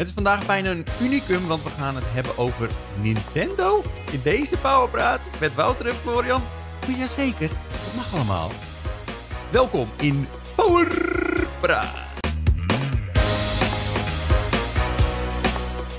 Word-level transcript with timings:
Het 0.00 0.08
is 0.08 0.14
vandaag 0.14 0.46
bijna 0.46 0.70
een 0.70 0.84
unicum, 1.02 1.46
want 1.46 1.62
we 1.62 1.68
gaan 1.68 1.94
het 1.94 2.04
hebben 2.06 2.38
over 2.38 2.70
Nintendo 3.02 3.82
in 4.12 4.20
deze 4.22 4.56
Powerpraat 4.56 5.20
met 5.40 5.54
Wouter 5.54 5.86
en 5.86 5.94
Florian. 5.94 6.42
Oh, 6.88 6.98
jazeker, 6.98 7.48
dat 7.48 7.94
mag 7.96 8.14
allemaal. 8.14 8.50
Welkom 9.50 9.88
in 10.00 10.26
Powerpraat. 10.56 12.08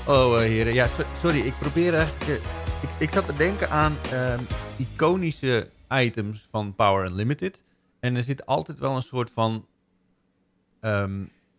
Oh, 0.06 0.34
eh, 0.34 0.40
heren. 0.40 0.74
Ja, 0.74 0.86
so- 0.86 1.04
sorry. 1.20 1.40
Ik 1.40 1.58
probeer 1.58 1.94
eigenlijk... 1.94 2.28
eh, 2.28 2.34
ik, 2.82 2.88
ik 2.98 3.10
zat 3.10 3.26
te 3.26 3.36
denken 3.36 3.70
aan 3.70 3.96
ehm, 4.10 4.40
iconische 4.76 5.68
items 5.88 6.48
van 6.50 6.74
Power 6.74 7.04
Unlimited. 7.04 7.62
En 8.00 8.16
er 8.16 8.22
zit 8.22 8.46
altijd 8.46 8.78
wel 8.78 8.96
een 8.96 9.02
soort 9.02 9.30
van... 9.34 9.66
eh, 10.80 11.04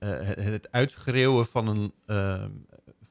het, 0.05 0.43
het 0.43 0.71
uitschreeuwen 0.71 1.45
van 1.45 1.67
een, 1.67 1.93
ehm, 2.05 2.49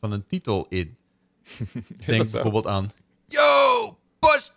van 0.00 0.12
een 0.12 0.24
titel 0.24 0.66
in. 0.68 0.96
Denk 2.06 2.30
bijvoorbeeld 2.30 2.66
aan... 2.66 2.90
Yo, 3.26 3.98
post! 4.18 4.56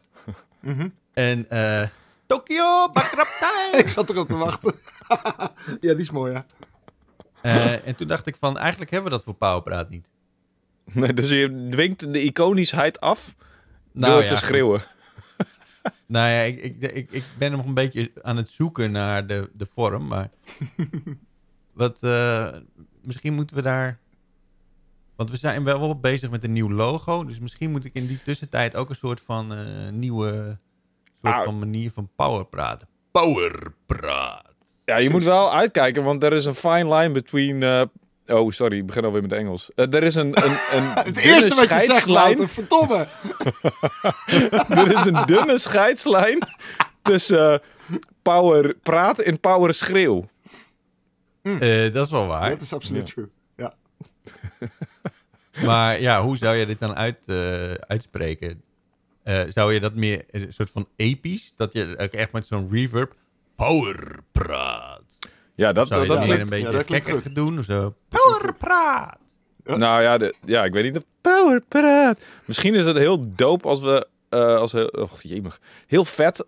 Mhm. 0.60 0.90
En 1.14 1.50
eh 1.50 1.88
Tokyo, 2.28 2.90
bakraptij! 2.92 3.72
Ik 3.84 3.90
zat 3.90 4.10
erop 4.10 4.30
te 4.30 4.36
wachten. 4.36 4.74
ja, 5.82 5.94
die 5.94 5.96
is 5.96 6.12
mooi, 6.12 6.32
ja. 6.32 6.46
Eh, 7.42 7.88
en 7.88 7.96
toen 7.96 8.08
dacht 8.08 8.28
ik 8.28 8.36
van, 8.40 8.58
eigenlijk 8.58 8.92
hebben 8.92 9.10
we 9.10 9.16
dat 9.16 9.26
voor 9.26 9.34
Powerpraat 9.34 9.90
niet. 9.90 10.08
Nee, 10.92 11.14
dus 11.14 11.30
je 11.30 11.68
dwingt 11.70 12.14
de 12.14 12.24
iconischheid 12.24 13.00
af 13.00 13.36
Nou 13.92 14.14
door 14.14 14.24
ja, 14.24 14.30
te 14.30 14.36
schreeuwen. 14.36 14.84
Nou 16.06 16.30
ja, 16.30 16.40
ik, 16.40 16.64
ik, 16.64 16.92
ik, 16.92 17.12
ik 17.12 17.24
ben 17.38 17.52
nog 17.52 17.66
een 17.66 17.74
beetje 17.74 18.12
aan 18.22 18.38
het 18.38 18.50
zoeken 18.50 18.92
naar 18.92 19.28
de, 19.28 19.50
de 19.54 19.68
vorm, 19.74 20.08
maar... 20.08 20.30
wat, 21.76 22.00
eh, 22.04 22.48
misschien 23.04 23.34
moeten 23.34 23.56
we 23.56 23.62
daar... 23.62 24.00
Want 25.16 25.32
we 25.32 25.38
zijn 25.38 25.64
wel, 25.64 25.80
wel 25.80 26.00
bezig 26.00 26.30
met 26.30 26.44
een 26.44 26.54
nieuw 26.54 26.72
logo, 26.72 27.24
dus 27.26 27.40
misschien 27.40 27.72
moet 27.72 27.86
ik 27.86 27.94
in 27.94 28.08
die 28.08 28.22
tussentijd 28.24 28.76
ook 28.76 28.90
een 28.90 28.96
soort 28.96 29.22
van 29.26 29.54
eh, 29.54 29.60
nieuwe 29.92 30.58
soort 31.22 31.36
Ah. 31.36 31.44
van 31.44 31.60
manier 31.60 31.92
van 31.94 32.10
power 32.16 32.46
praten. 32.46 32.88
Power 33.12 33.74
praat. 33.86 34.56
Ja, 34.86 34.98
je 34.98 35.10
moet 35.10 35.24
wel 35.24 35.54
uitkijken, 35.54 36.04
want 36.04 36.24
er 36.24 36.34
is 36.34 36.46
een 36.46 36.56
fine 36.56 36.96
line 36.96 37.12
between... 37.14 37.64
eh, 37.64 37.82
oh, 38.28 38.52
sorry, 38.52 38.78
ik 38.78 38.86
begin 38.86 39.06
alweer 39.06 39.22
met 39.22 39.32
Engels. 39.34 39.72
Er 39.76 40.04
is 40.04 40.16
een, 40.16 40.44
een, 40.46 40.52
een 40.78 40.84
Het 40.94 41.18
eerste 41.18 41.56
wat 41.56 41.70
je 41.70 41.86
zegt. 41.86 42.06
Wouter, 42.06 42.50
verdomme. 42.50 43.08
Er 44.70 44.94
is 44.94 45.06
een 45.06 45.26
dunne 45.26 45.60
scheidslijn 45.60 46.38
tussen 47.02 47.62
power 48.22 48.76
praat 48.84 49.20
en 49.20 49.40
power 49.40 49.74
schreeuw. 49.74 50.30
Eh, 51.46 51.94
dat 51.94 52.06
is 52.06 52.12
wel 52.12 52.28
waar. 52.28 52.50
Dat 52.50 52.62
is 52.62 52.74
absoluut 52.74 53.08
Ja. 53.08 53.14
true. 53.14 53.30
Ja. 53.58 53.74
Maar 55.66 56.02
ja, 56.02 56.22
hoe 56.22 56.38
zou 56.38 56.56
je 56.56 56.66
dit 56.66 56.80
dan 56.80 56.96
uit, 56.96 57.24
eh, 57.26 57.72
uitspreken? 57.72 58.62
Eh, 59.24 59.42
zou 59.48 59.74
je 59.74 59.80
dat 59.80 59.94
meer 59.94 60.24
een 60.32 60.54
soort 60.54 60.70
van 60.70 60.88
episch, 60.96 61.54
dat 61.56 61.74
je 61.74 61.96
echt 61.96 62.32
met 62.32 62.48
zo'n 62.48 62.68
reverb 62.72 63.14
power 63.56 64.18
praat? 64.32 65.04
Ja, 65.56 65.72
dat, 65.74 65.88
Zou 65.88 66.02
je 66.02 66.08
dat, 66.08 66.18
meer 66.18 66.26
klinkt- 66.36 66.52
een 66.52 66.60
ja, 66.60 66.66
beetje 66.70 66.84
klinkt 66.84 67.06
gekker 67.10 67.34
doen 67.34 67.60
of 67.60 67.66
zo? 67.66 67.96
Power 68.10 68.54
praat! 68.54 69.18
Nou 69.64 70.02
ja, 70.02 70.18
de, 70.18 70.36
ja, 70.46 70.64
ik 70.64 70.74
weet 70.74 70.84
niet 70.84 70.98
of 70.98 71.04
power 71.22 71.62
praat. 71.62 72.20
Misschien 72.46 72.76
is 72.76 72.86
het 72.86 72.98
heel 72.98 73.36
dope 73.36 73.68
als 73.68 73.82
we... 73.82 74.08
eh 74.30 74.56
als 74.58 74.72
heel, 74.72 74.88
och, 74.88 75.22
jemig. 75.22 75.60
Heel 75.88 76.06
vet. 76.06 76.44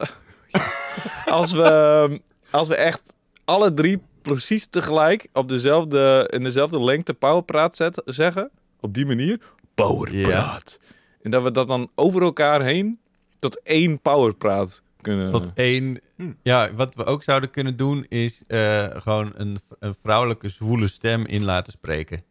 als, 1.26 1.52
we, 1.52 2.22
als 2.52 2.68
we 2.68 2.76
echt 2.76 3.04
alle 3.46 3.74
drie 3.74 4.02
precies 4.28 4.68
tegelijk 4.70 5.28
op 5.34 5.50
dezelfde, 5.50 6.28
in 6.34 6.44
dezelfde 6.44 6.80
lengte 6.84 7.14
powerpraat 7.14 7.76
zet, 7.76 8.02
zeggen. 8.06 8.52
Op 8.80 8.94
die 8.94 9.06
manier. 9.06 9.40
Powerpraat. 9.76 10.80
En 11.22 11.32
dat 11.32 11.44
we 11.44 11.52
dat 11.52 11.68
dan 11.68 11.92
over 11.96 12.22
elkaar 12.22 12.62
heen 12.62 13.00
tot 13.38 13.62
één 13.64 14.00
powerpraat 14.00 14.82
kunnen... 15.02 15.32
Tot 15.32 15.48
één. 15.54 16.02
Hm. 16.16 16.32
Ja, 16.44 16.74
wat 16.74 16.96
we 16.96 17.06
ook 17.06 17.24
zouden 17.24 17.50
kunnen 17.50 17.78
doen 17.78 18.06
is 18.08 18.42
eh, 18.48 18.86
gewoon 18.96 19.32
een, 19.36 19.60
een 19.80 19.96
vrouwelijke 20.02 20.50
zwoele 20.50 20.88
stem 20.88 21.26
in 21.26 21.44
laten 21.44 21.74
spreken. 21.74 22.24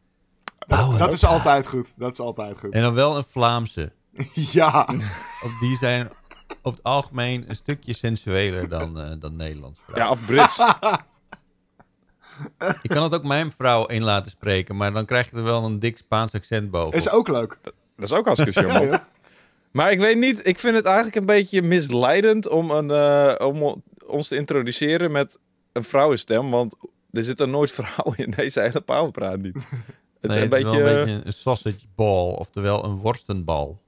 Dat, 0.67 0.99
dat 0.99 1.13
is 1.13 1.25
altijd 1.25 1.67
goed. 1.67 1.95
Dat 1.97 2.13
is 2.13 2.21
altijd 2.21 2.59
goed. 2.59 2.73
En 2.73 2.83
dan 2.83 2.95
wel 2.95 3.17
een 3.17 3.25
Vlaamse. 3.29 3.93
Ja. 4.35 4.89
Op 5.43 5.51
die 5.61 5.77
zijn 5.77 6.09
over 6.63 6.79
het 6.79 6.83
algemeen 6.83 7.45
een 7.49 7.57
stukje 7.57 7.95
sensueler 7.95 8.69
dan, 8.69 9.01
eh, 9.01 9.11
dan 9.19 9.37
Nederlands. 9.37 9.81
ja, 9.95 10.11
of 10.11 10.27
Brits. 10.27 10.59
Ik 12.83 12.91
kan 12.91 13.03
het 13.03 13.15
ook 13.15 13.25
mijn 13.25 13.53
vrouw 13.53 13.87
in 13.87 14.03
laten 14.03 14.31
spreken, 14.31 14.77
maar 14.77 14.93
dan 14.93 15.05
krijg 15.05 15.31
je 15.31 15.37
er 15.37 15.43
wel 15.43 15.65
een 15.65 15.79
dik 15.79 15.97
Spaans 15.97 16.33
accent 16.33 16.71
boven. 16.71 16.99
Is 16.99 17.11
ook 17.11 17.29
leuk. 17.29 17.59
Dat 17.63 17.75
is 17.97 18.13
ook 18.13 18.25
hartstikke 18.25 18.61
charmant. 18.61 18.91
ja. 18.93 19.09
Maar 19.71 19.93
ik 19.93 19.99
weet 19.99 20.19
niet, 20.19 20.47
ik 20.47 20.59
vind 20.59 20.77
het 20.77 20.85
eigenlijk 20.85 21.17
een 21.17 21.27
beetje 21.27 21.63
misleidend 21.63 22.49
om, 22.49 22.71
een, 22.71 22.91
eh, 22.91 23.47
om 23.47 23.83
ons 24.07 24.29
te 24.29 24.37
introduceren 24.37 25.13
met 25.13 25.39
een 25.73 25.85
vrouwenstem. 25.85 26.51
Want 26.51 26.77
er 27.13 27.23
zitten 27.23 27.51
nooit 27.51 27.71
vrouwen 27.81 28.17
in 28.17 28.31
deze 28.31 28.61
hele 28.61 28.81
powerpraat 28.81 29.39
niet. 29.39 29.55
Het 29.55 30.31
nee, 30.31 30.31
is 30.31 30.35
een 30.35 30.41
het 30.41 30.51
beetje... 30.51 30.83
is 30.85 30.93
een 30.93 31.05
beetje 31.05 31.21
een 31.25 31.33
sausage 31.33 31.87
ball, 31.95 32.33
oftewel 32.33 32.85
een 32.85 32.97
worstenbal. 32.97 33.81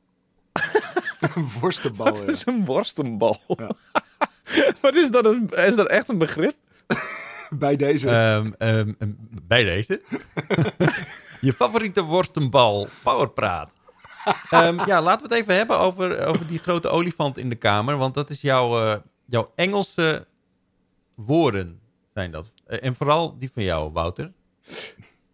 Een 1.35 1.49
worstenbal. 1.61 2.07
Wat 2.07 2.19
ja. 2.19 2.25
is 2.33 2.47
een 2.47 2.65
worstenbal? 2.65 3.41
Ja. 3.47 3.71
Wat 4.81 4.95
is 4.95 5.11
dat? 5.11 5.25
een- 5.25 5.49
Is 5.49 5.75
dat 5.75 5.87
echt 5.87 6.09
een 6.09 6.19
begrip? 6.19 6.55
Bij 7.59 7.77
deze. 7.77 8.09
Ehm, 8.09 8.51
ehm, 8.59 8.93
ehm, 8.99 9.11
bij 9.43 9.65
deze. 9.65 10.01
Je 11.41 11.53
favoriete 11.53 12.03
worstenbal, 12.03 12.89
powerpraat. 13.03 13.75
Ehm, 14.51 14.79
ja, 14.87 15.03
laten 15.03 15.29
we 15.29 15.35
het 15.35 15.43
even 15.43 15.57
hebben 15.57 15.79
over, 15.79 16.27
over 16.27 16.47
die 16.47 16.59
grote 16.59 16.89
olifant 16.89 17.39
in 17.39 17.49
de 17.49 17.55
kamer. 17.55 17.97
Want 17.97 18.15
dat 18.15 18.31
is 18.31 18.41
jouw, 18.41 18.85
eh, 18.85 18.97
jouw 19.25 19.53
Engelse 19.55 20.27
woorden, 21.15 21.81
zijn 22.15 22.31
dat. 22.31 22.51
Eh, 22.67 22.79
en 22.83 22.95
vooral 22.95 23.39
die 23.39 23.51
van 23.55 23.63
jou, 23.63 23.93
Wouter. 23.93 24.33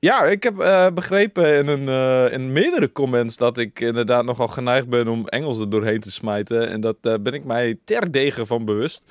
Ja, 0.05 0.25
ik 0.25 0.43
heb 0.43 0.59
eh, 0.59 0.87
begrepen 0.95 1.57
in, 1.57 1.69
een, 1.69 1.89
eh, 1.89 2.33
in 2.33 2.53
meerdere 2.53 2.93
comments 2.93 3.37
dat 3.37 3.59
ik 3.59 3.81
inderdaad 3.81 4.25
nogal 4.25 4.49
geneigd 4.49 4.89
ben 4.89 5.09
om 5.09 5.29
Engels 5.29 5.59
er 5.59 5.71
doorheen 5.71 6.01
te 6.01 6.11
smijten. 6.11 6.69
En 6.69 6.81
dat 6.81 6.97
eh, 7.01 7.15
ben 7.21 7.33
ik 7.33 7.45
mij 7.45 7.79
terdege 7.85 8.47
van 8.47 8.65
bewust. 8.65 9.03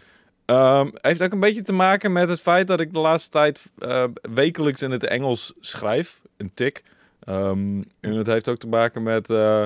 Ehm 0.45 0.89
heeft 0.93 1.23
ook 1.23 1.31
een 1.31 1.39
beetje 1.39 1.61
te 1.61 1.73
maken 1.73 2.11
met 2.11 2.29
het 2.29 2.41
feit 2.41 2.67
dat 2.67 2.79
ik 2.79 2.93
de 2.93 2.99
laatste 2.99 3.29
tijd 3.29 3.71
eh, 3.77 4.03
wekelijks 4.33 4.81
in 4.81 4.91
het 4.91 5.03
Engels 5.03 5.53
schrijf. 5.59 6.21
Een 6.37 6.51
tik. 6.53 6.83
Ehm, 7.19 7.81
en 7.99 8.13
het 8.13 8.27
heeft 8.27 8.49
ook 8.49 8.57
te 8.57 8.67
maken 8.67 9.03
met... 9.03 9.29
eh, 9.29 9.63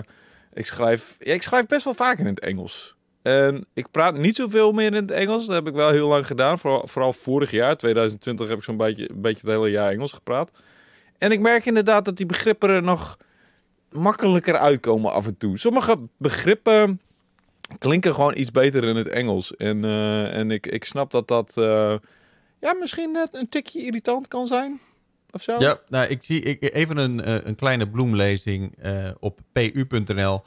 ik, 0.53 0.65
schrijf, 0.65 1.15
ja, 1.19 1.33
ik 1.33 1.43
schrijf 1.43 1.65
best 1.65 1.83
wel 1.83 1.93
vaak 1.93 2.19
in 2.19 2.25
het 2.25 2.39
Engels. 2.39 2.95
En 3.21 3.65
ik 3.73 3.91
praat 3.91 4.17
niet 4.17 4.35
zoveel 4.35 4.71
meer 4.71 4.85
in 4.85 4.93
het 4.93 5.11
Engels. 5.11 5.45
Dat 5.45 5.55
heb 5.55 5.67
ik 5.67 5.73
wel 5.73 5.89
heel 5.89 6.07
lang 6.07 6.27
gedaan. 6.27 6.59
Vooral, 6.59 7.13
vorig 7.13 7.51
jaar, 7.51 7.77
2020, 7.77 8.47
heb 8.47 8.57
ik 8.57 8.63
zo'n 8.63 8.77
beetje, 8.77 9.09
beetje 9.13 9.41
het 9.41 9.55
hele 9.55 9.69
jaar 9.69 9.91
Engels 9.91 10.13
gepraat. 10.13 10.51
En 11.17 11.31
ik 11.31 11.39
merk 11.39 11.65
inderdaad 11.65 12.05
dat 12.05 12.17
die 12.17 12.25
begrippen 12.25 12.69
er 12.69 12.83
nog 12.83 13.17
makkelijker 13.91 14.57
uitkomen 14.57 15.11
af 15.11 15.25
en 15.25 15.37
toe. 15.37 15.57
Sommige 15.57 15.99
begrippen 16.17 17.01
klinken 17.79 18.13
gewoon 18.13 18.37
iets 18.37 18.51
beter 18.51 18.83
in 18.83 18.95
het 18.95 19.07
Engels. 19.07 19.55
En, 19.55 19.85
eh, 19.85 20.37
en 20.37 20.51
ik, 20.51 20.67
ik 20.67 20.83
snap 20.83 21.11
dat 21.11 21.27
dat 21.27 21.57
eh, 21.57 21.95
ja, 22.59 22.73
misschien 22.73 23.11
net 23.11 23.29
een 23.31 23.49
tikje 23.49 23.85
irritant 23.85 24.27
kan 24.27 24.47
zijn. 24.47 24.79
Of 25.31 25.41
zo. 25.41 25.55
Ja, 25.59 25.79
nou, 25.87 26.07
ik 26.07 26.23
zie 26.23 26.41
ik, 26.41 26.73
even 26.73 26.97
een, 26.97 27.21
eh, 27.21 27.35
een 27.43 27.55
kleine 27.55 27.89
bloemlezing 27.89 28.75
op 29.19 29.39
pu.nl. 29.51 30.41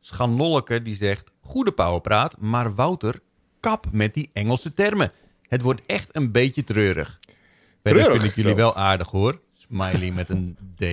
Schannolleke 0.00 0.82
die 0.82 0.94
zegt... 0.94 1.30
Goede 1.44 1.72
powerpraat, 1.72 2.36
maar 2.38 2.74
Wouter, 2.74 3.20
kap 3.60 3.86
met 3.92 4.14
die 4.14 4.30
Engelse 4.32 4.72
termen. 4.72 5.12
Het 5.48 5.62
wordt 5.62 5.82
echt 5.86 6.08
een 6.12 6.32
beetje 6.32 6.64
treurig. 6.64 7.20
Verder 7.82 8.10
vind 8.10 8.22
ik 8.22 8.34
jullie 8.34 8.54
wel 8.54 8.76
aardig 8.76 9.10
hoor. 9.10 9.40
Smiley 9.54 10.10
met 10.10 10.28
een 10.28 10.56
D. 10.76 10.84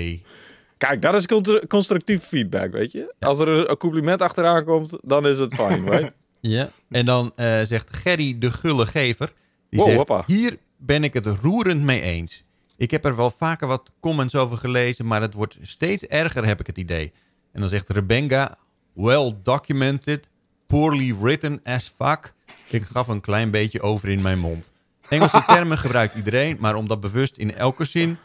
Kijk, 0.79 1.01
dat 1.01 1.15
is 1.15 1.25
constructief 1.67 2.23
feedback, 2.23 2.71
weet 2.71 2.91
je. 2.91 3.13
Als 3.19 3.39
er 3.39 3.47
een 3.69 3.77
compliment 3.77 4.21
achteraan 4.21 4.63
komt, 4.63 4.97
dan 5.01 5.27
is 5.27 5.39
het 5.39 5.55
fijn, 5.55 5.85
right? 5.91 6.11
Ja. 6.39 6.69
En 6.89 7.05
dan 7.05 7.31
eh, 7.35 7.61
zegt 7.61 7.97
Gerry 7.97 8.35
de 8.39 8.51
Gulle 8.51 8.85
Gever... 8.85 9.33
Die 9.69 9.79
Wow, 9.79 9.87
zegt, 9.87 9.97
hoppa. 9.97 10.23
hier 10.27 10.57
ben 10.77 11.03
ik 11.03 11.13
het 11.13 11.25
roerend 11.25 11.81
mee 11.81 12.01
eens. 12.01 12.43
Ik 12.77 12.91
heb 12.91 13.05
er 13.05 13.15
wel 13.15 13.31
vaker 13.37 13.67
wat 13.67 13.91
comments 13.99 14.35
over 14.35 14.57
gelezen... 14.57 15.05
maar 15.07 15.21
het 15.21 15.33
wordt 15.33 15.57
steeds 15.61 16.05
erger, 16.07 16.45
heb 16.45 16.59
ik 16.59 16.67
het 16.67 16.77
idee. 16.77 17.11
En 17.51 17.59
dan 17.59 17.69
zegt 17.69 17.89
Rebenga... 17.89 18.57
Well 18.93 19.33
documented, 19.43 20.29
poorly 20.67 21.15
written 21.19 21.59
as 21.63 21.93
fuck. 21.97 22.33
Ik 22.69 22.83
gaf 22.83 23.07
een 23.07 23.21
klein 23.21 23.51
beetje 23.51 23.81
over 23.81 24.09
in 24.09 24.21
mijn 24.21 24.39
mond. 24.39 24.69
Engelse 25.09 25.43
termen 25.47 25.77
gebruikt 25.77 26.15
iedereen... 26.15 26.57
maar 26.59 26.75
om 26.75 26.87
dat 26.87 26.99
bewust 26.99 27.37
in 27.37 27.55
elke 27.55 27.85
zin... 27.85 28.17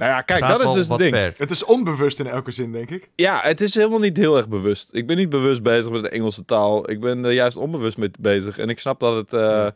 Nou 0.00 0.12
ja, 0.12 0.20
kijk, 0.20 0.44
gaat 0.44 0.58
dat 0.58 0.68
is 0.68 0.74
dus 0.74 0.88
het 0.88 0.98
ding. 0.98 1.16
ver. 1.16 1.34
Het 1.36 1.50
is 1.50 1.64
onbewust 1.64 2.20
in 2.20 2.26
elke 2.26 2.50
zin, 2.50 2.72
denk 2.72 2.90
ik. 2.90 3.10
Ja, 3.14 3.40
het 3.42 3.60
is 3.60 3.74
helemaal 3.74 3.98
niet 3.98 4.16
heel 4.16 4.36
erg 4.36 4.48
bewust. 4.48 4.94
Ik 4.94 5.06
ben 5.06 5.16
niet 5.16 5.28
bewust 5.28 5.62
bezig 5.62 5.90
met 5.90 6.02
de 6.02 6.08
Engelse 6.08 6.44
taal. 6.44 6.90
Ik 6.90 7.00
ben 7.00 7.24
er 7.24 7.32
juist 7.32 7.56
onbewust 7.56 7.96
mee 7.96 8.10
bezig. 8.20 8.58
En 8.58 8.68
ik 8.68 8.78
snap 8.78 9.00
dat 9.00 9.16
het... 9.16 9.32
eh, 9.32 9.66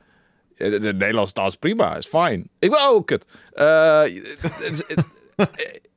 de, 0.56 0.78
de 0.78 0.92
Nederlandse 0.92 1.34
taal 1.34 1.46
is 1.46 1.56
prima, 1.56 1.96
is 1.96 2.06
fijn. 2.06 2.48
Ik 2.58 2.70
wil 2.70 2.88
ook 2.88 3.10
het. 3.10 3.26
Eh, 3.52 4.02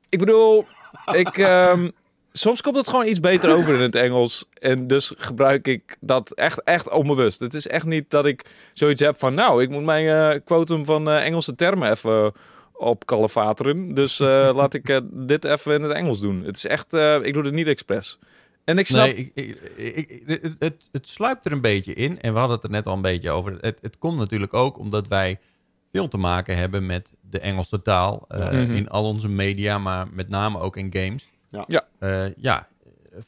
ik 0.08 0.18
bedoel, 0.18 0.66
ik, 1.12 1.38
ehm, 1.38 1.90
soms 2.32 2.60
komt 2.60 2.76
het 2.76 2.88
gewoon 2.88 3.06
iets 3.06 3.20
beter 3.20 3.56
over 3.56 3.74
in 3.74 3.80
het 3.80 3.94
Engels. 3.94 4.48
En 4.60 4.86
dus 4.86 5.12
gebruik 5.16 5.66
ik 5.66 5.96
dat 6.00 6.30
echt, 6.30 6.62
echt 6.62 6.90
onbewust. 6.90 7.40
Het 7.40 7.54
is 7.54 7.66
echt 7.66 7.86
niet 7.86 8.10
dat 8.10 8.26
ik 8.26 8.44
zoiets 8.72 9.00
heb 9.00 9.18
van... 9.18 9.34
Nou, 9.34 9.62
ik 9.62 9.70
moet 9.70 9.84
mijn 9.84 10.06
eh 10.06 10.40
quotum 10.44 10.84
van 10.84 11.08
eh, 11.08 11.24
Engelse 11.24 11.54
termen 11.54 11.90
even 11.90 12.32
op 12.78 13.06
kalefateren. 13.06 13.94
Dus 13.94 14.20
eh, 14.20 14.50
laat 14.54 14.74
ik 14.74 14.88
eh, 14.88 14.98
dit 15.12 15.44
even 15.44 15.72
in 15.74 15.82
het 15.82 15.92
Engels 15.92 16.20
doen. 16.20 16.42
Het 16.44 16.56
is 16.56 16.66
echt... 16.66 16.92
eh, 16.92 17.22
ik 17.22 17.34
doe 17.34 17.44
het 17.44 17.52
niet 17.54 17.66
expres. 17.66 18.18
En 18.64 18.78
ik 18.78 18.86
snap... 18.86 19.04
Nee, 19.06 19.14
ik, 19.14 19.30
ik, 19.34 19.60
ik- 19.76 20.08
ik- 20.26 20.54
het, 20.58 20.88
het, 20.92 21.08
sluipt 21.08 21.46
er 21.46 21.52
een 21.52 21.60
beetje 21.60 21.94
in. 21.94 22.20
En 22.20 22.32
we 22.32 22.38
hadden 22.38 22.56
het 22.56 22.64
er 22.64 22.70
net 22.72 22.86
al 22.86 22.94
een 22.94 23.02
beetje 23.02 23.30
over. 23.30 23.58
Het, 23.60 23.78
het 23.82 23.98
komt 23.98 24.18
natuurlijk 24.18 24.54
ook 24.54 24.78
omdat 24.78 25.08
wij 25.08 25.38
veel 25.92 26.08
te 26.08 26.18
maken 26.18 26.56
hebben 26.56 26.86
met 26.86 27.14
de 27.20 27.40
Engelse 27.40 27.82
taal. 27.82 28.24
eh, 28.28 28.38
Mhm. 28.50 28.70
In 28.74 28.88
al 28.88 29.04
onze 29.04 29.28
media, 29.28 29.78
maar 29.78 30.06
met 30.12 30.28
name 30.28 30.58
ook 30.58 30.76
in 30.76 30.92
games. 30.92 31.30
Ja. 31.50 31.64
Ja. 31.66 31.88
Eh, 31.98 32.34
ja, 32.36 32.68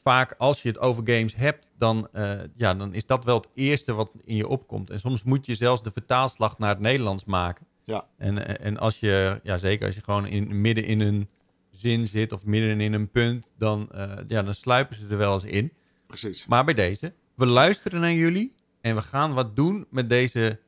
vaak 0.03 0.35
als 0.37 0.61
je 0.61 0.67
het 0.67 0.79
over 0.79 1.03
games 1.05 1.35
hebt, 1.35 1.69
dan, 1.77 2.07
eh, 2.13 2.31
ja, 2.55 2.73
dan 2.73 2.93
is 2.93 3.05
dat 3.05 3.23
wel 3.25 3.35
het 3.37 3.47
eerste 3.53 3.93
wat 3.93 4.11
in 4.25 4.35
je 4.35 4.47
opkomt. 4.47 4.89
En 4.89 4.99
soms 4.99 5.23
moet 5.23 5.45
je 5.45 5.55
zelfs 5.55 5.83
de 5.83 5.91
vertaalslag 5.91 6.57
naar 6.57 6.69
het 6.69 6.79
Nederlands 6.79 7.25
maken. 7.25 7.65
Ja. 7.83 8.05
En, 8.17 8.47
eh, 8.47 8.65
en 8.65 8.77
als 8.77 8.99
je, 8.99 9.39
ja, 9.43 9.57
zeker 9.57 9.85
als 9.85 9.95
je 9.95 10.01
gewoon 10.03 10.27
in, 10.27 10.61
midden 10.61 10.85
in 10.85 10.99
een 10.99 11.29
zin 11.71 12.07
zit 12.07 12.31
of 12.31 12.45
midden 12.45 12.81
in 12.81 12.93
een 12.93 13.11
punt, 13.11 13.51
dan, 13.57 13.91
eh, 13.91 14.11
ja, 14.27 14.43
dan 14.43 14.53
sluipen 14.53 14.95
ze 14.95 15.03
er 15.09 15.17
wel 15.17 15.33
eens 15.33 15.43
in. 15.43 15.73
Precies. 16.07 16.45
Maar 16.47 16.65
bij 16.65 16.73
deze, 16.73 17.13
we 17.35 17.45
luisteren 17.45 18.01
naar 18.01 18.13
jullie 18.13 18.55
en 18.81 18.95
we 18.95 19.01
gaan 19.01 19.33
wat 19.33 19.55
doen 19.55 19.85
met 19.89 20.09
deze 20.09 20.59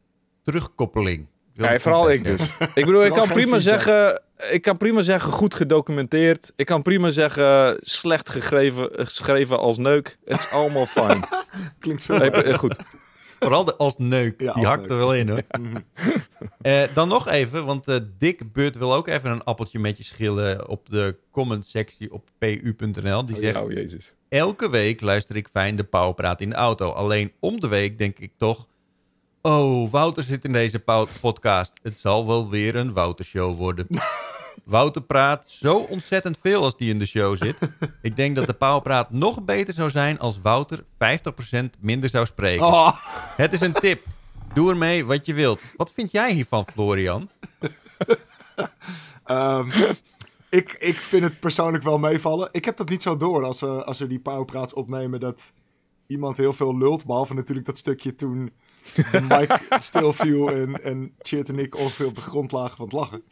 terugkoppeling. 0.44 1.28
Ja, 1.54 1.80
vooral 1.80 2.12
ik 2.12 2.24
dus. 2.24 2.42
Ik 2.74 2.86
bedoel, 2.86 3.06
ik 3.06 3.12
kan, 3.12 3.28
prima 3.28 3.60
zeggen, 3.60 4.22
ik 4.52 4.62
kan 4.62 4.78
prima 4.78 5.02
zeggen 5.02 5.32
goed 5.32 5.54
gedocumenteerd. 5.54 6.54
Ik 6.56 6.66
kan 6.66 6.82
prima 6.82 7.10
zeggen 7.10 7.78
slecht 7.80 8.30
gegeven, 8.30 8.90
geschreven 8.92 9.60
als 9.60 9.78
neuk. 9.78 10.18
Het 10.26 10.40
is 10.40 10.50
allemaal 10.50 10.86
fijn. 10.86 11.24
Klinkt 11.80 12.04
veel 12.04 12.22
eh, 12.22 12.58
goed. 12.58 12.78
Vooral 13.44 13.66
de 13.66 13.76
als 13.76 13.98
neuk, 13.98 14.42
Ja, 14.42 14.54
die 14.54 14.66
hakt 14.66 14.90
er 14.90 14.98
wel 14.98 15.14
in 15.16 15.30
hoor. 15.30 15.44
Mhm. 15.60 15.76
Eh, 16.62 16.84
dan 16.94 17.08
nog 17.08 17.28
even, 17.28 17.66
want 17.66 17.88
eh 17.88 17.96
Dick 18.18 18.52
But 18.54 18.76
wil 18.78 18.94
ook 18.94 19.08
even 19.08 19.32
een 19.32 19.44
appeltje 19.44 19.80
met 19.80 19.98
je 19.98 20.04
schillen 20.04 20.68
op 20.68 20.90
de 20.90 21.18
comment 21.32 21.66
sectie 21.66 22.14
op 22.14 22.30
pu.nl. 22.38 23.26
Die 23.26 23.36
Oh, 23.36 23.42
zegt, 23.42 23.58
Oh, 23.58 23.72
jezus. 23.72 24.14
elke 24.30 24.70
week 24.70 25.02
luister 25.02 25.36
ik 25.36 25.48
fijn 25.52 25.76
de 25.76 25.84
Pauwpraat 25.84 26.42
in 26.42 26.50
de 26.50 26.56
auto. 26.56 26.92
Alleen 26.92 27.32
om 27.40 27.60
de 27.60 27.68
week 27.68 27.98
denk 27.98 28.20
ik 28.20 28.32
toch, 28.38 28.68
oh, 29.42 29.92
Wouter 29.92 30.24
zit 30.24 30.44
in 30.44 30.52
deze 30.54 30.80
pau- 30.80 31.08
podcast. 31.22 31.74
Het 31.82 31.98
zal 32.00 32.28
wel 32.28 32.50
weer 32.50 32.76
een 32.76 32.94
Wouter 32.94 33.26
show 33.26 33.58
worden. 33.58 33.88
Wouter 34.64 35.02
praat 35.02 35.50
zo 35.50 35.78
ontzettend 35.78 36.40
veel 36.42 36.64
als 36.64 36.78
die 36.78 36.90
in 36.90 37.00
de 37.00 37.06
show 37.06 37.44
zit. 37.44 37.58
Ik 38.02 38.16
denk 38.16 38.36
dat 38.36 38.46
de 38.46 38.54
Pauwpraat 38.54 39.12
nog 39.12 39.44
beter 39.44 39.74
zou 39.74 39.90
zijn 39.90 40.20
als 40.20 40.42
Wouter 40.42 40.84
50% 40.84 40.86
minder 41.80 42.10
zou 42.10 42.26
spreken. 42.26 42.66
Oh, 42.66 42.92
Het 43.36 43.54
is 43.54 43.62
een 43.62 43.74
tip. 43.74 44.06
Doe 44.54 44.70
ermee 44.70 45.06
wat 45.06 45.26
je 45.26 45.34
wilt. 45.34 45.62
Wat 45.76 45.94
vind 45.94 46.12
jij 46.12 46.34
hiervan, 46.34 46.66
Florian? 46.72 47.30
ehm, 49.26 49.94
ik, 50.50 50.72
ik 50.72 50.96
vind 50.96 51.24
het 51.24 51.40
persoonlijk 51.40 51.84
wel 51.84 51.98
meevallen. 51.98 52.50
Ik 52.52 52.66
heb 52.66 52.78
dat 52.78 52.90
niet 52.90 53.04
zo 53.04 53.18
door 53.18 53.44
als 53.44 53.60
we, 53.60 53.84
als 53.84 54.00
we 54.00 54.08
die 54.08 54.20
powerpraats 54.20 54.74
opnemen 54.74 55.20
dat 55.20 55.54
iemand 56.08 56.38
heel 56.38 56.54
veel 56.54 56.78
lult. 56.78 57.06
Behalve 57.06 57.34
natuurlijk 57.34 57.66
dat 57.66 57.78
stukje 57.78 58.16
toen 58.16 58.52
de 58.94 59.22
mic 59.22 59.66
stilviel 59.84 60.52
en, 60.52 60.84
en 60.84 61.16
Cheert 61.20 61.50
en 61.50 61.60
ik 61.60 61.78
ongeveer 61.78 62.06
op 62.06 62.16
de 62.16 62.22
grond 62.22 62.52
lagen 62.52 62.78
van 62.78 62.86
het 62.86 62.94
lachen. 62.94 63.24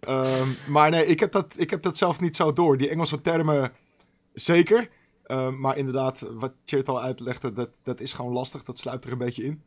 Ehm, 0.00 0.48
maar 0.68 0.90
nee, 0.90 1.06
ik 1.06 1.20
heb, 1.20 1.32
dat, 1.32 1.54
ik 1.58 1.70
heb 1.70 1.82
dat 1.82 1.96
zelf 1.96 2.20
niet 2.20 2.36
zo 2.36 2.52
door. 2.52 2.76
Die 2.76 2.88
Engelse 2.88 3.20
termen 3.20 3.72
zeker. 4.32 4.88
Ehm, 5.24 5.60
maar 5.60 5.76
inderdaad, 5.76 6.26
wat 6.32 6.52
Cheert 6.64 6.88
al 6.88 7.00
uitlegde, 7.02 7.52
dat, 7.52 7.70
dat 7.82 8.00
is 8.00 8.12
gewoon 8.12 8.32
lastig. 8.32 8.62
Dat 8.62 8.78
sluipt 8.78 9.04
er 9.04 9.12
een 9.12 9.18
beetje 9.18 9.44
in. 9.44 9.62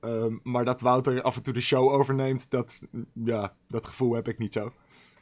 Ehm, 0.00 0.34
maar 0.42 0.64
dat 0.64 0.80
Wouter 0.80 1.22
af 1.22 1.36
en 1.36 1.42
toe 1.42 1.52
de 1.52 1.60
show 1.60 1.88
overneemt, 1.92 2.46
dat, 2.50 2.80
ja, 3.24 3.54
dat 3.68 3.86
gevoel 3.86 4.14
heb 4.14 4.28
ik 4.28 4.38
niet 4.38 4.52
zo. 4.52 4.72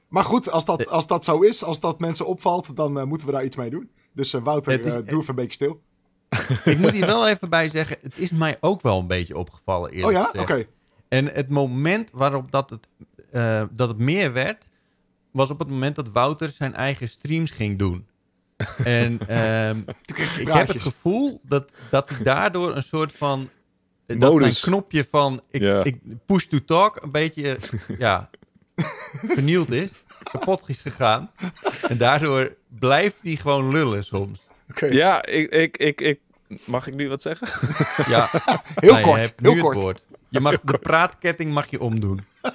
Maar 0.08 0.24
goed, 0.24 0.50
als 0.50 0.64
dat, 0.64 0.88
als 0.88 1.06
dat 1.06 1.24
zo 1.24 1.40
is, 1.40 1.64
als 1.64 1.80
dat 1.80 2.00
mensen 2.00 2.26
opvalt, 2.26 2.76
dan 2.76 2.98
eh, 2.98 3.04
moeten 3.04 3.26
we 3.26 3.32
daar 3.32 3.44
iets 3.44 3.56
mee 3.56 3.70
doen. 3.70 3.90
Dus 4.12 4.32
eh, 4.34 4.42
Wouter, 4.42 4.72
is- 4.84 4.94
eh, 4.94 5.06
doe 5.06 5.18
even 5.20 5.28
een 5.28 5.34
beetje 5.34 5.52
stil. 5.52 5.80
Ik 6.72 6.78
moet 6.78 6.90
hier 6.90 7.06
wel 7.06 7.28
even 7.28 7.50
bij 7.50 7.68
zeggen, 7.68 7.96
het 8.00 8.18
is 8.18 8.30
mij 8.30 8.56
ook 8.60 8.80
wel 8.82 8.98
een 8.98 9.06
beetje 9.06 9.38
opgevallen 9.38 9.90
Oh 9.90 9.96
eerlijk 9.96 10.32
ja? 10.34 10.40
Oké. 10.40 10.66
En 11.08 11.26
het 11.32 11.50
moment 11.50 12.10
waarop 12.14 12.50
dat 12.50 12.70
het, 12.70 12.88
eh, 13.34 13.62
dat 13.72 13.88
het 13.88 13.98
meer 13.98 14.32
werd, 14.32 14.68
was 15.30 15.50
op 15.50 15.58
het 15.58 15.68
moment 15.68 15.96
dat 15.96 16.08
Wouter 16.08 16.48
zijn 16.48 16.74
eigen 16.74 17.08
streams 17.08 17.50
ging 17.50 17.78
doen. 17.78 18.06
En 18.84 19.28
ehm, 19.28 19.78
ik 20.38 20.48
heb 20.48 20.68
het 20.68 20.82
gevoel 20.82 21.40
dat, 21.42 21.72
dat 21.90 22.08
hij 22.08 22.22
daardoor 22.22 22.76
een 22.76 22.82
soort 22.82 23.12
van... 23.12 23.50
Dat 24.06 24.18
mijn 24.18 24.32
Modus. 24.32 24.60
knopje 24.60 25.06
van 25.10 25.40
ik, 25.50 25.96
push 26.26 26.44
to 26.44 26.58
talk 26.64 27.02
een 27.02 27.10
beetje 27.10 27.58
ja, 27.98 28.30
vernield 29.26 29.70
is. 29.70 29.90
Kapot 30.22 30.62
is 30.66 30.80
gegaan. 30.80 31.30
En 31.88 31.98
daardoor 31.98 32.56
blijft 32.68 33.18
hij 33.22 33.36
gewoon 33.36 33.70
lullen 33.70 34.04
soms. 34.04 34.40
Oké. 34.70 34.86
Ja, 34.86 35.26
ik, 35.26 35.50
ik, 35.50 35.76
ik, 35.76 36.00
ik... 36.00 36.20
Mag 36.64 36.86
ik 36.86 36.94
nu 36.94 37.08
wat 37.08 37.22
zeggen? 37.22 37.48
Ja, 38.06 38.28
Heel 38.74 38.92
nou, 38.92 38.98
je 38.98 39.00
kort, 39.02 39.20
hebt 39.20 39.40
nu 39.40 39.50
heel 39.50 39.70
het 39.70 39.78
kort. 39.78 40.04
Je 40.34 40.40
mag, 40.40 40.60
de 40.60 40.78
praatketting 40.78 41.52
mag 41.52 41.70
je 41.70 41.80
omdoen. 41.80 42.20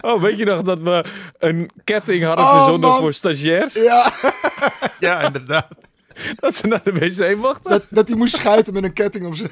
Oh, 0.00 0.22
weet 0.22 0.38
je 0.38 0.44
nog 0.44 0.62
dat 0.62 0.80
we 0.80 1.04
een 1.38 1.70
ketting 1.84 2.24
hadden 2.24 2.44
Oh, 2.44 2.56
verzonnen 2.56 2.88
man. 2.90 2.98
voor 2.98 3.12
stagiairs? 3.14 3.74
Ja, 3.74 4.12
Ja, 5.00 5.20
inderdaad. 5.20 5.68
Dat 6.36 6.56
ze 6.56 6.66
naar 6.66 6.80
de 6.84 6.92
wc 6.92 7.36
mochten? 7.36 7.70
dat, 7.70 7.84
dat 7.88 8.08
hij 8.08 8.16
moest 8.16 8.36
schuiten 8.36 8.72
met 8.72 8.84
een 8.84 8.92
ketting 8.92 9.26
om 9.26 9.34
zijn... 9.34 9.50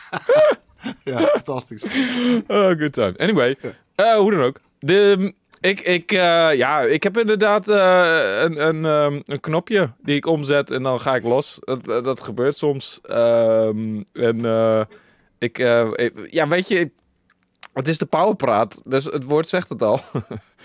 ja, 1.04 1.18
fantastisch. 1.18 1.84
Oh, 2.46 2.70
good 2.78 2.92
time. 2.92 3.14
Anyway, 3.18 3.56
eh, 3.94 4.14
hoe 4.14 4.30
dan 4.30 4.40
ook. 4.40 4.60
De, 4.78 5.34
ik, 5.60 5.80
ik, 5.80 6.12
eh, 6.12 6.54
ja, 6.54 6.80
ik 6.80 7.02
heb 7.02 7.18
inderdaad 7.18 7.68
eh, 7.68 8.40
een, 8.42 8.66
een, 8.66 8.84
ehm, 8.84 9.20
een 9.26 9.40
knopje 9.40 9.90
die 10.02 10.16
ik 10.16 10.26
omzet 10.26 10.70
en 10.70 10.82
dan 10.82 11.00
ga 11.00 11.14
ik 11.14 11.22
los. 11.22 11.58
Dat, 11.60 11.84
dat, 12.04 12.20
gebeurt 12.20 12.56
soms. 12.56 12.98
Ehm, 13.02 14.02
en 14.12 14.44
eh, 14.44 14.80
ik, 15.38 15.58
ik- 15.94 16.26
ja, 16.30 16.48
weet 16.48 16.68
je, 16.68 16.78
ik- 16.78 16.92
het 17.72 17.88
is 17.88 17.98
de 17.98 18.06
powerpraat, 18.06 18.82
dus 18.84 19.04
het 19.04 19.24
woord 19.24 19.48
zegt 19.48 19.68
het 19.68 19.82
al. 19.82 20.00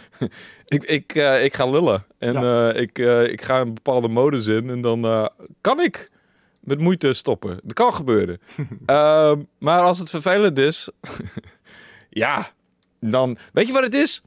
ik, 0.65 0.83
ik, 0.83 1.13
ik 1.44 1.53
ga 1.53 1.69
lullen 1.69 2.06
en 2.18 2.75
ik, 2.75 2.97
ik 3.31 3.42
ga 3.42 3.59
een 3.59 3.73
bepaalde 3.73 4.07
modus 4.07 4.47
in 4.47 4.69
en 4.69 4.81
dan 4.81 5.30
kan 5.61 5.80
ik 5.81 6.11
met 6.59 6.80
moeite 6.80 7.14
stoppen. 7.14 7.59
Dat 7.64 7.73
kan 7.73 7.94
gebeuren. 7.94 8.40
Ehm, 8.85 9.40
maar 9.59 9.81
als 9.81 9.99
het 9.99 10.09
vervelend 10.09 10.57
is, 10.57 10.90
ja, 12.09 12.47
dan... 12.99 13.37
Weet 13.54 13.68
je 13.68 13.73
wat 13.73 13.83
het 13.83 13.94
is? 13.94 14.21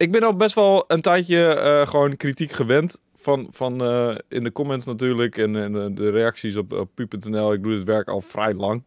Ik 0.00 0.12
ben 0.12 0.22
al 0.22 0.36
best 0.36 0.54
wel 0.54 0.84
een 0.86 1.00
tijdje 1.00 1.46
eh, 1.46 1.86
gewoon 1.86 2.16
kritiek 2.16 2.52
gewend. 2.52 3.00
Van, 3.16 3.46
van 3.50 3.80
eh, 3.84 4.14
in 4.28 4.44
de 4.44 4.52
comments 4.52 4.86
natuurlijk 4.86 5.36
en, 5.38 5.56
en 5.56 5.76
eh, 5.76 5.86
de 5.90 6.10
reacties 6.10 6.56
op, 6.56 6.72
op 6.72 6.90
pu.nl. 6.94 7.52
Ik 7.52 7.62
doe 7.62 7.74
dit 7.76 7.84
werk 7.84 8.08
al 8.08 8.20
vrij 8.20 8.54
lang. 8.54 8.82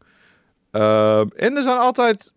Ehm, 0.72 1.27
en 1.36 1.58
er 1.58 1.63
zijn 1.63 1.77
altijd 1.77 2.34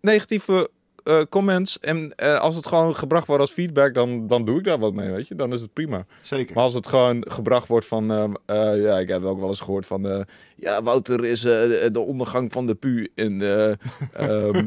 negatieve 0.00 0.70
eh, 1.04 1.20
comments. 1.28 1.78
En 1.80 2.14
eh, 2.16 2.40
als 2.40 2.56
het 2.56 2.66
gewoon 2.66 2.96
gebracht 2.96 3.26
wordt 3.26 3.42
als 3.42 3.50
feedback, 3.52 3.94
dan, 3.94 4.26
dan 4.26 4.44
doe 4.44 4.58
ik 4.58 4.64
daar 4.64 4.78
wat 4.78 4.94
mee, 4.94 5.10
weet 5.10 5.28
je. 5.28 5.34
Dan 5.34 5.52
is 5.52 5.60
het 5.60 5.72
prima. 5.72 6.06
Zeker. 6.22 6.54
Maar 6.54 6.64
als 6.64 6.74
het 6.74 6.86
gewoon 6.86 7.24
gebracht 7.28 7.68
wordt 7.68 7.86
van... 7.86 8.10
eh, 8.12 8.24
eh, 8.72 8.82
ja, 8.82 8.98
ik 8.98 9.08
heb 9.08 9.24
ook 9.24 9.38
wel 9.40 9.48
eens 9.48 9.60
gehoord 9.60 9.86
van... 9.86 10.08
eh, 10.08 10.20
ja, 10.56 10.82
Wouter 10.82 11.24
is 11.24 11.44
eh, 11.44 11.52
de 11.92 12.00
ondergang 12.00 12.52
van 12.52 12.66
de 12.66 12.74
pu. 12.74 13.10
En 13.14 13.42
eh, 13.42 13.72
ehm, 14.28 14.66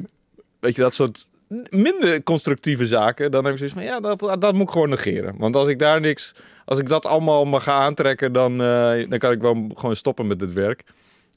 weet 0.59 0.75
je, 0.75 0.81
dat 0.81 0.93
soort 0.93 1.29
minder 1.69 2.23
constructieve 2.23 2.85
zaken. 2.87 3.31
Dan 3.31 3.43
heb 3.43 3.51
ik 3.53 3.57
zoiets 3.59 3.75
van... 3.75 3.85
Ja, 3.85 3.99
dat, 3.99 4.41
dat 4.41 4.53
moet 4.53 4.67
ik 4.67 4.69
gewoon 4.73 4.89
negeren. 4.89 5.35
Want 5.37 5.55
als 5.55 5.67
ik 5.67 5.79
daar 5.79 5.99
niks... 5.99 6.33
Als 6.65 6.79
ik 6.79 6.87
dat 6.87 7.05
allemaal 7.05 7.45
maar 7.45 7.61
ga 7.61 7.73
aantrekken... 7.79 8.33
Dan, 8.33 8.51
eh, 8.61 9.09
dan 9.09 9.19
kan 9.19 9.31
ik 9.31 9.41
wel 9.41 9.69
gewoon 9.75 9.95
stoppen 9.95 10.27
met 10.27 10.39
dit 10.39 10.53
werk. 10.53 10.83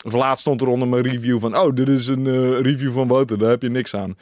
Of 0.05 0.13
laatst 0.13 0.41
stond 0.41 0.61
er 0.61 0.69
onder 0.69 0.89
mijn 0.89 1.03
review 1.03 1.41
van... 1.41 1.59
Oh, 1.59 1.75
dit 1.75 1.89
is 1.89 2.07
een 2.07 2.27
eh, 2.27 2.61
review 2.61 2.93
van 2.93 3.09
Wouter. 3.09 3.39
Daar 3.39 3.51
heb 3.51 3.63
je 3.63 3.71
niks 3.71 3.95
aan. 3.95 4.17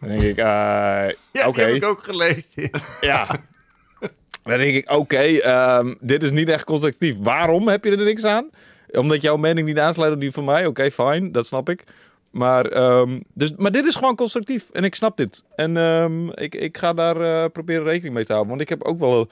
Dan 0.00 0.08
denk 0.08 0.22
ik... 0.22 0.36
eh, 0.36 0.44
Ja, 1.32 1.46
Oké. 1.48 1.60
heb 1.60 1.74
ik 1.74 1.84
ook 1.84 2.02
gelezen. 2.02 2.70
ja. 3.00 3.26
Dan 4.44 4.58
denk 4.58 4.74
ik, 4.74 4.90
oké, 4.90 5.16
ehm, 5.18 5.94
dit 6.00 6.22
is 6.22 6.30
niet 6.30 6.48
echt 6.48 6.64
constructief. 6.64 7.16
Waarom 7.18 7.68
heb 7.68 7.84
je 7.84 7.90
er 7.90 8.04
niks 8.04 8.24
aan? 8.24 8.50
Omdat 8.90 9.22
jouw 9.22 9.36
mening 9.36 9.66
niet 9.66 9.78
aansluit 9.78 10.12
op 10.12 10.20
die 10.20 10.30
van 10.32 10.44
mij? 10.44 10.66
Oké, 10.66 10.90
fijn, 10.90 11.32
dat 11.32 11.46
snap 11.46 11.68
ik. 11.68 11.84
Maar, 12.34 12.66
ehm, 12.66 13.20
dus, 13.34 13.52
maar 13.56 13.70
dit 13.70 13.86
is 13.86 13.96
gewoon 13.96 14.16
constructief 14.16 14.70
en 14.70 14.84
ik 14.84 14.94
snap 14.94 15.16
dit. 15.16 15.44
En 15.54 15.76
ehm, 15.76 16.28
ik, 16.28 16.54
ik 16.54 16.78
ga 16.78 16.92
daar 16.92 17.20
eh, 17.20 17.50
proberen 17.52 17.84
rekening 17.84 18.14
mee 18.14 18.24
te 18.24 18.32
houden. 18.32 18.50
Want 18.56 18.62
ik 18.62 18.68
heb 18.68 18.82
ook 18.82 18.98
wel 18.98 19.28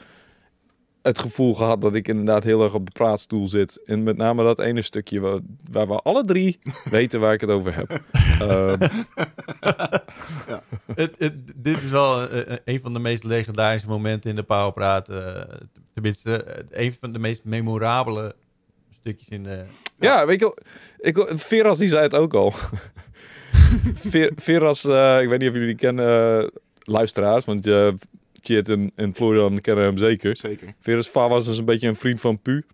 het 1.02 1.18
gevoel 1.18 1.54
gehad 1.54 1.80
dat 1.80 1.94
ik 1.94 2.08
inderdaad 2.08 2.44
heel 2.44 2.62
erg 2.62 2.74
op 2.74 2.86
de 2.86 2.92
praatstoel 2.92 3.48
zit. 3.48 3.82
En 3.84 4.02
met 4.02 4.16
name 4.16 4.42
dat 4.44 4.60
ene 4.60 4.82
stukje 4.82 5.20
waar, 5.20 5.38
waar 5.70 5.88
we 5.88 5.94
alle 5.94 6.24
drie 6.24 6.58
weten 6.90 7.20
waar 7.20 7.32
ik 7.32 7.40
het 7.40 7.50
over 7.50 7.74
heb. 7.74 8.00
Ehm, 8.40 8.80
Het, 10.94 11.14
het, 11.18 11.34
dit 11.56 11.82
is 11.82 11.90
wel 11.90 12.28
eh, 12.28 12.52
eh, 12.52 12.58
een 12.64 12.80
van 12.80 12.92
de 12.92 12.98
meest 12.98 13.24
legendarische 13.24 13.88
momenten 13.88 14.30
in 14.30 14.36
de 14.36 14.42
Powerpraat. 14.42 15.08
eh 15.08 15.42
tenminste, 15.92 16.64
een 16.70 16.96
van 17.00 17.12
de 17.12 17.18
meest 17.18 17.44
memorabele 17.44 18.34
stukjes 19.02 19.28
in 19.28 19.42
de... 19.42 19.62
Ja, 19.98 20.26
weet 20.26 20.40
je, 20.40 20.44
wel, 20.44 20.56
ik, 21.28 21.38
Veras 21.38 21.78
die 21.78 21.88
zei 21.88 22.02
het 22.02 22.14
ook 22.14 22.34
al. 22.34 22.52
Ver, 23.94 24.32
Veras, 24.36 24.84
eh, 24.84 25.18
ik 25.22 25.28
weet 25.28 25.38
niet 25.38 25.48
of 25.48 25.54
jullie 25.54 25.68
die 25.68 25.76
kennen, 25.76 26.40
eh, 26.42 26.48
luisteraars, 26.78 27.44
want 27.44 27.64
je 27.64 27.94
Chit 28.40 28.68
en, 28.68 28.92
en 28.94 29.14
Florian 29.14 29.60
kennen 29.60 29.84
hem 29.84 29.96
zeker. 29.98 30.36
Zeker. 30.36 30.74
Veras 30.80 31.08
Va 31.08 31.28
was 31.28 31.44
dus 31.46 31.58
een 31.58 31.64
beetje 31.64 31.88
een 31.88 31.96
vriend 31.96 32.20
van 32.20 32.40
Pu. 32.42 32.64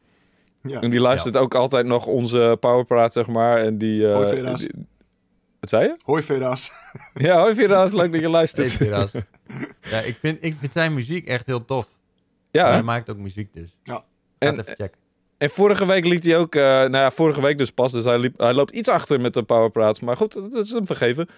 Ja. 0.62 0.80
En 0.80 0.90
die 0.90 1.00
luistert 1.00 1.36
ook 1.36 1.54
altijd 1.54 1.86
nog 1.86 2.06
onze 2.06 2.56
Powerpraat, 2.60 3.12
zeg 3.12 3.26
maar. 3.26 3.58
En 3.58 3.78
die... 3.78 4.08
eh, 4.08 4.14
Hoi, 4.14 4.36
Veras. 4.36 4.60
die- 4.60 4.86
wat 5.60 5.68
zei 5.68 5.84
je? 5.86 5.96
Hoi 6.04 6.22
Veras. 6.22 6.72
Ja, 7.14 7.40
hoi 7.40 7.54
Veras, 7.54 7.92
leuk 7.92 8.12
dat 8.12 8.20
je 8.20 8.28
luistert. 8.28 8.76
Weer 8.76 8.94
als. 8.94 9.12
Ja, 9.90 10.00
ik 10.00 10.16
vind, 10.20 10.38
ik 10.40 10.54
vind 10.60 10.72
zijn 10.72 10.94
muziek 10.94 11.26
echt 11.28 11.46
heel 11.46 11.64
tof. 11.64 11.88
Ja? 12.50 12.70
Hij 12.70 12.82
maakt 12.82 13.10
ook 13.10 13.16
muziek 13.16 13.52
dus. 13.54 13.76
Ja. 13.82 14.04
En- 14.38 14.52
even 14.60 14.64
checken. 14.76 14.98
En 15.38 15.50
vorige 15.50 15.86
week 15.86 16.04
liet 16.04 16.24
hij 16.24 16.38
ook, 16.38 16.54
eh, 16.54 16.62
nou 16.62 16.96
ja, 16.96 17.10
vorige 17.10 17.40
week 17.40 17.58
dus 17.58 17.70
pas, 17.70 17.92
dus 17.92 18.04
hij, 18.04 18.18
liep, 18.18 18.38
hij 18.38 18.54
loopt 18.54 18.74
iets 18.74 18.88
achter 18.88 19.20
met 19.20 19.34
de 19.34 19.42
powerpraats. 19.42 20.00
Maar 20.00 20.16
goed, 20.16 20.32
dat 20.32 20.64
is 20.64 20.70
hem 20.70 20.86
vergeven. 20.86 21.28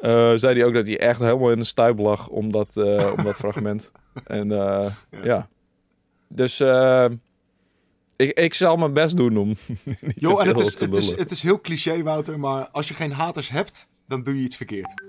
Eh, 0.00 0.32
zei 0.34 0.54
hij 0.54 0.64
ook 0.64 0.74
dat 0.74 0.86
hij 0.86 0.98
echt 0.98 1.20
helemaal 1.20 1.50
in 1.50 1.58
de 1.58 1.64
stuip 1.64 1.98
lag 1.98 2.28
om 2.28 2.52
dat, 2.52 2.76
eh, 2.76 3.12
om 3.16 3.24
dat 3.24 3.36
fragment. 3.44 3.90
En 4.24 4.52
eh, 4.52 4.92
ja. 5.22 5.48
Dus 6.28 6.60
ik, 8.16 8.38
ik 8.38 8.54
zal 8.54 8.76
mijn 8.76 8.92
best 8.92 9.16
doen 9.16 9.36
om 9.36 9.56
Jo, 10.14 10.38
en 10.38 10.48
het 10.48 10.58
is, 10.58 10.80
het, 10.80 10.96
is, 10.96 11.16
het 11.16 11.30
is 11.30 11.42
heel 11.42 11.60
cliché, 11.60 12.02
Wouter, 12.02 12.38
maar 12.38 12.68
als 12.68 12.88
je 12.88 12.94
geen 12.94 13.12
haters 13.12 13.50
hebt, 13.50 13.88
dan 14.06 14.22
doe 14.22 14.36
je 14.36 14.42
iets 14.42 14.56
verkeerd. 14.56 15.02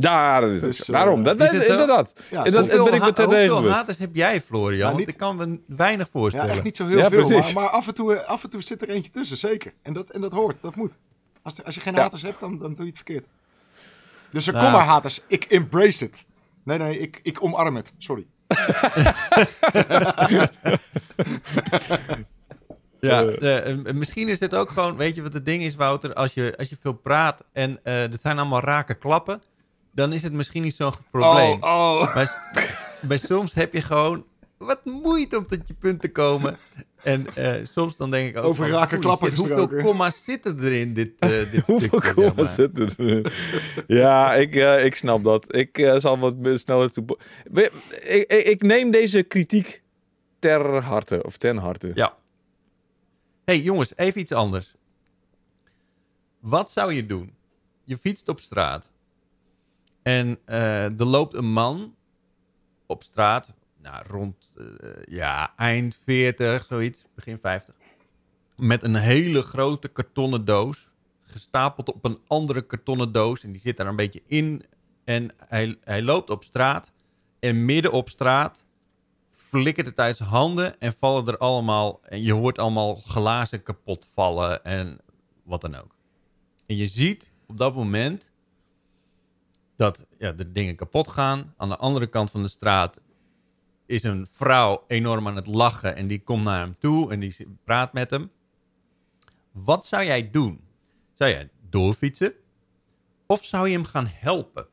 Ja, 0.00 0.40
dat 0.40 0.50
is 0.50 0.60
Dus, 0.60 0.80
eh, 0.80 0.86
Daarom, 0.94 1.22
dat, 1.22 1.40
is 1.40 1.50
het 1.50 1.66
inderdaad. 1.66 2.12
Ja, 2.30 2.44
En 2.44 2.52
dat- 2.52 2.68
ben 2.68 2.94
ik 2.94 3.00
me 3.00 3.48
hoeveel 3.48 3.70
haters 3.70 3.98
heb 3.98 4.14
jij, 4.14 4.40
Florian? 4.40 4.86
Want 4.86 4.98
niet- 4.98 5.08
ik 5.08 5.16
kan 5.16 5.36
me 5.36 5.60
weinig 5.66 6.06
ja, 6.06 6.12
voorstellen. 6.12 6.50
echt 6.50 6.62
niet 6.62 6.76
zo 6.76 6.86
heel 6.86 6.98
Ja, 6.98 7.10
veel, 7.10 7.26
precies. 7.26 7.52
maar, 7.54 7.62
maar 7.64 7.72
af, 7.72 7.86
en 7.86 7.94
toe, 7.94 8.24
af 8.24 8.44
en 8.44 8.50
toe 8.50 8.62
zit 8.62 8.82
er 8.82 8.88
eentje 8.88 9.10
tussen, 9.10 9.36
zeker. 9.38 9.72
En 9.82 9.92
dat, 9.92 10.10
en 10.10 10.20
dat 10.20 10.32
hoort, 10.32 10.56
dat 10.60 10.76
moet. 10.76 10.96
Als, 11.42 11.54
de- 11.54 11.64
als 11.64 11.74
je 11.74 11.80
geen 11.80 11.94
Ja. 11.94 12.00
haters 12.00 12.22
hebt, 12.22 12.40
dan, 12.40 12.58
dan 12.58 12.68
doe 12.74 12.80
je 12.84 12.86
het 12.86 12.96
verkeerd. 12.96 13.24
Dus 14.30 14.46
er 14.46 14.52
Nou. 14.52 14.64
kom 14.64 14.74
maar 14.74 14.84
haters, 14.86 15.20
ik 15.26 15.44
embrace 15.44 16.04
it. 16.04 16.24
Nee, 16.64 16.78
nee, 16.78 16.98
ik, 16.98 17.20
ik 17.22 17.42
omarm 17.44 17.76
het, 17.76 17.92
sorry. 17.98 18.26
Ja, 23.00 23.22
Eh. 23.24 23.56
eh, 23.58 23.70
eh, 23.70 23.94
misschien 23.94 24.28
is 24.28 24.38
dit 24.38 24.54
ook 24.54 24.70
gewoon, 24.70 24.96
weet 24.96 25.14
je 25.16 25.22
wat 25.22 25.32
het 25.32 25.44
ding 25.46 25.62
is, 25.62 25.74
Wouter? 25.76 26.14
Als 26.14 26.34
je, 26.34 26.54
als 26.58 26.68
je 26.68 26.76
veel 26.80 26.92
praat 26.92 27.44
en 27.52 27.80
eh 27.82 28.02
er 28.12 28.18
zijn 28.22 28.38
allemaal 28.38 28.60
rake 28.60 28.94
klappen, 28.94 29.42
dan 29.98 30.12
is 30.12 30.22
het 30.22 30.32
misschien 30.32 30.62
niet 30.62 30.74
zo'n 30.74 30.92
probleem. 31.10 31.62
Oh, 31.62 32.00
oh. 32.00 32.14
Maar, 33.08 33.18
soms 33.18 33.54
heb 33.54 33.72
je 33.72 33.82
gewoon 33.82 34.24
wat 34.56 34.84
moeite 34.84 35.36
om 35.36 35.46
tot 35.46 35.68
je 35.68 35.74
punt 35.74 36.00
te 36.00 36.12
komen. 36.12 36.56
En 37.02 37.26
eh, 37.34 37.54
soms 37.64 37.96
dan 37.96 38.10
denk 38.10 38.28
ik 38.28 38.36
ook 38.36 38.44
Over 38.44 38.66
van, 38.66 38.74
rake 38.74 38.88
holy 38.88 39.00
klappen 39.00 39.36
Hoeveel 39.36 39.68
komma's 39.68 40.24
zitten 40.24 40.58
er 40.58 40.72
in 40.72 40.94
dit, 40.94 41.12
eh 41.18 41.28
dit 41.28 41.66
Hoeveel 41.66 41.88
stukje, 41.88 42.06
zeg 42.06 42.14
kommas 42.14 42.34
maar? 42.34 42.48
zitten 42.48 42.96
er? 42.96 43.32
Ja, 43.86 44.34
ik, 44.34 44.54
eh, 44.54 44.84
ik 44.84 44.94
snap 44.94 45.24
dat. 45.24 45.54
Ik 45.54 45.78
eh, 45.78 45.96
zal 45.96 46.18
wat 46.18 46.34
sneller 46.54 46.92
toe... 46.92 47.18
Ik, 47.52 47.72
ik, 48.26 48.46
ik 48.46 48.62
neem 48.62 48.90
deze 48.90 49.22
kritiek 49.22 49.82
ter 50.38 50.82
harte, 50.82 51.22
of 51.22 51.36
ten 51.36 51.56
harte. 51.56 51.90
Ja. 51.94 52.16
hey, 53.44 53.60
jongens, 53.60 53.92
even 53.96 54.20
iets 54.20 54.32
anders. 54.32 54.74
Wat 56.40 56.70
zou 56.70 56.92
je 56.92 57.06
doen? 57.06 57.34
Je 57.84 57.96
fietst 57.96 58.28
op 58.28 58.40
straat. 58.40 58.88
En 60.08 60.38
eh, 60.44 60.84
er 60.84 61.04
loopt 61.04 61.34
een 61.34 61.52
man 61.52 61.94
op 62.86 63.02
straat. 63.02 63.54
Nou, 63.82 64.04
rond 64.06 64.50
eh, 64.56 64.64
ja, 65.08 65.52
eind 65.56 65.98
40, 66.04 66.64
zoiets, 66.64 67.04
begin 67.14 67.38
50. 67.38 67.74
Met 68.56 68.82
een 68.82 68.94
hele 68.94 69.42
grote 69.42 69.88
kartonnen 69.88 70.44
doos. 70.44 70.90
Gestapeld 71.22 71.92
op 71.92 72.04
een 72.04 72.18
andere 72.26 72.62
kartonnen 72.62 73.12
doos. 73.12 73.42
En 73.42 73.52
die 73.52 73.60
zit 73.60 73.76
daar 73.76 73.86
een 73.86 73.96
beetje 73.96 74.22
in. 74.26 74.64
En 75.04 75.30
hij, 75.46 75.78
hij 75.84 76.02
loopt 76.02 76.30
op 76.30 76.44
straat. 76.44 76.92
En 77.40 77.64
midden 77.64 77.92
op 77.92 78.08
straat 78.08 78.64
flikkert 79.32 79.86
het 79.86 79.98
uit 79.98 80.16
zijn 80.16 80.28
handen 80.28 80.80
en 80.80 80.94
vallen 80.98 81.26
er 81.26 81.38
allemaal... 81.38 82.00
En 82.02 82.22
je 82.22 82.32
hoort 82.32 82.58
allemaal 82.58 82.94
glazen 82.94 83.62
kapot 83.62 84.08
vallen 84.14 84.64
en 84.64 84.98
wat 85.42 85.60
dan 85.60 85.74
ook. 85.74 85.96
En 86.66 86.76
je 86.76 86.86
ziet 86.86 87.32
op 87.46 87.56
dat 87.56 87.74
moment 87.74 88.30
dat 89.78 90.06
ja, 90.18 90.32
de 90.32 90.52
dingen 90.52 90.76
kapot 90.76 91.08
gaan. 91.08 91.54
Aan 91.56 91.68
de 91.68 91.76
andere 91.76 92.06
kant 92.06 92.30
van 92.30 92.42
de 92.42 92.48
straat 92.48 93.00
is 93.86 94.02
een 94.02 94.26
vrouw 94.32 94.84
enorm 94.86 95.26
aan 95.26 95.36
het 95.36 95.46
lachen 95.46 95.96
en 95.96 96.06
die 96.06 96.22
komt 96.22 96.44
naar 96.44 96.60
hem 96.60 96.78
toe 96.78 97.12
en 97.12 97.20
die 97.20 97.36
praat 97.64 97.92
met 97.92 98.10
hem. 98.10 98.30
Wat 99.52 99.86
zou 99.86 100.04
jij 100.04 100.30
doen? 100.30 100.60
Zou 101.14 101.30
jij 101.30 101.50
doorfietsen? 101.70 102.32
Of 103.26 103.44
zou 103.44 103.68
je 103.68 103.74
hem 103.74 103.84
gaan 103.84 104.06
helpen? 104.10 104.66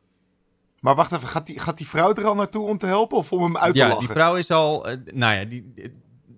Maar 0.81 0.95
wacht 0.95 1.11
even, 1.11 1.27
gaat 1.27 1.45
die, 1.45 1.59
gaat 1.59 1.77
die 1.77 1.87
vrouw 1.87 2.13
er 2.13 2.25
al 2.25 2.35
naartoe 2.35 2.67
om 2.67 2.77
te 2.77 2.85
helpen 2.85 3.17
of 3.17 3.31
om 3.31 3.43
hem 3.43 3.57
uit 3.57 3.73
te 3.73 3.79
ja, 3.79 3.87
lachen? 3.87 4.05
die 4.05 4.13
vrouw 4.13 4.35
is 4.35 4.51
al... 4.51 4.87
eh, 4.87 4.97
nou 5.13 5.35
ja, 5.35 5.45
die, 5.45 5.73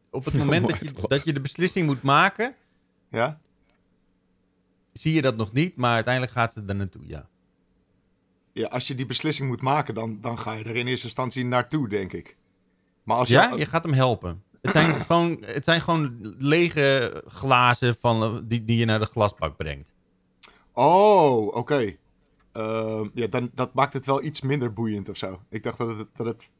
op 0.09 0.25
het 0.25 0.33
moment 0.43 0.63
Om 0.63 0.71
dat 0.71 0.79
je, 0.79 1.07
dat 1.07 1.24
je 1.24 1.33
de 1.33 1.41
beslissing 1.41 1.86
moet 1.86 2.01
maken... 2.01 2.55
Ja? 3.09 3.39
zie 4.93 5.13
je 5.13 5.21
dat 5.21 5.38
nog 5.38 5.51
niet, 5.51 5.75
maar 5.75 5.93
uiteindelijk 5.93 6.33
gaat 6.33 6.53
ze 6.53 6.63
er 6.67 6.75
naartoe, 6.75 7.07
ja. 7.07 7.29
Ja, 8.58 8.68
als 8.68 8.88
je 8.88 8.96
die 8.96 9.06
beslissing 9.06 9.48
moet 9.50 9.62
maken, 9.62 9.94
dan, 9.94 10.18
dan 10.22 10.40
ga 10.40 10.54
je 10.54 10.64
er 10.64 10.76
in 10.76 10.88
eerste 10.88 11.06
instantie 11.06 11.46
naartoe, 11.46 11.90
denk 11.90 12.14
ik. 12.14 12.38
Maar 13.04 13.18
als 13.18 13.30
Ja, 13.30 13.50
je... 13.52 13.58
je 13.58 13.66
gaat 13.66 13.84
hem 13.84 13.94
helpen. 13.94 14.44
Het 14.62 14.72
zijn 14.72 14.94
gewoon, 15.06 15.38
het 15.46 15.64
zijn 15.64 15.82
gewoon 15.82 16.36
lege 16.38 17.24
glazen 17.28 17.96
van, 18.00 18.44
die, 18.48 18.66
die 18.66 18.78
je 18.78 18.86
naar 18.86 19.00
de 19.00 19.06
glasbak 19.06 19.58
brengt. 19.58 19.92
Oh, 20.74 21.56
oké. 21.56 21.96
Ehm, 22.52 23.08
ja, 23.14 23.28
dan, 23.28 23.50
dat 23.54 23.74
maakt 23.74 23.94
het 23.94 24.06
wel 24.06 24.24
iets 24.24 24.42
minder 24.42 24.74
boeiend 24.74 25.10
of 25.10 25.18
zo. 25.18 25.42
Ik 25.50 25.64
dacht 25.64 25.78
dat 25.78 25.98
het... 25.98 26.08
Dat 26.16 26.26
het... 26.26 26.52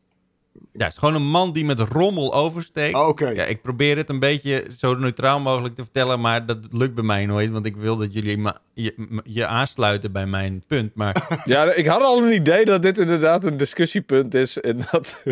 Ja, 0.71 0.83
het 0.83 0.93
is 0.93 0.97
gewoon 0.97 1.15
een 1.15 1.29
man 1.29 1.51
die 1.51 1.65
met 1.65 1.79
rommel 1.79 2.33
oversteekt. 2.33 2.95
Oh, 2.95 3.07
oké. 3.07 3.29
Ja, 3.29 3.43
ik 3.43 3.61
probeer 3.61 3.97
het 3.97 4.09
een 4.09 4.19
beetje 4.19 4.65
zo 4.77 4.93
neutraal 4.95 5.39
mogelijk 5.39 5.75
te 5.75 5.83
vertellen, 5.83 6.19
maar 6.19 6.45
dat 6.45 6.57
lukt 6.71 6.93
bij 6.93 7.03
mij 7.03 7.25
nooit, 7.25 7.49
want 7.49 7.65
ik 7.65 7.75
wil 7.75 7.97
dat 7.97 8.13
jullie 8.13 8.51
je, 8.73 9.21
je 9.23 9.47
aansluiten 9.47 10.11
bij 10.11 10.25
mijn 10.25 10.63
punt. 10.67 10.95
Maar 10.95 11.27
Ja, 11.45 11.73
ik 11.73 11.85
had 11.85 12.01
al 12.01 12.23
een 12.23 12.33
idee 12.33 12.65
dat 12.65 12.81
dit 12.81 12.97
inderdaad 12.97 13.43
een 13.43 13.57
discussiepunt 13.57 14.33
is. 14.33 14.59
En 14.61 14.79
dat, 14.91 15.23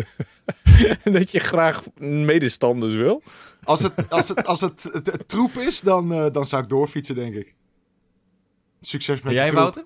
en 1.02 1.12
dat 1.18 1.30
je 1.30 1.40
graag 1.40 1.82
medestanders 2.00 2.94
wil. 2.94 3.22
Als 3.64 3.82
het, 3.82 4.10
als 4.10 4.28
het, 4.28 4.46
als 4.46 4.60
het, 4.60 4.88
het, 4.92 5.06
het 5.06 5.28
troep 5.28 5.52
is, 5.52 5.80
dan, 5.80 6.12
eh, 6.12 6.26
dan 6.32 6.46
zou 6.46 6.62
ik 6.62 6.68
doorfietsen, 6.68 7.14
denk 7.14 7.34
ik. 7.34 7.54
Succes 8.80 9.22
met 9.22 9.32
je 9.32 9.38
jij, 9.38 9.48
troep. 9.50 9.60
Wouter? 9.60 9.84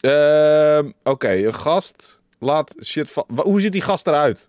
Ehm, 0.00 0.90
Oké, 1.02 1.32
een 1.32 1.54
gast 1.54 2.19
laat 2.40 2.74
shit 2.82 3.10
va- 3.10 3.24
Wa- 3.28 3.42
Hoe 3.42 3.60
ziet 3.60 3.72
die 3.72 3.80
gast 3.80 4.06
eruit? 4.06 4.48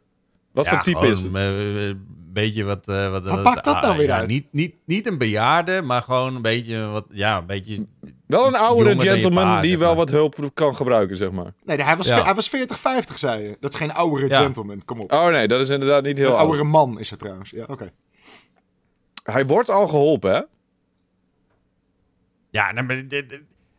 Wat 0.51 0.65
Ja, 0.65 0.71
voor 0.71 0.81
type 0.83 0.97
gewoon, 0.97 1.13
is 1.13 1.21
het? 1.21 1.35
eh, 1.35 1.87
Een 1.87 2.07
beetje 2.33 2.63
wat... 2.63 2.87
eh, 2.87 3.11
wat, 3.11 3.23
Wat 3.23 3.43
maakt 3.43 3.65
dat 3.65 3.81
nou 3.81 3.97
weer 3.97 4.07
ja, 4.07 4.17
uit? 4.17 4.27
Niet, 4.27 4.45
niet, 4.51 4.75
niet 4.85 5.07
een 5.07 5.17
bejaarde, 5.17 5.81
maar 5.81 6.01
gewoon 6.01 6.35
een 6.35 6.41
beetje 6.41 6.85
wat... 6.87 7.05
Ja, 7.11 7.37
een 7.37 7.45
beetje... 7.45 7.85
Wel 8.27 8.47
een 8.47 8.55
oudere 8.55 8.99
gentleman 8.99 9.43
pa, 9.43 9.61
die 9.61 9.77
wel 9.77 9.87
maar. 9.87 9.97
wat 9.97 10.09
hulp 10.09 10.49
kan 10.53 10.75
gebruiken, 10.75 11.15
zeg 11.17 11.31
maar. 11.31 11.53
Nee, 11.65 11.77
hij 11.81 11.97
was, 11.97 12.07
Ja. 12.07 12.23
hij 12.23 12.35
was 12.35 12.49
40, 12.49 12.79
50, 12.79 13.17
zei 13.17 13.43
je. 13.43 13.57
Dat 13.59 13.73
is 13.73 13.79
geen 13.79 13.93
oudere 13.93 14.27
Ja. 14.29 14.41
gentleman, 14.41 14.85
kom 14.85 14.99
op. 14.99 15.11
Oh 15.11 15.27
nee, 15.27 15.47
dat 15.47 15.59
is 15.61 15.69
inderdaad 15.69 16.03
niet 16.03 16.17
heel 16.17 16.25
een 16.27 16.31
oud. 16.33 16.41
oudere 16.41 16.63
man 16.63 16.99
is 16.99 17.09
het 17.09 17.19
trouwens. 17.19 17.49
Ja, 17.49 17.63
oké. 17.67 17.91
Hij 19.23 19.45
wordt 19.45 19.69
al 19.69 19.87
geholpen, 19.87 20.31
hè? 20.33 20.41
Ja, 22.49 22.71
nou, 22.71 22.85
maar 22.85 23.07
dit, 23.07 23.31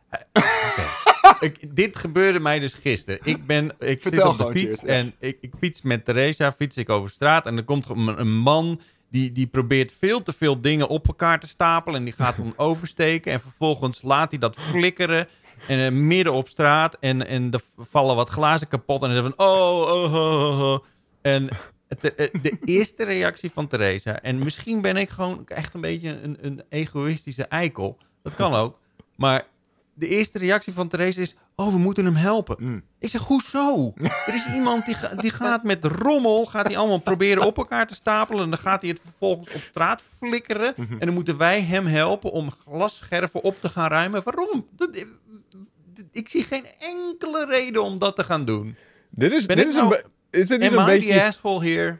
eh. 0.09 0.21
Ik- 1.43 1.75
dit 1.75 1.95
gebeurde 1.97 2.39
mij 2.39 2.59
dus 2.59 2.73
gisteren. 2.73 3.19
Ik, 3.23 3.45
ben, 3.45 3.71
ik 3.79 4.01
zit 4.01 4.11
op 4.29 4.37
de 4.37 4.43
fiets 4.59 4.75
en 4.89 5.13
ik, 5.19 5.37
ik 5.41 5.53
fiets 5.59 5.81
met 5.81 6.05
Theresa, 6.05 6.51
fiets 6.51 6.77
ik 6.77 6.89
over 6.89 7.09
straat. 7.09 7.45
En 7.45 7.57
er 7.57 7.63
komt 7.63 7.89
een, 7.89 8.19
een 8.19 8.35
man 8.37 8.81
die, 9.09 9.31
die 9.31 9.47
probeert 9.47 9.93
veel 9.99 10.21
te 10.21 10.33
veel 10.33 10.61
dingen 10.61 10.87
op 10.87 11.07
elkaar 11.07 11.39
te 11.39 11.47
stapelen 11.47 11.97
en 11.99 12.03
die 12.03 12.13
gaat 12.13 12.37
dan 12.37 12.53
oversteken. 12.69 13.31
En 13.31 13.39
vervolgens 13.39 14.01
laat 14.01 14.29
hij 14.31 14.39
dat 14.39 14.57
flikkeren 14.71 15.27
en 15.67 15.79
eh, 15.85 15.91
midden 15.91 16.33
op 16.33 16.47
straat 16.47 16.97
en, 16.99 17.27
en 17.27 17.51
er 17.51 17.61
vallen 17.77 18.15
wat 18.15 18.29
glazen 18.29 18.67
kapot 18.67 19.01
en 19.03 19.13
dan 19.13 19.23
zegt 19.23 19.33
van 19.35 19.47
oh, 19.47 19.79
oh, 19.81 20.13
oh, 20.13 20.49
oh, 20.59 20.71
oh. 20.71 20.77
En 21.21 21.49
het- 21.87 22.15
eh, 22.15 22.27
de 22.41 22.57
eerste 22.65 23.03
reactie 23.05 23.51
van 23.53 23.67
Theresa, 23.67 24.21
en 24.21 24.37
misschien 24.39 24.81
ben 24.81 24.97
ik 24.97 25.09
gewoon 25.09 25.43
echt 25.47 25.73
een 25.73 25.81
beetje 25.81 26.19
een, 26.21 26.37
een 26.41 26.61
egoïstische 26.69 27.43
eikel, 27.45 27.97
dat 28.23 28.35
kan 28.35 28.53
ook, 28.53 28.79
maar 29.15 29.47
de 29.93 30.07
eerste 30.07 30.37
reactie 30.37 30.73
van 30.73 30.87
Theresa 30.87 31.21
is, 31.21 31.35
oh, 31.55 31.71
we 31.71 31.77
moeten 31.77 32.05
hem 32.05 32.15
helpen. 32.15 32.55
Mm. 32.59 32.83
Ik 32.99 33.09
zeg, 33.09 33.21
hoezo? 33.21 33.93
Er 34.27 34.33
is 34.33 34.45
iemand 34.53 34.85
die, 34.85 34.95
ga- 34.95 35.15
die 35.15 35.29
gaat 35.31 35.63
met 35.63 35.83
rommel, 35.85 36.45
gaat 36.45 36.67
hij 36.67 36.77
allemaal 36.77 36.97
proberen 36.99 37.43
op 37.45 37.57
elkaar 37.57 37.87
te 37.87 37.95
stapelen. 37.95 38.43
En 38.43 38.49
dan 38.49 38.59
gaat 38.59 38.81
hij 38.81 38.89
het 38.91 38.99
vervolgens 39.03 39.53
op 39.53 39.61
straat 39.61 40.03
flikkeren. 40.17 40.73
Mhm. 40.77 40.91
En 40.93 40.99
dan 41.05 41.13
moeten 41.13 41.37
wij 41.37 41.61
hem 41.61 41.85
helpen 41.85 42.31
om 42.31 42.51
glasscherven 42.51 43.43
op 43.43 43.61
te 43.61 43.69
gaan 43.69 43.89
ruimen. 43.89 44.21
Waarom? 44.23 44.67
Dat, 44.75 44.93
dit- 44.93 45.07
ik 46.11 46.29
zie 46.29 46.43
geen 46.43 46.65
enkele 46.79 47.45
reden 47.49 47.83
om 47.83 47.99
dat 47.99 48.15
te 48.15 48.23
gaan 48.23 48.45
doen. 48.45 48.75
Dit 49.09 49.31
is, 49.31 49.45
Ben 49.45 49.55
dit 49.57 49.67
is, 49.67 49.75
een, 49.75 49.79
nou- 49.87 50.01
be- 50.29 50.37
is 50.39 50.47
dit 50.47 50.59
niet 50.59 50.71
Am 50.71 50.77
een 50.77 50.95
I 50.95 50.99
beetje... 50.99 51.13
the 51.13 51.23
asshole 51.23 51.65
here? 51.65 51.97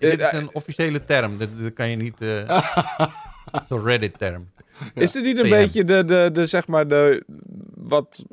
Dit 0.00 0.20
is 0.20 0.26
eh, 0.26 0.38
een 0.38 0.54
officiële 0.54 1.04
term. 1.04 1.38
Dat, 1.38 1.48
dat 1.58 1.72
kan 1.72 1.88
je 1.90 1.96
niet... 1.96 2.20
eh 2.20 2.62
Zo'n 3.68 3.82
Reddit-term. 3.84 4.50
Is 4.94 5.12
dit 5.12 5.24
niet 5.24 5.36
een 5.36 5.42
PM. 5.44 5.48
beetje 5.50 5.84
de, 5.84 6.04
de, 6.04 6.30
de, 6.32 6.46
zeg 6.46 6.66
maar, 6.66 6.88
de, 6.88 7.24
wat, 7.74 8.24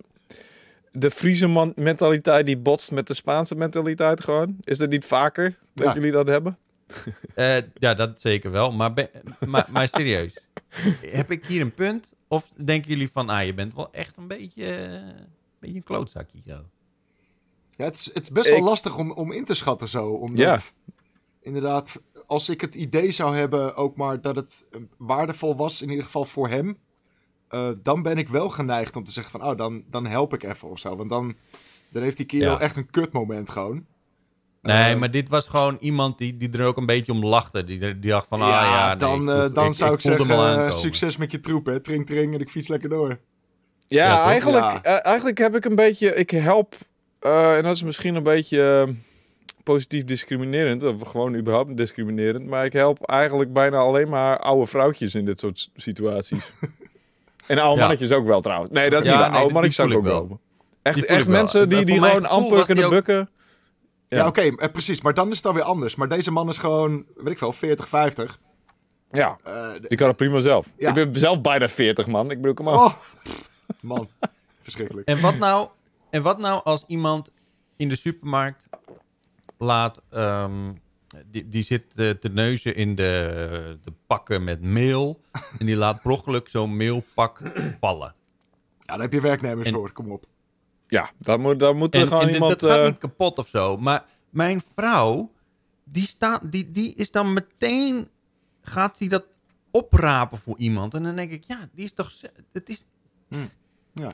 de 0.92 1.12
Friese 1.12 1.72
mentaliteit 1.76 2.46
die 2.46 2.58
botst 2.58 2.92
met 2.92 3.08
de 3.08 3.14
Spaanse 3.14 3.56
mentaliteit 3.56 4.24
gewoon? 4.24 4.58
Is 4.64 4.78
dat 4.78 4.90
niet 4.90 5.06
vaker 5.06 5.58
dat 5.74 5.88
Ja. 5.88 5.94
jullie 5.94 6.12
dat 6.12 6.28
hebben? 6.28 6.58
Eh, 7.36 7.56
ja, 7.74 7.94
dat 7.94 8.22
zeker 8.22 8.52
wel. 8.52 8.72
Maar, 8.72 8.94
ben- 8.94 9.10
maar, 9.46 9.68
maar 9.72 9.88
serieus. 9.88 10.34
Heb 11.02 11.32
ik 11.32 11.46
hier 11.46 11.62
een 11.62 11.74
punt? 11.74 12.14
Of 12.28 12.52
denken 12.56 12.90
jullie 12.90 13.10
van, 13.14 13.30
ah, 13.30 13.46
je 13.46 13.54
bent 13.54 13.74
wel 13.76 13.92
echt 13.94 14.18
een 14.18 14.28
beetje, 14.28 14.66
eh, 14.66 14.92
een 14.92 15.28
beetje 15.60 15.76
een 15.76 15.84
klootzakje 15.84 16.40
zo? 16.48 16.64
Ja, 17.76 17.86
het, 17.86 17.96
is, 17.96 18.06
het 18.14 18.22
is 18.22 18.32
best 18.32 18.48
wel 18.50 18.58
Ik- 18.58 18.64
lastig 18.64 18.98
om, 18.98 19.12
om 19.12 19.32
in 19.32 19.46
te 19.46 19.54
schatten 19.54 19.88
zo. 19.88 20.08
Omdat, 20.10 20.38
Ja. 20.38 20.60
inderdaad, 21.40 22.02
als 22.34 22.50
ik 22.50 22.62
het 22.62 22.76
idee 22.76 23.12
zou 23.12 23.36
hebben 23.36 23.76
ook 23.76 23.96
maar 23.96 24.22
dat 24.22 24.36
het 24.36 24.64
eh, 24.72 24.80
waardevol 24.98 25.56
was, 25.56 25.82
in 25.82 25.90
ieder 25.90 26.06
geval 26.06 26.26
voor 26.26 26.50
hem, 26.50 26.78
eh, 27.48 27.70
dan 27.84 28.02
ben 28.02 28.18
ik 28.18 28.30
wel 28.30 28.50
geneigd 28.50 28.96
om 28.96 29.04
te 29.04 29.12
zeggen 29.12 29.40
van, 29.40 29.50
oh, 29.50 29.58
dan, 29.58 29.84
dan 29.90 30.06
help 30.06 30.34
ik 30.34 30.44
even 30.44 30.70
of 30.70 30.80
zo. 30.80 30.96
Want 30.96 31.10
dan, 31.10 31.36
dan 31.90 32.04
heeft 32.04 32.18
die 32.18 32.26
kerel 32.26 32.52
Ja. 32.52 32.60
echt 32.60 32.76
een 32.76 32.90
kutmoment 32.90 33.50
gewoon. 33.50 33.86
Nee, 34.62 34.94
Eh, 34.94 35.00
maar 35.00 35.12
dit 35.12 35.30
was 35.30 35.48
gewoon 35.48 35.78
iemand 35.80 36.18
die, 36.18 36.38
die 36.38 36.50
er 36.52 36.66
ook 36.66 36.78
een 36.78 36.86
beetje 36.86 37.12
om 37.12 37.26
lachte. 37.26 37.64
Die, 37.64 37.80
die 38.00 38.12
dacht 38.12 38.28
van, 38.28 38.42
ah 38.42 38.48
ja, 38.50 38.88
nee, 38.88 38.98
dan, 38.98 39.46
ik 39.46 39.56
dan 39.56 39.74
zou 39.74 39.94
ik, 39.94 40.02
zeggen, 40.02 40.74
succes 40.74 41.18
met 41.18 41.32
je 41.32 41.40
troep, 41.40 41.66
hè. 41.66 41.80
Tring, 41.80 42.06
tring 42.06 42.34
en 42.34 42.40
ik 42.40 42.50
fiets 42.50 42.68
lekker 42.68 42.90
door. 42.90 43.10
Ja, 43.88 44.06
Ja, 44.08 44.24
eigenlijk, 44.24 44.80
Ja. 44.86 45.02
eigenlijk 45.02 45.38
heb 45.38 45.56
ik 45.56 45.66
een 45.66 45.76
beetje... 45.76 46.16
Ik 46.16 46.30
help, 46.30 46.76
eh, 47.20 47.58
en 47.58 47.64
dat 47.64 47.76
is 47.76 47.84
misschien 47.84 48.16
een 48.16 48.24
beetje 48.24 48.94
positief 49.64 50.04
discriminerend, 50.06 50.84
of 50.84 51.02
gewoon 51.02 51.36
überhaupt 51.36 51.78
discriminerend, 51.78 52.46
maar 52.48 52.66
ik 52.66 52.74
help 52.74 53.04
eigenlijk 53.06 53.54
bijna 53.54 53.78
alleen 53.78 54.10
maar 54.10 54.40
oude 54.40 54.66
vrouwtjes 54.66 55.16
in 55.16 55.26
dit 55.26 55.40
soort 55.40 55.70
situaties. 55.76 56.52
en 57.48 57.58
oude 57.58 57.76
Ja. 57.76 57.88
mannetjes 57.88 58.12
ook 58.12 58.26
wel 58.26 58.42
trouwens. 58.42 58.72
Nee, 58.72 58.90
dat 58.90 59.04
is 59.04 59.10
Ja, 59.10 59.18
niet 59.22 59.28
nee, 59.28 59.38
oude 59.38 59.54
mannetjes 59.54 59.76
zou 59.76 59.92
ik 59.92 59.98
ook 59.98 60.04
wel. 60.04 60.40
Echt, 60.82 60.96
Die 60.96 61.06
echt 61.06 61.28
mensen 61.28 61.70
die, 61.70 61.86
die 61.86 62.00
gewoon 62.00 62.26
amper 62.26 62.66
kunnen 62.66 62.84
ook- 62.86 62.90
bukken. 62.92 63.30
Ja, 64.08 64.18
Ja. 64.18 64.28
oké, 64.28 64.42
eh, 64.42 64.70
precies. 64.72 65.02
Maar 65.02 65.14
dan 65.14 65.28
is 65.30 65.34
het 65.36 65.44
dan 65.44 65.54
weer 65.54 65.64
anders. 65.64 65.96
Maar 65.96 66.10
deze 66.10 66.32
man 66.32 66.50
is 66.50 66.58
gewoon, 66.58 67.06
weet 67.16 67.32
ik 67.32 67.38
veel, 67.38 67.52
40, 67.52 67.88
50. 67.88 68.40
Ja, 69.12 69.38
Eh, 69.44 69.70
die 69.88 69.98
kan 69.98 70.08
het 70.08 70.18
prima 70.18 70.40
zelf. 70.40 70.68
Ja. 70.78 70.88
Ik 70.90 70.94
ben 71.12 71.20
zelf 71.20 71.42
bijna 71.42 71.70
40 71.70 72.08
man. 72.08 72.32
Ik 72.32 72.38
bedoel, 72.38 72.54
kom 72.54 72.66
maar. 72.66 72.74
oh, 72.74 72.94
man. 73.82 74.10
Verschrikkelijk. 74.62 75.08
En 75.08 75.22
wat 75.22 75.38
nou, 75.38 75.68
en 76.10 76.22
wat 76.22 76.38
nou 76.38 76.62
als 76.64 76.84
iemand 76.88 77.30
in 77.78 77.90
de 77.90 77.96
supermarkt 77.96 78.66
laat... 79.58 80.02
ehm, 80.10 80.72
die, 81.26 81.50
die 81.50 81.64
zit 81.64 81.84
eh, 81.96 82.10
te 82.10 82.30
neuzen 82.30 82.76
in 82.76 82.96
de, 82.96 83.80
de 83.84 83.94
pakken 84.08 84.44
met 84.44 84.62
meel. 84.62 85.22
en 85.60 85.66
die 85.66 85.76
laat 85.76 86.02
per 86.02 86.12
ongeluk 86.12 86.50
zo'n 86.50 86.78
meelpak 86.78 87.42
vallen. 87.82 88.16
Ja, 88.80 88.94
daar 88.94 89.00
heb 89.00 89.14
je 89.14 89.22
werknemers 89.22 89.68
En- 89.68 89.74
voor, 89.74 89.92
kom 89.92 90.12
op. 90.12 90.26
Ja, 90.88 91.12
dan 91.18 91.42
moet, 91.42 91.60
dan 91.60 91.78
moet 91.78 91.96
er 91.96 92.02
En, 92.02 92.08
gewoon 92.08 92.24
en 92.28 92.34
iemand... 92.34 92.60
dat 92.60 92.70
gaat 92.70 92.80
eh, 92.80 92.86
niet 92.86 92.98
kapot 92.98 93.38
of 93.38 93.48
zo. 93.48 93.78
Maar 93.78 94.06
mijn 94.30 94.62
vrouw, 94.76 95.32
die, 95.84 96.08
staat, 96.08 96.52
die, 96.52 96.72
die 96.72 96.96
is 96.96 97.12
dan 97.12 97.34
meteen... 97.34 98.08
Gaat 98.62 98.98
die 98.98 99.10
dat 99.10 99.26
oprapen 99.72 100.38
voor 100.38 100.58
iemand? 100.58 100.94
En 100.94 101.04
dan 101.04 101.16
denk 101.16 101.32
ik, 101.32 101.44
ja, 101.48 101.70
die 101.74 101.86
is 101.86 101.94
toch... 101.94 102.12
Het 102.52 102.70
is, 102.70 102.84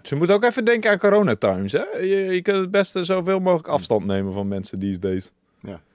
Ze 0.02 0.16
moet 0.16 0.32
ook 0.32 0.44
even 0.44 0.66
denken 0.66 0.92
aan 0.92 0.98
coronatimes, 0.98 1.72
hè? 1.72 1.84
Je, 1.98 2.16
je 2.16 2.42
kunt 2.42 2.58
het 2.58 2.72
beste 2.72 3.04
zoveel 3.04 3.40
mogelijk 3.40 3.68
afstand 3.68 4.06
nemen 4.06 4.34
van 4.34 4.48
mensen 4.48 4.80
these 4.80 5.00
days. 5.00 5.32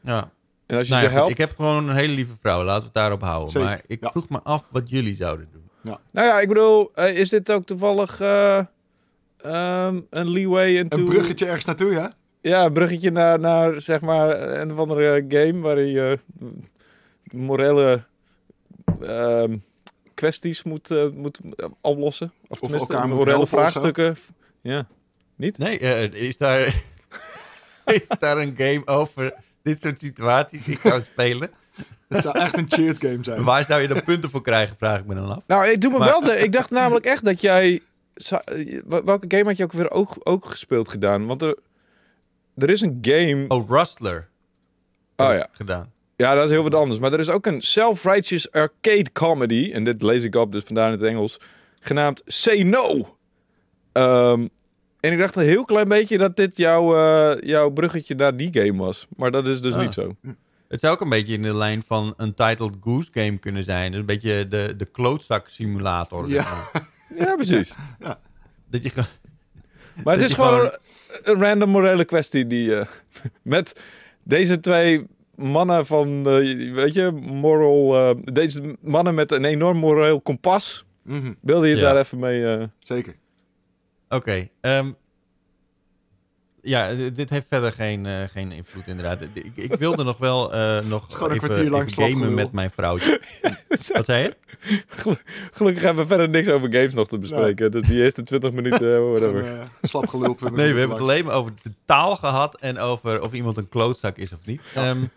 ja. 0.03 0.33
En 0.67 0.77
als 0.77 0.87
je 0.87 0.93
Nou 0.93 1.05
ze 1.05 1.11
ja, 1.11 1.17
helpt... 1.17 1.31
ik 1.31 1.39
heb 1.39 1.51
gewoon 1.57 1.89
een 1.89 1.97
hele 1.97 2.15
lieve 2.15 2.33
vrouw. 2.41 2.63
Laten 2.63 2.79
we 2.79 2.85
het 2.85 2.95
daarop 2.95 3.23
houden. 3.23 3.49
Zeker, 3.49 3.69
Maar 3.69 3.83
ik 3.87 4.01
ja. 4.01 4.11
vroeg 4.11 4.29
me 4.29 4.41
af 4.43 4.69
wat 4.71 4.91
jullie 4.91 5.15
zouden 5.15 5.49
doen. 5.53 5.63
Nou 6.11 6.27
ja, 6.27 6.41
ik 6.41 6.49
bedoel, 6.49 6.91
eh, 6.95 7.19
is 7.19 7.29
dit 7.29 7.53
ook 7.53 7.67
toevallig 7.67 8.21
eh, 8.21 8.59
ehm, 9.37 10.01
een 10.11 10.29
leeway 10.29 10.77
into... 10.77 10.97
Een 10.97 11.05
bruggetje 11.05 11.47
ergens 11.47 11.65
naartoe, 11.65 11.93
ja? 11.93 12.13
Ja, 12.41 12.65
een 12.65 12.73
bruggetje 12.73 13.11
naar, 13.11 13.41
naar 13.41 13.81
zeg 13.81 14.01
maar 14.01 14.53
een 14.61 14.73
of 14.73 14.79
andere 14.79 15.25
game 15.29 15.61
waarin 15.61 15.87
je 15.87 16.19
eh, 16.41 16.47
morele 17.33 18.05
ehm, 19.01 19.57
kwesties 20.15 20.63
moet, 20.63 20.91
eh, 20.91 21.09
moet 21.15 21.39
oplossen. 21.81 22.33
Of, 22.49 22.59
tenminste, 22.61 22.93
elkaar 22.93 23.09
morele 23.09 23.39
of 23.39 23.49
vraagstukken. 23.49 24.17
Ja. 24.61 24.87
Niet? 25.37 25.59
Nee, 25.59 25.79
eh, 25.79 26.03
is, 26.13 26.37
daar, 26.39 26.61
is 27.85 28.09
daar 28.19 28.39
een 28.39 28.55
game 28.57 28.83
over 28.87 29.35
dit 29.63 29.81
soort 29.81 29.99
situaties? 29.99 30.67
Ik 30.67 30.81
zou 30.81 31.03
spelen. 31.03 31.51
Het 32.09 32.23
zou 32.23 32.39
echt 32.39 32.57
een 32.57 32.65
cheered 32.71 32.99
game 32.99 33.19
zijn. 33.25 33.45
Waar 33.45 33.65
zou 33.65 33.81
je 33.81 33.89
dan 33.89 34.05
punten 34.05 34.31
voor 34.31 34.43
krijgen, 34.43 34.77
vraag 34.77 34.99
ik 35.01 35.07
me 35.07 35.15
dan 35.15 35.31
af. 35.35 35.43
Nou, 35.47 35.67
ik 35.69 35.81
doe 35.81 35.91
me 35.93 35.99
Maar- 35.99 36.09
wel. 36.09 36.23
De, 36.23 36.39
ik 36.39 36.53
dacht 36.53 36.71
namelijk 36.71 37.05
echt 37.07 37.25
dat 37.25 37.41
jij. 37.41 37.81
eh, 38.15 38.81
Welke 38.87 39.25
game 39.29 39.45
had 39.45 39.57
je 39.57 39.65
ook 39.65 39.73
weer 39.73 39.91
ook, 39.91 40.17
ook 40.23 40.45
gespeeld 40.45 40.89
gedaan? 40.89 41.27
Want 41.27 41.43
er, 41.43 41.57
er 42.57 42.71
is 42.71 42.81
een 42.81 42.99
game. 43.03 43.45
Oh, 43.49 43.69
Rustler. 43.71 44.29
Oh 45.17 45.33
ja. 45.33 45.49
Gedaan. 45.53 45.93
Ja, 46.17 46.35
dat 46.35 46.45
is 46.45 46.51
heel 46.51 46.63
wat 46.63 46.75
anders. 46.75 46.99
Maar 47.01 47.13
er 47.13 47.21
is 47.21 47.29
ook 47.29 47.47
een 47.47 47.63
self-righteous 47.63 48.51
arcade 48.53 49.13
comedy. 49.13 49.71
En 49.73 49.85
dit 49.85 50.03
lees 50.03 50.25
ik 50.25 50.35
op, 50.35 50.53
dus 50.53 50.65
vandaar 50.65 50.87
in 50.87 50.93
het 50.93 51.03
Engels. 51.03 51.41
Genaamd 51.81 52.23
Say 52.27 52.63
No. 52.63 53.17
Ehm, 53.93 54.47
en 55.01 55.13
ik 55.13 55.19
dacht 55.19 55.37
een 55.37 55.43
heel 55.43 55.65
klein 55.65 55.89
beetje 55.89 56.19
dat 56.19 56.37
dit 56.37 56.57
jouw, 56.57 56.95
eh, 56.97 57.41
jouw 57.49 57.71
bruggetje 57.71 58.15
naar 58.15 58.37
die 58.37 58.49
game 58.53 58.83
was. 58.83 59.07
Maar 59.17 59.31
dat 59.31 59.47
is 59.47 59.61
dus 59.61 59.75
Ah. 59.75 59.81
niet 59.81 59.95
zo. 59.95 60.17
Het 60.69 60.81
zou 60.81 60.93
ook 60.95 61.01
een 61.01 61.09
beetje 61.09 61.35
in 61.35 61.43
de 61.43 61.57
lijn 61.57 61.83
van 61.87 62.15
een 62.17 62.35
Titled 62.35 62.75
Goose 62.81 63.09
Game 63.13 63.39
kunnen 63.39 63.65
zijn. 63.65 63.91
Dus 63.91 64.01
een 64.01 64.07
beetje 64.07 64.49
de, 64.49 64.75
de 64.77 64.85
klootzak 64.85 65.49
simulator. 65.49 66.29
Ja. 66.31 66.47
Ja, 67.19 67.35
precies. 67.37 67.75
Dat 68.71 68.83
je, 68.83 68.91
Maar 70.05 70.15
het 70.17 70.25
is 70.25 70.33
gewoon 70.33 70.51
gewoon- 70.59 70.77
een 71.23 71.41
random 71.41 71.69
morele 71.71 72.05
kwestie 72.05 72.47
die 72.47 72.77
eh, 72.77 72.87
met 73.43 73.81
deze 74.23 74.61
twee 74.61 75.07
mannen 75.37 75.87
van, 75.87 76.09
eh, 76.29 76.73
weet 76.75 76.95
je, 76.95 77.11
moral, 77.23 77.95
eh, 77.95 78.17
deze 78.33 78.77
mannen 78.81 79.15
met 79.15 79.33
een 79.33 79.45
enorm 79.45 79.77
moreel 79.77 80.21
kompas, 80.21 80.85
Mhm, 81.03 81.33
wilde 81.41 81.69
je 81.69 81.77
Ja. 81.77 81.83
daar 81.83 81.97
even 81.97 82.19
mee... 82.19 82.47
eh, 82.57 82.65
zeker. 82.79 83.15
Oké. 84.09 84.49
ehm, 84.61 84.91
ja, 86.63 86.93
dit 87.15 87.31
heeft 87.31 87.47
verder 87.51 87.73
geen, 87.73 88.07
eh, 88.07 88.23
geen 88.33 88.53
invloed 88.53 88.87
inderdaad. 88.87 89.19
Ik, 89.33 89.53
ik 89.55 89.75
wilde 89.75 90.05
nog 90.05 90.19
wel 90.19 90.53
eh, 90.55 90.79
nog 90.89 91.07
is 91.09 91.15
gewoon 91.15 91.31
een 91.31 91.37
even, 91.37 91.49
kwartier 91.49 91.71
lang 91.71 91.91
even 91.91 92.11
gamen 92.13 92.35
met 92.35 92.53
mijn 92.53 92.71
vrouwtje. 92.71 93.21
Wat 93.93 94.05
zei 94.05 94.23
je? 94.23 94.37
Gelukkig 95.53 95.83
hebben 95.83 96.03
we 96.03 96.09
verder 96.09 96.29
niks 96.29 96.49
over 96.49 96.73
games 96.73 96.95
nog 96.95 97.09
te 97.09 97.19
bespreken. 97.19 97.71
Dus 97.71 97.83
die 97.83 98.03
eerste 98.03 98.23
20 98.23 98.53
minuten, 98.53 98.95
eh, 98.97 99.01
whatever. 99.11 99.69
slap 99.83 100.09
geluld. 100.09 100.41
Nee, 100.41 100.73
we 100.73 100.79
hebben 100.79 100.91
het 100.97 101.01
alleen 101.07 101.25
maar 101.25 101.35
over 101.35 101.53
de 101.63 101.71
taal 101.85 102.17
gehad 102.17 102.55
en 102.61 102.79
over 102.79 103.23
of 103.23 103.33
iemand 103.33 103.57
een 103.57 103.69
klootzak 103.69 104.17
is 104.17 104.33
of 104.33 104.39
niet. 104.45 104.61
Ehm, 104.75 104.99
Maar 105.01 105.09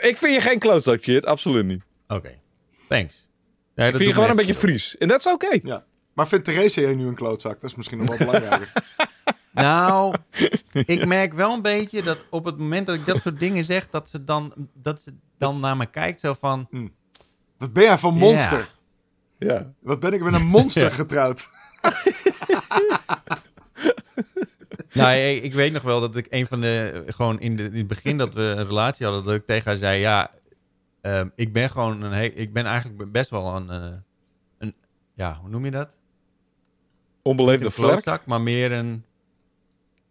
Ik 0.00 0.16
vind 0.16 0.34
je 0.34 0.40
geen 0.40 0.58
klootzak 0.58 1.02
shit, 1.02 1.24
absoluut 1.24 1.64
niet. 1.66 1.82
Oké, 2.08 2.38
thanks. 2.88 3.28
Nee, 3.74 3.86
Ik 3.86 3.92
dat 3.92 4.00
vind 4.02 4.08
je 4.08 4.12
gewoon 4.14 4.30
een 4.30 4.36
beetje. 4.36 4.54
Fries. 4.54 4.98
En 4.98 5.08
dat 5.08 5.18
is 5.18 5.26
oké. 5.26 5.58
Ja. 5.62 5.84
Maar 6.14 6.28
vindt 6.28 6.44
Therese 6.44 6.80
jij 6.80 6.94
nu 6.94 7.06
een 7.06 7.14
klootzak? 7.14 7.60
Dat 7.60 7.70
is 7.70 7.76
misschien 7.76 7.98
nog 7.98 8.08
wel 8.08 8.16
belangrijker. 8.26 8.72
Nou, 9.52 10.14
ik 10.72 11.06
merk 11.06 11.32
wel 11.32 11.52
een 11.52 11.62
beetje 11.62 12.02
dat 12.02 12.24
op 12.30 12.44
het 12.44 12.58
moment 12.58 12.86
dat 12.86 12.96
ik 12.96 13.06
dat 13.06 13.20
soort 13.22 13.40
dingen 13.40 13.64
zeg, 13.64 13.90
dat 13.90 14.08
ze 14.08 14.24
dan, 14.24 14.52
dat 14.74 15.00
ze 15.00 15.14
dan 15.38 15.60
naar 15.60 15.76
me 15.76 15.86
kijkt 15.86 16.20
zo 16.20 16.34
van... 16.40 16.68
Wat 17.58 17.72
ben 17.72 17.82
jij 17.82 17.98
voor 17.98 18.12
monster? 18.12 18.68
Ja. 19.38 19.52
Ja. 19.52 19.72
Wat 19.80 20.00
ben 20.00 20.12
ik 20.12 20.22
met 20.22 20.34
een 20.34 20.46
monster 20.46 20.82
Ja. 20.90 20.90
getrouwd? 20.90 21.48
Nou, 24.92 25.18
ik, 25.18 25.42
ik 25.42 25.54
weet 25.54 25.72
nog 25.72 25.82
wel 25.82 26.00
dat 26.00 26.16
ik 26.16 26.26
een 26.30 26.46
van 26.46 26.60
de... 26.60 27.02
Gewoon 27.06 27.40
in, 27.40 27.56
de, 27.56 27.64
in 27.64 27.74
het 27.76 27.86
begin 27.86 28.18
dat 28.18 28.34
we 28.34 28.40
een 28.42 28.66
relatie 28.66 29.06
hadden, 29.06 29.24
dat 29.24 29.34
ik 29.34 29.46
tegen 29.46 29.64
haar 29.70 29.76
zei... 29.76 30.00
Ja, 30.00 30.30
ehm, 31.00 31.28
ik 31.34 31.52
ben 31.52 31.70
gewoon 31.70 32.02
een... 32.02 32.12
he- 32.12 32.22
ik 32.34 32.52
ben 32.52 32.66
eigenlijk 32.66 33.12
best 33.12 33.30
wel 33.30 33.56
een... 33.56 33.70
eh, 33.70 33.92
een 34.58 34.74
ja, 35.14 35.38
hoe 35.40 35.50
noem 35.50 35.64
je 35.64 35.70
dat? 35.70 35.96
Onbeleefde 37.22 37.72
klootzak, 37.72 38.26
maar 38.26 38.40
meer 38.40 38.72
een... 38.72 39.04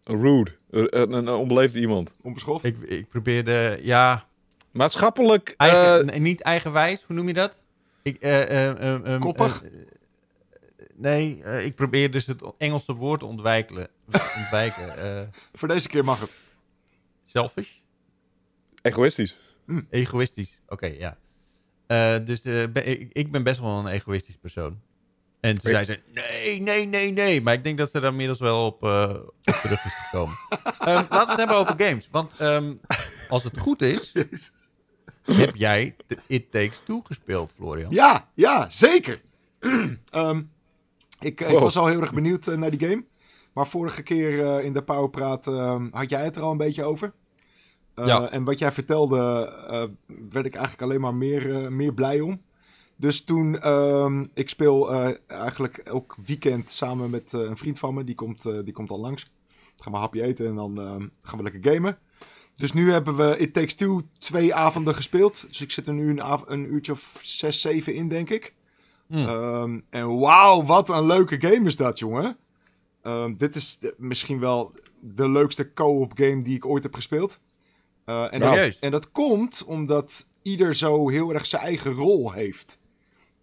Rude. 0.04 0.56
Een, 0.70 1.00
een, 1.00 1.12
een 1.12 1.28
onbeleefde 1.28 1.80
iemand. 1.80 2.14
Onbeschoft? 2.22 2.64
Ik, 2.64 2.78
ik 2.78 3.08
probeerde... 3.08 3.78
Ja, 3.82 4.24
Maatschappelijk... 4.70 5.54
eigen, 5.56 6.10
eh, 6.10 6.20
niet 6.20 6.40
eigenwijs, 6.40 7.02
hoe 7.02 7.16
noem 7.16 7.26
je 7.26 7.34
dat? 7.34 7.60
Ik, 8.02 8.16
eh, 8.16 9.18
Koppig? 9.18 9.62
Nee, 11.00 11.42
eh, 11.42 11.64
ik 11.64 11.74
probeer 11.74 12.10
dus 12.10 12.26
het 12.26 12.42
Engelse 12.58 12.94
woord 12.94 13.20
te 13.20 13.26
ontwijken. 13.26 13.88
ontwijken. 14.42 14.96
eh, 14.98 15.26
Voor 15.52 15.68
deze 15.68 15.88
keer 15.88 16.04
mag 16.04 16.20
het. 16.20 16.38
selfish? 17.26 17.68
egoïstisch. 18.82 19.38
Egoïstisch. 19.90 20.60
Oké, 20.68 20.86
ja. 20.86 21.18
Eh, 21.86 22.16
dus 22.24 22.42
eh, 22.44 22.64
ben- 22.72 22.86
ik, 22.86 23.08
ik 23.12 23.30
ben 23.32 23.42
best 23.42 23.60
wel 23.60 23.78
een 23.78 23.86
egoïstisch 23.86 24.36
persoon. 24.36 24.80
En 25.40 25.58
toen 25.58 25.70
zei 25.70 25.84
ze, 25.84 26.00
nee, 26.14 26.60
nee, 26.60 26.86
nee, 26.86 27.12
nee. 27.12 27.40
Maar 27.42 27.54
ik 27.54 27.64
denk 27.64 27.78
dat 27.78 27.90
ze 27.90 28.00
daar 28.00 28.10
inmiddels 28.10 28.38
wel 28.38 28.66
op, 28.66 28.82
eh, 28.84 29.14
op 29.44 29.54
terug 29.62 29.84
is 29.84 29.92
gekomen. 29.94 30.34
Ehm, 30.78 30.88
laten 30.94 31.10
we 31.10 31.26
het 31.30 31.36
hebben 31.36 31.56
over 31.56 31.74
games. 31.84 32.08
Want 32.10 32.32
ehm, 32.38 32.76
als 33.28 33.44
het 33.44 33.58
goed 33.58 33.82
is, 33.82 34.12
heb 35.22 35.56
jij 35.56 35.96
de 36.06 36.18
It 36.26 36.50
Takes 36.50 36.80
Two 36.84 37.00
gespeeld, 37.04 37.52
Florian. 37.56 37.90
Ja, 37.90 38.28
ja, 38.34 38.70
zeker. 38.70 39.20
Ehm, 40.10 40.42
ik, 41.20 41.40
ik 41.40 41.58
was 41.58 41.76
al 41.76 41.86
heel 41.86 42.00
erg 42.00 42.14
benieuwd 42.14 42.46
eh, 42.46 42.56
naar 42.56 42.70
die 42.70 42.88
game. 42.88 43.04
Maar 43.52 43.66
vorige 43.66 44.02
keer 44.02 44.44
eh, 44.46 44.64
in 44.64 44.72
de 44.72 44.82
Powerpraat 44.82 45.46
ehm 45.46 45.88
had 45.90 46.10
jij 46.10 46.24
het 46.24 46.36
er 46.36 46.42
al 46.42 46.50
een 46.50 46.56
beetje 46.56 46.84
over. 46.84 47.12
Eh, 47.94 48.06
Ja. 48.06 48.30
En 48.30 48.44
wat 48.44 48.58
jij 48.58 48.72
vertelde, 48.72 49.52
werd 50.30 50.46
ik 50.46 50.54
eigenlijk 50.54 50.82
alleen 50.82 51.00
maar 51.00 51.14
meer, 51.14 51.72
meer 51.72 51.94
blij 51.94 52.20
om. 52.20 52.42
Dus 52.96 53.24
toen, 53.24 53.58
ehm, 53.58 54.26
ik 54.34 54.48
speel 54.48 54.92
eigenlijk 55.26 55.76
elk 55.76 56.16
weekend 56.26 56.70
samen 56.70 57.10
met 57.10 57.32
een 57.32 57.56
vriend 57.56 57.78
van 57.78 57.94
me. 57.94 58.04
Die 58.04 58.14
komt, 58.14 58.42
die 58.42 58.72
komt 58.72 58.88
dan 58.88 59.00
langs. 59.00 59.24
Dan 59.24 59.84
gaan 59.84 59.92
we 59.92 59.98
hapje 59.98 60.22
eten 60.22 60.46
en 60.46 60.54
dan 60.54 60.80
ehm, 60.80 61.06
gaan 61.22 61.38
we 61.38 61.42
lekker 61.42 61.72
gamen. 61.72 61.98
Dus 62.54 62.72
nu 62.72 62.90
hebben 62.90 63.16
we 63.16 63.38
It 63.38 63.52
Takes 63.52 63.74
Two 63.74 64.02
twee 64.18 64.54
avonden 64.54 64.94
gespeeld. 64.94 65.44
Dus 65.48 65.60
ik 65.60 65.70
zit 65.70 65.86
er 65.86 65.94
nu 65.94 66.10
een, 66.10 66.42
een 66.46 66.72
uurtje 66.72 66.92
of 66.92 67.18
zes, 67.20 67.60
zeven 67.60 67.94
in, 67.94 68.08
denk 68.08 68.30
ik. 68.30 68.54
Hm. 69.10 69.16
Ehm, 69.16 69.80
en 69.90 70.18
wauw, 70.18 70.62
wat 70.64 70.88
een 70.88 71.06
leuke 71.06 71.40
game 71.40 71.66
is 71.66 71.76
dat, 71.76 71.98
jongen. 71.98 72.36
Ehm, 73.02 73.34
dit 73.36 73.54
is 73.54 73.78
de- 73.78 73.94
misschien 73.98 74.40
wel 74.40 74.72
de 75.00 75.28
leukste 75.28 75.72
co-op 75.72 76.12
game 76.14 76.42
die 76.42 76.54
ik 76.56 76.66
ooit 76.66 76.82
heb 76.82 76.94
gespeeld. 76.94 77.40
Eh, 78.04 78.32
en, 78.32 78.40
dat, 78.40 78.78
en 78.80 78.90
dat 78.90 79.10
komt 79.10 79.64
omdat 79.64 80.26
ieder 80.42 80.74
zo 80.74 81.08
heel 81.08 81.34
erg 81.34 81.46
zijn 81.46 81.62
eigen 81.62 81.92
rol 81.92 82.32
heeft. 82.32 82.78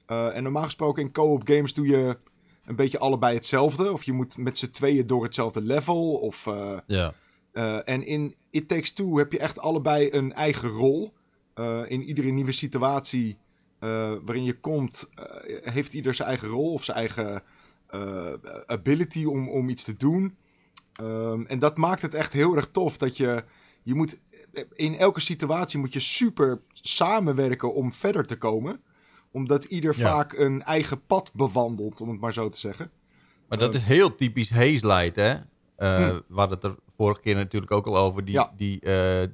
Eh, 0.05 0.35
en 0.35 0.43
normaal 0.43 0.63
gesproken 0.63 1.01
in 1.03 1.11
co-op 1.11 1.41
games 1.47 1.73
doe 1.73 1.87
je 1.87 2.17
een 2.65 2.75
beetje 2.75 2.99
allebei 2.99 3.35
hetzelfde. 3.35 3.91
Of 3.93 4.03
je 4.03 4.13
moet 4.13 4.37
met 4.37 4.57
z'n 4.57 4.71
tweeën 4.71 5.07
door 5.07 5.23
hetzelfde 5.23 5.61
level. 5.61 6.13
Of, 6.13 6.47
eh, 6.47 6.77
Ja. 6.87 7.13
en 7.85 8.05
in 8.05 8.35
It 8.49 8.67
Takes 8.67 8.91
Two 8.91 9.17
heb 9.17 9.31
je 9.31 9.39
echt 9.39 9.59
allebei 9.59 10.09
een 10.11 10.33
eigen 10.33 10.69
rol. 10.69 11.13
In 11.87 12.03
iedere 12.03 12.29
nieuwe 12.29 12.51
situatie 12.51 13.37
eh, 13.79 14.13
waarin 14.25 14.43
je 14.43 14.59
komt, 14.59 15.09
eh, 15.15 15.73
heeft 15.73 15.93
ieder 15.93 16.13
zijn 16.13 16.27
eigen 16.27 16.47
rol 16.47 16.73
of 16.73 16.83
zijn 16.83 16.97
eigen 16.97 17.43
eh, 17.87 18.33
ability 18.65 19.25
om, 19.25 19.49
om 19.49 19.69
iets 19.69 19.83
te 19.83 19.97
doen. 19.97 20.35
Ehm, 20.93 21.41
en 21.45 21.59
dat 21.59 21.77
maakt 21.77 22.01
het 22.01 22.13
echt 22.13 22.33
heel 22.33 22.55
erg 22.55 22.67
tof 22.71 22.97
dat 22.97 23.17
je, 23.17 23.43
je 23.83 23.93
moet, 23.95 24.19
in 24.73 24.95
elke 24.97 25.19
situatie 25.19 25.79
moet 25.79 25.93
je 25.93 25.99
super 25.99 26.61
samenwerken 26.73 27.73
om 27.73 27.91
verder 27.91 28.25
te 28.25 28.37
komen. 28.37 28.81
Omdat 29.31 29.63
ieder 29.63 29.93
Ja. 29.97 30.09
vaak 30.09 30.33
een 30.37 30.63
eigen 30.63 31.05
pad 31.05 31.31
bewandelt, 31.33 32.01
om 32.01 32.09
het 32.09 32.19
maar 32.19 32.33
zo 32.33 32.49
te 32.49 32.59
zeggen. 32.59 32.91
Maar 33.49 33.57
dat 33.57 33.69
Eh, 33.73 33.79
is 33.79 33.85
heel 33.85 34.15
typisch 34.15 34.49
Haze 34.49 34.87
Light, 34.87 35.15
hè? 35.15 35.33
Eh 35.75 36.07
Hm. 36.07 36.15
We 36.27 36.39
hadden 36.39 36.57
het 36.57 36.63
er 36.67 36.75
vorige 36.95 37.21
keer 37.21 37.35
natuurlijk 37.35 37.71
ook 37.71 37.85
al 37.87 37.97
over. 37.97 38.25
Die, 38.25 38.33
Ja. 38.33 38.53
die 38.57 38.79
eh, 38.79 39.23
eh, 39.23 39.29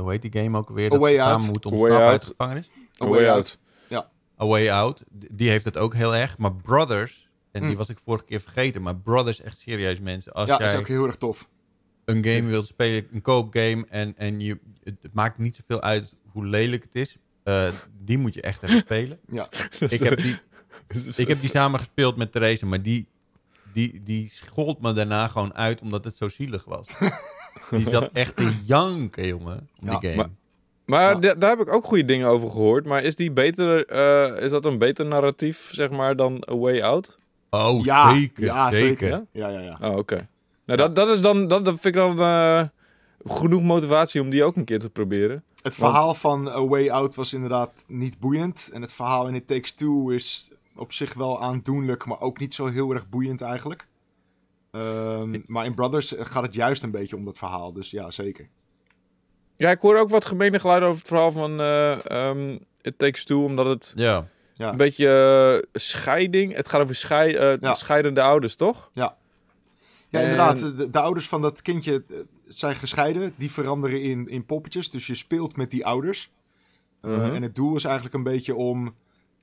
hoe 0.00 0.10
heet 0.10 0.22
die 0.22 0.42
game 0.42 0.58
ook 0.58 0.68
alweer? 0.68 0.86
A 0.86 0.88
Dat 0.90 1.00
Way 1.00 1.12
je 1.12 1.18
samen 1.18 1.34
Out. 1.36 1.46
moet 1.46 1.66
ontsnappen 1.66 1.98
uit 2.06 2.20
de 2.20 2.26
Out. 2.26 2.34
gevangenis. 2.36 2.70
A 3.02 3.06
Way 3.06 3.28
Out. 3.28 3.58
A 4.40 4.46
Way 4.46 4.70
Out, 4.70 5.02
die 5.10 5.48
heeft 5.50 5.64
het 5.64 5.76
ook 5.76 5.94
heel 5.94 6.14
erg. 6.14 6.38
Maar 6.38 6.52
Brothers, 6.52 7.28
en 7.52 7.60
die 7.60 7.70
Hm. 7.70 7.76
was 7.76 7.88
ik 7.88 7.98
vorige 8.04 8.24
keer 8.24 8.40
vergeten. 8.40 8.82
Maar 8.82 8.96
Brothers, 8.96 9.40
echt 9.40 9.58
serieus 9.58 10.00
mensen. 10.00 10.32
Als 10.32 10.48
Ja, 10.48 10.58
jij 10.58 10.66
is 10.72 10.78
ook 10.78 10.88
heel 10.88 11.06
erg 11.06 11.16
tof. 11.16 11.48
een 12.04 12.24
game 12.24 12.42
wilt 12.48 12.66
spelen, 12.66 13.06
een 13.12 13.22
koop 13.22 13.52
game... 13.52 13.84
en, 13.88 14.14
en 14.16 14.40
je, 14.40 14.58
het, 14.82 14.96
maakt 15.12 15.38
niet 15.38 15.56
zoveel 15.56 15.80
uit 15.82 16.14
hoe 16.26 16.46
lelijk 16.46 16.82
het 16.82 16.94
is... 16.94 17.16
eh, 17.42 17.68
die 18.04 18.18
moet 18.18 18.34
je 18.34 18.40
echt 18.40 18.62
even 18.62 18.78
spelen. 18.88 19.18
Ja. 19.30 19.48
Ik 19.88 20.00
heb 20.00 20.18
die, 20.18 20.38
ik 21.16 21.28
heb 21.28 21.40
die 21.40 21.50
samen 21.50 21.78
gespeeld 21.78 22.16
met 22.16 22.32
Therese, 22.32 22.66
maar 22.66 22.82
die, 22.82 23.08
die, 23.72 24.02
die 24.02 24.30
schold 24.32 24.80
me 24.80 24.92
daarna 24.92 25.28
gewoon 25.28 25.54
uit 25.54 25.80
omdat 25.80 26.04
het 26.04 26.16
zo 26.16 26.28
zielig 26.28 26.64
was. 26.64 26.86
die 27.70 27.90
zat 27.90 28.10
echt 28.12 28.36
te 28.36 28.54
janken, 28.64 29.26
jongen, 29.26 29.68
om 29.80 29.88
Ja, 29.88 29.98
die 29.98 30.08
game. 30.10 30.22
maar- 30.22 30.30
Maar 30.86 31.22
Ja. 31.22 31.34
daar 31.34 31.50
heb 31.50 31.60
ik 31.60 31.74
ook 31.74 31.84
goede 31.84 32.04
dingen 32.04 32.28
over 32.28 32.50
gehoord. 32.50 32.86
Maar 32.86 33.02
is, 33.02 33.16
die 33.16 33.30
beter, 33.30 33.86
eh, 33.86 34.42
is 34.44 34.50
dat 34.50 34.64
een 34.64 34.78
beter 34.78 35.06
narratief, 35.06 35.68
zeg 35.72 35.90
maar, 35.90 36.16
dan 36.16 36.44
A 36.50 36.56
Way 36.56 36.80
Out? 36.82 37.18
oh, 37.50 37.84
ja, 37.84 38.14
zeker, 38.14 38.44
ja, 38.44 38.72
zeker. 38.72 39.08
Ja? 39.08 39.24
Ja, 39.32 39.48
ja, 39.48 39.60
ja. 39.60 39.78
Oh, 39.90 39.96
oké. 39.96 40.28
Nou, 40.64 40.78
dat, 40.78 40.96
dat 40.96 41.08
is 41.08 41.20
dan, 41.20 41.48
dat, 41.48 41.64
dat 41.64 41.80
vind 41.80 41.94
ik 41.94 42.00
dan 42.00 42.20
eh, 42.20 42.62
genoeg 43.24 43.62
motivatie 43.62 44.20
om 44.20 44.30
die 44.30 44.44
ook 44.44 44.56
een 44.56 44.64
keer 44.64 44.78
te 44.78 44.90
proberen. 44.90 45.42
Het 45.62 45.74
verhaal 45.74 46.14
van 46.14 46.48
A 46.48 46.66
Way 46.66 46.90
Out 46.90 47.14
was 47.14 47.32
inderdaad 47.34 47.84
niet 47.86 48.18
boeiend. 48.20 48.70
En 48.72 48.80
het 48.82 48.92
verhaal 48.92 49.28
in 49.28 49.34
It 49.34 49.46
Takes 49.46 49.72
Two 49.72 50.08
is 50.10 50.50
op 50.76 50.92
zich 50.92 51.14
wel 51.14 51.42
aandoenlijk, 51.42 52.04
maar 52.06 52.20
ook 52.20 52.38
niet 52.38 52.54
zo 52.54 52.66
heel 52.66 52.90
erg 52.94 53.08
boeiend 53.08 53.40
eigenlijk. 53.40 53.86
Ehm, 54.70 55.40
maar 55.46 55.64
in 55.64 55.74
Brothers 55.74 56.14
gaat 56.18 56.42
het 56.42 56.54
juist 56.54 56.82
een 56.82 56.90
beetje 56.90 57.16
om 57.16 57.24
dat 57.24 57.38
verhaal, 57.38 57.72
dus 57.72 57.90
ja, 57.90 58.10
zeker. 58.10 58.48
Ja, 59.56 59.70
ik 59.70 59.80
hoor 59.80 59.98
ook 59.98 60.08
wat 60.08 60.24
gemene 60.24 60.58
geluiden 60.58 60.88
over 60.88 61.00
het 61.00 61.08
verhaal 61.10 61.32
van 61.32 61.60
eh 61.60 62.10
em, 62.28 62.58
It 62.82 62.98
Takes 62.98 63.24
Two, 63.24 63.44
omdat 63.44 63.66
het 63.66 63.92
Ja, 63.96 64.28
Ja. 64.52 64.70
een 64.70 64.76
beetje 64.76 65.08
eh, 65.62 65.70
scheiding... 65.80 66.54
Het 66.54 66.68
gaat 66.68 66.82
over 66.82 66.94
schei, 66.94 67.34
eh, 67.34 67.54
Ja. 67.60 67.74
scheidende 67.74 68.22
ouders, 68.22 68.56
toch? 68.56 68.90
Ja, 68.92 69.16
En- 70.10 70.22
inderdaad. 70.22 70.58
De, 70.76 70.90
de 70.90 71.00
ouders 71.00 71.28
van 71.28 71.42
dat 71.42 71.62
kindje 71.62 72.04
zijn 72.46 72.76
gescheiden. 72.76 73.32
Die 73.36 73.50
veranderen 73.50 74.02
in, 74.02 74.28
in 74.28 74.46
poppetjes. 74.46 74.90
Dus 74.90 75.06
je 75.06 75.14
speelt 75.14 75.56
met 75.56 75.70
die 75.70 75.86
ouders. 75.86 76.30
Eh, 77.00 77.10
Mhm. 77.10 77.34
En 77.34 77.42
het 77.42 77.54
doel 77.54 77.74
is 77.76 77.84
eigenlijk 77.84 78.14
een 78.14 78.22
beetje 78.22 78.54
om 78.54 78.94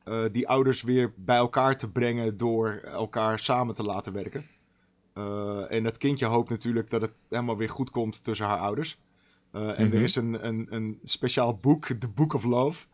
eh, 0.04 0.20
die 0.32 0.48
ouders 0.48 0.82
weer 0.82 1.14
bij 1.16 1.38
elkaar 1.38 1.78
te 1.78 1.90
brengen 1.90 2.38
door 2.38 2.82
elkaar 2.86 3.40
samen 3.40 3.76
te 3.76 3.84
laten 3.84 4.14
werken. 4.14 4.48
Eh, 5.14 5.72
en 5.72 5.84
dat 5.84 5.98
kindje 5.98 6.26
hoopt 6.26 6.50
natuurlijk 6.50 6.90
dat 6.90 7.02
het 7.02 7.26
helemaal 7.30 7.58
weer 7.58 7.70
goed 7.70 7.90
komt 7.90 8.24
tussen 8.24 8.46
haar 8.46 8.58
ouders. 8.58 8.98
Eh, 9.54 9.80
en 9.80 9.88
Mhm. 9.88 9.96
er 9.96 10.02
is 10.02 10.16
een, 10.16 10.48
een, 10.48 10.68
een 10.70 11.00
speciaal 11.04 11.58
boek, 11.58 11.86
The 11.86 12.08
Book 12.10 12.34
of 12.34 12.44
Love. 12.44 12.86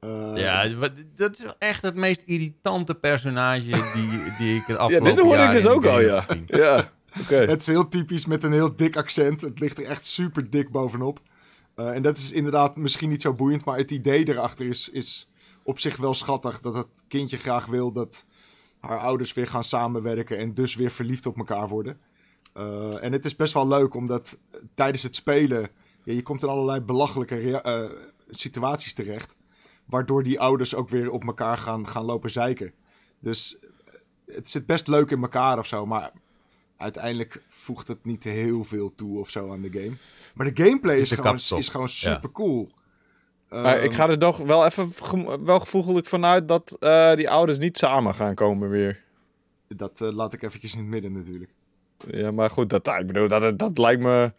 Eh, 0.00 0.32
ja 0.36 0.74
wat- 0.74 0.92
dat 1.16 1.32
is 1.38 1.44
wel 1.44 1.54
echt 1.58 1.82
het 1.82 1.94
meest 1.94 2.22
irritante 2.26 2.94
personage 2.94 3.64
die, 3.94 4.08
die 4.38 4.54
ik 4.56 4.62
het 4.66 4.76
Ja, 4.76 4.82
afgelopen 4.82 5.14
dit 5.14 5.24
hoor 5.24 5.38
ik 5.38 5.50
dus 5.50 5.66
ook 5.66 5.84
al, 5.86 6.00
ja. 6.00 6.26
Ja, 6.46 6.92
oké. 7.20 7.36
Het 7.52 7.60
is 7.60 7.66
heel 7.66 7.88
typisch 7.88 8.26
met 8.26 8.44
een 8.44 8.52
heel 8.52 8.76
dik 8.76 8.96
accent. 8.96 9.40
Het 9.40 9.60
ligt 9.60 9.78
er 9.78 9.84
echt 9.84 10.06
super 10.06 10.50
dik 10.50 10.70
bovenop. 10.70 11.20
Eh, 11.74 11.94
en 11.94 12.02
dat 12.02 12.16
is 12.16 12.32
inderdaad 12.32 12.76
misschien 12.76 13.08
niet 13.08 13.22
zo 13.22 13.34
boeiend, 13.34 13.64
maar 13.64 13.76
het 13.78 13.90
idee 13.90 14.28
erachter 14.28 14.66
is, 14.66 14.88
is 14.88 15.28
op 15.62 15.78
zich 15.78 15.96
wel 15.96 16.14
schattig. 16.14 16.60
Dat 16.60 16.74
het 16.74 16.88
kindje 17.08 17.36
graag 17.36 17.66
wil 17.66 17.92
dat 17.92 18.24
haar 18.80 18.98
ouders 18.98 19.32
weer 19.34 19.46
gaan 19.46 19.64
samenwerken 19.64 20.38
en 20.38 20.54
dus 20.54 20.74
weer 20.74 20.90
verliefd 20.90 21.26
op 21.26 21.38
elkaar 21.38 21.68
worden. 21.68 21.98
Eh, 22.52 23.04
en 23.04 23.12
het 23.12 23.24
is 23.24 23.36
best 23.36 23.54
wel 23.54 23.68
leuk, 23.68 23.94
omdat 23.94 24.38
tijdens 24.74 25.02
het 25.02 25.14
spelen, 25.14 25.68
ja, 26.08 26.14
je 26.14 26.22
komt 26.22 26.42
in 26.42 26.48
allerlei 26.48 26.80
belachelijke 26.80 27.60
eh, 27.60 27.82
situaties 28.30 28.92
terecht. 28.94 29.36
Waardoor 29.84 30.22
die 30.22 30.40
ouders 30.40 30.74
ook 30.74 30.88
weer 30.88 31.10
op 31.10 31.24
elkaar 31.24 31.56
gaan, 31.58 31.88
gaan 31.88 32.04
lopen 32.04 32.30
zeiken. 32.30 32.72
Dus 33.18 33.58
eh, 33.58 33.64
het 34.34 34.48
zit 34.50 34.66
best 34.66 34.88
leuk 34.88 35.10
in 35.10 35.22
elkaar 35.22 35.58
of 35.58 35.66
zo, 35.66 35.86
maar 35.86 36.10
uiteindelijk 36.76 37.42
voegt 37.46 37.88
het 37.88 38.04
niet 38.04 38.24
heel 38.24 38.64
veel 38.64 38.92
toe 38.94 39.18
of 39.18 39.30
zo 39.30 39.52
aan 39.52 39.60
de 39.60 39.70
game. 39.72 39.92
Maar 40.34 40.54
de 40.54 40.62
gameplay 40.64 40.96
Is 40.98 41.08
de 41.08 41.14
gewoon, 41.14 41.34
is 41.34 41.68
gewoon 41.68 41.86
Ja. 41.90 42.12
super 42.14 42.32
cool. 42.32 42.70
Maar 43.48 43.78
ik 43.78 43.92
ga 43.92 44.08
er 44.08 44.18
toch 44.18 44.36
wel 44.38 44.64
even 44.64 44.92
gem- 44.92 45.44
wel 45.44 45.60
gevoegelijk 45.60 46.06
vanuit 46.06 46.48
dat 46.48 46.76
eh, 46.80 47.14
die 47.14 47.30
ouders 47.30 47.58
niet 47.58 47.78
samen 47.78 48.14
gaan 48.14 48.34
komen 48.34 48.70
weer. 48.70 49.02
Dat 49.68 50.00
eh, 50.00 50.12
laat 50.12 50.32
ik 50.32 50.42
eventjes 50.42 50.72
in 50.72 50.78
het 50.78 50.88
midden 50.88 51.12
natuurlijk. 51.12 51.50
Ja, 52.06 52.30
maar 52.30 52.50
goed, 52.50 52.70
dat, 52.70 52.86
ik 52.86 53.06
bedoel, 53.06 53.28
dat, 53.28 53.58
dat 53.58 53.78
lijkt 53.78 54.00
me 54.02 54.32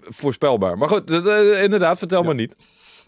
voorspelbaar. 0.00 0.78
Maar 0.78 0.88
goed, 0.88 1.06
dat, 1.06 1.26
eh, 1.26 1.62
inderdaad, 1.62 1.98
vertel 1.98 2.22
Ja. 2.22 2.28
me 2.28 2.34
niet. 2.34 2.56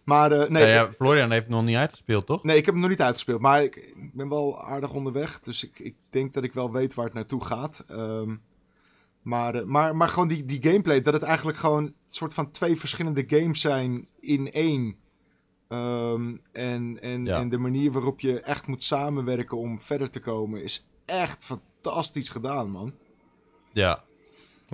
Maar 0.05 0.33
eh, 0.33 0.49
nee, 0.49 0.63
Ja, 0.67 0.73
ja, 0.75 0.93
Florian 0.93 1.31
heeft 1.31 1.45
het 1.45 1.55
nog 1.55 1.65
niet 1.65 1.77
uitgespeeld, 1.77 2.27
toch? 2.27 2.43
nee, 2.45 2.57
ik 2.57 2.65
heb 2.65 2.75
hem 2.75 2.83
nog 2.83 2.91
niet 2.93 3.03
uitgespeeld. 3.03 3.41
Maar 3.41 3.63
ik, 3.63 3.77
ik 3.77 4.11
ben 4.15 4.29
wel 4.29 4.63
aardig 4.65 4.93
onderweg. 4.93 5.41
Dus 5.41 5.65
ik, 5.65 5.79
ik 5.79 5.95
denk 6.11 6.35
dat 6.35 6.45
ik 6.45 6.53
wel 6.53 6.73
weet 6.73 6.95
waar 6.95 7.05
het 7.05 7.15
naartoe 7.15 7.45
gaat. 7.45 7.85
Ehm, 7.89 8.35
maar, 9.23 9.55
eh, 9.55 9.65
maar, 9.65 9.97
maar 9.97 10.09
gewoon 10.09 10.29
die, 10.29 10.45
die 10.45 10.63
gameplay, 10.63 11.01
dat 11.01 11.13
het 11.15 11.23
eigenlijk 11.23 11.59
gewoon 11.59 11.85
een 11.85 11.95
soort 12.07 12.35
van 12.35 12.51
twee 12.51 12.79
verschillende 12.79 13.25
games 13.27 13.61
zijn 13.61 14.09
in 14.21 14.51
één. 14.51 14.97
Ehm, 15.69 16.37
en, 16.53 16.99
en, 17.01 17.25
Ja. 17.25 17.39
en 17.41 17.49
de 17.49 17.59
manier 17.59 17.93
waarop 17.93 18.21
je 18.21 18.41
echt 18.41 18.67
moet 18.67 18.83
samenwerken 18.83 19.57
om 19.59 19.81
verder 19.81 20.11
te 20.11 20.21
komen 20.21 20.63
is 20.63 20.87
echt 21.05 21.45
fantastisch 21.45 22.29
gedaan, 22.29 22.71
man. 22.71 22.95
Ja. 23.73 24.05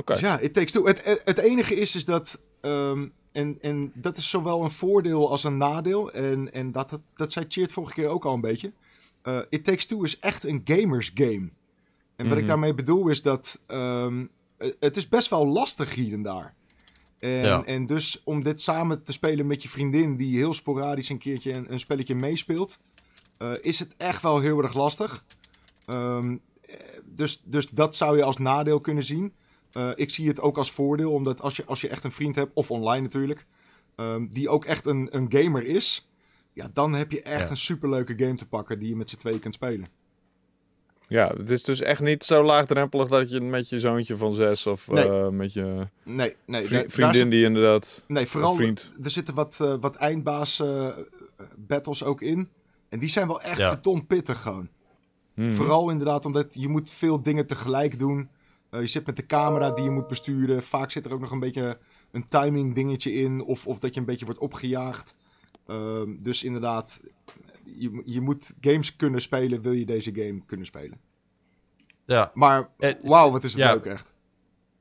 Dus 0.04 0.20
ja, 0.20 0.38
it 0.38 0.54
takes 0.54 0.72
two. 0.72 0.86
Het, 0.86 1.04
het, 1.04 1.20
het 1.24 1.38
enige 1.38 1.74
is, 1.74 1.96
is 1.96 2.04
dat... 2.04 2.40
ehm, 2.60 3.06
en, 3.32 3.58
en 3.60 3.92
dat 3.94 4.16
is 4.16 4.30
zowel 4.30 4.62
een 4.64 4.70
voordeel 4.70 5.30
als 5.30 5.44
een 5.44 5.56
nadeel. 5.56 6.12
En, 6.12 6.52
en 6.52 6.72
dat, 6.72 6.90
dat, 6.90 7.00
dat 7.14 7.32
zei 7.32 7.44
Cheert 7.48 7.72
vorige 7.72 7.92
keer 7.94 8.08
ook 8.08 8.24
al 8.24 8.34
een 8.34 8.40
beetje. 8.40 8.72
Eh, 9.22 9.38
it 9.48 9.64
Takes 9.64 9.86
Two 9.86 10.02
is 10.02 10.18
echt 10.18 10.44
een 10.44 10.60
gamers 10.64 11.10
game. 11.14 11.50
En 12.16 12.24
wat 12.28 12.32
ik 12.36 12.38
Mhm. 12.38 12.46
daarmee 12.46 12.74
bedoel 12.74 13.08
is 13.08 13.22
dat... 13.22 13.60
ehm, 13.66 14.26
eh, 14.56 14.70
het 14.80 14.96
is 14.96 15.08
best 15.08 15.30
wel 15.30 15.46
lastig 15.46 15.94
hier 15.94 16.12
en 16.12 16.22
daar. 16.22 16.54
En, 17.18 17.30
Ja. 17.30 17.64
en 17.64 17.86
dus 17.86 18.20
om 18.24 18.42
dit 18.42 18.60
samen 18.62 19.02
te 19.02 19.12
spelen 19.12 19.46
met 19.46 19.62
je 19.62 19.68
vriendin... 19.68 20.16
die 20.16 20.36
heel 20.36 20.52
sporadisch 20.52 21.08
een 21.08 21.18
keertje 21.18 21.52
een, 21.52 21.72
een 21.72 21.80
spelletje 21.80 22.14
meespeelt... 22.14 22.78
eh, 23.38 23.52
is 23.60 23.78
het 23.78 23.94
echt 23.96 24.22
wel 24.22 24.38
heel 24.38 24.62
erg 24.62 24.74
lastig. 24.74 25.24
Ehm, 25.86 26.36
eh, 26.60 26.76
dus, 27.04 27.42
dus 27.44 27.68
dat 27.68 27.96
zou 27.96 28.16
je 28.16 28.22
als 28.22 28.36
nadeel 28.36 28.80
kunnen 28.80 29.04
zien. 29.04 29.32
Eh, 29.72 29.90
ik 29.94 30.10
zie 30.10 30.28
het 30.28 30.40
ook 30.40 30.58
als 30.58 30.70
voordeel, 30.70 31.12
omdat 31.12 31.40
als 31.40 31.56
je, 31.56 31.64
als 31.64 31.80
je 31.80 31.88
echt 31.88 32.04
een 32.04 32.12
vriend 32.12 32.36
hebt, 32.36 32.50
of 32.54 32.70
online 32.70 33.02
natuurlijk, 33.02 33.46
ehm, 33.96 34.26
die 34.28 34.48
ook 34.48 34.64
echt 34.64 34.86
een, 34.86 35.08
een 35.10 35.26
gamer 35.32 35.64
is, 35.64 36.08
ja, 36.52 36.68
dan 36.72 36.92
heb 36.92 37.12
je 37.12 37.22
echt 37.22 37.44
Ja. 37.44 37.50
een 37.50 37.56
superleuke 37.56 38.14
game 38.18 38.34
te 38.36 38.48
pakken 38.48 38.78
die 38.78 38.88
je 38.88 38.96
met 38.96 39.10
z'n 39.10 39.16
tweeën 39.16 39.38
kunt 39.38 39.54
spelen. 39.54 39.86
Ja, 41.08 41.28
het 41.36 41.50
is 41.50 41.62
dus 41.62 41.80
echt 41.80 42.00
niet 42.00 42.24
zo 42.24 42.42
laagdrempelig 42.44 43.08
dat 43.08 43.30
je 43.30 43.40
met 43.40 43.68
je 43.68 43.80
zoontje 43.80 44.16
van 44.16 44.32
zes 44.32 44.66
of 44.66 44.88
Nee. 44.88 45.08
eh, 45.08 45.28
met 45.28 45.52
je 45.52 45.86
Nee, 46.04 46.34
nee, 46.46 46.62
vri- 46.62 46.84
vriendin 46.88 47.14
zit- 47.20 47.30
die 47.30 47.44
inderdaad... 47.44 48.02
nee 48.06 48.26
vooral 48.26 48.54
vriend. 48.54 48.90
er 49.02 49.10
zitten 49.10 49.34
wat, 49.34 49.58
eh, 49.60 49.74
wat 49.80 49.94
eindbaas 49.96 50.62
battles 51.56 52.04
ook 52.04 52.20
in. 52.20 52.48
En 52.88 52.98
die 52.98 53.08
zijn 53.08 53.26
wel 53.26 53.40
echt 53.42 53.58
Ja. 53.58 53.68
verdomd 53.68 54.06
pittig 54.06 54.42
gewoon. 54.42 54.68
Mhm. 55.34 55.50
Vooral 55.52 55.90
inderdaad 55.90 56.26
omdat 56.26 56.54
je 56.58 56.68
moet 56.68 56.90
veel 56.90 57.22
dingen 57.22 57.46
tegelijk 57.46 57.98
doen. 57.98 58.28
Eh, 58.72 58.80
je 58.80 58.86
zit 58.86 59.06
met 59.06 59.16
de 59.16 59.26
camera 59.26 59.70
die 59.70 59.84
je 59.84 59.90
moet 59.90 60.06
besturen. 60.06 60.62
Vaak 60.62 60.90
zit 60.90 61.04
er 61.06 61.12
ook 61.12 61.20
nog 61.20 61.30
een 61.30 61.40
beetje 61.40 61.78
een 62.10 62.28
timing 62.28 62.74
dingetje 62.74 63.12
in. 63.12 63.40
Of, 63.42 63.66
of 63.66 63.78
dat 63.78 63.94
je 63.94 64.00
een 64.00 64.06
beetje 64.06 64.24
wordt 64.24 64.40
opgejaagd. 64.40 65.14
Ehm, 65.66 66.16
dus 66.20 66.44
inderdaad, 66.44 67.00
je, 67.64 68.02
je 68.04 68.20
moet 68.20 68.52
games 68.60 68.96
kunnen 68.96 69.22
spelen. 69.22 69.62
Wil 69.62 69.72
je 69.72 69.84
deze 69.84 70.14
game 70.14 70.42
kunnen 70.46 70.66
spelen. 70.66 71.00
Ja. 72.06 72.30
Maar 72.34 72.70
Eh, 72.78 72.90
wauw, 73.02 73.30
wat 73.30 73.44
is 73.44 73.52
het 73.52 73.62
ja. 73.62 73.72
leuk 73.72 73.84
echt. 73.84 74.12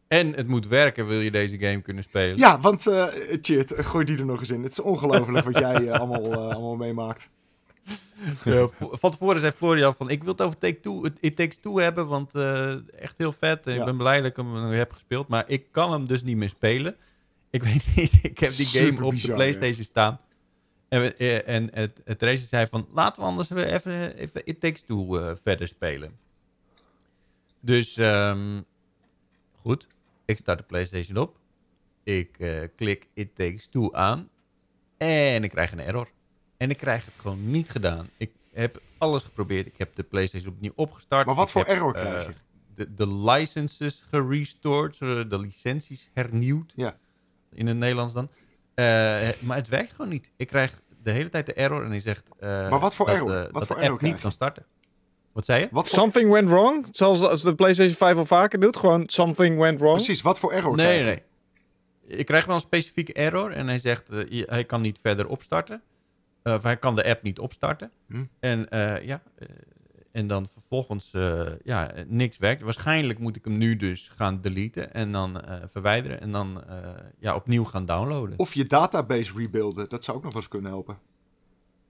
En 0.07 0.33
het 0.35 0.47
moet 0.47 0.67
werken, 0.67 1.07
wil 1.07 1.19
je 1.19 1.31
deze 1.31 1.59
game 1.59 1.81
kunnen 1.81 2.03
spelen. 2.03 2.37
Ja, 2.37 2.59
want 2.59 2.87
uh, 2.87 3.05
Cheert, 3.41 3.73
gooi 3.85 4.05
die 4.05 4.17
er 4.17 4.25
nog 4.25 4.39
eens 4.39 4.49
in. 4.49 4.63
Het 4.63 4.71
is 4.71 4.79
ongelooflijk 4.79 5.45
wat 5.45 5.57
jij 5.59 5.87
eh, 5.87 5.99
allemaal, 5.99 6.31
eh, 6.31 6.37
allemaal 6.37 6.75
meemaakt. 6.75 7.29
Ja, 8.45 8.67
vo- 8.67 8.95
van 8.97 9.11
tevoren 9.11 9.39
zei 9.39 9.51
Florian 9.51 9.95
van, 9.95 10.09
ik 10.09 10.23
wil 10.23 10.31
het 10.31 10.41
over 10.41 10.57
Take 10.57 10.79
Two, 10.79 11.05
It 11.19 11.35
Takes 11.35 11.57
Two 11.57 11.77
hebben, 11.79 12.07
want 12.07 12.35
eh, 12.35 12.71
echt 12.99 13.17
heel 13.17 13.31
vet. 13.31 13.67
En 13.67 13.73
Ja. 13.73 13.79
Ik 13.79 13.85
ben 13.85 13.97
blij 13.97 14.17
dat 14.21 14.29
ik 14.29 14.35
hem 14.35 14.69
nu 14.69 14.75
heb 14.75 14.91
gespeeld, 14.93 15.27
maar 15.27 15.43
ik 15.47 15.65
kan 15.71 15.91
hem 15.91 16.07
dus 16.07 16.23
niet 16.23 16.37
meer 16.37 16.49
spelen. 16.49 16.95
Ik 17.49 17.63
weet 17.73 17.87
niet, 17.95 18.19
ik 18.23 18.37
heb 18.39 18.51
die 18.51 18.65
game 18.65 19.03
op 19.05 19.11
bizar, 19.11 19.29
de 19.29 19.35
Playstation 19.35 19.83
staan. 19.85 20.19
En, 20.89 21.01
we- 21.01 21.15
eh, 21.15 21.55
en 21.55 21.69
het, 21.73 22.01
het 22.03 22.21
race 22.21 22.45
zei 22.45 22.67
van, 22.67 22.87
laten 22.93 23.21
we 23.21 23.27
anders 23.27 23.49
even, 23.49 24.15
even 24.17 24.41
It 24.45 24.59
Takes 24.59 24.81
Two 24.81 25.17
eh, 25.17 25.31
verder 25.43 25.67
spelen. 25.67 26.17
Dus, 27.59 27.97
ehm, 27.97 28.61
goed, 29.61 29.87
ik 30.25 30.37
start 30.37 30.57
de 30.57 30.63
Playstation 30.63 31.17
op. 31.17 31.39
Ik 32.03 32.39
eh, 32.39 32.61
klik 32.75 33.07
It 33.13 33.35
Takes 33.35 33.67
Two 33.67 33.91
aan. 33.93 34.29
En 34.97 35.43
ik 35.43 35.49
krijg 35.49 35.71
een 35.71 35.79
error. 35.79 36.09
En 36.61 36.69
ik 36.69 36.77
krijg 36.77 37.05
het 37.05 37.13
gewoon 37.17 37.51
niet 37.51 37.69
gedaan. 37.69 38.09
Ik 38.17 38.31
heb 38.53 38.81
alles 38.97 39.23
geprobeerd. 39.23 39.67
Ik 39.67 39.77
heb 39.77 39.95
de 39.95 40.03
PlayStation 40.03 40.53
opnieuw 40.53 40.71
opgestart. 40.75 41.25
Maar 41.25 41.35
wat 41.35 41.45
Ik 41.45 41.51
voor 41.51 41.61
heb, 41.65 41.75
error 41.75 41.95
eh, 41.95 42.01
krijg 42.01 42.25
je? 42.25 42.33
De, 42.75 42.93
de 42.93 43.07
licenses 43.15 44.03
gerestored, 44.09 44.97
de 45.29 45.39
licenties 45.39 46.09
hernieuwd. 46.13 46.73
Ja. 46.75 46.97
In 47.53 47.67
het 47.67 47.77
Nederlands 47.77 48.13
dan. 48.13 48.29
Eh, 48.73 48.83
maar 49.39 49.57
het 49.57 49.67
werkt 49.67 49.91
gewoon 49.91 50.11
niet. 50.11 50.29
Ik 50.35 50.47
krijg 50.47 50.81
de 51.03 51.11
hele 51.11 51.29
tijd 51.29 51.45
de 51.45 51.53
error 51.53 51.83
en 51.83 51.91
die 51.91 52.01
zegt 52.01 52.29
eh, 52.39 52.69
Maar 52.69 52.79
wat 52.79 52.95
voor 52.95 53.05
dat, 53.05 53.15
error? 53.15 53.31
eh, 53.35 53.41
Wat 53.43 53.53
dat 53.53 53.65
voor 53.65 53.75
de 53.75 53.81
error 53.81 53.93
app 53.97 54.01
niet 54.01 54.21
kan 54.21 54.31
starten. 54.31 54.65
Wat 55.31 55.45
zei 55.45 55.59
je? 55.61 55.67
Wat 55.71 55.87
voor, 55.87 55.99
Something 55.99 56.31
went 56.31 56.49
wrong? 56.49 56.87
Zoals 56.91 57.21
als 57.21 57.41
de 57.41 57.55
PlayStation 57.55 57.95
5 57.97 58.15
al 58.17 58.25
vaker 58.25 58.59
doet. 58.59 58.77
Gewoon 58.77 59.03
something 59.07 59.57
went 59.59 59.79
wrong. 59.79 59.95
precies, 59.95 60.21
wat 60.21 60.39
voor 60.39 60.51
error 60.51 60.75
Nee, 60.75 60.85
krijg 60.85 61.05
nee, 61.05 61.13
je? 61.15 61.21
nee. 62.07 62.17
Ik 62.19 62.25
krijg 62.25 62.45
wel 62.45 62.55
een 62.55 62.61
specifieke 62.61 63.13
error 63.13 63.51
en 63.51 63.67
hij 63.67 63.79
zegt 63.79 64.07
hij 64.45 64.63
kan 64.65 64.81
niet 64.81 64.99
verder 65.01 65.27
opstarten. 65.27 65.81
Eh, 66.43 66.53
of 66.53 66.63
hij 66.63 66.77
kan 66.77 66.95
de 66.95 67.05
app 67.05 67.23
niet 67.23 67.39
opstarten. 67.39 67.91
Hm. 68.07 68.23
En 68.39 68.69
eh, 68.69 69.05
ja, 69.05 69.21
eh, 69.37 69.47
en 70.11 70.27
dan 70.27 70.47
vervolgens 70.53 71.09
eh, 71.13 71.41
ja, 71.63 71.91
eh, 71.91 72.03
niks 72.07 72.37
werkt. 72.37 72.61
Waarschijnlijk 72.61 73.19
moet 73.19 73.35
ik 73.35 73.45
hem 73.45 73.57
nu 73.57 73.75
dus 73.75 74.09
gaan 74.15 74.41
deleten 74.41 74.93
en 74.93 75.11
dan 75.11 75.41
eh, 75.41 75.55
verwijderen 75.71 76.21
en 76.21 76.31
dan 76.31 76.63
eh, 76.67 76.77
ja, 77.19 77.35
opnieuw 77.35 77.63
gaan 77.63 77.85
downloaden. 77.85 78.39
Of 78.39 78.53
je 78.53 78.65
database 78.67 79.33
rebuilden, 79.37 79.89
dat 79.89 80.03
zou 80.03 80.17
ook 80.17 80.23
nog 80.23 80.33
wel 80.33 80.41
eens 80.41 80.51
kunnen 80.51 80.71
helpen. 80.71 80.97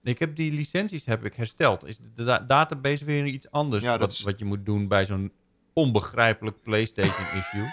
Ik 0.02 0.18
heb 0.18 0.36
die 0.36 0.52
licenties 0.52 1.04
heb 1.04 1.24
ik 1.24 1.34
hersteld. 1.34 1.84
Is 1.86 1.98
de 2.14 2.24
da- 2.24 2.38
database 2.38 3.04
weer 3.04 3.26
iets 3.26 3.50
anders 3.50 3.82
Ja, 3.82 3.98
wat, 3.98 4.12
is- 4.12 4.22
wat 4.22 4.38
je 4.38 4.44
moet 4.44 4.66
doen 4.66 4.88
bij 4.88 5.06
zo'n 5.06 5.32
onbegrijpelijk 5.72 6.62
PlayStation 6.62 7.26
issue? 7.40 7.66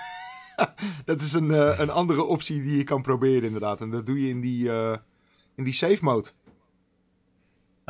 Dat 1.06 1.22
is 1.22 1.34
een, 1.34 1.52
eh, 1.52 1.80
een 1.80 1.90
andere 1.90 2.24
optie 2.24 2.62
die 2.64 2.78
je 2.78 2.84
kan 2.84 3.02
proberen 3.02 3.44
inderdaad. 3.44 3.82
En 3.82 3.90
dat 3.90 4.06
doe 4.06 4.22
je 4.22 4.30
in 4.30 4.42
die, 4.42 4.72
eh, 4.72 4.98
in 5.56 5.64
die 5.64 5.74
save 5.74 5.98
mode. 6.04 6.30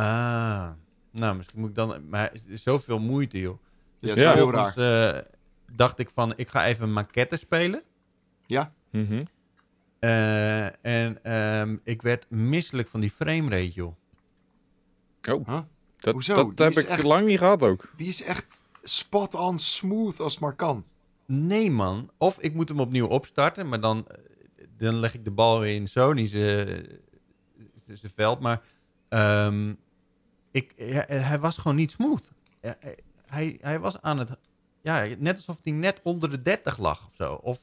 Ah, 0.04 0.70
nou 1.12 1.36
misschien 1.36 1.60
moet 1.60 1.70
ik 1.70 1.76
dan... 1.76 2.10
Maar 2.10 2.30
het 2.32 2.44
is 2.48 2.64
zoveel 2.64 3.00
moeite, 3.00 3.40
joh. 3.40 3.58
Ja, 4.00 4.08
dat 4.08 4.18
Ja. 4.18 4.30
is 4.32 4.36
wel 4.36 4.52
heel 4.52 4.52
raar. 4.52 5.16
eh, 5.16 5.22
dacht 5.72 6.00
ik 6.00 6.10
van, 6.14 6.34
ik 6.36 6.50
ga 6.50 6.66
even 6.66 6.94
maquette 6.94 7.36
spelen. 7.38 7.82
Ja, 8.46 8.74
Mhm. 8.92 9.22
Eh, 10.00 10.86
en 10.86 11.24
ehm, 11.24 11.78
ik 11.84 12.02
werd 12.02 12.30
misselijk 12.30 12.88
van 12.88 13.00
die 13.00 13.10
framerate, 13.12 13.70
joh. 13.72 13.96
Oh, 15.30 15.48
Huh? 15.48 15.60
dat, 16.00 16.14
Hoezo? 16.14 16.36
dat 16.36 16.58
Die 16.58 16.66
heb 16.66 16.76
is 16.76 16.84
ik 16.84 16.90
echt- 16.90 17.04
lang 17.04 17.28
niet 17.28 17.38
gehad 17.38 17.62
ook. 17.64 17.92
die 17.98 18.08
is 18.08 18.24
echt 18.24 18.62
spot 18.84 19.34
on 19.36 19.60
smooth 19.60 20.20
als 20.20 20.32
het 20.34 20.42
maar 20.42 20.56
kan. 20.56 20.86
Nee, 21.26 21.72
man. 21.72 22.10
Of 22.18 22.40
ik 22.40 22.54
moet 22.54 22.70
hem 22.70 22.80
opnieuw 22.80 23.08
opstarten, 23.08 23.70
maar 23.70 23.80
dan, 23.82 24.08
eh, 24.08 24.18
dan 24.78 24.96
leg 24.96 25.14
ik 25.14 25.24
de 25.24 25.32
bal 25.32 25.60
weer 25.60 25.76
in 25.76 25.88
Sony's 25.88 26.32
zijn 26.32 28.12
veld. 28.16 28.40
Maar 28.40 28.62
ehm, 29.10 29.74
ik, 30.52 30.74
hij, 30.78 31.06
hij 31.22 31.40
was 31.40 31.58
gewoon 31.58 31.78
niet 31.78 31.92
smooth. 31.92 32.32
Ja, 32.62 32.78
hij- 33.26 33.58
hij, 33.62 33.80
was 33.80 34.02
aan 34.02 34.20
het... 34.20 34.30
Ja, 34.82 35.06
net 35.18 35.36
alsof 35.36 35.58
hij 35.64 35.74
net 35.74 36.00
onder 36.04 36.30
de 36.30 36.42
30 36.42 36.78
lag 36.78 37.08
of 37.08 37.14
zo. 37.18 37.34
Of 37.34 37.60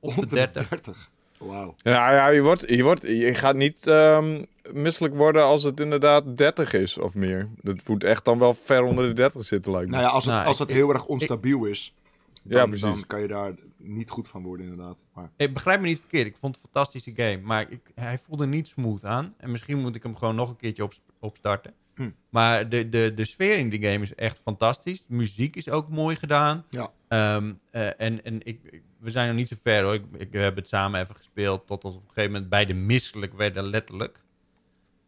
op 0.00 0.14
de 0.14 0.20
Onder 0.20 0.28
30. 0.34 0.68
30. 0.68 1.10
Wauw. 1.38 1.74
Ja, 1.76 2.12
ja 2.12 2.28
je, 2.28 2.40
wordt, 2.42 2.64
je, 2.68 2.82
wordt, 2.82 3.02
je 3.02 3.34
gaat 3.34 3.54
niet 3.56 3.86
ehm, 3.86 4.44
misselijk 4.72 5.14
worden 5.14 5.44
als 5.44 5.62
het 5.62 5.80
inderdaad 5.80 6.36
30 6.36 6.72
is 6.72 6.98
of 6.98 7.14
meer. 7.14 7.48
Dat 7.62 7.88
moet 7.88 8.04
echt 8.04 8.24
dan 8.24 8.38
wel 8.38 8.54
ver 8.54 8.82
onder 8.82 9.08
de 9.08 9.12
30 9.14 9.44
zitten, 9.44 9.72
lijkt 9.72 9.86
me. 9.88 9.92
Nou 9.96 10.06
ja, 10.08 10.12
als 10.12 10.24
het, 10.24 10.34
Nou, 10.34 10.46
als 10.46 10.60
ik- 10.60 10.66
het 10.68 10.76
heel 10.76 10.90
erg 10.92 11.06
onstabiel 11.06 11.64
is, 11.64 11.94
dan, 12.42 12.58
Ja, 12.58 12.66
precies. 12.66 12.82
dan 12.84 13.04
kan 13.06 13.20
je 13.20 13.28
daar 13.28 13.54
niet 13.76 14.10
goed 14.10 14.28
van 14.28 14.42
worden 14.42 14.66
inderdaad. 14.66 15.04
Maar, 15.14 15.30
Ik 15.36 15.54
begrijp 15.54 15.80
me 15.80 15.86
niet 15.86 15.98
verkeerd. 16.00 16.26
Ik 16.26 16.36
vond 16.36 16.54
het 16.56 16.64
een 16.64 16.70
fantastische 16.72 17.12
game. 17.16 17.40
Maar 17.42 17.70
ik, 17.70 17.80
hij 17.94 18.18
voelde 18.26 18.46
niet 18.46 18.66
smooth 18.68 19.04
aan. 19.04 19.34
En 19.38 19.50
misschien 19.50 19.78
moet 19.78 19.94
ik 19.94 20.02
hem 20.02 20.16
gewoon 20.16 20.34
nog 20.34 20.48
een 20.48 20.56
keertje 20.56 20.82
op, 20.82 20.92
opstarten. 21.20 21.74
Hm. 22.00 22.10
Maar 22.28 22.68
de, 22.68 22.88
de, 22.88 23.12
de 23.14 23.24
sfeer 23.24 23.58
in 23.58 23.68
die 23.70 23.82
game 23.82 24.02
is 24.04 24.14
echt 24.14 24.40
fantastisch. 24.44 24.98
De 25.06 25.14
muziek 25.14 25.56
is 25.56 25.68
ook 25.68 25.88
mooi 25.88 26.16
gedaan. 26.16 26.64
ja. 26.70 26.90
Ehm, 27.08 27.52
eh, 27.70 27.86
en 28.00 28.24
en 28.24 28.34
ik, 28.46 28.60
ik- 28.70 28.82
we 28.98 29.10
zijn 29.10 29.28
nog 29.28 29.36
niet 29.36 29.48
zo 29.48 29.56
ver 29.62 29.82
hoor. 29.82 29.94
Ik, 29.94 30.04
ik, 30.18 30.30
we 30.30 30.38
hebben 30.38 30.60
het 30.60 30.68
samen 30.68 31.00
even 31.00 31.16
gespeeld. 31.16 31.66
Tot 31.66 31.82
we 31.82 31.88
op 31.88 31.94
een 31.94 32.00
gegeven 32.08 32.32
moment 32.32 32.50
beide 32.50 32.74
misselijk 32.74 33.34
werden, 33.34 33.64
letterlijk. 33.68 34.22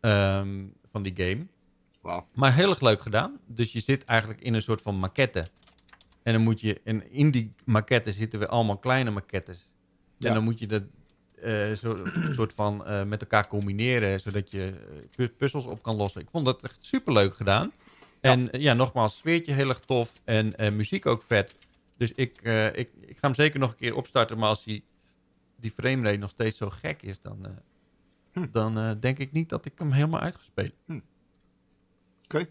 ehm, 0.01 0.65
van 0.91 1.03
die 1.03 1.13
game. 1.17 1.47
Wauw. 2.01 2.27
Maar 2.35 2.55
heel 2.55 2.71
erg 2.71 2.81
leuk 2.81 3.01
gedaan. 3.01 3.39
Dus 3.47 3.73
je 3.73 3.81
zit 3.81 4.05
eigenlijk 4.05 4.41
in 4.41 4.55
een 4.55 4.63
soort 4.63 4.83
van 4.83 4.97
maquette. 4.97 5.47
En 6.23 6.33
dan 6.33 6.43
moet 6.43 6.61
je, 6.61 6.81
en 6.85 7.11
in 7.13 7.31
die 7.31 7.53
maquette 7.65 8.13
zitten 8.13 8.39
weer 8.39 8.49
allemaal 8.49 8.79
kleine 8.79 9.11
maquettes. 9.11 9.69
Ja. 10.19 10.29
En 10.29 10.35
dan 10.35 10.45
moet 10.45 10.59
je 10.59 10.67
dat 10.67 10.83
eh, 11.43 11.73
zo, 11.73 11.95
een 11.97 12.35
soort 12.39 12.53
van 12.53 12.87
eh, 12.87 13.03
met 13.05 13.21
elkaar 13.21 13.47
combineren, 13.47 14.21
zodat 14.21 14.51
je 14.51 14.67
eh, 14.67 14.97
pu- 15.17 15.29
puzzels 15.29 15.65
op 15.65 15.83
kan 15.83 15.97
lossen. 15.97 16.21
Ik 16.21 16.31
vond 16.31 16.45
dat 16.45 16.63
echt 16.63 16.79
super 16.81 17.13
leuk 17.13 17.37
gedaan. 17.37 17.73
En 18.21 18.51
eh, 18.53 18.61
ja, 18.61 18.73
nogmaals, 18.75 19.17
sfeertje 19.17 19.53
heel 19.53 19.69
erg 19.69 19.81
tof 19.81 20.13
en 20.25 20.57
eh, 20.57 20.73
muziek 20.73 21.07
ook 21.07 21.23
vet. 21.27 21.55
Dus 21.97 22.13
ik, 22.13 22.41
eh, 22.43 22.67
ik, 22.67 22.91
ik 23.01 23.13
ga 23.13 23.19
hem 23.21 23.35
zeker 23.35 23.61
nog 23.61 23.71
een 23.71 23.77
keer 23.77 23.95
opstarten, 23.97 24.39
maar 24.39 24.49
als 24.49 24.65
die, 24.65 24.85
die 25.57 25.71
framerate 25.71 26.17
nog 26.19 26.31
steeds 26.31 26.57
zo 26.57 26.71
gek 26.71 27.03
is, 27.03 27.21
dan, 27.21 27.39
eh, 27.47 27.51
Hm. 28.33 28.47
dan 28.53 28.79
eh, 28.79 28.91
denk 29.01 29.19
ik 29.19 29.33
niet 29.33 29.49
dat 29.49 29.65
ik 29.65 29.73
hem 29.77 29.93
helemaal 29.93 30.21
uitgespeeld. 30.21 30.73
Oké. 32.25 32.47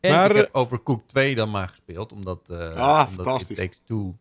En 0.00 0.10
Maar, 0.12 0.30
ik 0.30 0.36
heb 0.36 0.48
Overcooked 0.54 1.08
2 1.08 1.34
dan 1.34 1.50
maar 1.50 1.68
gespeeld, 1.68 2.12
omdat, 2.12 2.48
eh 2.50 2.58
Ah, 2.58 3.06
omdat 3.08 3.10
fantastisch. 3.14 3.50
It 3.50 3.56
Takes 3.56 3.80
Two 3.84 4.16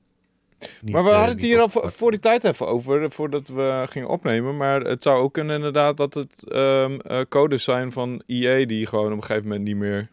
niet, 0.81 0.93
maar 0.93 1.03
we 1.03 1.09
eh, 1.09 1.15
hadden 1.15 1.33
het 1.33 1.43
hier 1.43 1.59
al 1.59 1.69
voor, 1.69 2.11
die 2.11 2.19
tijd 2.19 2.43
even 2.43 2.67
over, 2.67 3.03
eh, 3.03 3.09
voordat 3.09 3.47
we 3.47 3.85
gingen 3.89 4.07
opnemen. 4.09 4.57
Maar 4.57 4.81
het 4.81 5.03
zou 5.03 5.19
ook 5.19 5.33
kunnen 5.33 5.55
inderdaad 5.55 5.97
dat 5.97 6.13
het 6.13 6.31
ehm, 6.51 6.99
eh, 6.99 7.19
codes 7.29 7.63
zijn 7.63 7.91
van 7.91 8.21
EA 8.25 8.65
die 8.65 8.85
gewoon 8.85 9.11
op 9.11 9.17
een 9.17 9.23
gegeven 9.23 9.47
moment 9.47 9.63
niet 9.63 9.75
meer 9.75 10.07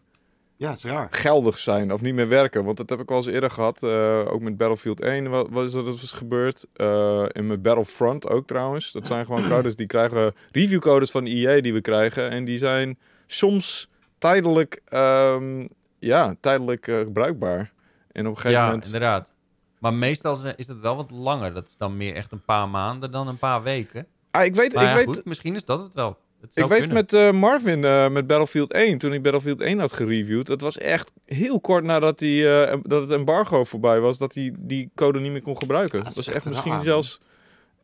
Ja, 0.55 0.69
het 0.69 0.77
is 0.77 0.83
raar. 0.83 1.07
geldig 1.11 1.57
zijn 1.57 1.93
of 1.93 2.01
niet 2.01 2.13
meer 2.13 2.27
werken. 2.27 2.63
Want 2.65 2.77
dat 2.77 2.89
heb 2.89 2.99
ik 2.99 3.07
wel 3.09 3.17
eens 3.17 3.27
eerder 3.27 3.49
gehad. 3.51 3.83
eh, 3.83 4.25
ook 4.31 4.41
met 4.41 4.57
Battlefield 4.57 4.99
1 5.01 5.29
wat, 5.29 5.47
wat 5.49 5.65
is 5.65 5.71
dat 5.71 5.85
eens 5.85 6.11
gebeurd. 6.11 6.65
Eh 6.73 7.37
en 7.37 7.47
met 7.47 7.61
Battlefront 7.61 8.27
ook 8.29 8.47
trouwens. 8.47 8.91
Dat 8.91 9.07
zijn 9.07 9.25
gewoon 9.25 9.47
codes 9.53 9.75
die 9.75 9.87
krijgen... 9.87 10.33
Reviewcodes 10.51 11.11
van 11.11 11.25
EA 11.25 11.61
die 11.61 11.73
we 11.73 11.81
krijgen. 11.81 12.29
En 12.29 12.45
die 12.45 12.57
zijn 12.57 12.97
soms 13.27 13.89
tijdelijk... 14.17 14.81
ehm, 14.85 15.67
ja, 15.99 16.35
tijdelijk 16.39 17.05
bruikbaar. 17.13 17.71
En 18.11 18.25
op 18.27 18.31
een 18.35 18.41
gegeven 18.41 18.59
Ja, 18.59 18.65
moment... 18.65 18.85
inderdaad. 18.85 19.33
Maar 19.79 19.93
meestal 19.93 20.39
is- 20.57 20.67
het 20.67 20.79
wel 20.79 20.95
wat 20.95 21.11
langer. 21.11 21.53
Dat 21.53 21.67
is 21.67 21.75
dan 21.77 21.97
meer 21.97 22.15
echt 22.15 22.31
een 22.31 22.43
paar 22.43 22.69
maanden 22.69 23.11
dan 23.11 23.27
een 23.27 23.37
paar 23.37 23.63
weken. 23.63 24.07
Ah, 24.31 24.45
ik 24.45 24.55
weet, 24.55 24.73
Maar 24.73 24.83
ik 24.83 24.89
ja, 24.89 24.95
weet, 24.95 25.05
goed, 25.05 25.25
misschien 25.25 25.55
is 25.55 25.65
dat 25.65 25.79
het 25.83 25.93
wel. 25.93 26.17
Dat 26.41 26.49
Ik 26.53 26.65
weet 26.65 26.77
kunnen. 26.77 26.95
met 26.95 27.13
eh, 27.13 27.31
Marvin, 27.31 27.83
eh, 27.83 28.09
met 28.09 28.27
Battlefield 28.27 28.73
1, 28.73 28.97
toen 28.97 29.09
hij 29.09 29.21
Battlefield 29.21 29.61
1 29.61 29.79
had 29.79 29.93
gereviewd, 29.93 30.45
dat 30.45 30.61
was 30.61 30.77
echt 30.77 31.11
heel 31.25 31.59
kort 31.59 31.83
nadat 31.83 32.19
die, 32.19 32.49
eh, 32.49 32.77
dat 32.83 33.01
het 33.01 33.11
embargo 33.11 33.63
voorbij 33.63 33.99
was, 33.99 34.17
dat 34.17 34.33
hij 34.33 34.53
die 34.59 34.89
code 34.95 35.19
niet 35.19 35.31
meer 35.31 35.41
kon 35.41 35.57
gebruiken. 35.57 35.99
Ah, 35.99 36.05
Dat 36.05 36.15
was 36.15 36.27
is 36.27 36.33
echt 36.33 36.37
echt 36.37 36.47
misschien 36.47 36.71
raar, 36.71 36.81
zelfs 36.83 37.19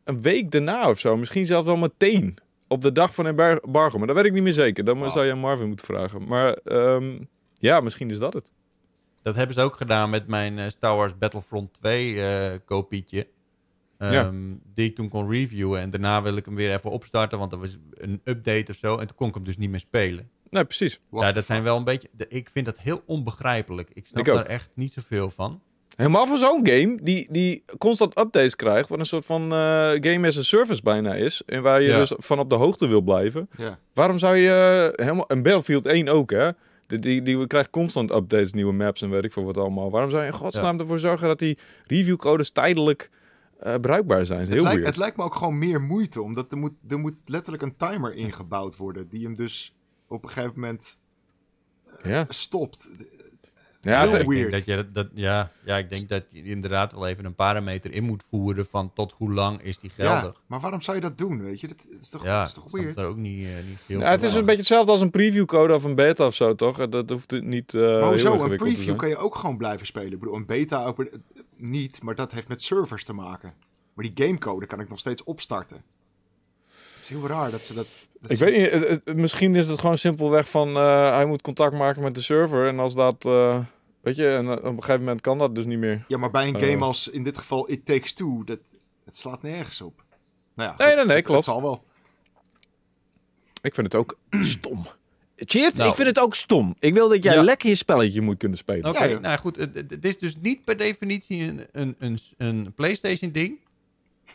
een 0.04 0.22
week 0.22 0.50
daarna 0.50 0.88
of 0.88 0.98
zo. 0.98 1.16
Misschien 1.16 1.46
zelfs 1.46 1.66
wel 1.66 1.76
meteen. 1.76 2.36
Op 2.68 2.82
de 2.82 2.92
dag 2.92 3.14
van 3.14 3.26
embar- 3.26 3.60
embargo. 3.64 3.98
Maar 3.98 4.06
dat 4.06 4.16
weet 4.16 4.24
ik 4.26 4.32
niet 4.32 4.42
meer 4.42 4.52
zeker. 4.52 4.84
Dan 4.84 4.98
Wauw. 4.98 5.10
zou 5.10 5.26
je 5.26 5.32
aan 5.32 5.38
Marvin 5.38 5.66
moeten 5.66 5.86
vragen. 5.86 6.26
Maar 6.28 6.52
ehm, 6.52 7.18
ja, 7.58 7.80
misschien 7.80 8.10
is 8.10 8.18
dat 8.18 8.32
het. 8.32 8.50
Dat 9.26 9.34
hebben 9.36 9.54
ze 9.54 9.60
ook 9.62 9.76
gedaan 9.76 10.10
met 10.10 10.26
mijn 10.26 10.58
eh, 10.58 10.68
Star 10.68 10.96
Wars 10.96 11.18
Battlefront 11.18 11.72
2 11.72 12.20
eh 12.22 12.58
kopietje. 12.64 13.26
Ja. 13.98 14.10
Ehm, 14.24 14.34
Die 14.74 14.88
ik 14.88 14.94
toen 14.94 15.08
kon 15.08 15.30
reviewen. 15.30 15.80
En 15.80 15.90
daarna 15.90 16.22
wil 16.22 16.36
ik 16.36 16.44
hem 16.44 16.54
weer 16.54 16.72
even 16.74 16.90
opstarten, 16.90 17.38
want 17.38 17.52
er 17.52 17.58
was 17.58 17.78
een 17.94 18.20
update 18.24 18.70
of 18.72 18.76
zo. 18.78 18.96
En 18.98 19.06
toen 19.06 19.16
kon 19.16 19.28
ik 19.28 19.34
hem 19.34 19.44
dus 19.44 19.56
niet 19.56 19.70
meer 19.70 19.80
spelen. 19.80 20.28
Nee, 20.50 20.64
precies. 20.64 21.00
What 21.08 21.22
ja, 21.24 21.32
dat 21.32 21.44
zijn 21.44 21.62
wel 21.62 21.76
een 21.76 21.84
beetje... 21.84 22.08
de- 22.12 22.26
Ik 22.28 22.48
vind 22.52 22.66
dat 22.66 22.78
heel 22.78 23.02
onbegrijpelijk. 23.06 23.90
Ik 23.92 24.06
snap 24.06 24.26
Ik 24.26 24.34
daar 24.34 24.46
echt 24.46 24.70
niet 24.74 24.92
zoveel 24.92 25.30
van. 25.30 25.60
Helemaal 25.96 26.26
voor 26.26 26.38
zo'n 26.38 26.66
game 26.66 26.98
die, 27.02 27.26
die 27.30 27.64
constant 27.78 28.18
updates 28.18 28.56
krijgt. 28.56 28.88
Wat 28.88 28.98
een 28.98 29.06
soort 29.06 29.26
van 29.26 29.42
eh, 29.42 29.90
game 30.00 30.26
as 30.26 30.38
a 30.38 30.42
service 30.42 30.82
bijna 30.82 31.14
is. 31.14 31.42
En 31.46 31.62
waar 31.62 31.82
je 31.82 31.88
Ja. 31.88 31.98
dus 31.98 32.12
van 32.16 32.38
op 32.38 32.48
de 32.50 32.54
hoogte 32.56 32.86
wil 32.86 33.00
blijven. 33.00 33.48
Ja. 33.56 33.78
Waarom 33.94 34.18
zou 34.18 34.36
je 34.36 34.92
helemaal... 34.96 35.28
En 35.28 35.42
Battlefield 35.42 35.86
1 35.86 36.08
ook, 36.08 36.30
hè? 36.30 36.50
Die, 36.86 36.98
die, 36.98 37.22
die 37.22 37.46
krijgt 37.46 37.70
constant 37.70 38.10
updates, 38.10 38.52
nieuwe 38.52 38.72
maps 38.72 39.02
en 39.02 39.10
weet 39.10 39.24
ik 39.24 39.32
veel 39.32 39.44
wat 39.44 39.56
allemaal. 39.56 39.90
Waarom 39.90 40.10
zou 40.10 40.22
je 40.22 40.28
in 40.28 40.34
godsnaam 40.34 40.80
ervoor 40.80 40.98
zorgen 40.98 41.28
dat 41.28 41.38
die 41.38 41.58
reviewcodes 41.86 42.50
tijdelijk 42.50 43.10
eh, 43.58 43.74
bruikbaar 43.74 44.26
zijn? 44.26 44.40
Is 44.40 44.48
Het, 44.48 44.56
heel 44.56 44.66
lijkt, 44.66 44.86
het 44.86 44.96
lijkt 44.96 45.16
me 45.16 45.22
ook 45.22 45.34
gewoon 45.34 45.58
meer 45.58 45.80
moeite, 45.80 46.22
omdat 46.22 46.52
er 46.52 46.58
moet, 46.58 46.72
er 46.88 46.98
moet 46.98 47.22
letterlijk 47.24 47.62
een 47.62 47.76
timer 47.76 48.14
ingebouwd 48.14 48.76
worden, 48.76 49.08
die 49.08 49.24
hem 49.24 49.34
dus 49.34 49.74
op 50.08 50.24
een 50.24 50.30
gegeven 50.30 50.60
moment 50.60 50.98
Ja, 52.02 52.26
stopt. 52.28 52.90
Ja 53.92 54.00
Heel 54.00 54.08
ik 54.10 54.14
denk 54.16 54.28
weird. 54.28 54.52
dat 54.52 54.64
je 54.64 54.76
dat, 54.76 54.94
dat- 54.94 55.08
ja, 55.14 55.50
ja, 55.64 55.76
ik 55.76 55.88
denk 55.88 56.08
dat 56.08 56.22
je 56.30 56.42
inderdaad 56.42 56.92
wel 56.92 57.06
even 57.06 57.24
een 57.24 57.34
parameter 57.34 57.92
in 57.92 58.04
moet 58.04 58.24
voeren 58.30 58.66
van 58.66 58.92
tot 58.94 59.14
hoe 59.16 59.32
lang 59.32 59.62
is 59.62 59.78
die 59.78 59.90
Ja, 59.96 60.18
geldig. 60.18 60.40
maar 60.46 60.60
waarom 60.60 60.80
zou 60.80 60.96
je 60.96 61.02
dat 61.02 61.18
doen, 61.18 61.42
weet 61.42 61.60
je? 61.60 61.68
Dat, 61.68 61.76
dat 61.90 62.00
is 62.00 62.08
toch, 62.08 62.24
Ja, 62.24 62.38
dat 62.38 62.46
is 62.48 62.54
toch 62.54 62.70
weird? 62.72 63.02
ook 63.02 63.16
niet, 63.16 63.44
eh, 63.46 63.50
niet 63.68 63.78
veel 63.84 64.00
ja, 64.00 64.10
het 64.10 64.22
is 64.22 64.34
een 64.34 64.40
beetje 64.44 64.56
hetzelfde 64.58 64.90
als 64.92 65.00
een 65.00 65.10
previewcode 65.10 65.74
of 65.74 65.84
een 65.84 65.94
beta 65.94 66.26
of 66.26 66.34
zo, 66.34 66.54
toch? 66.54 66.88
Dat 66.88 67.10
hoeft 67.10 67.30
niet 67.40 67.74
eh 67.74 67.80
Maar 67.80 68.02
hoezo? 68.08 68.44
Een 68.44 68.56
preview 68.56 68.96
kan 68.96 69.08
je 69.08 69.16
ook 69.16 69.34
gewoon 69.34 69.56
blijven 69.56 69.86
spelen. 69.86 70.12
Ik 70.12 70.18
bedoel, 70.18 70.34
een 70.34 70.46
beta 70.46 70.84
ook 70.84 71.00
eh, 71.04 71.12
niet, 71.56 72.02
maar 72.02 72.14
dat 72.14 72.32
heeft 72.32 72.48
met 72.48 72.62
servers 72.62 73.04
te 73.04 73.12
maken. 73.12 73.52
Maar 73.94 74.04
die 74.04 74.26
gamecode 74.26 74.66
kan 74.66 74.80
ik 74.80 74.88
nog 74.88 74.98
steeds 74.98 75.24
opstarten. 75.24 75.82
Het 76.94 77.04
is 77.04 77.08
heel 77.08 77.26
raar 77.26 77.50
dat 77.50 77.64
ze 77.66 77.74
dat... 77.74 77.86
dat 78.20 78.30
Ik 78.30 78.36
ze- 78.36 78.44
weet 78.44 79.04
niet, 79.04 79.16
misschien 79.16 79.54
is 79.54 79.68
het 79.68 79.80
gewoon 79.80 79.98
simpelweg 79.98 80.48
van 80.48 80.68
eh, 80.76 81.14
hij 81.14 81.26
moet 81.26 81.42
contact 81.42 81.74
maken 81.74 82.02
met 82.02 82.14
de 82.14 82.22
server. 82.22 82.68
En 82.68 82.78
als 82.78 82.94
dat, 82.94 83.24
eh, 83.24 83.58
weet 84.06 84.16
je, 84.16 84.28
en 84.28 84.44
eh, 84.46 84.50
op 84.52 84.64
een 84.64 84.74
gegeven 84.82 85.00
moment 85.00 85.20
kan 85.20 85.38
dat 85.38 85.54
dus 85.54 85.64
niet 85.66 85.78
meer. 85.78 86.04
Ja, 86.08 86.18
maar 86.18 86.30
bij 86.30 86.48
een 86.48 86.56
Eh. 86.60 86.70
game 86.70 86.84
als 86.84 87.08
in 87.08 87.24
dit 87.24 87.38
geval 87.38 87.70
It 87.70 87.84
Takes 87.86 88.12
Two, 88.12 88.44
dat, 88.44 88.58
dat 89.04 89.16
slaat 89.16 89.42
nergens 89.42 89.80
op. 89.80 90.04
Nou 90.54 90.70
ja, 90.70 90.74
Nee, 90.78 90.86
goed, 90.88 90.96
nee, 90.96 91.06
nee, 91.06 91.16
het- 91.16 91.24
klopt. 91.24 91.46
Het 91.46 91.54
zal 91.54 91.62
wel. 91.62 91.84
Ik 93.62 93.74
vind 93.74 93.92
het 93.92 93.94
ook 93.94 94.18
stom. 94.56 94.86
Cheers, 95.36 95.74
Nou. 95.74 95.88
ik 95.88 95.94
vind 95.94 96.08
het 96.08 96.18
ook 96.20 96.34
stom. 96.34 96.74
Ik 96.78 96.94
wil 96.94 97.08
dat 97.08 97.22
jij 97.22 97.34
Ja. 97.34 97.42
lekker 97.42 97.68
je 97.68 97.74
spelletje 97.74 98.20
moet 98.20 98.36
kunnen 98.36 98.58
spelen. 98.58 98.90
Oké, 98.90 99.04
Ja, 99.04 99.18
nou 99.18 99.38
goed, 99.38 99.56
het, 99.56 100.04
is 100.04 100.18
dus 100.18 100.36
niet 100.40 100.64
per 100.64 100.76
definitie 100.76 101.42
een, 101.42 101.66
een, 101.72 101.94
een, 101.98 102.18
een 102.36 102.72
PlayStation-ding. 102.74 103.58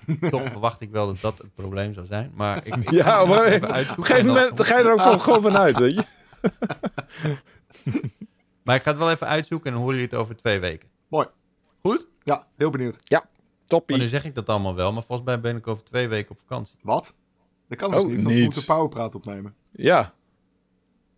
Toch 0.29 0.43
verwacht 0.49 0.81
ik 0.81 0.89
wel 0.91 1.07
dat 1.07 1.21
dat 1.21 1.37
het 1.37 1.55
probleem 1.55 1.93
zou 1.93 2.05
zijn. 2.05 2.31
Maar 2.35 2.65
ik, 2.65 2.75
ik 2.75 2.89
Ja, 3.01 3.25
maar 3.25 3.45
even 3.45 3.69
op 3.69 3.97
een 3.97 4.05
gegeven 4.05 4.27
moment 4.27 4.63
ga 4.63 4.77
je 4.77 4.83
er 4.83 4.91
ook 5.11 5.21
gewoon 5.21 5.41
vanuit, 5.41 5.77
weet 5.77 5.95
je. 5.95 6.03
Maar 8.63 8.75
ik 8.75 8.83
ga 8.83 8.89
het 8.89 8.99
wel 8.99 9.11
even 9.11 9.27
uitzoeken 9.27 9.67
en 9.67 9.73
dan 9.73 9.81
horen 9.81 9.97
jullie 9.99 10.11
het 10.11 10.19
over 10.21 10.35
twee 10.35 10.59
weken. 10.59 10.89
Mooi. 11.07 11.27
Goed? 11.81 12.07
Ja, 12.23 12.47
heel 12.57 12.69
benieuwd. 12.69 12.97
Toppie. 13.65 13.95
Maar 13.95 14.05
nu 14.05 14.11
zeg 14.11 14.25
ik 14.25 14.35
dat 14.35 14.49
allemaal 14.49 14.75
wel, 14.75 14.93
maar 14.93 15.03
volgens 15.03 15.27
mij 15.27 15.39
ben 15.39 15.55
ik 15.55 15.67
over 15.67 15.83
twee 15.83 16.07
weken 16.07 16.31
op 16.31 16.39
vakantie. 16.39 16.75
Wat? 16.81 17.13
Dat 17.67 17.77
kan 17.77 17.91
dus 17.91 18.03
Oh, 18.03 18.09
niet, 18.09 18.23
want 18.23 18.35
we 18.35 18.41
moeten 18.41 18.65
powerpraat 18.65 19.15
opnemen. 19.15 19.55
Ja. 19.71 20.13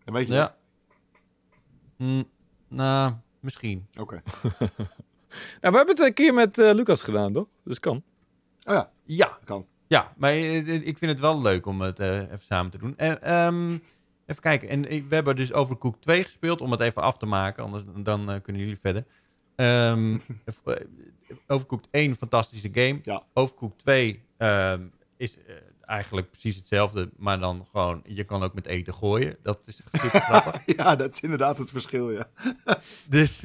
Dan 0.04 0.14
weet 0.14 0.28
je. 0.28 0.34
Ja. 0.34 0.56
Hm, 1.98 2.24
nou, 2.68 3.14
misschien. 3.40 3.88
Oké. 4.00 4.22
Nou, 5.62 5.72
we 5.74 5.78
hebben 5.78 5.96
het 5.96 6.06
een 6.06 6.14
keer 6.14 6.34
met 6.34 6.58
eh, 6.58 6.74
Lucas 6.74 7.04
gedaan, 7.04 7.34
toch? 7.34 7.48
Dus 7.64 7.80
kan. 7.80 7.96
Oh 8.66 8.74
ja, 8.74 8.92
Ja, 9.04 9.38
kan. 9.44 9.66
ja, 9.88 10.14
maar 10.18 10.32
eh, 10.32 10.68
ik 10.68 10.98
vind 10.98 11.12
het 11.12 11.20
wel 11.20 11.42
leuk 11.42 11.66
om 11.66 11.82
het 11.82 12.00
eh, 12.00 12.18
even 12.22 12.40
samen 12.40 12.72
te 12.72 12.78
doen. 12.78 12.98
Eh, 12.98 13.46
ehm, 13.46 13.78
even 14.26 14.42
kijken. 14.42 14.70
En 14.70 14.88
eh, 14.88 15.04
we 15.10 15.16
hebben 15.16 15.36
dus 15.36 15.54
Overcooked 15.54 16.02
2 16.02 16.24
gespeeld, 16.24 16.62
om 16.62 16.72
het 16.72 16.80
even 16.80 17.02
af 17.02 17.18
te 17.18 17.26
maken. 17.26 17.64
Anders 17.64 17.84
dan 17.96 18.32
eh, 18.32 18.42
kunnen 18.42 18.62
jullie 18.62 18.80
verder. 18.82 19.06
Ehm 19.56 20.14
eh, 20.66 20.76
Overcooked 21.48 21.88
1, 21.92 22.16
fantastische 22.16 22.70
game. 22.72 23.00
Ja. 23.02 23.24
Overcooked 23.34 23.80
2 23.80 24.22
ehm, 24.38 24.82
is 25.18 25.38
eigenlijk 25.82 26.32
precies 26.32 26.56
hetzelfde, 26.56 27.10
maar 27.18 27.40
dan 27.40 27.68
gewoon, 27.72 28.02
je 28.06 28.24
kan 28.24 28.44
ook 28.44 28.54
met 28.54 28.66
eten 28.66 28.94
gooien. 28.94 29.38
Dat 29.42 29.60
is 29.66 29.82
super 29.92 30.22
grappig. 30.30 30.62
Ja, 30.66 30.96
dat 30.96 31.14
is 31.14 31.20
inderdaad 31.20 31.58
het 31.58 31.70
verschil, 31.70 32.12
ja. 32.12 32.30
Dus 33.06 33.44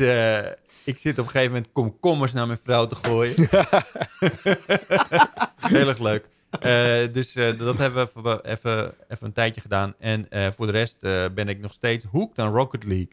ik 0.84 0.98
zit 0.98 1.18
op 1.18 1.24
een 1.24 1.30
gegeven 1.30 1.52
moment 1.52 1.72
komkommers 1.72 2.32
naar 2.32 2.46
mijn 2.46 2.58
vrouw 2.62 2.86
te 2.86 2.94
gooien. 2.94 3.48
Heel 5.74 5.88
erg 5.88 5.98
leuk. 5.98 6.28
Eh, 6.50 7.12
dus 7.12 7.34
eh, 7.34 7.58
dat 7.58 7.78
hebben 7.78 8.10
we 8.14 8.20
even, 8.20 8.44
even, 8.44 8.94
even 9.08 9.26
een 9.26 9.32
tijdje 9.32 9.60
gedaan. 9.60 9.94
En 9.98 10.30
eh, 10.30 10.50
voor 10.50 10.66
de 10.66 10.72
rest 10.72 11.02
eh, 11.02 11.24
ben 11.34 11.48
ik 11.48 11.60
nog 11.60 11.72
steeds 11.72 12.04
hooked 12.04 12.38
aan 12.38 12.52
Rocket 12.52 12.84
League 12.84 13.12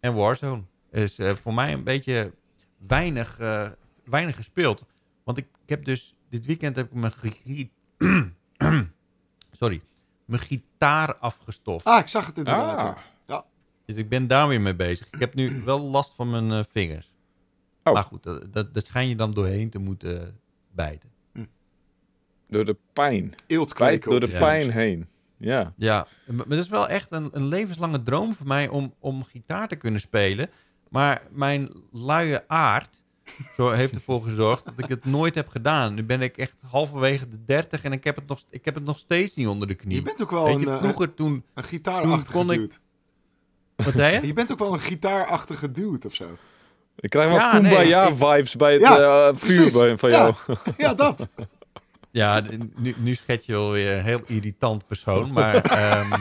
en 0.00 0.14
Warzone. 0.14 0.62
Dus 0.90 1.18
eh, 1.18 1.32
voor 1.42 1.54
mij 1.54 1.72
een 1.72 1.84
beetje 1.84 2.32
weinig, 2.86 3.38
eh, 3.38 3.68
weinig 4.04 4.36
gespeeld. 4.36 4.84
Want 5.24 5.38
ik, 5.38 5.46
ik 5.62 5.68
heb 5.68 5.84
dus 5.84 6.14
dit 6.28 6.46
weekend 6.46 6.76
heb 6.76 6.92
ik 6.92 6.94
mijn, 6.94 7.12
Sorry, 9.60 9.80
mijn 10.24 10.40
gitaar 10.40 11.16
afgestoft. 11.16 11.84
Ah, 11.84 11.98
ik 11.98 12.08
zag 12.08 12.26
het 12.26 12.38
inderdaad. 12.38 12.80
Ah. 12.80 12.96
ja. 13.26 13.44
Dus 13.84 13.96
ik 13.96 14.08
ben 14.08 14.26
daar 14.26 14.48
weer 14.48 14.60
mee 14.60 14.74
bezig. 14.74 15.06
Ik 15.10 15.20
heb 15.20 15.34
nu 15.34 15.62
wel 15.64 15.80
last 15.80 16.14
van 16.14 16.30
mijn 16.30 16.50
eh, 16.50 16.64
vingers. 16.72 17.14
Oh. 17.82 17.92
Maar 17.94 18.02
goed, 18.02 18.22
dat, 18.22 18.52
dat, 18.52 18.74
dat 18.74 18.86
schijn 18.86 19.08
je 19.08 19.16
dan 19.16 19.30
doorheen 19.30 19.70
te 19.70 19.78
moeten 19.78 20.40
bijten. 20.72 21.10
Door 22.48 22.64
de 22.64 22.76
pijn. 22.92 23.34
Eelt 23.46 23.76
door 24.02 24.20
de 24.20 24.28
pijn 24.28 24.58
vingers. 24.60 24.74
heen. 24.74 25.06
Ja. 25.38 25.72
Ja, 25.76 26.06
maar 26.26 26.46
het 26.48 26.58
is 26.58 26.68
wel 26.68 26.88
echt 26.88 27.10
een, 27.10 27.28
een 27.32 27.46
levenslange 27.48 28.02
droom 28.02 28.34
voor 28.34 28.46
mij 28.46 28.68
om, 28.68 28.94
om 29.00 29.24
gitaar 29.24 29.68
te 29.68 29.76
kunnen 29.76 30.00
spelen. 30.00 30.50
Maar 30.88 31.22
mijn 31.30 31.70
luie 31.92 32.38
aard 32.48 33.00
zo 33.56 33.70
heeft 33.70 33.94
ervoor 33.94 34.22
gezorgd 34.22 34.64
dat 34.64 34.74
ik 34.76 34.88
het 34.88 35.04
nooit 35.04 35.34
heb 35.34 35.48
gedaan. 35.48 35.94
Nu 35.94 36.04
ben 36.04 36.22
ik 36.22 36.36
echt 36.36 36.54
halverwege 36.70 37.28
de 37.28 37.44
30 37.44 37.82
en 37.84 37.92
ik 37.92 38.04
heb 38.04 38.16
het 38.16 38.26
nog, 38.26 38.42
ik 38.50 38.64
heb 38.64 38.74
het 38.74 38.84
nog 38.84 38.98
steeds 38.98 39.34
niet 39.34 39.46
onder 39.46 39.68
de 39.68 39.74
knie. 39.74 39.96
Je 39.96 40.02
bent 40.02 40.22
ook 40.22 40.30
wel 40.30 40.44
Weet 40.44 40.54
een, 40.54 40.60
je, 40.60 40.70
eh, 40.70 40.78
vroeger 40.78 41.14
toen... 41.14 41.44
een 41.54 41.64
gitaarachtige 41.64 42.22
toen 42.32 42.32
kon 42.32 42.50
ik- 42.52 42.58
dude. 42.58 42.74
Wat 43.76 43.94
zei 43.94 44.14
je? 44.20 44.26
Je 44.26 44.32
bent 44.32 44.52
ook 44.52 44.58
wel 44.58 44.72
een 44.72 44.78
gitaarachtige 44.80 45.72
dude 45.72 46.06
of 46.06 46.14
zo. 46.14 46.36
Ik 46.96 47.10
krijg 47.10 47.28
wel 47.28 47.36
Ja, 47.38 47.58
nee, 47.58 47.74
Kumbaya-vibes 47.76 48.56
bij 48.56 48.72
het 48.72 48.82
Ja, 48.82 49.28
eh, 49.28 49.34
vuur 49.36 49.72
bij, 49.72 49.98
van 49.98 50.10
Ja. 50.10 50.16
jou. 50.46 50.58
Ja, 50.76 50.94
dat. 50.94 51.26
Ja, 52.16 52.42
nu, 52.76 52.94
nu 52.98 53.14
schets 53.14 53.46
je 53.46 53.52
wel 53.52 53.70
weer 53.70 53.96
een 53.96 54.04
heel 54.04 54.20
irritant 54.26 54.86
persoon. 54.86 55.32
Maar 55.32 55.54
ehm, 55.64 56.12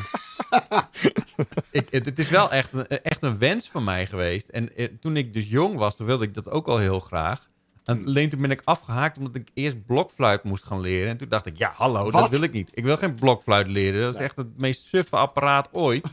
ik, 1.71 1.87
het, 1.89 2.05
het 2.05 2.19
is 2.19 2.29
wel 2.29 2.51
echt 2.51 2.73
een, 2.73 2.87
echt 2.87 3.23
een 3.23 3.37
wens 3.37 3.69
van 3.69 3.83
mij 3.83 4.05
geweest. 4.05 4.49
En 4.49 4.75
eh, 4.75 4.87
toen 4.99 5.17
ik 5.17 5.33
dus 5.33 5.49
jong 5.49 5.75
was, 5.75 5.95
toen 5.95 6.05
wilde 6.05 6.25
ik 6.25 6.33
dat 6.33 6.49
ook 6.49 6.67
al 6.67 6.77
heel 6.77 6.99
graag. 6.99 7.49
En 7.83 8.05
alleen 8.05 8.29
toen 8.29 8.41
ben 8.41 8.51
ik 8.51 8.61
afgehaakt 8.63 9.17
omdat 9.17 9.35
ik 9.35 9.49
eerst 9.53 9.85
blokfluit 9.85 10.43
moest 10.43 10.65
gaan 10.65 10.81
leren. 10.81 11.09
En 11.09 11.17
toen 11.17 11.29
dacht 11.29 11.45
ik, 11.45 11.57
ja 11.57 11.73
hallo, 11.75 12.11
dat 12.11 12.29
wil 12.29 12.41
ik 12.41 12.51
niet. 12.51 12.69
Ik 12.73 12.83
wil 12.83 12.97
geen 12.97 13.15
blokfluit 13.15 13.67
leren. 13.67 14.01
Dat 14.01 14.13
is 14.13 14.19
echt 14.19 14.35
het 14.35 14.57
meest 14.57 14.85
suffe 14.85 15.15
apparaat 15.15 15.69
ooit. 15.71 16.07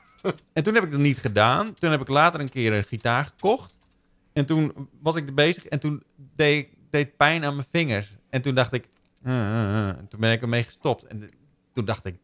en 0.52 0.62
toen 0.62 0.74
heb 0.74 0.84
ik 0.84 0.90
dat 0.90 1.00
niet 1.00 1.18
gedaan. 1.18 1.74
Toen 1.74 1.90
heb 1.90 2.00
ik 2.00 2.08
later 2.08 2.40
een 2.40 2.48
keer 2.48 2.72
een 2.72 2.84
gitaar 2.84 3.24
gekocht. 3.24 3.76
En 4.32 4.46
toen 4.46 4.88
was 5.02 5.16
ik 5.16 5.26
er 5.26 5.34
bezig 5.34 5.66
en 5.66 5.78
toen 5.78 6.02
deed, 6.36 6.68
deed 6.90 7.16
pijn 7.16 7.44
aan 7.44 7.54
mijn 7.54 7.68
vingers. 7.72 8.16
En 8.30 8.42
toen 8.42 8.54
dacht 8.54 8.72
ik, 8.72 8.88
uh, 9.26 9.32
uh, 9.32 9.40
uh. 9.40 9.88
En 9.88 10.06
toen 10.08 10.20
ben 10.20 10.32
ik 10.32 10.42
ermee 10.42 10.62
gestopt. 10.62 11.04
En 11.04 11.20
de- 11.20 11.30
toen 11.72 11.84
dacht 11.84 12.04
ik, 12.04 12.16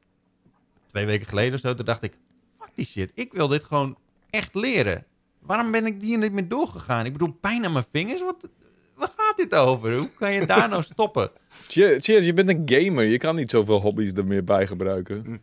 twee 0.86 1.06
weken 1.06 1.26
geleden 1.26 1.54
of 1.54 1.60
zo, 1.60 1.74
toen 1.74 1.84
dacht 1.84 2.02
ik, 2.02 2.18
fuck 2.58 2.68
die 2.74 2.86
shit. 2.86 3.10
Ik 3.14 3.32
wil 3.32 3.48
dit 3.48 3.64
gewoon 3.64 3.96
echt 4.30 4.54
leren. 4.54 5.04
Waarom 5.38 5.70
ben 5.70 5.86
ik 5.86 6.00
hier 6.00 6.18
niet 6.18 6.32
meer 6.32 6.48
doorgegaan? 6.48 7.06
Ik 7.06 7.12
bedoel, 7.12 7.32
pijn 7.40 7.64
aan 7.64 7.72
mijn 7.72 7.84
vingers? 7.92 8.20
Wat, 8.20 8.48
waar 8.94 9.12
gaat 9.16 9.36
dit 9.36 9.54
over? 9.54 9.96
Hoe 9.96 10.08
kan 10.18 10.32
je 10.32 10.46
daar 10.46 10.68
nou 10.68 10.82
stoppen? 10.82 11.30
Che- 11.68 11.96
Cheers, 12.00 12.24
je 12.24 12.32
bent 12.32 12.48
een 12.48 12.62
gamer. 12.64 13.04
Je 13.04 13.18
kan 13.18 13.34
niet 13.36 13.50
zoveel 13.50 13.80
hobby's 13.80 14.12
er 14.12 14.26
meer 14.26 14.44
bij 14.44 14.66
gebruiken. 14.66 15.40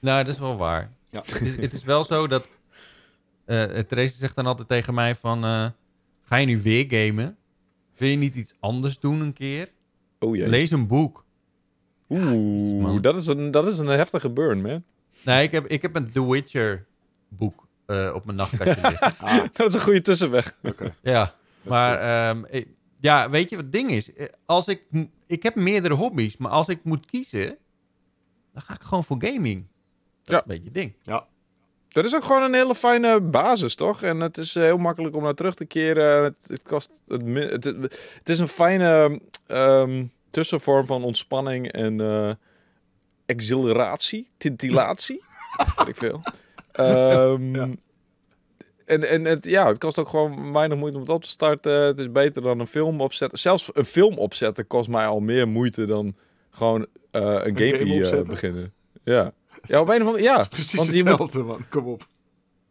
Nou, 0.00 0.24
dat 0.24 0.34
is 0.34 0.40
wel 0.40 0.56
waar. 0.56 0.92
Ja. 1.10 1.22
Het, 1.26 1.40
is, 1.40 1.56
het 1.56 1.72
is 1.72 1.84
wel 1.84 2.04
zo 2.04 2.26
dat... 2.26 2.48
eh 3.44 3.64
Therese 3.64 4.16
zegt 4.16 4.36
dan 4.36 4.46
altijd 4.46 4.68
tegen 4.68 4.94
mij 4.94 5.14
van... 5.14 5.44
eh, 5.44 5.66
ga 6.24 6.36
je 6.36 6.46
nu 6.46 6.62
weer 6.62 6.84
gamen? 6.88 7.36
Wil 7.96 8.08
je 8.08 8.16
niet 8.16 8.34
iets 8.34 8.54
anders 8.60 8.98
doen 8.98 9.20
een 9.20 9.32
keer? 9.32 9.68
Oh 10.18 10.36
jee. 10.36 10.48
Lees 10.48 10.70
een 10.70 10.86
boek. 10.86 11.24
Oeh, 12.08 12.82
man. 12.82 13.00
dat 13.02 13.16
is, 13.16 13.26
een, 13.26 13.50
dat 13.50 13.66
is 13.66 13.78
een 13.78 13.86
heftige 13.86 14.30
burn, 14.30 14.62
man. 14.62 14.84
Nee, 15.24 15.42
ik 15.44 15.52
heb, 15.52 15.66
ik 15.66 15.82
heb 15.82 15.96
een 15.96 16.12
The 16.12 16.26
Witcher 16.30 16.86
boek 17.28 17.66
eh, 17.86 18.12
op 18.14 18.24
mijn 18.24 18.36
nachtkastje 18.36 18.80
liggen. 18.88 19.14
Ah, 19.18 19.44
Dat 19.52 19.68
is 19.68 19.74
een 19.74 19.80
goede 19.80 20.00
tussenweg. 20.02 20.56
oké. 20.62 20.94
Ja, 21.02 21.34
maar 21.62 21.98
ehm, 22.00 22.44
ik- 22.50 22.68
ja, 23.00 23.30
weet 23.30 23.50
je 23.50 23.56
wat 23.56 23.64
het 23.64 23.72
ding 23.74 23.90
is? 23.90 24.12
Eh, 24.14 24.26
Als 24.46 24.68
ik, 24.68 24.82
ik 25.26 25.42
heb 25.42 25.54
meerdere 25.54 25.94
hobby's, 25.94 26.36
maar 26.36 26.50
als 26.50 26.68
ik 26.68 26.84
moet 26.84 27.06
kiezen, 27.06 27.56
dan 28.52 28.62
ga 28.62 28.74
ik 28.74 28.82
gewoon 28.82 29.04
voor 29.04 29.16
gaming. 29.24 29.66
Dat 30.22 30.34
Ja. 30.34 30.34
is 30.36 30.40
een 30.40 30.48
beetje 30.48 30.64
het 30.64 30.74
ding. 30.74 30.94
Ja, 31.02 31.26
Dat 31.96 32.04
is 32.04 32.14
ook 32.14 32.24
gewoon 32.24 32.42
een 32.42 32.54
hele 32.54 32.74
fijne 32.74 33.20
basis, 33.20 33.74
toch? 33.74 34.02
En 34.02 34.20
het 34.20 34.38
is 34.38 34.56
eh, 34.56 34.62
heel 34.62 34.76
makkelijk 34.76 35.16
om 35.16 35.22
naar 35.22 35.34
terug 35.34 35.54
te 35.54 35.64
keren. 35.64 36.24
Het, 36.24 36.36
het, 36.46 36.62
kost, 36.62 36.90
het, 37.08 37.64
het, 37.64 37.64
het, 38.18 38.28
is 38.28 38.38
een 38.38 38.48
fijne 38.48 39.20
ehm, 39.46 40.04
tussenvorm 40.30 40.86
van 40.86 41.04
ontspanning 41.04 41.72
en 41.72 42.00
eh 42.00 42.30
exhilaratie, 43.26 44.28
tintillatie. 44.36 45.22
weet 45.76 45.88
ik 45.88 45.96
veel. 45.96 46.22
Ehm, 46.72 47.54
Ja. 47.54 47.68
En, 48.84 49.08
en 49.08 49.24
het, 49.24 49.44
ja, 49.44 49.68
het 49.68 49.78
kost 49.78 49.98
ook 49.98 50.08
gewoon 50.08 50.52
weinig 50.52 50.78
moeite 50.78 50.96
om 50.96 51.02
het 51.02 51.12
op 51.12 51.22
te 51.22 51.28
starten. 51.28 51.72
Het 51.72 51.98
is 51.98 52.12
beter 52.12 52.42
dan 52.42 52.60
een 52.60 52.66
film 52.66 53.00
opzetten. 53.00 53.38
Zelfs 53.38 53.70
een 53.72 53.84
film 53.84 54.18
opzetten 54.18 54.66
kost 54.66 54.88
mij 54.88 55.06
al 55.06 55.20
meer 55.20 55.48
moeite 55.48 55.86
dan 55.86 56.14
gewoon 56.50 56.86
eh, 57.10 57.22
een 57.22 57.58
game 57.58 57.72
gamepje 57.72 57.92
eh, 57.92 57.96
opzetten? 57.96 58.26
beginnen. 58.26 58.72
Ja. 59.04 59.32
Ja, 59.68 59.80
op 59.80 59.88
een 59.88 60.00
of 60.00 60.06
andere 60.06 60.22
ja. 60.24 60.32
dat 60.32 60.42
is 60.42 60.48
precies 60.48 60.74
want 60.74 60.88
moet- 60.90 60.98
hetzelfde, 61.08 61.42
man. 61.42 61.64
Kom 61.68 61.86
op. 61.86 62.06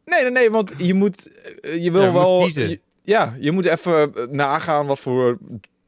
Nee, 0.06 0.22
nee, 0.22 0.32
nee, 0.32 0.52
want 0.52 0.72
je 0.78 0.94
moet, 0.94 1.30
eh, 1.62 1.84
je 1.84 1.92
wil 1.92 2.02
Ja, 2.02 2.08
je 2.08 2.14
moet 2.14 2.22
wel, 2.22 2.48
je- 2.68 2.80
ja, 3.02 3.36
je 3.40 3.52
moet 3.52 3.66
even 3.66 4.16
eh, 4.16 4.26
nagaan 4.30 4.86
wat 4.86 5.00
voor 5.00 5.38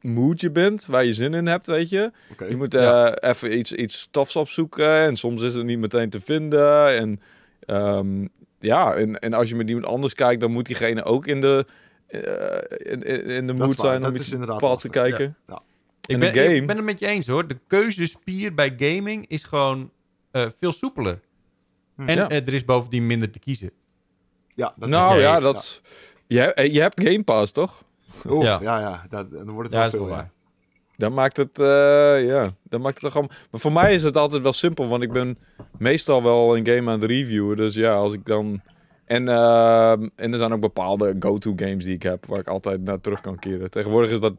mood 0.00 0.40
je 0.40 0.50
bent, 0.50 0.86
waar 0.86 1.04
je 1.04 1.12
zin 1.12 1.34
in 1.34 1.46
hebt, 1.46 1.66
weet 1.66 1.88
je. 1.88 2.10
Je 2.48 2.56
moet 2.56 2.74
eh, 2.74 2.82
Ja. 2.82 3.14
even 3.18 3.58
iets, 3.58 3.72
iets 3.72 4.08
tofs 4.10 4.36
opzoeken 4.36 4.98
en 4.98 5.16
soms 5.16 5.42
is 5.42 5.54
het 5.54 5.64
niet 5.64 5.78
meteen 5.78 6.10
te 6.10 6.20
vinden. 6.20 6.96
En 6.96 7.20
ehm, 7.60 8.26
ja, 8.60 8.94
en, 8.94 9.18
en 9.18 9.32
als 9.32 9.48
je 9.48 9.54
met 9.54 9.68
iemand 9.68 9.86
anders 9.86 10.14
kijkt, 10.14 10.40
dan 10.40 10.50
moet 10.52 10.66
diegene 10.66 11.04
ook 11.04 11.26
in 11.26 11.40
de, 11.40 11.66
eh, 12.06 12.92
in, 12.92 13.02
in 13.26 13.46
de 13.46 13.52
mood 13.52 13.80
zijn 13.80 14.06
om 14.06 14.14
iets 14.14 14.36
bepaald 14.38 14.80
te 14.80 14.88
kijken. 14.88 15.36
Ja. 15.46 15.62
Ik 16.00 16.14
En 16.14 16.20
ben, 16.20 16.32
de 16.32 16.40
game- 16.40 16.54
ik 16.54 16.66
ben 16.66 16.76
het 16.76 16.84
met 16.84 16.98
je 17.00 17.06
eens 17.06 17.26
hoor. 17.26 17.48
De 17.48 17.56
keuzespier 17.66 18.54
bij 18.54 18.74
gaming 18.78 19.24
is 19.28 19.44
gewoon 19.44 19.90
veel 20.60 20.72
soepeler. 20.72 21.20
Hm. 21.96 22.08
En 22.08 22.16
Ja. 22.16 22.28
eh, 22.28 22.46
er 22.46 22.54
is 22.54 22.64
bovendien 22.64 23.06
minder 23.06 23.30
te 23.30 23.38
kiezen. 23.38 23.70
Ja, 24.54 24.72
dat 24.76 24.88
is 24.88 24.94
nou 24.94 25.14
ja, 25.14 25.20
ja. 25.34 25.40
dat. 25.40 25.82
Je, 26.26 26.38
hebt- 26.40 26.72
je 26.72 26.80
hebt 26.80 27.02
Game 27.02 27.22
Pass, 27.22 27.52
toch? 27.52 27.82
Oeh, 28.28 28.44
Ja. 28.44 28.58
ja, 28.62 28.80
ja, 28.80 29.06
dat, 29.08 29.30
dan 29.30 29.50
wordt 29.50 29.70
het 29.70 29.78
Ja, 29.78 29.80
wel 29.80 29.90
veel, 29.90 30.06
waar. 30.08 30.30
Dan 30.96 31.12
maakt 31.14 31.36
het, 31.36 31.58
eh, 31.58 32.26
ja, 32.26 32.50
dan 32.62 32.80
maakt 32.80 32.94
het 32.94 33.02
toch 33.02 33.12
gewoon... 33.12 33.30
Maar 33.50 33.60
voor 33.60 33.72
mij 33.72 33.94
is 33.94 34.02
het 34.02 34.16
altijd 34.16 34.42
wel 34.42 34.52
simpel, 34.52 34.88
want 34.88 35.02
ik 35.02 35.12
ben 35.12 35.38
meestal 35.78 36.22
wel 36.22 36.56
een 36.56 36.66
game 36.66 36.90
aan 36.90 37.00
het 37.00 37.10
reviewen. 37.10 37.56
Dus 37.56 37.74
ja, 37.74 37.92
als 37.94 38.12
ik 38.12 38.24
dan... 38.26 38.60
En, 39.04 39.28
ehm, 39.28 40.08
en 40.16 40.32
er 40.32 40.38
zijn 40.38 40.52
ook 40.52 40.60
bepaalde 40.60 41.16
go-to 41.20 41.52
games 41.56 41.84
die 41.84 41.94
ik 41.94 42.02
heb, 42.02 42.26
waar 42.26 42.38
ik 42.38 42.48
altijd 42.48 42.82
naar 42.84 43.00
terug 43.00 43.20
kan 43.20 43.38
keren. 43.38 43.70
Tegenwoordig 43.70 44.10
is 44.10 44.20
dat 44.20 44.34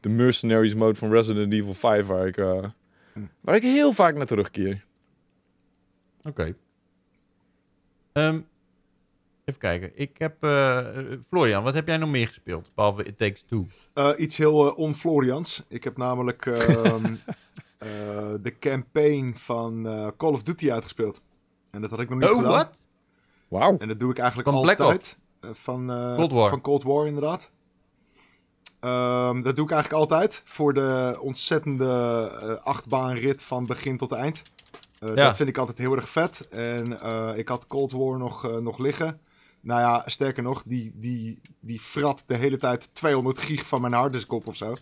de 0.00 0.08
Mercenaries 0.08 0.74
mode 0.74 0.94
van 0.98 1.10
Resident 1.12 1.52
Evil 1.52 1.74
5, 1.74 2.06
waar 2.06 2.26
ik, 2.26 2.36
eh, 2.36 2.58
Hm. 3.12 3.20
waar 3.40 3.56
ik 3.56 3.62
heel 3.62 3.92
vaak 3.92 4.14
naar 4.16 4.26
terugkeer. 4.26 4.84
Oké. 6.22 6.54
Ehm, 8.12 8.40
even 9.44 9.60
kijken. 9.60 9.90
Ik 9.94 10.18
heb... 10.18 10.42
eh, 10.44 10.86
Florian, 11.28 11.62
wat 11.62 11.74
heb 11.74 11.86
jij 11.86 11.96
nog 11.96 12.08
meer 12.10 12.26
gespeeld? 12.26 12.70
Behalve 12.74 13.04
It 13.04 13.18
Takes 13.18 13.42
Two. 13.42 13.66
Eh, 13.94 14.10
iets 14.16 14.36
heel 14.36 14.66
eh 14.70 14.78
on-Florians. 14.78 15.62
Ik 15.68 15.84
heb 15.84 15.96
namelijk 15.96 16.46
ehm, 16.46 17.04
eh, 17.78 17.88
de 18.40 18.58
campaign 18.58 19.32
van 19.36 19.86
eh, 19.88 20.06
Call 20.16 20.32
of 20.32 20.42
Duty 20.42 20.72
uitgespeeld. 20.72 21.20
En 21.70 21.80
dat 21.80 21.90
had 21.90 22.00
ik 22.00 22.08
nog 22.08 22.18
niet 22.18 22.28
Oh, 22.28 22.36
gedaan. 22.36 22.50
wat? 22.52 22.78
Wauw. 23.48 23.76
En 23.78 23.88
dat 23.88 23.98
doe 24.00 24.10
ik 24.10 24.18
eigenlijk 24.18 24.48
Van 24.48 24.60
Black 24.60 24.80
altijd. 24.80 25.18
Van, 25.40 25.90
eh, 25.90 26.16
Cold 26.16 26.32
War. 26.32 26.48
Van 26.50 26.60
Cold 26.60 26.82
War, 26.82 27.06
inderdaad. 27.06 27.50
Ehm, 28.80 29.42
dat 29.42 29.56
doe 29.56 29.64
ik 29.64 29.70
eigenlijk 29.70 30.02
altijd. 30.02 30.42
Voor 30.44 30.74
de 30.74 31.16
ontzettende 31.20 32.60
achtbaanrit 32.62 33.42
van 33.42 33.66
begin 33.66 33.96
tot 33.96 34.12
eind. 34.12 34.42
Eh, 35.00 35.08
Ja. 35.08 35.26
Dat 35.26 35.36
vind 35.36 35.48
ik 35.48 35.58
altijd 35.58 35.78
heel 35.78 35.96
erg 35.96 36.08
vet. 36.08 36.48
En 36.48 37.00
eh, 37.00 37.30
ik 37.36 37.48
had 37.48 37.66
Cold 37.66 37.92
War 37.92 38.18
nog, 38.18 38.46
eh, 38.48 38.56
nog 38.56 38.78
liggen. 38.78 39.20
Nou 39.60 39.80
ja, 39.80 40.02
sterker 40.06 40.42
nog, 40.42 40.62
die, 40.66 40.92
die, 40.94 41.40
die 41.60 41.80
frat 41.80 42.22
de 42.26 42.36
hele 42.36 42.56
tijd 42.56 42.94
200 42.94 43.38
gig 43.38 43.66
van 43.66 43.80
mijn 43.80 43.92
harddiskkop 43.92 44.46
of 44.46 44.56
zo. 44.56 44.76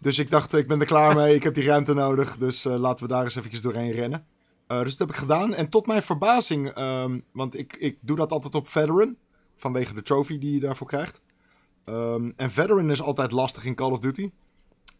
dus 0.00 0.18
ik 0.18 0.30
dacht, 0.30 0.54
ik 0.54 0.68
ben 0.68 0.80
er 0.80 0.86
klaar 0.86 1.14
mee. 1.14 1.34
Ik 1.34 1.42
heb 1.42 1.54
die 1.54 1.64
ruimte 1.64 1.94
nodig. 1.94 2.36
Dus 2.38 2.64
laten 2.64 3.06
we 3.06 3.12
daar 3.12 3.24
eens 3.24 3.36
eventjes 3.36 3.60
doorheen 3.60 3.92
rennen. 3.92 4.26
Dus 4.66 4.96
dat 4.96 4.98
heb 4.98 5.10
ik 5.10 5.16
gedaan. 5.16 5.54
En 5.54 5.68
tot 5.68 5.86
mijn 5.86 6.02
verbazing, 6.02 6.68
ehm, 6.68 7.18
want 7.32 7.58
ik, 7.58 7.76
ik 7.76 7.98
doe 8.00 8.16
dat 8.16 8.32
altijd 8.32 8.54
op 8.54 8.68
Veteran. 8.68 9.16
Vanwege 9.56 9.94
de 9.94 10.02
trophy 10.02 10.38
die 10.38 10.52
je 10.52 10.60
daarvoor 10.60 10.86
krijgt. 10.86 11.20
Ehm, 11.84 12.30
en 12.36 12.50
Veteran 12.50 12.90
is 12.90 13.02
altijd 13.02 13.32
lastig 13.32 13.64
in 13.64 13.74
Call 13.74 13.90
of 13.90 13.98
Duty. 13.98 14.30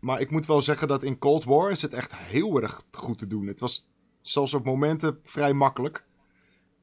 Maar 0.00 0.20
ik 0.20 0.30
moet 0.30 0.46
wel 0.46 0.60
zeggen 0.60 0.88
dat 0.88 1.02
in 1.02 1.18
Cold 1.18 1.44
War 1.44 1.70
is 1.70 1.82
het 1.82 1.92
echt 1.94 2.16
heel 2.16 2.60
erg 2.62 2.82
goed 2.90 3.18
te 3.18 3.26
doen. 3.26 3.46
Het 3.46 3.60
was 3.60 3.86
zelfs 4.28 4.54
op 4.54 4.64
momenten 4.64 5.18
vrij 5.22 5.52
makkelijk. 5.52 6.04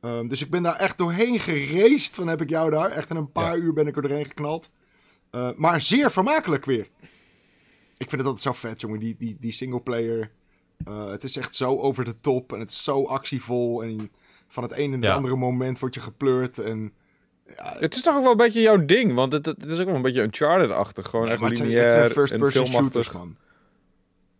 Ehm, 0.01 0.27
dus 0.27 0.41
ik 0.41 0.49
ben 0.49 0.63
daar 0.63 0.75
echt 0.75 0.97
doorheen 0.97 1.39
geraced. 1.39 2.15
Van 2.15 2.27
heb 2.27 2.41
ik 2.41 2.49
jou 2.49 2.71
daar. 2.71 2.89
Echt 2.91 3.09
in 3.09 3.15
een 3.15 3.31
paar 3.31 3.57
uur 3.57 3.73
ben 3.73 3.87
ik 3.87 3.95
er 3.95 4.01
doorheen 4.01 4.25
geknald. 4.25 4.69
Eh, 5.31 5.49
maar 5.55 5.81
zeer 5.81 6.11
vermakelijk 6.11 6.65
weer. 6.65 6.87
Ik 7.97 8.09
vind 8.09 8.11
het 8.11 8.25
altijd 8.25 8.41
zo 8.41 8.53
vet, 8.53 8.81
jongen. 8.81 8.99
Die, 8.99 9.15
die, 9.17 9.37
die 9.39 9.51
singleplayer. 9.51 10.31
Eh, 10.85 11.09
het 11.09 11.23
is 11.23 11.37
echt 11.37 11.55
zo 11.55 11.77
over 11.77 12.03
de 12.05 12.19
top. 12.21 12.53
En 12.53 12.59
het 12.59 12.69
is 12.69 12.83
zo 12.83 13.05
actievol. 13.05 13.83
En 13.83 14.11
van 14.47 14.63
het 14.63 14.71
ene 14.71 14.93
en 14.93 14.99
het 15.01 15.09
Ja. 15.09 15.15
andere 15.15 15.35
moment 15.35 15.79
word 15.79 15.93
je 15.93 15.99
gepleurd. 15.99 16.57
En 16.57 16.93
ja, 17.55 17.75
Het 17.79 17.95
is 17.95 18.01
toch 18.01 18.15
ook 18.15 18.21
wel 18.21 18.31
een 18.31 18.37
beetje 18.37 18.61
jouw 18.61 18.85
ding, 18.85 19.13
want 19.13 19.33
het, 19.33 19.45
het 19.45 19.65
is 19.65 19.79
ook 19.79 19.85
wel 19.85 19.95
een 19.95 20.01
beetje 20.01 20.21
Uncharted-achtig. 20.21 21.07
Gewoon 21.09 21.27
echt 21.29 21.39
maar 21.39 21.49
het 21.49 21.57
zijn, 21.57 21.69
lineair 21.69 21.87
het 21.89 21.97
zijn 21.97 22.07
en 22.07 22.13
first-person 22.15 22.65
filmachtig. 22.65 23.03
shooters, 23.03 23.11
man. 23.11 23.37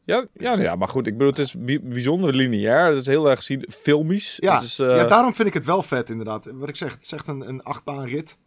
Ja, 0.06 0.26
ja, 0.34 0.50
nou 0.52 0.62
ja, 0.62 0.76
maar 0.76 0.88
goed, 0.88 1.08
ik 1.08 1.14
bedoel, 1.14 1.30
het 1.30 1.40
is 1.40 1.54
bi- 1.58 1.80
bijzonder 1.82 2.34
lineair. 2.36 2.86
Het 2.90 2.98
is 2.98 3.06
heel 3.06 3.30
erg 3.30 3.44
filmisch. 3.70 4.38
Ja, 4.40 4.54
het 4.56 4.64
is, 4.64 4.80
eh, 4.80 4.96
ja, 4.96 5.06
daarom 5.06 5.34
vind 5.34 5.48
ik 5.48 5.54
het 5.54 5.66
wel 5.66 5.82
vet, 5.82 6.10
inderdaad. 6.10 6.52
Wat 6.54 6.70
ik 6.70 6.76
zeg, 6.76 6.94
het 6.94 7.04
is 7.04 7.12
echt 7.12 7.28
een, 7.28 7.48
een 7.50 7.64
achtbaanrit. 7.64 8.38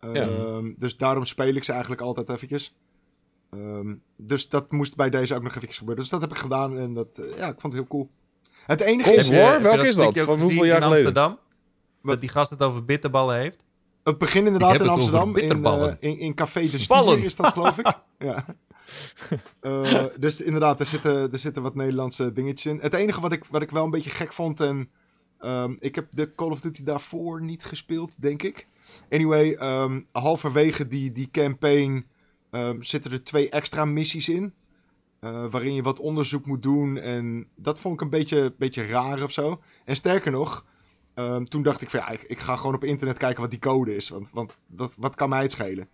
Ehm, 0.00 0.72
Dus 0.76 0.96
daarom 0.96 1.24
speel 1.24 1.54
ik 1.54 1.64
ze 1.64 1.70
eigenlijk 1.72 2.00
altijd 2.00 2.30
eventjes. 2.30 2.74
Ehm, 3.50 3.94
dus 4.20 4.48
dat 4.48 4.72
moest 4.72 4.96
bij 4.96 5.10
deze 5.10 5.34
ook 5.34 5.42
nog 5.42 5.50
eventjes 5.54 5.78
gebeuren. 5.78 6.02
Dus 6.02 6.12
dat 6.12 6.20
heb 6.20 6.30
ik 6.30 6.36
gedaan 6.38 6.78
en 6.78 6.94
dat, 6.94 7.08
eh, 7.18 7.36
ja, 7.38 7.46
ik 7.48 7.60
vond 7.60 7.72
het 7.72 7.82
heel 7.82 7.86
cool. 7.86 8.10
Het 8.66 8.80
enige 8.80 9.12
is, 9.12 9.26
je 9.26 9.58
Welke 9.62 9.86
is 9.86 9.94
dat? 9.96 10.18
Van 10.18 10.40
hoeveel 10.40 10.64
jaar 10.64 10.76
in 10.76 10.82
geleden? 10.82 11.06
Amsterdam? 11.06 11.38
Dat 12.02 12.20
die 12.20 12.28
gast 12.28 12.50
het 12.50 12.62
over 12.62 12.84
bitterballen 12.84 13.36
heeft? 13.36 13.64
het 14.02 14.18
begin 14.18 14.44
inderdaad 14.46 14.80
in 14.80 14.88
Amsterdam, 14.88 15.26
in, 15.26 15.32
bitterballen. 15.32 16.00
eh, 16.00 16.10
in, 16.10 16.18
in 16.18 16.34
Café 16.34 16.60
de. 16.70 16.78
Stier 16.78 17.24
is 17.24 17.36
dat, 17.36 17.46
geloof 17.52 17.78
ik. 17.78 17.86
ja. 18.18 18.44
Eh, 19.60 20.04
dus 20.18 20.40
inderdaad, 20.40 20.80
er 20.80 20.86
zitten, 20.86 21.32
er 21.32 21.38
zitten 21.38 21.62
wat 21.62 21.74
Nederlandse 21.74 22.32
dingetjes 22.32 22.72
in. 22.72 22.78
Het 22.80 22.94
enige 22.94 23.20
wat 23.20 23.32
ik, 23.32 23.44
wat 23.44 23.62
ik 23.62 23.70
wel 23.70 23.84
een 23.84 23.90
beetje 23.90 24.10
gek 24.10 24.32
vond, 24.32 24.60
en 24.60 24.90
ehm, 25.38 25.74
ik 25.78 25.94
heb 25.94 26.08
de 26.10 26.34
Call 26.34 26.50
of 26.50 26.60
Duty 26.60 26.84
daarvoor 26.84 27.42
niet 27.42 27.64
gespeeld, 27.64 28.20
denk 28.22 28.42
ik. 28.42 28.66
Anyway, 29.10 29.52
ehm, 29.54 30.00
halverwege 30.12 30.86
die, 30.86 31.12
die 31.12 31.28
campaign 31.30 32.06
ehm, 32.50 32.82
zitten 32.82 33.12
er 33.12 33.24
twee 33.24 33.50
extra 33.50 33.84
missies 33.84 34.28
in. 34.28 34.54
eh, 35.20 35.44
waarin 35.50 35.74
je 35.74 35.82
wat 35.82 36.00
onderzoek 36.00 36.46
moet 36.46 36.62
doen. 36.62 36.98
En 36.98 37.48
dat 37.56 37.78
vond 37.80 37.94
ik 37.94 38.00
een 38.00 38.10
beetje, 38.10 38.54
beetje 38.58 38.86
raar 38.86 39.22
of 39.22 39.32
zo. 39.32 39.60
En 39.84 39.96
sterker 39.96 40.30
nog, 40.30 40.64
toen 41.48 41.62
dacht 41.62 41.82
ik 41.82 41.90
van 41.90 42.00
ja, 42.00 42.08
ik, 42.08 42.22
ik 42.22 42.38
ga 42.38 42.56
gewoon 42.56 42.74
op 42.74 42.84
internet 42.84 43.18
kijken 43.18 43.40
wat 43.40 43.50
die 43.50 43.58
code 43.58 43.96
is. 43.96 44.08
Want, 44.08 44.28
want 44.32 44.56
dat, 44.66 44.94
wat 44.98 45.14
kan 45.14 45.28
mij 45.28 45.42
het 45.42 45.52
schelen? 45.52 45.88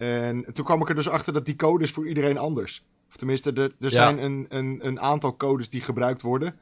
En 0.00 0.44
toen 0.52 0.64
kwam 0.64 0.80
ik 0.80 0.88
er 0.88 0.94
dus 0.94 1.08
achter 1.08 1.32
dat 1.32 1.44
die 1.44 1.56
code 1.56 1.84
is 1.84 1.90
voor 1.90 2.08
iedereen 2.08 2.38
anders. 2.38 2.84
Of 3.08 3.16
tenminste, 3.16 3.52
er, 3.52 3.60
er 3.62 3.72
Ja. 3.78 3.88
zijn 3.90 4.22
een, 4.24 4.46
een, 4.48 4.78
een 4.86 5.00
aantal 5.00 5.36
codes 5.36 5.68
die 5.70 5.80
gebruikt 5.80 6.22
worden. 6.22 6.58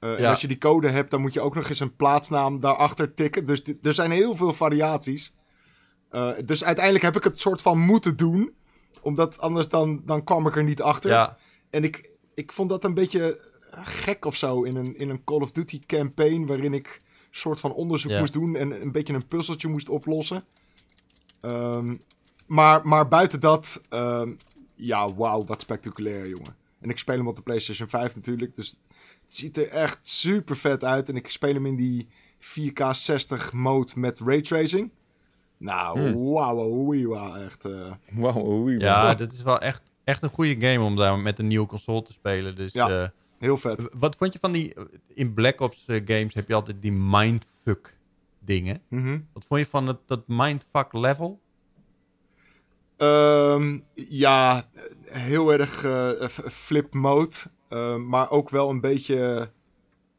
Eh, 0.00 0.18
En 0.18 0.24
als 0.24 0.40
je 0.40 0.46
die 0.48 0.58
code 0.58 0.88
hebt, 0.88 1.10
dan 1.10 1.20
moet 1.20 1.32
je 1.32 1.40
ook 1.40 1.54
nog 1.54 1.68
eens 1.68 1.80
een 1.80 1.96
plaatsnaam 1.96 2.60
daarachter 2.60 3.14
tikken. 3.14 3.46
Dus 3.46 3.62
er 3.82 3.94
zijn 3.94 4.10
heel 4.10 4.36
veel 4.36 4.52
variaties. 4.52 5.34
Eh, 6.10 6.30
dus 6.44 6.64
uiteindelijk 6.64 7.04
heb 7.04 7.16
ik 7.16 7.24
het 7.24 7.40
soort 7.40 7.62
van 7.62 7.78
moeten 7.78 8.16
doen. 8.16 8.54
Omdat 9.02 9.40
anders 9.40 9.68
dan, 9.68 10.02
dan 10.04 10.24
kwam 10.24 10.46
ik 10.46 10.56
er 10.56 10.64
niet 10.64 10.82
achter. 10.82 11.10
Ja. 11.10 11.36
En 11.70 11.84
ik, 11.84 12.10
ik 12.34 12.52
vond 12.52 12.68
dat 12.68 12.84
een 12.84 12.94
beetje 12.94 13.50
gek 13.70 14.24
of 14.24 14.36
zo 14.36 14.62
in 14.62 14.76
een, 14.76 14.94
in 14.96 15.10
een 15.10 15.24
Call 15.24 15.40
of 15.40 15.52
Duty 15.52 15.80
campaign. 15.86 16.46
Waarin 16.46 16.74
ik 16.74 17.02
een 17.04 17.26
soort 17.30 17.60
van 17.60 17.72
onderzoek 17.72 18.12
moest 18.18 18.32
doen 18.32 18.56
en 18.56 18.82
een 18.82 18.92
beetje 18.92 19.14
een 19.14 19.28
puzzeltje 19.28 19.68
moest 19.68 19.88
oplossen. 19.88 20.44
Ehm, 21.40 21.96
maar, 22.46 22.86
maar 22.86 23.08
buiten 23.08 23.40
dat, 23.40 23.80
ehm, 23.88 24.32
ja, 24.74 25.14
wauw, 25.14 25.44
wat 25.44 25.60
spectaculair, 25.60 26.28
jongen. 26.28 26.56
En 26.80 26.90
ik 26.90 26.98
speel 26.98 27.16
hem 27.16 27.28
op 27.28 27.36
de 27.36 27.42
PlayStation 27.42 27.88
5 27.88 28.14
natuurlijk. 28.14 28.56
Dus 28.56 28.68
het 29.22 29.34
ziet 29.34 29.56
er 29.58 29.68
echt 29.68 30.08
super 30.08 30.56
vet 30.56 30.84
uit. 30.84 31.08
En 31.08 31.16
ik 31.16 31.30
speel 31.30 31.54
hem 31.54 31.66
in 31.66 31.76
die 31.76 32.08
4K 32.38 32.80
60 32.92 33.52
mode 33.52 33.92
met 33.96 34.20
raytracing. 34.20 34.90
Nou, 35.58 35.98
Hmm. 36.00 36.32
wauw, 36.32 36.56
wauw, 36.56 37.08
wauw, 37.08 37.34
echt. 37.34 37.64
eh, 37.64 37.92
Wauw, 38.12 38.44
oei, 38.46 38.78
Ja, 38.78 39.14
dit 39.14 39.32
is 39.32 39.42
wel 39.42 39.58
echt, 39.60 39.82
echt 40.04 40.22
een 40.22 40.28
goede 40.28 40.66
game 40.66 40.84
om 40.84 40.96
daar 40.96 41.18
met 41.18 41.38
een 41.38 41.46
nieuwe 41.46 41.66
console 41.66 42.02
te 42.02 42.12
spelen. 42.12 42.56
Dus 42.56 42.72
Ja. 42.72 42.88
eh, 43.02 43.08
Heel 43.38 43.56
vet. 43.56 43.88
Wat 43.98 44.16
vond 44.16 44.32
je 44.32 44.38
van 44.38 44.52
die... 44.52 44.74
In 45.14 45.34
Black 45.34 45.60
Ops 45.60 45.84
eh, 45.86 46.00
games 46.04 46.34
heb 46.34 46.48
je 46.48 46.54
altijd 46.54 46.82
die 46.82 46.92
mindfuck 46.92 47.96
dingen. 48.38 48.82
Mhm. 48.88 49.18
Wat 49.32 49.44
vond 49.44 49.60
je 49.60 49.66
van 49.66 49.86
het, 49.86 49.98
dat 50.06 50.22
mindfuck 50.26 50.92
level? 50.92 51.40
Ehm, 52.96 53.78
ja, 53.94 54.68
heel 55.04 55.52
erg 55.52 55.84
eh, 55.84 56.10
f- 56.28 56.42
flip 56.50 56.94
mode. 56.94 57.36
Ehm, 57.68 58.08
maar 58.08 58.30
ook 58.30 58.50
wel 58.50 58.70
een 58.70 58.80
beetje... 58.80 59.50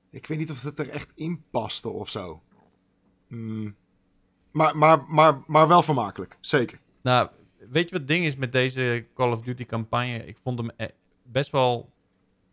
Ik 0.10 0.28
weet 0.28 0.38
niet 0.38 0.52
of 0.52 0.62
het 0.64 0.80
er 0.80 0.90
echt 0.90 1.12
in 1.16 1.44
paste 1.52 1.90
of 1.90 2.10
zo. 2.10 2.42
Mm. 3.28 3.76
Maar, 4.52 4.78
maar, 4.78 5.04
maar, 5.08 5.44
maar 5.48 5.68
wel 5.68 5.82
vermakelijk. 5.84 6.38
Zeker. 6.42 6.80
Nou, 7.02 7.30
weet 7.70 7.84
je 7.84 7.92
wat 7.92 8.00
het 8.00 8.08
ding 8.08 8.26
is 8.26 8.36
met 8.36 8.52
deze 8.52 9.08
Call 9.14 9.32
of 9.32 9.42
Duty 9.42 9.66
campagne? 9.66 10.26
Ik 10.26 10.38
vond 10.44 10.58
hem 10.60 10.70
eh, 10.78 10.88
best 11.24 11.52
wel 11.52 11.90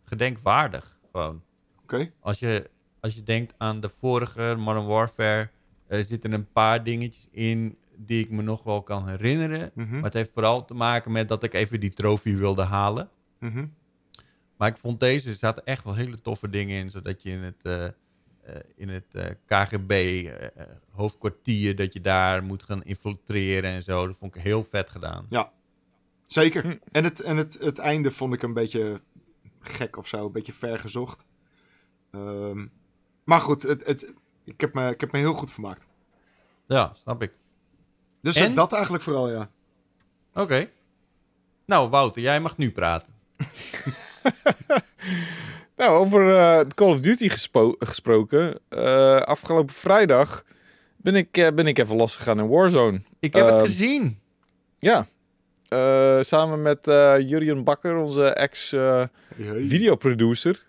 gedenkwaardig. 0.05 0.99
Gewoon. 1.13 1.43
Oké. 1.83 2.13
Als 2.21 2.39
je, 2.39 2.71
als 3.01 3.15
je 3.15 3.23
denkt 3.23 3.55
aan 3.59 3.81
de 3.81 3.89
vorige 3.89 4.55
Modern 4.59 4.87
Warfare, 4.87 5.51
er 5.87 6.05
zitten 6.05 6.33
een 6.33 6.53
paar 6.53 6.85
dingetjes 6.85 7.29
in 7.31 7.79
die 7.97 8.25
ik 8.25 8.31
me 8.31 8.43
nog 8.43 8.63
wel 8.63 8.83
kan 8.83 9.09
herinneren. 9.09 9.71
Mhm. 9.75 9.95
Maar 9.95 10.03
het 10.03 10.13
heeft 10.13 10.31
vooral 10.33 10.65
te 10.65 10.75
maken 10.75 11.13
met 11.13 11.29
dat 11.29 11.43
ik 11.43 11.55
even 11.55 11.81
die 11.81 11.93
trofee 11.93 12.37
wilde 12.37 12.63
halen. 12.63 13.09
Mhm. 13.39 13.67
Maar 14.57 14.69
ik 14.69 14.77
vond 14.77 15.01
deze, 15.01 15.29
er 15.29 15.35
zaten 15.35 15.65
echt 15.65 15.85
wel 15.85 15.95
hele 15.95 16.21
toffe 16.21 16.51
dingen 16.51 16.79
in, 16.79 16.91
zodat 16.91 17.23
je 17.23 17.31
in 17.31 17.43
het, 17.43 17.63
eh, 17.63 17.85
eh, 17.85 17.93
in 18.77 18.89
het 18.89 19.15
eh, 19.15 19.27
KGB 19.47 20.25
hoofdkwartier, 20.91 21.77
dat 21.77 21.93
je 21.93 22.01
daar 22.01 22.43
moet 22.43 22.63
gaan 22.63 22.85
infiltreren 22.85 23.71
en 23.71 23.83
zo. 23.83 24.07
Dat 24.07 24.17
vond 24.17 24.35
ik 24.35 24.43
heel 24.43 24.65
vet 24.65 24.91
gedaan. 24.91 25.27
Zeker. 26.27 26.63
Hm. 26.63 26.77
En, 26.93 27.05
het, 27.05 27.21
en 27.21 27.37
het, 27.37 27.59
het 27.61 27.79
einde 27.79 28.11
vond 28.11 28.35
ik 28.35 28.43
een 28.43 28.53
beetje 28.53 29.01
gek 29.61 29.97
of 29.97 30.09
zo. 30.09 30.27
Een 30.27 30.33
beetje 30.33 30.53
ver 30.53 30.81
gezocht. 30.81 31.25
Ehm, 32.11 32.67
maar 33.25 33.41
goed, 33.41 33.63
het, 33.63 33.87
het, 33.87 34.15
ik, 34.45 34.61
heb 34.61 34.75
me, 34.75 34.91
ik 34.91 35.01
heb 35.01 35.13
me 35.13 35.19
heel 35.19 35.33
goed 35.33 35.51
vermaakt. 35.51 35.87
Ja, 36.67 36.95
snap 36.95 37.23
ik. 37.23 37.39
Dus 38.25 38.37
En? 38.37 38.49
eh, 38.51 38.55
dat 38.55 38.73
eigenlijk 38.73 39.05
vooral, 39.05 39.31
ja. 39.31 39.49
Oké. 40.35 40.69
Nou, 41.67 41.89
Wouter, 41.91 42.23
jij 42.23 42.41
mag 42.41 42.57
nu 42.57 42.71
praten. 42.71 43.13
Nou, 45.77 45.99
over 45.99 46.37
eh, 46.39 46.61
Call 46.75 46.91
of 46.93 47.01
Duty 47.01 47.29
gespo- 47.29 47.75
gesproken. 47.79 48.59
Eh, 48.69 49.17
afgelopen 49.21 49.75
vrijdag 49.75 50.45
ben 50.97 51.15
ik, 51.15 51.37
eh, 51.37 51.49
ben 51.55 51.67
ik 51.67 51.79
even 51.79 51.97
losgegaan 51.97 52.39
in 52.39 52.49
Warzone. 52.49 53.01
Ik 53.21 53.35
heb 53.35 53.45
het 53.47 53.55
Ehm, 53.55 53.65
gezien. 53.65 54.19
Ja. 54.79 55.07
Eh, 55.69 56.19
samen 56.21 56.63
met 56.63 56.89
eh 56.89 57.15
Jurjen 57.19 57.65
Bakker, 57.65 57.97
onze 57.97 58.27
ex-videoproducer. 58.29 60.63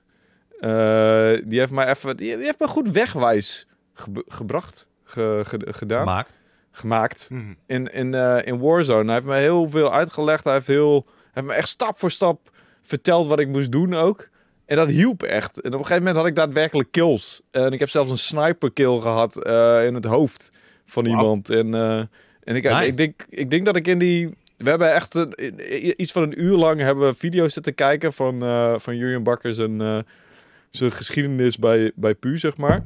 Die 1.50 1.60
heeft 1.60 1.72
mij 1.72 1.90
even... 1.90 2.18
Die, 2.18 2.36
die 2.36 2.46
heeft 2.46 2.60
me 2.60 2.68
goed 2.68 2.90
wegwijs 2.90 3.68
ge- 3.94 4.26
gebracht. 4.28 4.88
Ge- 5.04 5.42
ge- 5.46 5.74
gedaan. 5.74 6.06
Maakt. 6.06 6.40
Gemaakt. 6.78 7.28
Mhm. 7.30 7.54
in, 7.68 7.94
in, 7.94 8.14
eh, 8.14 8.38
in 8.44 8.60
Warzone. 8.60 9.06
Hij 9.06 9.14
heeft 9.14 9.26
me 9.26 9.38
heel 9.38 9.70
veel 9.70 9.94
uitgelegd. 9.94 10.44
Hij 10.44 10.54
heeft, 10.54 10.68
heel, 10.68 11.06
hij 11.06 11.32
heeft 11.34 11.48
me 11.48 11.54
echt 11.54 11.68
stap 11.68 12.00
voor 12.00 12.12
stap 12.12 12.52
verteld 12.82 13.28
wat 13.28 13.40
ik 13.40 13.48
moest 13.48 13.72
doen 13.72 13.94
ook. 13.94 14.30
En 14.66 14.76
dat 14.76 14.90
hielp 14.90 15.24
echt. 15.24 15.62
En 15.62 15.74
op 15.74 15.80
een 15.80 15.86
gegeven 15.86 16.04
moment 16.04 16.16
had 16.16 16.26
ik 16.26 16.36
daadwerkelijk 16.36 16.92
kills. 16.92 17.42
En 17.52 17.72
ik 17.72 17.80
heb 17.80 17.90
zelfs 17.90 18.12
een 18.12 18.18
sniper 18.18 18.72
kill 18.72 19.00
gehad 19.00 19.44
eh, 19.44 19.86
in 19.86 19.94
het 19.94 20.06
hoofd 20.06 20.52
van 20.86 21.06
iemand. 21.06 21.50
En, 21.50 21.74
eh, 21.74 21.98
en 22.44 22.56
ik, 22.56 22.64
Nice. 22.64 22.86
ik, 22.86 22.98
denk, 22.98 23.26
ik 23.30 23.50
denk 23.50 23.66
dat 23.66 23.76
ik 23.76 23.88
in 23.88 23.98
die... 23.98 24.36
We 24.58 24.70
hebben 24.70 24.94
echt 24.94 25.16
een, 25.16 26.02
iets 26.02 26.12
van 26.12 26.24
een 26.24 26.42
uur 26.42 26.56
lang 26.56 26.80
hebben 26.80 27.08
we 27.08 27.16
video's 27.16 27.54
zitten 27.54 27.76
kijken 27.76 28.14
van, 28.14 28.40
van 28.82 28.98
Jurjen 28.98 29.24
Bakker 29.24 29.54
zijn, 29.54 30.06
zijn 30.70 30.92
geschiedenis 30.92 31.58
bij, 31.58 31.92
bij 31.96 32.14
PU, 32.14 32.38
zeg 32.38 32.58
maar. 32.58 32.86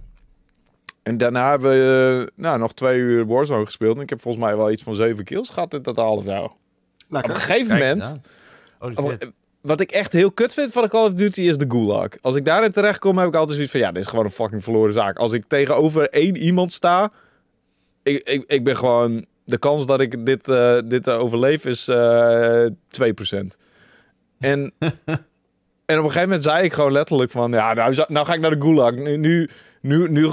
En 1.03 1.17
daarna 1.17 1.49
hebben 1.49 1.69
we 1.71 2.25
eh, 2.27 2.41
nou, 2.43 2.59
nog 2.59 2.73
twee 2.73 2.99
uur 2.99 3.25
Warzone 3.25 3.65
gespeeld. 3.65 3.95
En 3.95 4.01
ik 4.01 4.09
heb 4.09 4.21
volgens 4.21 4.43
mij 4.43 4.57
wel 4.57 4.71
iets 4.71 4.83
van 4.83 4.95
zeven 4.95 5.23
kills 5.23 5.49
gehad 5.49 5.73
in 5.73 5.81
totaal 5.81 6.15
of. 6.15 6.25
Op 6.27 6.55
Lekker. 7.09 7.31
een 7.31 7.37
gegeven 7.37 7.77
Kijk 7.77 7.95
moment, 7.95 8.19
op- 8.79 9.31
wat 9.61 9.79
ik 9.79 9.91
echt 9.91 10.13
heel 10.13 10.31
kut 10.31 10.53
vind 10.53 10.71
van 10.71 10.83
de 10.83 10.89
Call 10.89 11.05
of 11.05 11.13
Duty 11.13 11.41
is 11.41 11.57
de 11.57 11.65
gulag. 11.67 12.07
Als 12.21 12.35
ik 12.35 12.45
daarin 12.45 12.71
terecht 12.71 12.99
kom, 12.99 13.17
heb 13.17 13.27
ik 13.27 13.33
altijd 13.35 13.53
zoiets 13.53 13.71
van, 13.71 13.81
ja, 13.81 13.91
dit 13.91 14.03
is 14.03 14.09
gewoon 14.09 14.25
een 14.25 14.31
fucking 14.31 14.63
verloren 14.63 14.93
zaak. 14.93 15.17
Als 15.17 15.31
ik 15.31 15.45
tegenover 15.47 16.09
één 16.09 16.37
iemand 16.37 16.73
sta, 16.73 17.11
ik, 18.03 18.27
ik, 18.29 18.43
ik 18.47 18.63
ben 18.63 18.77
gewoon, 18.77 19.25
de 19.43 19.57
kans 19.57 19.85
dat 19.85 19.99
ik 20.01 20.25
dit, 20.25 20.47
eh, 20.47 20.79
dit 20.85 21.09
overleef 21.09 21.65
is 21.65 21.87
eh 21.87 22.65
2%. 22.87 23.57
En, 24.39 24.71
en 25.85 25.97
op 25.97 26.03
een 26.03 26.03
gegeven 26.03 26.21
moment 26.21 26.43
zei 26.43 26.63
ik 26.63 26.73
gewoon 26.73 26.91
letterlijk 26.91 27.31
van, 27.31 27.51
ja, 27.51 27.73
nou, 27.73 28.03
nou 28.07 28.25
ga 28.25 28.33
ik 28.33 28.39
naar 28.39 28.59
de 28.59 28.61
gulag. 28.65 28.93
Nu, 28.95 29.17
nu, 29.17 29.49
nu, 30.09 30.29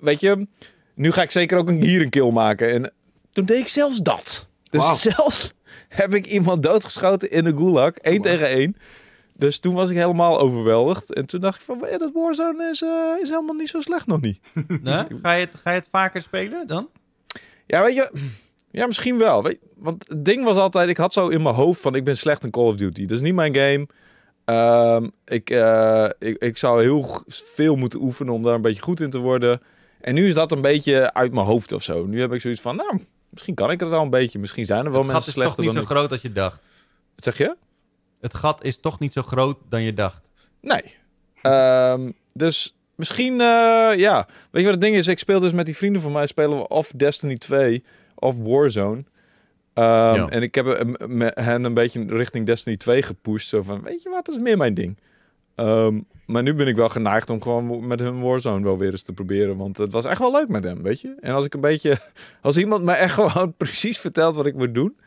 weet 0.00 0.20
je, 0.20 0.46
nu 0.94 1.12
ga 1.12 1.22
ik 1.22 1.30
zeker 1.30 1.58
ook 1.58 1.68
een, 1.68 1.82
hier 1.82 2.00
een 2.00 2.10
kill 2.10 2.30
maken. 2.30 2.70
En 2.70 2.92
toen 3.32 3.44
deed 3.44 3.58
ik 3.58 3.68
zelfs 3.68 3.98
dat. 3.98 4.48
Dus 4.70 5.02
zelfs 5.14 5.52
heb 5.88 6.14
ik 6.14 6.26
iemand 6.26 6.62
doodgeschoten 6.62 7.30
in 7.30 7.44
de 7.44 7.56
gulag, 7.56 7.92
één 7.92 8.22
tegen 8.22 8.46
één. 8.46 8.76
Dus 9.34 9.58
toen 9.58 9.74
was 9.74 9.90
ik 9.90 9.96
helemaal 9.96 10.40
overweldigd. 10.40 11.12
En 11.14 11.26
toen 11.26 11.40
dacht 11.40 11.58
ik 11.58 11.64
van, 11.64 11.78
ja, 11.90 11.98
dat 11.98 12.10
Warzone 12.14 12.68
is, 12.70 12.82
eh, 12.82 13.22
is 13.22 13.28
helemaal 13.28 13.54
niet 13.54 13.68
zo 13.68 13.80
slecht 13.80 14.06
nog 14.06 14.20
niet. 14.20 14.38
Nee? 14.82 15.04
Ga, 15.22 15.32
je 15.32 15.44
het, 15.44 15.54
ga 15.62 15.70
je 15.70 15.78
het 15.78 15.88
vaker 15.90 16.20
spelen 16.20 16.66
dan? 16.66 16.88
Ja, 17.66 17.82
weet 17.82 17.94
je, 17.94 18.28
ja, 18.70 18.86
misschien 18.86 19.18
wel. 19.18 19.42
Weet, 19.42 19.60
want 19.76 20.08
het 20.08 20.24
ding 20.24 20.44
was 20.44 20.56
altijd, 20.56 20.88
ik 20.88 20.96
had 20.96 21.12
zo 21.12 21.28
in 21.28 21.42
mijn 21.42 21.54
hoofd 21.54 21.80
van, 21.80 21.94
ik 21.94 22.04
ben 22.04 22.16
slecht 22.16 22.44
in 22.44 22.50
Call 22.50 22.64
of 22.64 22.74
Duty. 22.74 23.06
Dat 23.06 23.16
is 23.16 23.22
niet 23.22 23.34
mijn 23.34 23.54
game. 23.54 23.86
Ehm, 24.44 25.08
ik, 25.24 25.50
eh, 25.50 26.08
ik, 26.18 26.36
ik 26.38 26.56
zou 26.56 26.82
heel 26.82 27.22
veel 27.26 27.76
moeten 27.76 28.02
oefenen 28.02 28.34
om 28.34 28.42
daar 28.42 28.54
een 28.54 28.62
beetje 28.62 28.82
goed 28.82 29.00
in 29.00 29.10
te 29.10 29.18
worden. 29.18 29.60
En 30.00 30.14
nu 30.14 30.28
is 30.28 30.34
dat 30.34 30.52
een 30.52 30.60
beetje 30.60 31.12
uit 31.12 31.32
mijn 31.32 31.46
hoofd 31.46 31.72
of 31.72 31.82
zo. 31.82 32.06
Nu 32.06 32.20
heb 32.20 32.32
ik 32.32 32.40
zoiets 32.40 32.60
van, 32.60 32.76
nou, 32.76 33.04
misschien 33.30 33.54
kan 33.54 33.70
ik 33.70 33.80
het 33.80 33.88
wel 33.88 34.02
een 34.02 34.10
beetje. 34.10 34.38
Misschien 34.38 34.66
zijn 34.66 34.84
er 34.84 34.90
wel 34.90 35.00
het 35.00 35.10
gat 35.10 35.12
mensen 35.12 35.28
is 35.28 35.34
toch 35.34 35.44
slechter 35.44 35.64
niet 35.64 35.74
dan 35.74 35.82
zo 35.86 35.90
ik. 35.92 35.96
groot 35.98 36.10
als 36.12 36.22
je 36.22 36.32
dacht. 36.32 36.60
Wat 37.14 37.24
zeg 37.24 37.38
je? 37.38 37.56
Het 38.20 38.34
gat 38.34 38.64
is 38.64 38.78
toch 38.80 38.98
niet 38.98 39.12
zo 39.12 39.22
groot 39.22 39.56
dan 39.68 39.82
je 39.82 39.94
dacht. 39.94 40.28
Nee. 40.60 40.96
Ehm, 41.42 42.10
dus 42.32 42.76
misschien, 42.94 43.32
eh, 43.40 43.90
ja. 43.96 44.26
Weet 44.50 44.62
je 44.62 44.64
wat 44.64 44.70
het 44.70 44.80
ding 44.80 44.96
is? 44.96 45.06
Ik 45.06 45.18
speel 45.18 45.40
dus 45.40 45.52
met 45.52 45.66
die 45.66 45.76
vrienden 45.76 46.02
van 46.02 46.12
mij, 46.12 46.26
spelen 46.26 46.56
we 46.58 46.68
of 46.68 46.90
Destiny 46.96 47.36
2 47.38 47.84
of 48.14 48.36
Warzone. 48.38 49.04
Ehm, 49.74 50.14
Ja. 50.14 50.28
En 50.28 50.42
ik 50.42 50.54
heb 50.54 50.96
hen 51.34 51.64
een 51.64 51.74
beetje 51.74 52.04
richting 52.08 52.46
Destiny 52.46 52.76
2 52.76 53.02
gepusht. 53.02 53.48
Zo 53.48 53.62
van, 53.62 53.82
weet 53.82 54.02
je 54.02 54.08
wat, 54.10 54.24
dat 54.26 54.34
is 54.34 54.40
meer 54.40 54.56
mijn 54.56 54.74
ding. 54.74 54.98
Ehm, 55.54 56.00
maar 56.30 56.42
nu 56.42 56.54
ben 56.54 56.66
ik 56.66 56.76
wel 56.76 56.88
geneigd 56.88 57.30
om 57.30 57.42
gewoon 57.42 57.86
met 57.86 58.00
hun 58.00 58.20
Warzone 58.20 58.64
wel 58.64 58.78
weer 58.78 58.90
eens 58.90 59.02
te 59.02 59.12
proberen. 59.12 59.56
Want 59.56 59.76
het 59.76 59.92
was 59.92 60.04
echt 60.04 60.18
wel 60.18 60.32
leuk 60.32 60.48
met 60.48 60.64
hem, 60.64 60.82
weet 60.82 61.00
je. 61.00 61.16
En 61.20 61.34
als 61.34 61.44
ik 61.44 61.54
een 61.54 61.60
beetje... 61.60 61.98
Als 62.42 62.56
iemand 62.56 62.84
mij 62.84 62.98
echt 62.98 63.14
gewoon 63.30 63.56
precies 63.56 63.98
vertelt 63.98 64.36
wat 64.36 64.46
ik 64.46 64.54
moet 64.54 64.74
doen... 64.74 64.98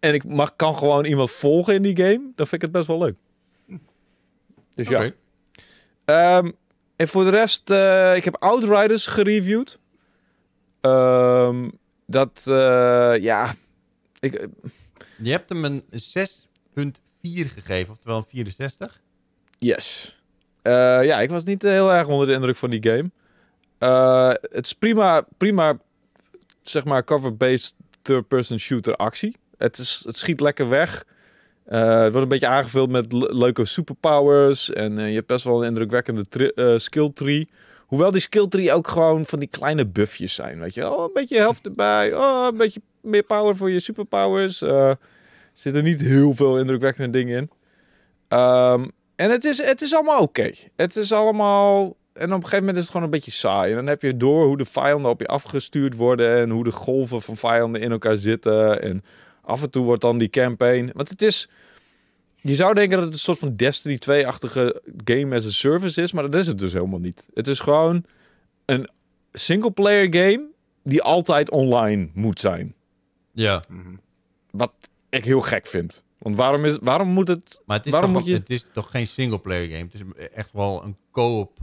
En 0.00 0.14
ik 0.14 0.24
mag, 0.24 0.56
kan 0.56 0.76
gewoon 0.76 1.04
iemand 1.04 1.30
volgen 1.30 1.74
in 1.74 1.82
die 1.82 1.96
game... 1.96 2.30
Dan 2.34 2.46
vind 2.46 2.52
ik 2.52 2.60
het 2.62 2.70
best 2.72 2.86
wel 2.86 2.98
leuk. 2.98 3.16
Dus 4.74 4.88
ja. 4.88 5.10
Ehm, 6.04 6.50
en 6.96 7.08
voor 7.08 7.24
de 7.24 7.30
rest, 7.30 7.70
eh, 7.70 8.16
ik 8.16 8.24
heb 8.24 8.36
Outriders 8.36 9.06
gereviewd. 9.06 9.78
Ehm, 10.80 11.70
dat, 12.06 12.44
eh, 12.48 13.14
ja, 13.20 13.54
ik, 14.20 14.48
Je 15.16 15.30
hebt 15.30 15.48
hem 15.48 15.64
een 15.64 15.84
6.4 15.90 17.48
gegeven, 17.48 17.92
oftewel 17.92 18.16
een 18.16 18.24
64. 18.28 19.00
yes. 19.58 20.21
Eh, 20.62 20.72
ja, 21.04 21.20
ik 21.20 21.30
was 21.30 21.44
niet 21.44 21.62
heel 21.62 21.92
erg 21.92 22.06
onder 22.08 22.26
de 22.26 22.32
indruk 22.32 22.56
van 22.56 22.70
die 22.70 22.82
game. 22.82 23.10
Eh, 23.78 24.28
het 24.28 24.64
is 24.64 24.72
prima, 24.72 25.26
prima, 25.36 25.78
zeg 26.62 26.84
maar, 26.84 27.04
cover-based 27.04 27.74
third-person 28.02 28.58
shooter 28.58 28.94
actie. 28.96 29.36
Het, 29.58 29.78
is, 29.78 30.02
het 30.06 30.16
schiet 30.16 30.40
lekker 30.40 30.68
weg. 30.68 31.04
Eh, 31.64 31.94
het 31.94 32.00
wordt 32.10 32.22
een 32.22 32.28
beetje 32.28 32.46
aangevuld 32.46 32.90
met 32.90 33.12
le- 33.12 33.32
leuke 33.32 33.64
superpowers. 33.64 34.70
En 34.72 34.98
eh, 34.98 35.08
je 35.08 35.14
hebt 35.14 35.26
best 35.26 35.44
wel 35.44 35.60
een 35.62 35.68
indrukwekkende 35.68 36.52
eh, 36.54 36.78
skill 36.78 37.10
tree. 37.14 37.48
Hoewel 37.86 38.10
die 38.10 38.20
skill 38.20 38.48
tree 38.48 38.72
ook 38.72 38.88
gewoon 38.88 39.24
van 39.26 39.38
die 39.38 39.48
kleine 39.48 39.86
buffjes 39.86 40.34
zijn. 40.34 40.60
Weet 40.60 40.74
je, 40.74 40.90
oh, 40.90 41.02
een 41.02 41.10
beetje 41.14 41.36
helft 41.38 41.64
erbij. 41.66 42.14
Oh, 42.14 42.46
een 42.50 42.56
beetje 42.56 42.80
meer 43.00 43.22
power 43.22 43.56
voor 43.56 43.70
je 43.70 43.80
superpowers. 43.80 44.62
Eh, 44.62 44.88
er 44.88 44.98
zitten 45.52 45.84
niet 45.84 46.00
heel 46.00 46.34
veel 46.34 46.58
indrukwekkende 46.58 47.10
dingen 47.18 47.36
in. 47.36 47.50
Ehm, 48.28 48.88
en 49.16 49.30
het 49.30 49.44
is, 49.44 49.62
het 49.62 49.82
is 49.82 49.94
allemaal 49.94 50.20
oké. 50.20 50.50
Het 50.76 50.96
is 50.96 51.12
allemaal... 51.12 51.96
En 52.12 52.28
op 52.28 52.36
een 52.36 52.42
gegeven 52.42 52.58
moment 52.58 52.76
is 52.76 52.82
het 52.82 52.90
gewoon 52.90 53.06
een 53.06 53.12
beetje 53.12 53.30
saai. 53.30 53.70
En 53.70 53.76
dan 53.76 53.86
heb 53.86 54.02
je 54.02 54.16
door 54.16 54.46
hoe 54.46 54.56
de 54.56 54.64
vijanden 54.64 55.10
op 55.10 55.20
je 55.20 55.26
afgestuurd 55.26 55.94
worden. 55.94 56.40
En 56.40 56.50
hoe 56.50 56.64
de 56.64 56.70
golven 56.70 57.22
van 57.22 57.36
vijanden 57.36 57.80
in 57.80 57.90
elkaar 57.90 58.16
zitten. 58.16 58.82
En 58.82 59.04
af 59.42 59.62
en 59.62 59.70
toe 59.70 59.84
wordt 59.84 60.00
dan 60.00 60.18
die 60.18 60.30
campaign... 60.30 60.90
Want 60.94 61.08
het 61.08 61.22
is... 61.22 61.48
Je 62.36 62.54
zou 62.54 62.74
denken 62.74 62.96
dat 62.96 63.04
het 63.04 63.12
een 63.12 63.20
soort 63.20 63.38
van 63.38 63.54
Destiny 63.54 63.98
2-achtige 64.10 64.82
game 65.04 65.36
as 65.36 65.46
a 65.46 65.50
service 65.50 66.02
is. 66.02 66.12
Maar 66.12 66.30
dat 66.30 66.40
is 66.40 66.46
het 66.46 66.58
dus 66.58 66.72
helemaal 66.72 66.98
niet. 66.98 67.28
Het 67.34 67.48
is 67.48 67.60
gewoon 67.60 68.04
een 68.64 68.88
single-player 69.32 70.14
game... 70.14 70.46
die 70.82 71.02
altijd 71.02 71.50
online 71.50 72.08
moet 72.14 72.40
zijn. 72.40 72.74
Ja. 73.32 73.62
Mhm. 73.68 73.94
Wat 74.50 74.72
ik 75.08 75.24
heel 75.24 75.40
gek 75.40 75.66
vind. 75.66 76.04
Want 76.22 76.36
waarom, 76.36 76.64
is, 76.64 76.78
waarom 76.80 77.08
moet 77.08 77.28
het... 77.28 77.60
Maar 77.66 77.76
het 77.76 77.86
is, 77.86 77.92
Waarom 77.92 78.12
toch, 78.12 78.20
moet 78.20 78.30
je- 78.30 78.36
het 78.36 78.50
is 78.50 78.66
toch 78.72 78.90
geen 78.90 79.06
singleplayer 79.06 79.68
game? 79.70 79.84
Het 79.84 79.94
is 79.94 80.28
echt 80.34 80.52
wel 80.52 80.82
een 80.84 80.96
co-op 81.10 81.58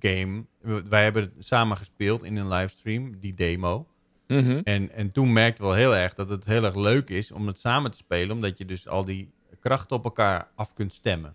game. 0.00 0.44
Wij 0.88 1.02
hebben 1.02 1.22
het 1.22 1.46
samen 1.46 1.76
gespeeld 1.76 2.24
in 2.24 2.36
een 2.36 2.48
livestream, 2.48 3.18
die 3.20 3.34
demo. 3.34 3.86
Mhm. 4.26 4.60
En, 4.64 4.90
en 4.92 5.12
toen 5.12 5.32
merkte 5.32 5.62
wel 5.62 5.72
heel 5.72 5.96
erg 5.96 6.14
dat 6.14 6.28
het 6.28 6.44
heel 6.44 6.64
erg 6.64 6.74
leuk 6.74 7.10
is 7.10 7.32
om 7.32 7.46
het 7.46 7.58
samen 7.58 7.90
te 7.90 7.96
spelen. 7.96 8.34
Omdat 8.34 8.58
je 8.58 8.64
dus 8.64 8.88
al 8.88 9.04
die 9.04 9.30
krachten 9.60 9.96
op 9.96 10.04
elkaar 10.04 10.48
af 10.54 10.72
kunt 10.74 10.92
stemmen. 10.94 11.34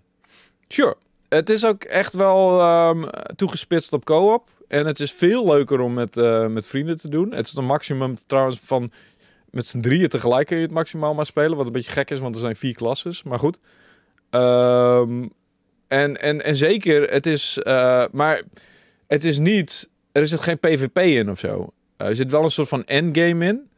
Sure. 0.68 0.96
Het 1.30 1.50
is 1.50 1.66
ook 1.66 1.84
echt 1.84 2.14
wel 2.14 2.60
ehm, 2.62 3.04
toegespitst 3.36 3.94
op 3.94 4.06
co-op. 4.06 4.50
En 4.68 4.86
het 4.86 5.00
is 5.00 5.12
veel 5.12 5.46
leuker 5.46 5.80
om 5.80 5.94
met, 5.94 6.18
eh, 6.18 6.48
met 6.48 6.66
vrienden 6.66 6.98
te 6.98 7.10
doen. 7.10 7.32
Het 7.34 7.48
is 7.48 7.56
een 7.56 7.66
maximum 7.66 8.16
trouwens 8.26 8.60
van... 8.60 8.92
Met 9.52 9.66
z'n 9.68 9.80
drieën 9.80 10.10
tegelijk 10.10 10.48
kun 10.48 10.58
je 10.58 10.64
het 10.64 10.72
maximaal 10.72 11.14
maar 11.14 11.26
spelen. 11.26 11.58
Wat 11.58 11.66
een 11.66 11.72
beetje 11.72 11.92
gek 11.92 12.10
is, 12.12 12.20
want 12.20 12.36
er 12.36 12.42
zijn 12.42 12.56
vier 12.56 12.74
klasses. 12.74 13.24
Maar 13.24 13.40
goed. 13.40 13.60
Ehm, 14.30 15.28
en, 15.88 16.22
en, 16.22 16.44
en 16.44 16.56
zeker, 16.56 17.10
het 17.10 17.26
is... 17.26 17.58
eh, 17.58 18.06
maar 18.12 18.42
het 19.08 19.24
is 19.24 19.40
niet... 19.40 19.90
Er 20.12 20.28
zit 20.28 20.40
geen 20.40 20.60
PvP 20.60 20.98
in 20.98 21.30
of 21.30 21.40
zo. 21.40 21.74
Eh, 21.98 22.08
er 22.08 22.16
zit 22.16 22.32
wel 22.32 22.44
een 22.44 22.50
soort 22.50 22.68
van 22.68 22.86
endgame 22.86 23.46
in. 23.46 23.70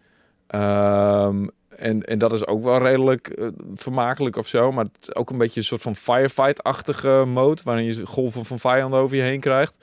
Ehm, 0.47 1.47
en, 1.69 2.05
en 2.05 2.17
dat 2.17 2.33
is 2.33 2.47
ook 2.47 2.63
wel 2.63 2.77
redelijk 2.77 3.27
eh, 3.27 3.47
vermakelijk 3.75 4.35
of 4.35 4.47
zo. 4.47 4.71
Maar 4.71 4.83
het 4.83 4.97
is 5.01 5.15
ook 5.15 5.29
een 5.29 5.37
beetje 5.37 5.59
een 5.59 5.65
soort 5.65 5.81
van 5.81 5.95
firefight-achtige 5.95 7.23
mode. 7.27 7.61
Waarin 7.63 7.85
je 7.85 8.05
golven 8.05 8.45
van 8.45 8.59
vijanden 8.59 8.99
over 8.99 9.15
je 9.17 9.23
heen 9.23 9.39
krijgt. 9.39 9.75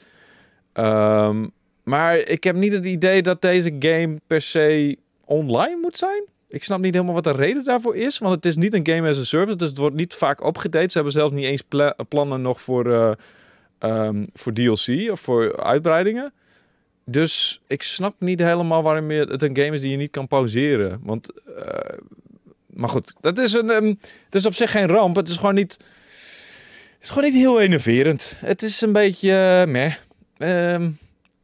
Ehm, 0.72 1.46
maar 1.82 2.16
ik 2.16 2.44
heb 2.44 2.56
niet 2.56 2.72
het 2.72 2.84
idee 2.84 3.22
dat 3.22 3.42
deze 3.42 3.76
game 3.78 4.16
per 4.26 4.40
se 4.40 4.98
online 5.26 5.78
moet 5.80 5.98
zijn. 5.98 6.24
Ik 6.48 6.64
snap 6.64 6.80
niet 6.80 6.94
helemaal 6.94 7.14
wat 7.14 7.24
de 7.24 7.32
reden 7.32 7.64
daarvoor 7.64 7.96
is. 7.96 8.18
Want 8.18 8.34
het 8.34 8.44
is 8.46 8.56
niet 8.56 8.74
een 8.74 8.86
game 8.86 9.08
as 9.08 9.18
a 9.18 9.24
service. 9.24 9.56
Dus 9.56 9.68
het 9.68 9.78
wordt 9.78 9.96
niet 9.96 10.14
vaak 10.14 10.44
opgedate. 10.44 10.88
Ze 10.88 10.94
hebben 10.94 11.12
zelfs 11.12 11.32
niet 11.32 11.44
eens 11.44 11.62
pla- 11.62 11.96
plannen 12.08 12.42
nog 12.42 12.60
voor, 12.60 12.92
eh, 12.92 13.12
ehm, 13.78 14.24
voor 14.34 14.52
DLC 14.52 15.10
of 15.10 15.20
voor 15.20 15.62
uitbreidingen. 15.62 16.32
Dus 17.04 17.60
ik 17.66 17.82
snap 17.82 18.14
niet 18.18 18.38
helemaal 18.38 18.82
waarom 18.82 19.10
het 19.10 19.42
een 19.42 19.56
game 19.56 19.74
is 19.74 19.80
die 19.80 19.90
je 19.90 19.96
niet 19.96 20.10
kan 20.10 20.28
pauzeren. 20.28 21.00
Want, 21.02 21.30
eh, 21.56 21.98
maar 22.66 22.88
goed, 22.88 23.14
dat 23.20 23.38
is, 23.38 23.52
een, 23.52 23.70
ehm, 23.70 23.94
het 24.24 24.34
is 24.34 24.46
op 24.46 24.54
zich 24.54 24.70
geen 24.70 24.86
ramp. 24.86 25.16
Het 25.16 25.28
is 25.28 25.36
gewoon 25.36 25.54
niet, 25.54 25.72
het 25.72 27.02
is 27.02 27.08
gewoon 27.08 27.24
niet 27.24 27.40
heel 27.40 27.60
enerverend. 27.60 28.36
Het 28.38 28.62
is 28.62 28.80
een 28.80 28.92
beetje 28.92 29.30
eh, 29.32 29.72
meh. 29.72 29.94
Ehm, 30.38 30.90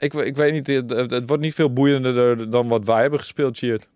ik, 0.03 0.15
ik 0.15 0.37
weet 0.37 0.53
niet, 0.53 0.67
het, 0.91 1.27
wordt 1.27 1.43
niet 1.43 1.55
veel 1.55 1.73
boeiender 1.73 2.51
dan 2.51 2.69
wat 2.69 2.85
wij 2.85 3.01
hebben 3.01 3.19
gespeeld, 3.19 3.57
Cheert. 3.57 3.89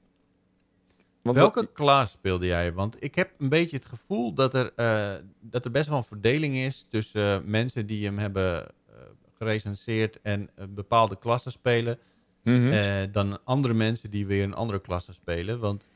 Want 1.22 1.36
Welke 1.36 1.72
klas 1.72 2.10
speelde 2.10 2.46
jij? 2.46 2.72
Want 2.72 2.96
ik 3.02 3.14
heb 3.14 3.30
een 3.38 3.48
beetje 3.48 3.76
het 3.76 3.86
gevoel 3.86 4.32
dat 4.32 4.54
er, 4.54 4.72
eh, 4.76 5.14
dat 5.40 5.64
er 5.64 5.70
best 5.70 5.88
wel 5.88 5.96
een 5.96 6.04
verdeling 6.04 6.54
is 6.54 6.86
tussen 6.88 7.22
eh, 7.22 7.44
mensen 7.44 7.86
die 7.86 8.04
hem 8.04 8.18
hebben 8.18 8.66
eh, 8.66 8.94
gerecenseerd 9.38 10.20
en 10.22 10.50
bepaalde 10.68 11.18
klassen 11.18 11.52
spelen. 11.52 11.98
Mhm. 12.42 13.10
dan 13.12 13.44
andere 13.44 13.74
mensen 13.74 14.10
die 14.10 14.26
weer 14.26 14.42
een 14.42 14.54
andere 14.54 14.80
klasse 14.80 15.12
spelen. 15.12 15.58
Want 15.58 15.86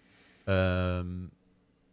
ehm, 0.45 1.07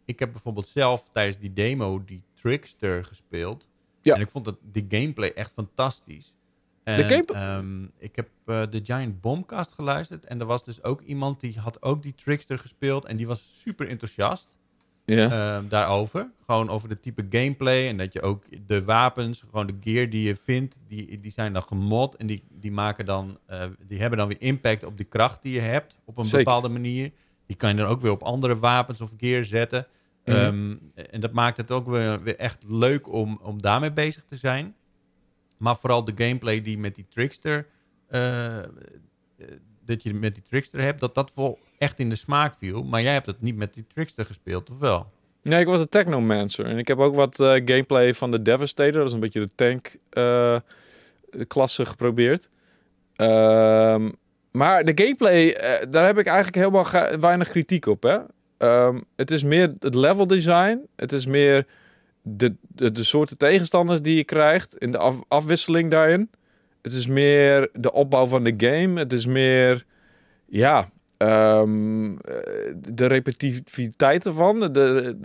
ik 0.04 0.18
heb 0.18 0.32
bijvoorbeeld 0.32 0.68
zelf 0.68 1.08
tijdens 1.12 1.38
die 1.38 1.52
demo 1.52 2.04
die 2.04 2.22
Trickster 2.34 3.04
gespeeld. 3.04 3.68
Ja. 4.02 4.14
En 4.14 4.20
ik 4.20 4.28
vond 4.28 4.44
dat 4.44 4.56
die 4.62 4.86
gameplay 4.88 5.32
echt 5.34 5.52
fantastisch. 5.52 6.34
En, 6.88 6.96
De 6.96 7.14
game- 7.14 7.40
ehm, 7.40 7.82
ik 7.98 8.16
heb 8.16 8.28
eh, 8.44 8.62
de 8.70 8.80
Giant 8.84 9.20
Bombcast 9.20 9.72
geluisterd. 9.72 10.24
En 10.24 10.40
er 10.40 10.46
was 10.46 10.64
dus 10.64 10.82
ook 10.82 11.00
iemand 11.00 11.40
die 11.40 11.58
had 11.58 11.82
ook 11.82 12.02
die 12.02 12.14
Trickster 12.14 12.58
gespeeld. 12.58 13.04
En 13.04 13.16
die 13.16 13.26
was 13.26 13.60
super 13.62 13.88
enthousiast 13.88 14.56
ehm, 15.04 15.68
daarover. 15.68 16.30
Gewoon 16.46 16.68
over 16.68 16.88
de 16.88 17.00
type 17.00 17.26
gameplay. 17.30 17.88
En 17.88 17.96
dat 17.96 18.12
je 18.12 18.22
ook 18.22 18.44
de 18.66 18.84
wapens, 18.84 19.44
gewoon 19.50 19.66
de 19.66 19.76
gear 19.80 20.08
die 20.10 20.22
je 20.22 20.36
vindt, 20.44 20.78
die, 20.86 21.20
die 21.20 21.30
zijn 21.32 21.52
dan 21.52 21.62
gemod. 21.62 22.14
En 22.16 22.26
die, 22.26 22.42
die, 22.50 22.72
maken 22.72 23.04
dan, 23.06 23.38
eh, 23.46 23.64
die 23.86 24.00
hebben 24.00 24.18
dan 24.18 24.28
weer 24.28 24.40
impact 24.40 24.84
op 24.84 24.96
de 24.96 25.04
kracht 25.04 25.42
die 25.42 25.52
je 25.52 25.60
hebt. 25.60 25.98
Op 26.04 26.18
een 26.18 26.24
Zeker. 26.24 26.38
bepaalde 26.38 26.68
manier. 26.68 27.10
Die 27.46 27.56
kan 27.56 27.70
je 27.70 27.76
dan 27.76 27.86
ook 27.86 28.00
weer 28.00 28.10
op 28.10 28.22
andere 28.22 28.58
wapens 28.58 29.00
of 29.00 29.10
gear 29.16 29.44
zetten. 29.44 29.86
Mhm. 30.24 30.36
Ehm, 30.36 30.76
en 31.10 31.20
dat 31.20 31.32
maakt 31.32 31.56
het 31.56 31.70
ook 31.70 31.86
weer, 31.88 32.22
weer 32.22 32.36
echt 32.36 32.64
leuk 32.68 33.12
om, 33.12 33.38
om 33.42 33.62
daarmee 33.62 33.92
bezig 33.92 34.24
te 34.28 34.36
zijn. 34.36 34.74
Maar 35.58 35.76
vooral 35.76 36.04
de 36.04 36.12
gameplay 36.14 36.62
die 36.62 36.78
met 36.78 36.94
die 36.94 37.06
trickster. 37.08 37.66
eh, 38.08 38.58
eh, 38.58 38.64
dat 39.84 40.02
je 40.02 40.14
met 40.14 40.34
die 40.34 40.42
trickster 40.42 40.80
hebt, 40.80 41.00
dat 41.00 41.14
dat 41.14 41.32
wel 41.34 41.58
echt 41.78 41.98
in 41.98 42.08
de 42.08 42.14
smaak 42.16 42.54
viel. 42.58 42.82
Maar 42.84 43.02
jij 43.02 43.12
hebt 43.12 43.26
het 43.26 43.40
niet 43.40 43.56
met 43.56 43.74
die 43.74 43.84
trickster 43.94 44.26
gespeeld, 44.26 44.70
of 44.70 44.78
wel? 44.78 45.12
Nee, 45.42 45.60
ik 45.60 45.66
was 45.66 45.80
een 45.80 45.88
Technomancer. 45.88 46.66
En 46.66 46.78
ik 46.78 46.88
heb 46.88 46.98
ook 46.98 47.14
wat 47.14 47.40
eh, 47.40 47.48
gameplay 47.48 48.14
van 48.14 48.30
de 48.30 48.42
Devastator. 48.42 48.92
Dat 48.92 49.06
is 49.06 49.12
een 49.12 49.20
beetje 49.20 49.40
de 49.40 49.50
tank 49.54 49.96
eh, 50.10 50.56
klasse 51.46 51.86
geprobeerd. 51.86 52.48
Ehm, 53.16 54.10
maar 54.52 54.84
de 54.84 54.92
gameplay, 54.94 55.52
daar 55.90 56.06
heb 56.06 56.18
ik 56.18 56.26
eigenlijk 56.26 56.56
helemaal 56.56 57.18
weinig 57.20 57.48
kritiek 57.48 57.86
op. 57.86 58.02
Hè? 58.02 58.18
Ehm, 58.58 59.00
het 59.16 59.30
is 59.30 59.42
meer 59.42 59.74
het 59.80 59.94
level 59.94 60.26
design. 60.26 60.86
Het 60.96 61.12
is 61.12 61.26
meer 61.26 61.66
de, 62.36 62.54
de, 62.60 62.92
de 62.92 63.04
soorten 63.04 63.36
tegenstanders 63.36 64.02
die 64.02 64.16
je 64.16 64.24
krijgt. 64.24 64.76
In 64.76 64.92
de 64.92 64.98
af- 64.98 65.22
afwisseling 65.28 65.90
daarin. 65.90 66.30
Het 66.82 66.92
is 66.92 67.06
meer 67.06 67.68
de 67.72 67.92
opbouw 67.92 68.26
van 68.26 68.44
de 68.44 68.54
game. 68.56 68.98
Het 68.98 69.12
is 69.12 69.26
meer, 69.26 69.84
ja, 70.46 70.90
ehm, 71.16 72.16
eh, 72.16 72.34
de 72.92 73.06
repetitiviteit 73.06 74.26
ervan. 74.26 74.72
De, 74.72 75.16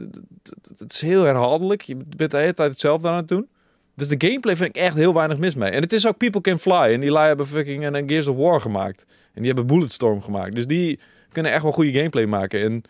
het 0.78 0.94
is 0.94 1.02
heel 1.02 1.24
herhaaldelijk. 1.24 1.82
Je 1.82 1.98
bent 2.18 2.32
de 2.32 2.38
hele 2.38 2.54
tijd 2.54 2.72
hetzelfde 2.72 3.08
aan 3.08 3.16
het 3.16 3.28
doen. 3.28 3.48
Dus 3.96 4.08
de 4.08 4.28
gameplay 4.28 4.56
vind 4.56 4.70
ik 4.76 4.82
echt 4.82 4.96
heel 4.96 5.14
weinig 5.14 5.38
mis 5.38 5.56
mee. 5.56 5.72
En 5.72 5.82
het 5.82 5.94
is 5.94 6.08
ook 6.08 6.18
People 6.18 6.42
Can 6.42 6.60
Fly. 6.60 6.94
En 6.94 7.00
die 7.00 7.12
lui 7.12 7.28
hebben 7.28 7.48
fucking 7.48 7.86
een, 7.86 7.96
een 7.96 8.10
Gears 8.10 8.28
of 8.28 8.38
War 8.38 8.62
gemaakt. 8.62 9.06
En 9.34 9.42
die 9.42 9.46
hebben 9.46 9.68
Bulletstorm 9.68 10.22
gemaakt. 10.22 10.56
Dus 10.56 10.68
die 10.68 11.00
kunnen 11.32 11.52
echt 11.52 11.64
wel 11.64 11.72
goede 11.72 11.94
gameplay 11.94 12.26
maken. 12.26 12.62
En 12.62 12.84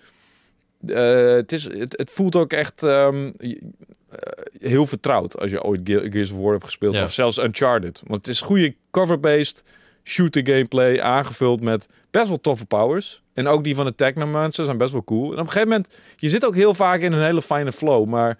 eh, 0.87 1.33
het, 1.35 1.51
is, 1.51 1.63
het, 1.63 1.97
het 1.97 2.11
voelt 2.11 2.35
ook 2.35 2.53
echt 2.53 2.83
ehm, 2.83 3.31
eh, 3.39 3.49
heel 4.59 4.85
vertrouwd 4.85 5.39
als 5.39 5.51
je 5.51 5.63
ooit 5.63 5.81
Ge- 5.83 6.07
Gears 6.11 6.31
of 6.31 6.37
War 6.37 6.51
hebt 6.51 6.65
gespeeld. 6.65 6.95
Ja. 6.95 7.03
Of 7.03 7.11
zelfs 7.13 7.37
Uncharted. 7.37 8.01
Want 8.07 8.25
het 8.25 8.35
is 8.35 8.41
goede 8.41 8.75
cover-based 8.91 9.63
shooter 10.03 10.45
gameplay 10.47 10.99
aangevuld 11.01 11.61
met 11.61 11.87
best 12.11 12.27
wel 12.27 12.41
toffe 12.41 12.65
powers. 12.65 13.21
En 13.33 13.47
ook 13.47 13.63
die 13.63 13.75
van 13.75 13.85
de 13.85 13.95
Technomancer 13.95 14.65
zijn 14.65 14.77
best 14.77 14.91
wel 14.91 15.03
cool. 15.03 15.25
En 15.25 15.31
op 15.33 15.37
een 15.39 15.45
gegeven 15.51 15.67
moment, 15.67 15.89
je 16.17 16.29
zit 16.29 16.45
ook 16.45 16.55
heel 16.55 16.73
vaak 16.73 16.99
in 17.01 17.11
een 17.13 17.23
hele 17.23 17.41
fijne 17.41 17.71
flow, 17.71 18.05
maar 18.07 18.37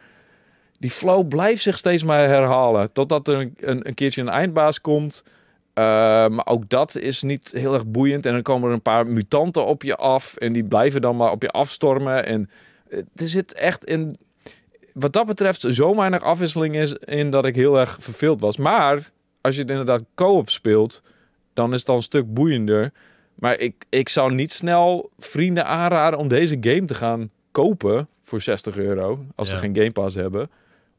die 0.79 0.91
flow 0.91 1.27
blijft 1.27 1.61
zich 1.61 1.77
steeds 1.77 2.03
maar 2.03 2.19
herhalen. 2.27 2.91
Totdat 2.91 3.27
er 3.27 3.35
een, 3.39 3.53
een, 3.59 3.87
een 3.87 3.93
keertje 3.93 4.21
een 4.21 4.29
eindbaas 4.29 4.81
komt. 4.81 5.23
Uh, 5.75 5.83
maar 6.27 6.45
ook 6.47 6.69
dat 6.69 6.97
is 6.97 7.21
niet 7.21 7.51
heel 7.55 7.73
erg 7.73 7.85
boeiend. 7.87 8.25
En 8.25 8.33
dan 8.33 8.41
komen 8.41 8.67
er 8.67 8.73
een 8.73 8.81
paar 8.81 9.07
mutanten 9.07 9.65
op 9.65 9.83
je 9.83 9.95
af. 9.95 10.35
En 10.35 10.53
die 10.53 10.63
blijven 10.63 11.01
dan 11.01 11.15
maar 11.15 11.31
op 11.31 11.41
je 11.41 11.49
afstormen. 11.49 12.25
En 12.25 12.49
eh, 12.89 12.97
er 13.15 13.27
zit 13.27 13.53
echt 13.53 13.83
in. 13.85 14.17
Wat 14.93 15.13
dat 15.13 15.25
betreft, 15.25 15.61
zo 15.69 15.95
weinig 15.95 16.21
afwisseling 16.21 16.75
is 16.75 16.93
in 16.93 17.29
dat 17.29 17.45
ik 17.45 17.55
heel 17.55 17.79
erg 17.79 17.97
verveeld 17.99 18.39
was. 18.41 18.57
Maar 18.57 19.11
als 19.41 19.55
je 19.55 19.61
het 19.61 19.69
inderdaad 19.69 20.03
co-op 20.15 20.49
speelt, 20.49 21.01
dan 21.53 21.73
is 21.73 21.79
het 21.79 21.89
al 21.89 21.95
een 21.95 22.01
stuk 22.01 22.33
boeiender. 22.33 22.91
Maar 23.35 23.59
ik, 23.59 23.85
ik 23.89 24.09
zou 24.09 24.33
niet 24.33 24.51
snel 24.51 25.09
vrienden 25.17 25.65
aanraden 25.65 26.19
om 26.19 26.27
deze 26.27 26.57
game 26.61 26.85
te 26.85 26.95
gaan 26.95 27.29
kopen 27.51 28.07
voor 28.23 28.41
60 28.41 28.77
euro. 28.77 29.25
Als 29.35 29.49
Ja. 29.49 29.53
ze 29.55 29.59
geen 29.61 29.75
Game 29.75 29.91
Pass 29.91 30.15
hebben. 30.15 30.49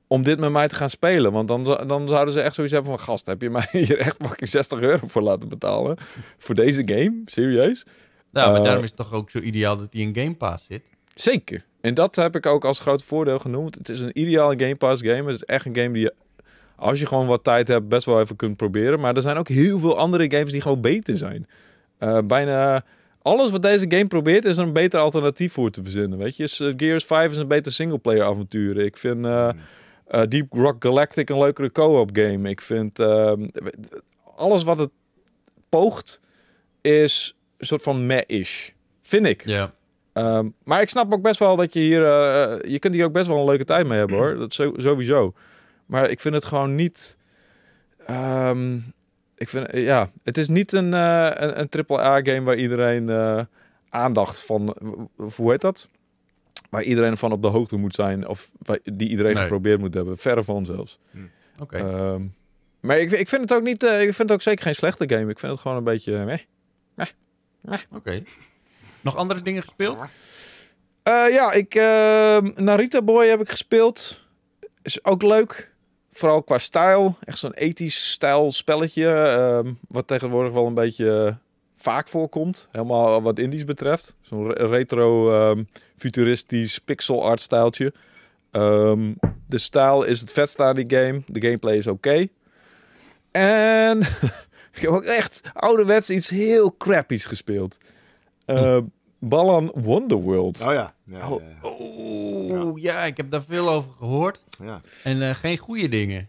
Om 0.06 0.22
dit 0.22 0.38
met 0.38 0.50
mij 0.50 0.68
te 0.68 0.74
gaan 0.74 0.90
spelen. 0.90 1.32
Want 1.32 1.48
dan, 1.48 1.64
dan 1.64 2.08
zouden 2.08 2.34
ze 2.34 2.40
echt 2.40 2.54
zoiets 2.54 2.72
hebben 2.72 2.90
van... 2.90 3.00
Gast, 3.00 3.26
heb 3.26 3.42
je 3.42 3.50
mij 3.50 3.68
hier 3.86 3.98
echt 3.98 4.16
fucking 4.20 4.48
60 4.48 4.80
euro 4.80 5.06
voor 5.06 5.22
laten 5.22 5.48
betalen? 5.48 5.96
Voor 6.38 6.54
deze 6.54 6.82
game? 6.84 7.22
Serieus? 7.24 7.84
Nou, 8.30 8.48
maar 8.50 8.58
Eh, 8.58 8.64
daarom 8.64 8.82
is 8.82 8.88
het 8.88 8.98
toch 8.98 9.12
ook 9.12 9.30
zo 9.30 9.38
ideaal 9.38 9.76
dat 9.78 9.88
hij 9.90 10.02
in 10.02 10.16
Game 10.16 10.34
Pass 10.34 10.64
zit. 10.68 10.82
Zeker. 11.14 11.64
En 11.80 11.94
dat 11.94 12.16
heb 12.16 12.36
ik 12.36 12.46
ook 12.46 12.64
als 12.64 12.80
groot 12.80 13.02
voordeel 13.02 13.38
genoemd. 13.38 13.74
Het 13.74 13.88
is 13.88 14.00
een 14.00 14.18
ideale 14.20 14.58
Game 14.58 14.76
Pass 14.76 15.02
game. 15.02 15.24
Het 15.24 15.34
is 15.34 15.44
echt 15.44 15.66
een 15.66 15.76
game 15.76 15.90
die 15.92 16.02
je, 16.02 16.14
als 16.76 16.98
je 17.00 17.06
gewoon 17.06 17.26
wat 17.26 17.44
tijd 17.44 17.68
hebt, 17.68 17.88
best 17.88 18.06
wel 18.06 18.20
even 18.20 18.36
kunt 18.36 18.56
proberen. 18.56 19.00
Maar 19.00 19.16
er 19.16 19.22
zijn 19.22 19.36
ook 19.36 19.48
heel 19.48 19.78
veel 19.78 19.98
andere 19.98 20.30
games 20.30 20.52
die 20.52 20.60
gewoon 20.60 20.80
beter 20.80 21.16
zijn. 21.16 21.46
Eh, 21.98 22.18
bijna 22.24 22.84
alles 23.22 23.50
wat 23.50 23.62
deze 23.62 23.84
game 23.88 24.06
probeert, 24.06 24.44
is 24.44 24.56
er 24.56 24.62
een 24.66 24.72
beter 24.72 25.00
alternatief 25.00 25.52
voor 25.52 25.70
te 25.70 25.82
verzinnen. 25.82 26.18
Weet 26.18 26.36
je, 26.36 26.74
Gears 26.76 27.04
5 27.04 27.30
is 27.30 27.36
een 27.36 27.48
beter 27.48 27.72
singleplayer 27.72 28.24
avontuur. 28.24 28.78
Ik 28.78 28.96
vind 28.96 29.24
eh, 29.24 29.48
eh, 30.06 30.22
Deep 30.28 30.52
Rock 30.52 30.82
Galactic 30.84 31.28
een 31.30 31.38
leukere 31.38 31.72
co-op 31.72 32.10
game. 32.12 32.48
Ik 32.50 32.60
vind 32.60 32.98
ehm, 32.98 33.48
alles 34.36 34.62
wat 34.64 34.78
het 34.78 34.90
poogt, 35.68 36.20
is 36.80 37.36
een 37.56 37.66
soort 37.66 37.82
van 37.82 38.06
meh-ish. 38.06 38.68
Vind 39.02 39.26
ik. 39.26 39.44
Ja. 39.44 39.70
Ehm, 40.12 40.48
maar 40.64 40.80
ik 40.80 40.88
snap 40.88 41.12
ook 41.12 41.22
best 41.22 41.38
wel 41.38 41.56
dat 41.56 41.72
je 41.72 41.80
hier... 41.80 42.02
eh, 42.04 42.70
je 42.70 42.78
kunt 42.78 42.94
hier 42.94 43.04
ook 43.04 43.12
best 43.12 43.26
wel 43.26 43.38
een 43.38 43.44
leuke 43.44 43.64
tijd 43.64 43.86
mee 43.86 43.98
hebben, 43.98 44.16
hoor. 44.16 44.34
Dat 44.36 44.52
sowieso. 44.76 45.34
Maar 45.86 46.10
ik 46.10 46.20
vind 46.20 46.34
het 46.34 46.44
gewoon 46.44 46.74
niet... 46.74 47.16
ehm, 48.06 48.76
ik 49.36 49.48
vind... 49.48 49.66
eh, 49.66 49.84
Ja, 49.84 50.10
het 50.22 50.38
is 50.38 50.48
niet 50.48 50.72
een, 50.72 50.94
eh 50.94 51.30
een, 51.34 51.60
een 51.60 51.86
AAA-game 51.88 52.42
waar 52.42 52.56
iedereen 52.56 53.08
eh, 53.08 53.40
aandacht 53.88 54.40
van... 54.44 54.76
Hoe 55.36 55.50
heet 55.50 55.60
dat? 55.60 55.88
Waar 56.74 56.82
iedereen 56.82 57.16
van 57.16 57.32
op 57.32 57.42
de 57.42 57.48
hoogte 57.48 57.76
moet 57.76 57.94
zijn. 57.94 58.28
Of 58.28 58.50
die 58.84 59.08
iedereen 59.08 59.34
Nee. 59.34 59.42
geprobeerd 59.42 59.80
moet 59.80 59.94
hebben. 59.94 60.18
Verre 60.18 60.44
van 60.44 60.64
zelfs. 60.64 60.98
Oké. 61.58 61.76
Ehm, 61.76 62.22
maar 62.80 62.98
ik, 62.98 63.10
ik 63.10 63.28
vind 63.28 63.40
het 63.42 63.52
ook 63.54 63.62
niet. 63.62 63.82
eh, 63.82 63.94
ik 63.94 64.04
vind 64.14 64.18
het 64.18 64.32
ook 64.32 64.42
zeker 64.42 64.64
geen 64.64 64.74
slechte 64.74 65.08
game. 65.08 65.30
Ik 65.30 65.38
vind 65.38 65.52
het 65.52 65.60
gewoon 65.60 65.76
een 65.76 65.84
beetje. 65.84 66.16
eh, 66.16 66.24
meh. 66.24 66.38
Oké. 67.90 68.22
Nog 69.00 69.16
andere 69.16 69.42
dingen 69.42 69.62
gespeeld? 69.62 69.98
Eh, 71.02 71.24
ja, 71.30 71.52
ik. 71.52 71.74
ehm, 71.74 72.64
Naruto 72.64 73.02
Boy 73.02 73.26
heb 73.26 73.40
ik 73.40 73.48
gespeeld. 73.50 74.26
Is 74.82 75.04
ook 75.04 75.22
leuk. 75.22 75.72
Vooral 76.12 76.42
qua 76.42 76.58
stijl. 76.58 77.16
Echt 77.24 77.38
zo'n 77.38 77.52
ethisch 77.52 78.10
stijl 78.10 78.52
spelletje. 78.52 79.06
ehm, 79.08 79.72
wat 79.88 80.06
tegenwoordig 80.06 80.52
wel 80.52 80.66
een 80.66 80.74
beetje 80.74 81.38
vaak 81.84 82.08
voorkomt. 82.08 82.68
Helemaal 82.70 83.22
wat 83.22 83.38
indies 83.38 83.64
betreft. 83.64 84.14
Zo'n 84.20 84.50
re- 84.52 84.66
retro 84.66 85.32
ehm, 85.32 85.64
futuristisch 85.96 86.78
pixel 86.78 87.24
art 87.24 87.40
stijltje. 87.40 87.92
Ehm, 88.50 89.12
de 89.48 89.58
stijl 89.58 90.04
is 90.04 90.20
het 90.20 90.30
vetste 90.32 90.62
aan 90.62 90.76
die 90.76 90.96
game. 90.96 91.22
De 91.26 91.40
gameplay 91.40 91.76
is 91.76 91.86
oké. 91.86 92.26
En 93.30 94.00
ik 94.74 94.80
heb 94.80 94.90
ook 94.90 95.04
echt 95.04 95.40
ouderwets 95.52 96.10
iets 96.10 96.30
heel 96.30 96.76
crappies 96.76 97.26
gespeeld. 97.26 97.76
Balan 99.18 99.70
Wonderworld. 99.74 100.60
Oh 100.60 100.72
ja. 100.72 100.94
ja, 101.06 101.28
Oh. 101.62 102.78
ja, 102.80 103.04
ik 103.04 103.16
heb 103.16 103.30
daar 103.30 103.42
veel 103.42 103.68
over 103.70 103.90
gehoord. 103.98 104.44
En 105.02 105.22
eh, 105.22 105.34
geen 105.34 105.56
goede 105.58 105.88
dingen. 105.88 106.28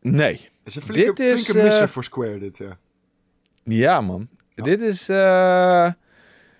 Nee. 0.00 0.48
is 0.64 0.74
een 0.74 0.82
flinke, 0.82 1.12
Dit 1.12 1.18
is, 1.38 1.42
flinke 1.44 1.62
misser 1.64 1.82
eh, 1.82 1.88
voor 1.88 2.04
Square, 2.04 2.38
dit, 2.38 2.58
ja. 2.58 2.78
Ja, 3.64 4.00
man. 4.00 4.28
Dit 4.54 4.80
is. 4.80 5.08
eh, 5.08 5.90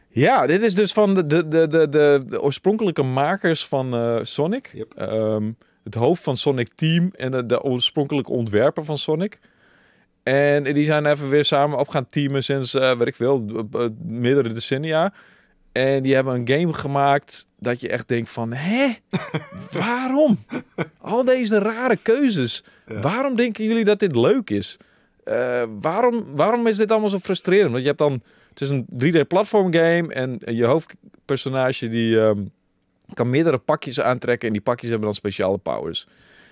Ja, 0.09 0.47
dit 0.47 0.63
is 0.63 0.75
dus 0.75 0.93
van 0.93 1.15
de, 1.15 1.27
de, 1.27 1.49
de, 1.49 1.69
de, 1.69 1.89
de, 2.29 2.43
oorspronkelijke 2.43 3.03
makers 3.03 3.67
van 3.67 3.95
eh, 3.95 4.19
Sonic. 4.23 4.71
Yep. 4.75 4.95
Ehm, 4.95 5.51
het 5.85 5.95
hoofd 5.95 6.23
van 6.23 6.37
Sonic 6.37 6.69
Team 6.75 7.11
en 7.17 7.31
de, 7.31 7.47
de 7.47 7.63
oorspronkelijke 7.63 8.31
ontwerper 8.31 8.85
van 8.85 8.99
Sonic. 8.99 9.39
En 10.23 10.63
die 10.63 10.85
zijn 10.85 11.07
even 11.07 11.29
weer 11.29 11.45
samen 11.45 11.79
op 11.79 11.89
gaan 11.89 12.07
teamen 12.07 12.45
sinds, 12.45 12.75
eh 12.75 12.97
weet 12.97 13.07
ik 13.07 13.17
veel, 13.17 13.45
meerdere 14.05 14.53
decennia. 14.53 15.13
En 15.73 16.03
die 16.03 16.15
hebben 16.15 16.35
een 16.35 16.49
game 16.49 16.73
gemaakt 16.73 17.47
dat 17.59 17.81
je 17.81 17.89
echt 17.89 18.09
denkt 18.09 18.31
van, 18.31 18.53
hè? 18.53 18.87
Waarom? 19.79 20.45
Al 21.01 21.25
deze 21.25 21.59
rare 21.59 21.97
keuzes. 22.03 22.65
Ja. 22.89 23.01
Waarom 23.01 23.37
denken 23.37 23.65
jullie 23.65 23.85
dat 23.85 23.99
dit 23.99 24.17
leuk 24.17 24.51
is? 24.51 24.77
Eh, 25.25 25.63
waarom, 25.81 26.25
waarom 26.35 26.67
is 26.67 26.77
dit 26.77 26.91
allemaal 26.91 27.09
zo 27.09 27.19
frustrerend? 27.19 27.71
Want 27.71 27.81
je 27.81 27.87
hebt 27.87 27.99
dan, 27.99 28.23
het 28.49 28.61
is 28.61 28.69
een 28.69 28.87
3D 29.03 29.27
platform 29.29 29.73
game 29.73 30.15
en 30.15 30.41
je 30.45 30.65
hoofdpersonage 30.65 31.89
die 31.89 32.21
ehm, 32.21 32.45
kan 33.15 33.31
meerdere 33.31 33.59
pakjes 33.59 34.01
aantrekken 34.01 34.47
en 34.47 34.53
die 34.53 34.63
pakjes 34.63 34.89
hebben 34.89 35.07
dan 35.07 35.17
speciale 35.17 35.59
powers. 35.59 36.07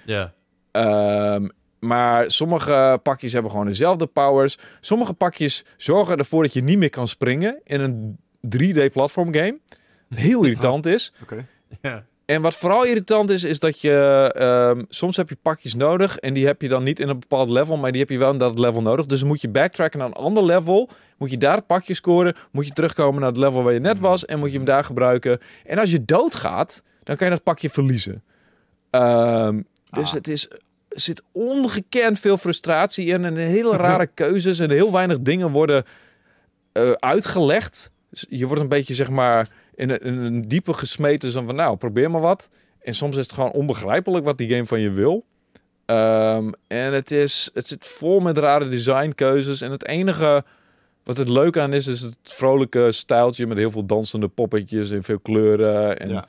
Ja. 0.04 0.32
Ehm, 0.70 1.48
maar 1.78 2.30
sommige 2.30 3.00
pakjes 3.02 3.32
hebben 3.32 3.50
gewoon 3.50 3.66
dezelfde 3.66 4.06
powers. 4.06 4.58
Sommige 4.80 5.12
pakjes 5.12 5.64
zorgen 5.76 6.18
ervoor 6.18 6.42
dat 6.42 6.52
je 6.52 6.62
niet 6.62 6.78
meer 6.78 6.90
kan 6.90 7.08
springen 7.08 7.60
in 7.64 7.80
een 7.80 8.18
3D 8.40 8.92
platform 8.92 9.34
game. 9.34 9.58
Wat 10.08 10.18
heel 10.18 10.44
irritant 10.44 10.86
is. 10.86 11.12
Oké. 11.22 11.46
ja. 11.82 12.04
En 12.24 12.42
wat 12.42 12.54
vooral 12.54 12.84
irritant 12.84 13.30
is, 13.30 13.44
is 13.44 13.58
dat 13.58 13.80
je 13.80 14.30
ehm, 14.34 14.82
soms 14.88 15.16
heb 15.16 15.28
je 15.28 15.36
pakjes 15.42 15.74
nodig 15.74 16.18
en 16.18 16.34
die 16.34 16.46
heb 16.46 16.62
je 16.62 16.68
dan 16.68 16.82
niet 16.82 17.00
in 17.00 17.08
een 17.08 17.18
bepaald 17.18 17.48
level, 17.48 17.76
maar 17.76 17.90
die 17.90 18.00
heb 18.00 18.10
je 18.10 18.18
wel 18.18 18.32
in 18.32 18.38
dat 18.38 18.58
level 18.58 18.82
nodig. 18.82 19.06
Dus 19.06 19.18
dan 19.18 19.28
moet 19.28 19.40
je 19.40 19.48
backtracken 19.48 19.98
naar 19.98 20.08
een 20.08 20.14
ander 20.14 20.44
level, 20.44 20.88
moet 21.18 21.30
je 21.30 21.38
daar 21.38 21.56
het 21.56 21.66
pakje 21.66 21.94
scoren, 21.94 22.36
moet 22.50 22.66
je 22.66 22.72
terugkomen 22.72 23.20
naar 23.20 23.28
het 23.28 23.38
level 23.38 23.62
waar 23.62 23.72
je 23.72 23.80
net 23.80 23.98
was 23.98 24.24
en 24.24 24.38
moet 24.38 24.50
je 24.50 24.56
hem 24.56 24.66
daar 24.66 24.84
gebruiken. 24.84 25.38
En 25.64 25.78
als 25.78 25.90
je 25.90 26.04
doodgaat, 26.04 26.82
dan 27.02 27.16
kan 27.16 27.26
je 27.26 27.32
dat 27.32 27.42
pakje 27.42 27.70
verliezen. 27.70 28.22
Ehm, 28.90 29.60
dus 29.90 30.08
Ah. 30.08 30.12
het 30.12 30.28
is, 30.28 30.48
er 30.48 31.00
zit 31.00 31.22
ongekend 31.32 32.18
veel 32.18 32.36
frustratie 32.36 33.06
in 33.06 33.24
en 33.24 33.36
hele 33.36 33.76
rare 33.86 34.06
keuzes 34.06 34.58
en 34.58 34.70
heel 34.70 34.92
weinig 34.92 35.20
dingen 35.20 35.50
worden 35.50 35.84
eh, 36.72 36.90
uitgelegd. 36.90 37.90
Dus 38.10 38.26
je 38.28 38.46
wordt 38.46 38.62
een 38.62 38.68
beetje 38.68 38.94
zeg 38.94 39.10
maar 39.10 39.48
in 39.74 39.90
een, 39.90 39.98
in 39.98 40.14
een 40.18 40.48
diepe 40.48 40.72
gesmeten 40.72 41.30
zo 41.30 41.42
van 41.42 41.54
nou 41.54 41.76
probeer 41.76 42.10
maar 42.10 42.20
wat. 42.20 42.48
En 42.80 42.94
soms 42.94 43.16
is 43.16 43.22
het 43.22 43.32
gewoon 43.32 43.50
onbegrijpelijk 43.50 44.24
wat 44.24 44.38
die 44.38 44.48
game 44.48 44.66
van 44.66 44.80
je 44.80 44.90
wil. 44.90 45.24
Ehm, 45.86 46.50
en 46.66 46.92
het, 46.92 47.10
is, 47.10 47.50
het 47.54 47.66
zit 47.66 47.86
vol 47.86 48.20
met 48.20 48.38
rare 48.38 48.68
designkeuzes. 48.68 49.60
En 49.60 49.70
het 49.70 49.86
enige 49.86 50.44
wat 51.04 51.16
het 51.16 51.28
leuk 51.28 51.56
aan 51.58 51.72
is, 51.72 51.86
is 51.86 52.00
het 52.00 52.16
vrolijke 52.22 52.92
stijltje 52.92 53.46
met 53.46 53.56
heel 53.58 53.70
veel 53.70 53.86
dansende 53.86 54.28
poppetjes 54.28 54.90
en 54.90 55.02
veel 55.02 55.18
kleuren. 55.18 55.98
En, 55.98 56.08
Ja. 56.08 56.26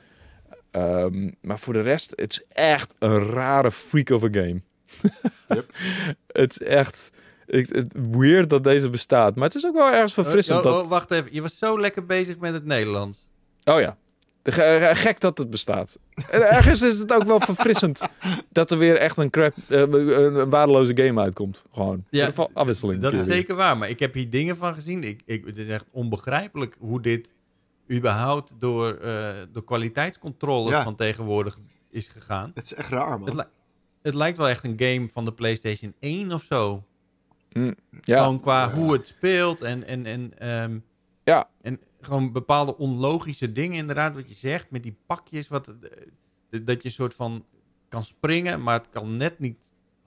ehm, 0.70 1.30
maar 1.40 1.58
voor 1.58 1.72
de 1.72 1.80
rest, 1.80 2.12
het 2.16 2.32
is 2.32 2.44
echt 2.48 2.94
een 2.98 3.18
rare 3.24 3.70
freak 3.70 4.10
of 4.10 4.24
a 4.24 4.28
game. 4.30 4.60
Yep. 5.48 5.74
het 6.26 6.50
is 6.50 6.66
echt 6.66 7.10
ik, 7.46 7.68
het, 7.68 7.92
weird 8.10 8.50
dat 8.50 8.64
deze 8.64 8.90
bestaat. 8.90 9.34
Maar 9.34 9.44
het 9.44 9.54
is 9.54 9.66
ook 9.66 9.74
wel 9.74 9.92
ergens 9.92 10.14
verfrissend. 10.14 10.58
Oh, 10.58 10.64
dat, 10.64 10.82
oh, 10.84 10.88
wacht 10.88 11.10
even, 11.10 11.34
je 11.34 11.42
was 11.42 11.58
zo 11.58 11.80
lekker 11.80 12.06
bezig 12.06 12.38
met 12.38 12.52
het 12.52 12.64
Nederlands. 12.64 13.26
Oh 13.64 13.80
ja. 13.80 13.96
Eh, 14.42 14.90
Gek 14.96 15.20
dat 15.20 15.38
het 15.38 15.50
bestaat. 15.50 15.98
En 16.30 16.42
ergens 16.50 16.82
is 16.82 16.98
het 16.98 17.12
ook 17.12 17.22
wel 17.24 17.40
verfrissend 17.40 18.02
dat 18.52 18.70
er 18.70 18.78
weer 18.78 18.96
echt 18.96 19.16
een, 19.16 19.30
crap, 19.30 19.54
eh, 19.68 19.80
een, 19.80 20.50
waardeloze 20.50 20.96
game 20.96 21.20
uitkomt. 21.20 21.64
Gewoon. 21.72 21.96
Ja, 21.96 22.02
In 22.02 22.06
ieder 22.10 22.28
geval 22.28 22.50
afwisseling. 22.54 23.02
Dat 23.02 23.12
is 23.12 23.24
zeker 23.26 23.54
waar, 23.54 23.76
maar 23.78 23.88
ik 23.88 23.98
heb 23.98 24.14
hier 24.14 24.30
dingen 24.30 24.56
van 24.56 24.74
gezien. 24.74 25.02
Ik, 25.04 25.20
ik, 25.24 25.44
het 25.46 25.56
is 25.56 25.68
echt 25.68 25.86
onbegrijpelijk 25.90 26.76
hoe 26.78 27.00
dit 27.00 27.32
überhaupt 27.92 28.52
door 28.58 28.88
eh, 28.94 29.32
de 29.52 29.64
kwaliteitscontroles 29.64 30.72
Ja. 30.72 30.82
van 30.82 30.94
tegenwoordig 30.94 31.58
is 31.90 32.08
gegaan. 32.08 32.50
Het 32.54 32.64
is 32.64 32.74
echt 32.74 32.88
raar, 32.90 33.18
man. 33.18 33.24
Het, 33.28 33.34
li- 33.34 33.50
het 34.02 34.14
lijkt 34.14 34.38
wel 34.38 34.48
echt 34.48 34.64
een 34.64 34.74
game 34.76 35.08
van 35.12 35.24
de 35.24 35.32
PlayStation 35.32 35.94
1 36.00 36.32
of 36.32 36.42
zo. 36.48 36.84
Ja, 38.00 38.18
Gewoon 38.22 38.40
qua 38.40 38.62
Ja. 38.64 38.70
hoe 38.72 38.92
het 38.92 39.06
speelt 39.06 39.60
en, 39.62 39.86
en, 39.86 40.06
en, 40.06 40.38
ehm, 40.38 40.78
Ja. 41.24 41.48
en 41.62 41.80
gewoon 42.04 42.32
bepaalde 42.32 42.76
onlogische 42.76 43.52
dingen 43.52 43.76
inderdaad, 43.76 44.14
wat 44.14 44.28
je 44.28 44.34
zegt 44.34 44.70
met 44.70 44.82
die 44.82 44.96
pakjes. 45.06 45.48
Wat, 45.48 45.68
eh, 45.68 46.60
dat 46.64 46.82
je 46.82 46.90
soort 46.90 47.14
van 47.14 47.44
kan 47.88 48.04
springen, 48.04 48.62
maar 48.62 48.78
het 48.78 48.88
kan 48.90 49.16
net 49.16 49.38
niet 49.38 49.58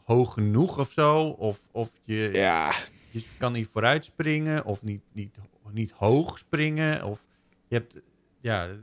hoog 0.04 0.34
genoeg 0.34 0.80
of 0.80 0.92
zo. 0.92 1.24
Of, 1.24 1.60
of 1.72 1.90
je, 2.04 2.30
ja. 2.34 2.74
je 3.12 3.24
kan 3.38 3.54
niet 3.54 3.68
vooruit 3.72 4.06
springen 4.06 4.66
of 4.66 4.82
niet, 4.82 5.02
niet, 5.12 5.36
niet 5.72 5.92
hoog 5.92 6.38
springen. 6.38 7.04
Of 7.04 7.26
je 7.68 7.76
hebt, 7.76 7.96
ja, 8.42 8.68
er 8.68 8.80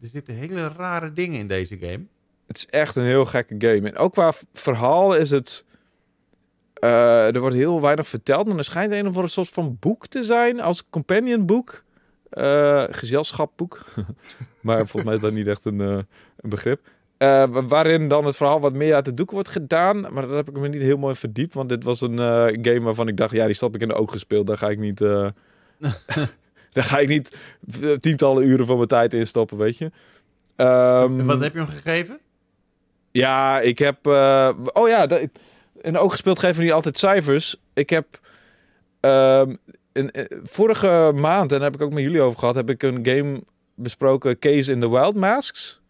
zitten 0.00 0.34
hele 0.34 0.68
rare 0.68 1.12
dingen 1.12 1.38
in 1.38 1.48
deze 1.48 1.78
game. 1.78 2.06
Het 2.46 2.56
is 2.56 2.66
echt 2.66 2.96
een 2.96 3.04
heel 3.04 3.24
gekke 3.24 3.54
game. 3.58 3.90
En 3.90 3.96
ook 3.96 4.12
qua 4.12 4.32
verhaal 4.52 5.16
is 5.16 5.30
het... 5.30 5.64
eh, 6.74 7.34
er 7.34 7.40
wordt 7.40 7.56
heel 7.56 7.80
weinig 7.80 8.08
verteld, 8.08 8.46
maar 8.46 8.56
er 8.56 8.64
schijnt 8.64 8.92
een 8.92 9.00
of 9.00 9.06
andere 9.06 9.28
soort 9.28 9.48
van 9.48 9.76
boek 9.80 10.06
te 10.06 10.24
zijn 10.24 10.60
als 10.60 10.88
companion 10.88 11.46
boek. 11.46 11.84
Eh, 12.36 12.84
gezelschapboek. 12.90 13.84
maar 14.60 14.76
volgens 14.78 15.04
mij 15.04 15.14
is 15.14 15.20
dat 15.20 15.32
niet 15.32 15.46
echt 15.46 15.64
een, 15.64 15.80
eh, 15.80 15.88
een 16.36 16.50
begrip. 16.50 16.80
Eh, 17.16 17.44
wa- 17.48 17.64
waarin 17.66 18.08
dan 18.08 18.24
het 18.24 18.36
verhaal 18.36 18.60
wat 18.60 18.72
meer 18.72 18.94
uit 18.94 19.04
de 19.04 19.14
doek 19.14 19.30
wordt 19.30 19.48
gedaan. 19.48 20.00
Maar 20.00 20.26
dat 20.26 20.36
heb 20.36 20.48
ik 20.48 20.56
me 20.56 20.68
niet 20.68 20.80
heel 20.80 20.96
mooi 20.96 21.14
verdiept. 21.14 21.54
Want 21.54 21.68
dit 21.68 21.84
was 21.84 22.00
een 22.00 22.18
game 22.62 22.80
waarvan 22.80 23.08
ik 23.08 23.16
dacht, 23.16 23.32
ja, 23.32 23.44
die 23.46 23.54
stap 23.54 23.74
ik 23.74 23.80
in 23.80 23.88
de 23.88 23.94
oog 23.94 24.10
gespeeld. 24.12 24.46
Daar 24.46 24.58
ga 24.58 24.68
ik 24.70 24.78
niet... 24.78 24.98
daar 26.72 26.84
ga 26.84 26.98
ik 26.98 27.08
niet 27.08 27.36
tientallen 28.00 28.46
uren 28.46 28.66
van 28.66 28.76
mijn 28.76 28.88
tijd 28.88 29.12
in 29.12 29.26
stoppen, 29.26 29.56
weet 29.58 29.78
je. 29.78 29.90
Ehm, 30.56 31.24
Wat 31.24 31.40
heb 31.40 31.52
je 31.52 31.58
hem 31.58 31.68
gegeven? 31.68 32.18
ja, 33.10 33.60
ik 33.60 33.78
heb. 33.78 34.06
oh 34.72 34.88
ja, 34.88 35.06
dat, 35.06 35.20
in 35.80 35.92
de 35.92 35.98
oog 35.98 36.10
gespeeld 36.12 36.38
geven 36.38 36.62
die 36.62 36.72
altijd 36.72 36.98
cijfers. 36.98 37.56
Ik 37.74 37.90
heb. 37.90 38.20
ehm, 39.00 39.54
eh, 39.96 40.38
vorige 40.42 41.12
maand, 41.14 41.52
en 41.52 41.58
daar 41.58 41.70
heb 41.70 41.74
ik 41.74 41.82
ook 41.82 41.92
met 41.92 42.04
jullie 42.04 42.20
over 42.20 42.38
gehad, 42.38 42.54
heb 42.54 42.70
ik 42.70 42.82
een 42.82 43.06
game 43.06 43.42
besproken, 43.74 44.38
Case 44.38 44.72
in 44.72 44.80
the 44.80 44.90
Wild 44.90 45.14
Masks. 45.14 45.80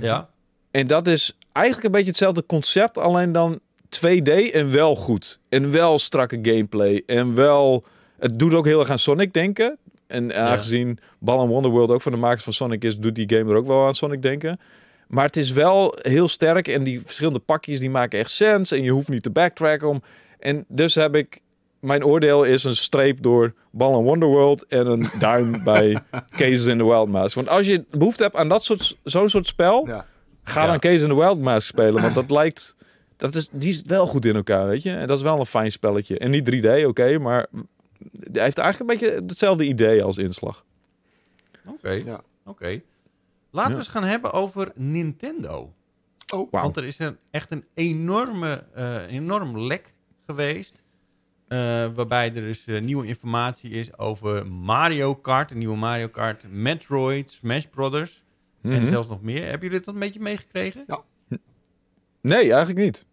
Ja. 0.00 0.28
En 0.70 0.86
dat 0.86 1.06
is 1.06 1.38
eigenlijk 1.52 1.86
een 1.86 1.92
beetje 1.92 2.08
hetzelfde 2.08 2.46
concept, 2.46 2.98
alleen 2.98 3.32
dan 3.32 3.60
2D 3.88 4.52
en 4.52 4.72
wel 4.72 4.96
goed. 4.96 5.38
En 5.48 5.72
wel 5.72 5.98
strakke 5.98 6.38
gameplay. 6.42 7.02
En 7.06 7.34
wel. 7.34 7.84
Het 8.18 8.38
doet 8.38 8.54
ook 8.54 8.64
heel 8.64 8.80
erg 8.80 8.90
aan 8.90 8.98
Sonic 8.98 9.32
denken. 9.32 9.78
En 10.06 10.34
aangezien 10.34 10.98
Ball 11.18 11.46
Wonderworld 11.46 11.90
ook 11.90 12.02
van 12.02 12.12
de 12.12 12.18
makers 12.18 12.44
van 12.44 12.52
Sonic 12.52 12.84
is, 12.84 12.98
doet 12.98 13.14
die 13.14 13.36
game 13.36 13.50
er 13.50 13.56
ook 13.56 13.66
wel 13.66 13.86
aan 13.86 13.94
Sonic 13.94 14.22
denken. 14.22 14.60
Maar 15.08 15.24
het 15.24 15.36
is 15.36 15.52
wel 15.52 15.94
heel 16.00 16.28
sterk 16.28 16.68
en 16.68 16.84
die 16.84 17.00
verschillende 17.00 17.38
pakjes 17.38 17.80
die 17.80 17.90
maken 17.90 18.18
echt 18.18 18.30
sens 18.30 18.70
en 18.70 18.82
je 18.82 18.90
hoeft 18.90 19.08
niet 19.08 19.22
te 19.22 19.30
backtracken 19.30 19.88
om. 19.88 20.02
En 20.38 20.64
dus 20.68 20.94
heb 20.94 21.16
ik, 21.16 21.40
mijn 21.84 22.04
oordeel 22.04 22.44
is 22.44 22.64
een 22.64 22.76
streep 22.76 23.22
door 23.22 23.54
Ball 23.70 24.02
Wonderworld 24.02 24.66
en 24.66 24.86
een 24.86 25.06
duim 25.18 25.64
bij 25.64 26.02
Cases 26.30 26.66
in 26.66 26.78
the 26.78 26.84
Wild 26.84 27.08
Mouse. 27.08 27.34
Want 27.34 27.48
als 27.48 27.66
je 27.66 27.84
behoefte 27.90 28.22
hebt 28.22 28.36
aan 28.36 28.48
dat 28.48 28.64
soort, 28.64 28.98
zo'n 29.02 29.28
soort 29.28 29.46
spel, 29.46 29.86
Ja. 29.86 30.06
ga 30.42 30.60
Ja. 30.60 30.66
dan 30.66 30.78
Cases 30.78 31.02
in 31.02 31.08
the 31.08 31.14
Wild 31.14 31.38
Mouse 31.40 31.66
spelen, 31.66 32.02
want 32.02 32.14
dat 32.14 32.30
lijkt, 32.40 32.76
dat 33.16 33.34
is, 33.34 33.48
die 33.52 33.68
is 33.68 33.82
wel 33.82 34.06
goed 34.06 34.24
in 34.24 34.34
elkaar, 34.36 34.66
weet 34.66 34.82
je. 34.82 34.90
En 34.90 35.06
dat 35.06 35.16
is 35.18 35.22
wel 35.24 35.38
een 35.38 35.46
fijn 35.46 35.72
spelletje. 35.72 36.18
En 36.18 36.30
niet 36.30 36.50
3D, 36.54 36.84
oké, 36.86 37.18
maar 37.18 37.46
hij 38.32 38.42
heeft 38.42 38.58
eigenlijk 38.58 38.78
een 38.78 38.98
beetje 38.98 39.22
hetzelfde 39.26 39.64
idee 39.64 40.02
als 40.02 40.18
inslag. 40.18 40.64
Oké. 41.66 41.90
Ja. 41.90 42.20
Oké. 42.46 42.80
laten 43.50 43.70
Ja. 43.70 43.76
we 43.78 43.82
eens 43.84 43.92
gaan 43.92 44.04
hebben 44.04 44.32
over 44.32 44.72
Nintendo. 44.74 45.72
Oh. 46.34 46.48
Want 46.50 46.76
er 46.76 46.84
is 46.84 46.98
een, 46.98 47.16
echt 47.30 47.52
een 47.52 47.64
enorme, 47.74 48.64
eh, 48.74 48.96
enorm 49.08 49.58
lek 49.58 49.92
geweest. 50.26 50.82
Eh, 51.54 51.94
waarbij 51.94 52.26
er 52.26 52.32
dus 52.34 52.66
eh, 52.66 52.80
nieuwe 52.80 53.06
informatie 53.06 53.70
is 53.70 53.98
over 53.98 54.46
Mario 54.46 55.14
Kart. 55.14 55.50
Een 55.50 55.58
nieuwe 55.58 55.76
Mario 55.76 56.08
Kart, 56.08 56.48
Metroid, 56.48 57.32
Smash 57.32 57.64
Brothers. 57.64 58.22
En 58.62 58.70
Mhm. 58.70 58.84
zelfs 58.86 59.08
nog 59.08 59.22
meer. 59.22 59.42
Hebben 59.42 59.68
jullie 59.68 59.84
dat 59.84 59.94
een 59.94 60.00
beetje 60.00 60.20
meegekregen? 60.20 60.84
Nee, 62.20 62.40
eigenlijk 62.52 62.78
niet. 62.78 63.06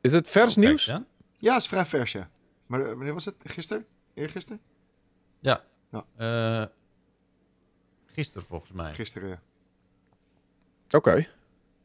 Is 0.00 0.12
het 0.12 0.30
vers 0.30 0.56
nieuws? 0.56 0.84
dan. 0.86 1.06
ja, 1.38 1.56
is 1.56 1.66
vrij 1.66 1.84
vers, 1.86 2.12
ja. 2.12 2.30
Maar 2.66 2.80
eh, 2.80 2.86
wanneer 2.86 3.12
was 3.14 3.24
het? 3.24 3.34
Gisteren? 3.44 3.86
Eergisteren? 4.14 4.60
Eh, 6.16 6.64
gisteren 8.06 8.46
volgens 8.46 8.72
mij. 8.72 8.94
Gisteren, 8.94 9.28
ja. 9.28 9.40
Oké. 10.90 11.26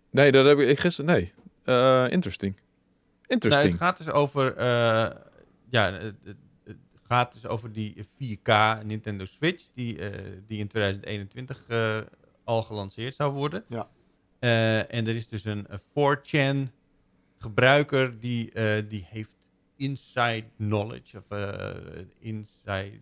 Nee, 0.10 0.32
dat 0.32 0.46
heb 0.46 0.60
ik, 0.60 0.80
gisteren... 0.80 1.12
Nee. 1.12 1.34
Eh, 1.64 2.06
interesting. 2.10 2.54
Nou, 2.56 2.66
Interesting. 3.28 3.72
het 3.72 3.82
gaat 3.82 3.98
dus 3.98 4.10
over, 4.10 4.56
eh, 4.56 5.10
ja, 5.70 5.92
het, 5.92 6.16
het- 6.24 6.36
het 6.64 6.78
gaat 7.16 7.34
dus 7.34 7.46
over 7.46 7.72
die 7.72 7.96
4K 8.06 8.84
Nintendo 8.86 9.26
Switch, 9.26 9.64
die, 9.74 10.00
eh, 10.10 10.32
die 10.48 10.60
in 10.60 10.68
2021 10.68 11.64
eh, 11.68 11.98
al 12.44 12.64
gelanceerd 12.64 13.16
zou 13.16 13.34
worden. 13.34 13.64
Ja. 13.68 13.90
Eh, 14.40 14.78
en 14.94 15.08
er 15.08 15.16
is 15.16 15.28
dus 15.28 15.46
een, 15.46 15.66
een 15.68 15.80
4chan 15.80 16.72
gebruiker 17.38 18.20
die, 18.20 18.52
eh, 18.52 18.84
die 18.90 19.06
heeft 19.10 19.36
inside 19.76 20.44
knowledge 20.58 21.18
of 21.18 21.26
eh, 21.30 21.76
inside 22.20 23.00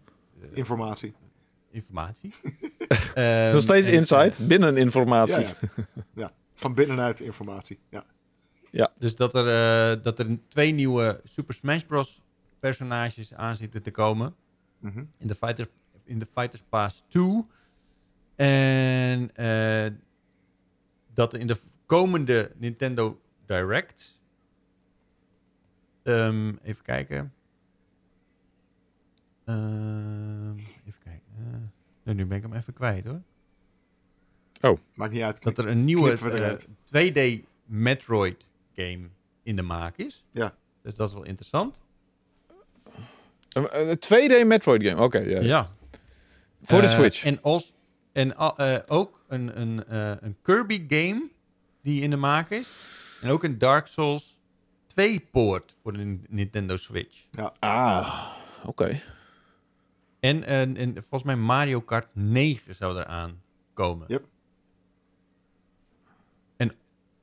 Informatie. 0.53 1.13
informatie. 1.71 2.33
Ehm, 3.13 3.53
Nog 3.53 3.61
steeds 3.61 3.87
en, 3.87 3.93
eh, 4.39 4.47
binnen 4.47 4.77
informatie. 4.77 5.39
Ja, 5.41 5.55
ja. 5.75 6.03
ja. 6.15 6.31
Van 6.55 6.73
binnenuit 6.73 7.19
informatie. 7.19 7.79
Ja. 7.89 8.91
Dus 8.99 9.15
dat 9.15 9.33
er, 9.33 9.47
eh, 9.47 10.03
dat 10.03 10.19
er 10.19 10.37
twee 10.47 10.71
nieuwe 10.71 11.21
Super 11.23 11.53
Smash 11.53 11.81
Bros. 11.81 12.21
Personages 12.65 13.33
aan 13.33 13.55
zitten 13.55 13.83
te 13.83 13.91
komen. 13.91 14.35
Mhm. 14.79 15.03
in 15.17 15.27
de, 15.27 15.35
Fighter, 15.35 15.67
in 16.03 16.19
de 16.19 16.25
Fighters 16.25 16.63
Pass 16.69 17.03
2. 17.07 17.43
En 18.35 19.35
eh, 19.35 19.91
dat 21.13 21.33
in 21.33 21.47
de 21.47 21.57
komende 21.85 22.51
Nintendo 22.57 23.21
Direct. 23.45 24.19
ehm, 26.03 26.53
even 26.63 26.83
kijken. 26.83 27.33
Ehm, 29.45 30.51
even 30.85 31.01
kijken. 31.03 31.33
eh, 31.37 31.43
nou, 32.03 32.17
nu 32.17 32.25
ben 32.25 32.37
ik 32.37 32.43
hem 32.43 32.53
even 32.53 32.73
kwijt 32.73 33.05
hoor. 33.05 33.21
Maakt 34.95 35.11
niet 35.11 35.21
uit. 35.21 35.43
Dat 35.43 35.57
er 35.57 35.67
een 35.67 35.85
nieuwe 35.85 36.07
knippen 36.07 36.31
we 36.31 36.37
eruit. 36.37 36.67
eh, 36.91 37.39
2D 37.39 37.45
Metroid 37.65 38.47
game 38.75 39.09
in 39.43 39.55
de 39.55 39.61
maak 39.61 39.97
is. 39.97 40.23
Ja. 40.31 40.55
Dus 40.81 40.95
dat 40.95 41.07
is 41.07 41.13
wel 41.13 41.23
interessant. 41.23 41.81
Een, 43.55 43.89
een 43.89 43.97
2D 43.97 44.47
Metroid 44.47 44.83
game, 44.83 45.01
oké. 45.03 45.17
ja. 45.19 45.41
Ja. 45.41 45.69
Voor 46.61 46.81
de 46.81 46.87
Eh, 46.87 46.93
Switch. 46.93 47.23
En, 47.25 47.41
als, 47.41 47.73
en 48.11 48.35
al- 48.35 48.57
eh, 48.57 48.77
ook 48.87 49.23
een, 49.27 49.61
een, 49.61 49.85
eh, 49.87 50.11
een 50.19 50.37
Kirby 50.41 50.85
game 50.87 51.29
die 51.81 52.01
in 52.01 52.09
de 52.09 52.15
maak 52.15 52.49
is. 52.49 52.73
En 53.21 53.29
ook 53.29 53.43
een 53.43 53.57
Dark 53.57 53.87
Souls 53.87 54.39
2 54.87 55.27
poort 55.31 55.75
voor 55.81 55.91
de 55.93 55.97
Nin- 55.97 56.25
Nintendo 56.29 56.75
Switch. 56.77 57.25
Ah, 57.59 58.25
oké. 58.65 59.01
En, 60.19 60.43
en, 60.43 60.77
en 60.77 60.93
volgens 60.93 61.23
mij 61.23 61.35
Mario 61.35 61.81
Kart 61.81 62.07
9 62.13 62.75
zou 62.75 62.97
eraan 62.99 63.41
komen. 63.73 64.05
Yep. 64.07 64.25
En 66.57 66.71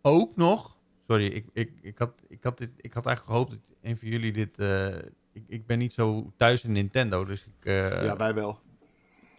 ook 0.03 0.37
nog... 0.37 0.77
Sorry, 1.09 1.27
ik, 1.27 1.47
ik, 1.53 1.73
ik, 1.83 1.99
had, 1.99 2.13
ik, 2.29 2.45
had 2.45 2.59
dit, 2.59 2.71
ik 2.77 2.93
had 2.93 3.07
eigenlijk 3.07 3.37
gehoopt 3.37 3.51
dat 3.51 3.77
een 3.83 3.97
van 3.97 4.09
jullie 4.09 4.33
dit... 4.33 4.59
eh, 4.59 4.87
ik, 5.33 5.43
ik 5.49 5.67
ben 5.67 5.79
niet 5.79 5.93
zo 5.93 6.33
thuis 6.37 6.65
in 6.65 6.73
Nintendo, 6.73 7.25
dus 7.25 7.41
ik... 7.41 7.67
eh, 7.67 8.05
ja, 8.05 8.17
wij 8.17 8.35
wel. 8.35 8.59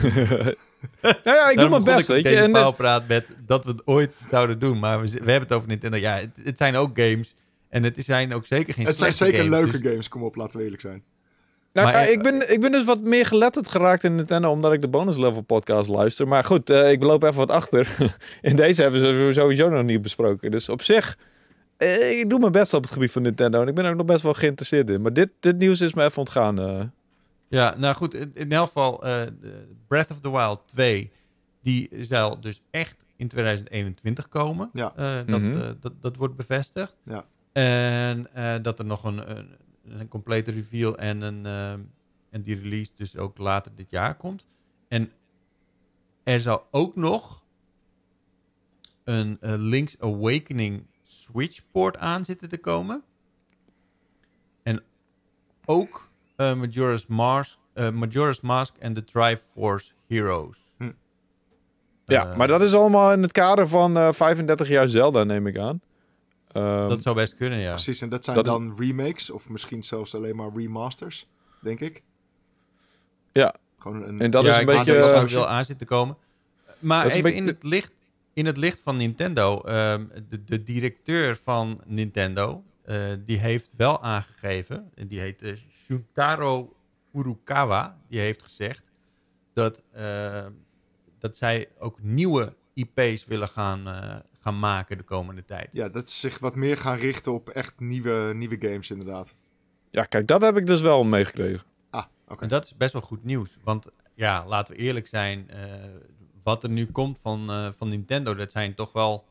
nou 1.02 1.36
ja, 1.36 1.50
ik 1.50 1.58
doe 1.58 1.68
mijn 1.68 1.84
best, 1.84 1.98
ik 1.98 2.06
weet 2.06 2.22
je. 2.22 2.30
Deze 2.30 2.36
En, 2.36 2.54
eh, 2.54 2.60
pauwpraat 2.60 3.08
met 3.08 3.30
dat 3.46 3.64
we 3.64 3.70
het 3.70 3.86
ooit 3.86 4.12
zouden 4.30 4.58
doen. 4.58 4.78
Maar 4.78 5.00
we, 5.00 5.08
hebben 5.08 5.40
het 5.40 5.52
over 5.52 5.68
Nintendo. 5.68 5.96
Ja, 5.96 6.16
het, 6.16 6.30
het 6.42 6.58
zijn 6.58 6.76
ook 6.76 6.90
games. 6.98 7.34
En 7.68 7.82
het 7.82 7.96
zijn 8.04 8.34
ook 8.34 8.46
zeker 8.46 8.74
geen 8.74 8.86
Het 8.86 8.98
zijn 8.98 9.12
zeker 9.12 9.44
games, 9.44 9.50
leuke 9.60 9.78
dus- 9.78 9.90
games, 9.90 10.08
kom 10.08 10.22
op, 10.22 10.36
laten 10.36 10.58
we 10.58 10.64
eerlijk 10.64 10.82
zijn. 10.82 11.02
Nou, 11.72 11.86
Maar, 11.86 11.94
eh, 11.94 12.10
ik, 12.10 12.22
ben, 12.22 12.52
ik 12.52 12.60
ben 12.60 12.72
dus 12.72 12.84
wat 12.84 13.00
meer 13.00 13.26
geletterd 13.26 13.68
geraakt 13.68 14.04
in 14.04 14.14
Nintendo 14.14 14.50
omdat 14.50 14.72
ik 14.72 14.80
de 14.80 14.88
bonus 14.88 15.16
level 15.16 15.40
podcast 15.40 15.88
luister. 15.88 16.28
Maar 16.28 16.44
goed, 16.44 16.70
eh, 16.70 16.90
ik 16.90 17.02
loop 17.02 17.22
even 17.22 17.36
wat 17.36 17.50
achter. 17.50 17.96
in 18.40 18.56
deze 18.56 18.82
hebben 18.82 19.00
ze 19.00 19.30
sowieso 19.32 19.68
nog 19.68 19.84
niet 19.84 20.02
besproken. 20.02 20.50
Dus 20.50 20.68
op 20.68 20.82
zich, 20.82 21.18
ik 22.20 22.24
doe 22.30 22.38
mijn 22.38 22.52
best 22.52 22.74
op 22.74 22.82
het 22.82 22.92
gebied 22.92 23.10
van 23.12 23.22
Nintendo. 23.22 23.62
En 23.62 23.68
ik 23.68 23.74
ben 23.74 23.84
er 23.84 23.90
ook 23.90 23.96
nog 23.96 24.06
best 24.06 24.22
wel 24.22 24.34
geïnteresseerd 24.34 24.90
in. 24.90 25.02
Maar 25.02 25.12
dit, 25.12 25.30
dit 25.40 25.58
nieuws 25.58 25.80
is 25.80 25.94
me 25.94 26.04
even 26.04 26.18
ontgaan. 26.18 26.58
eh. 26.58 26.82
Ja, 27.48 27.74
nou 27.78 27.94
goed. 27.94 28.14
In, 28.14 28.30
in 28.34 28.52
elk 28.52 28.66
geval, 28.66 29.04
eh, 29.04 29.22
Breath 29.86 30.10
of 30.10 30.20
the 30.20 30.30
Wild 30.30 30.62
2... 30.66 31.10
die 31.62 31.88
zal 32.00 32.40
dus 32.40 32.62
echt 32.70 33.04
in 33.16 33.28
2021 33.28 34.28
komen. 34.28 34.70
Ja. 34.72 34.92
Eh, 34.96 35.14
dat, 35.26 35.40
Mhm. 35.40 35.56
eh, 35.56 35.68
dat, 35.80 35.92
dat 36.00 36.16
wordt 36.16 36.36
bevestigd. 36.36 36.96
Ja. 37.04 37.24
En 37.52 38.34
eh, 38.34 38.54
dat 38.62 38.78
er 38.78 38.84
nog 38.84 39.04
een, 39.04 39.30
een, 39.36 39.48
een 39.98 40.08
complete 40.08 40.50
reveal 40.50 40.98
en, 40.98 41.20
een, 41.20 41.46
eh, 41.46 41.72
en 42.30 42.42
die 42.42 42.60
release 42.60 42.90
dus 42.96 43.16
ook 43.16 43.38
later 43.38 43.72
dit 43.74 43.90
jaar 43.90 44.14
komt. 44.16 44.46
En 44.88 45.10
er 46.24 46.40
zal 46.40 46.66
ook 46.70 46.96
nog 46.96 47.42
een 49.04 49.36
eh, 49.40 49.54
Link's 49.56 49.96
Awakening 50.00 50.86
Switch 51.32 51.60
port 51.72 51.96
aan 51.96 52.24
zitten 52.24 52.48
te 52.48 52.58
komen. 52.58 53.02
En 54.62 54.82
ook 55.64 56.08
eh, 56.36 56.54
Majora's, 56.54 57.06
Mask, 57.06 57.58
eh, 57.72 57.90
Majora's 57.90 58.40
Mask 58.40 58.76
en 58.78 58.94
de 58.94 59.04
Triforce 59.04 59.92
Heroes. 60.08 60.64
ja, 62.04 62.30
Eh, 62.30 62.36
maar 62.36 62.46
dat 62.48 62.62
is 62.62 62.74
allemaal 62.74 63.12
in 63.12 63.22
het 63.22 63.32
kader 63.32 63.68
van 63.68 63.96
eh 63.96 64.12
35 64.12 64.68
jaar 64.68 64.88
Zelda, 64.88 65.24
neem 65.24 65.46
ik 65.46 65.58
aan. 65.58 65.80
Ehm, 66.52 66.88
Dat 66.88 67.02
zou 67.02 67.16
best 67.16 67.34
kunnen, 67.34 67.58
ja. 67.58 67.70
Precies, 67.70 68.00
en 68.00 68.08
dat 68.08 68.24
zijn 68.24 68.36
Dat 68.36 68.44
is- 68.46 68.52
dan 68.52 68.74
remakes 68.78 69.30
of 69.30 69.48
misschien 69.48 69.82
zelfs 69.82 70.14
alleen 70.14 70.36
maar 70.36 70.50
remasters, 70.54 71.26
denk 71.60 71.80
ik. 71.80 72.02
Ja. 73.32 73.54
Gewoon 73.78 74.02
een... 74.02 74.18
En 74.18 74.30
dat 74.30 74.44
ja, 74.44 74.50
is 74.52 74.56
een 74.58 74.66
beetje, 74.66 74.94
dat 74.94 75.12
ook 75.12 75.28
wel 75.28 75.48
aan 75.48 75.64
zit 75.64 75.78
te 75.78 75.84
komen. 75.84 76.16
Maar 76.78 77.06
even 77.06 77.34
in, 77.34 77.46
het 77.46 77.62
licht, 77.62 77.92
in 78.32 78.46
het 78.46 78.56
licht 78.56 78.80
van 78.80 78.96
Nintendo. 78.96 79.60
ehm, 79.60 80.06
de, 80.28 80.44
de 80.44 80.62
directeur 80.62 81.36
van 81.36 81.80
Nintendo, 81.86 82.64
eh, 82.82 82.98
die 83.24 83.38
heeft 83.38 83.74
wel 83.76 84.02
aangegeven, 84.02 84.90
en 84.94 85.06
die 85.06 85.20
heet 85.20 85.58
Shuntaro 85.70 86.76
Furukawa, 87.10 87.98
die 88.08 88.20
heeft 88.20 88.42
gezegd 88.42 88.82
dat, 89.52 89.82
eh, 89.92 90.46
dat 91.18 91.36
zij 91.36 91.68
ook 91.78 92.02
nieuwe 92.02 92.54
IP's 92.74 93.24
willen 93.24 93.48
gaan, 93.48 93.88
eh, 93.88 94.16
gaan 94.40 94.58
maken 94.58 94.96
de 94.96 95.02
komende 95.04 95.44
tijd. 95.44 95.68
Ja, 95.72 95.88
dat 95.88 96.10
ze 96.10 96.18
zich 96.18 96.38
wat 96.38 96.54
meer 96.56 96.76
gaan 96.76 96.96
richten 96.96 97.32
op 97.32 97.48
echt 97.48 97.80
nieuwe, 97.80 98.32
nieuwe 98.34 98.56
games 98.60 98.90
inderdaad. 98.90 99.34
Ja, 99.90 100.04
kijk, 100.04 100.26
dat 100.26 100.42
heb 100.42 100.56
ik 100.56 100.66
dus 100.66 100.80
wel 100.80 101.04
meegekregen. 101.04 101.66
Ah, 101.90 102.04
oké. 102.28 102.42
En 102.42 102.48
dat 102.48 102.64
is 102.64 102.76
best 102.76 102.92
wel 102.92 103.02
goed 103.02 103.24
nieuws. 103.24 103.56
Want 103.64 103.86
ja, 104.14 104.46
laten 104.46 104.74
we 104.74 104.80
eerlijk 104.80 105.06
zijn. 105.06 105.50
eh, 105.50 105.72
wat 106.42 106.62
er 106.62 106.70
nu 106.70 106.86
komt 106.86 107.18
van, 107.22 107.50
eh, 107.50 107.68
van 107.76 107.88
Nintendo, 107.88 108.34
dat 108.34 108.50
zijn 108.50 108.74
toch 108.74 108.92
wel 108.92 109.24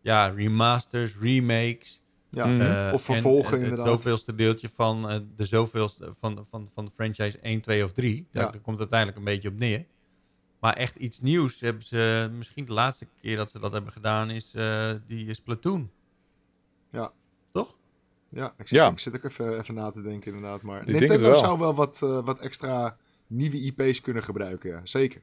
ja, 0.00 0.26
remasters, 0.28 1.18
remakes. 1.18 2.02
Ja, 2.30 2.46
Mhm. 2.46 2.60
eh, 2.60 2.90
Of 2.92 3.02
vervolgen, 3.02 3.56
en, 3.56 3.62
inderdaad. 3.62 3.86
Het 3.86 3.94
zoveelste 3.94 4.34
deeltje 4.34 4.68
van 4.74 5.08
eh, 5.10 5.18
de 5.36 5.44
zoveelste 5.44 6.14
van, 6.20 6.46
van, 6.50 6.70
van 6.74 6.84
de 6.84 6.90
franchise 6.94 7.38
1, 7.42 7.60
2 7.60 7.84
of 7.84 7.92
3. 7.92 8.26
Daar, 8.30 8.44
Ja. 8.44 8.50
daar 8.50 8.60
komt 8.60 8.78
het 8.78 8.92
uiteindelijk 8.92 9.18
een 9.18 9.34
beetje 9.34 9.48
op 9.48 9.58
neer. 9.58 9.86
Maar 10.60 10.72
echt 10.72 10.96
iets 10.96 11.20
nieuws 11.20 11.60
hebben 11.60 11.82
ze... 11.84 12.30
Misschien 12.32 12.64
de 12.64 12.72
laatste 12.72 13.06
keer 13.20 13.36
dat 13.36 13.50
ze 13.50 13.58
dat 13.58 13.72
hebben 13.72 13.92
gedaan 13.92 14.30
is 14.30 14.54
eh, 14.54 14.90
die 15.06 15.34
Splatoon. 15.34 15.90
Ja. 16.92 17.12
Toch? 17.52 17.76
ja, 18.28 18.46
ik 18.56 18.68
zit, 18.68 18.78
Ja. 18.78 18.90
ik 18.90 18.98
zit 18.98 19.14
ook 19.16 19.24
even, 19.24 19.58
even 19.58 19.74
na 19.74 19.90
te 19.90 20.02
denken 20.02 20.32
inderdaad. 20.34 20.62
Maar 20.62 20.82
Nintendo 20.86 21.18
wel. 21.18 21.36
zou 21.36 21.58
wel 21.58 21.74
wat, 21.74 22.02
eh, 22.02 22.24
wat 22.24 22.40
extra 22.40 22.96
nieuwe 23.26 23.56
IP's 23.60 24.00
kunnen 24.00 24.22
gebruiken, 24.22 24.70
ja. 24.70 24.80
Zeker. 24.84 25.20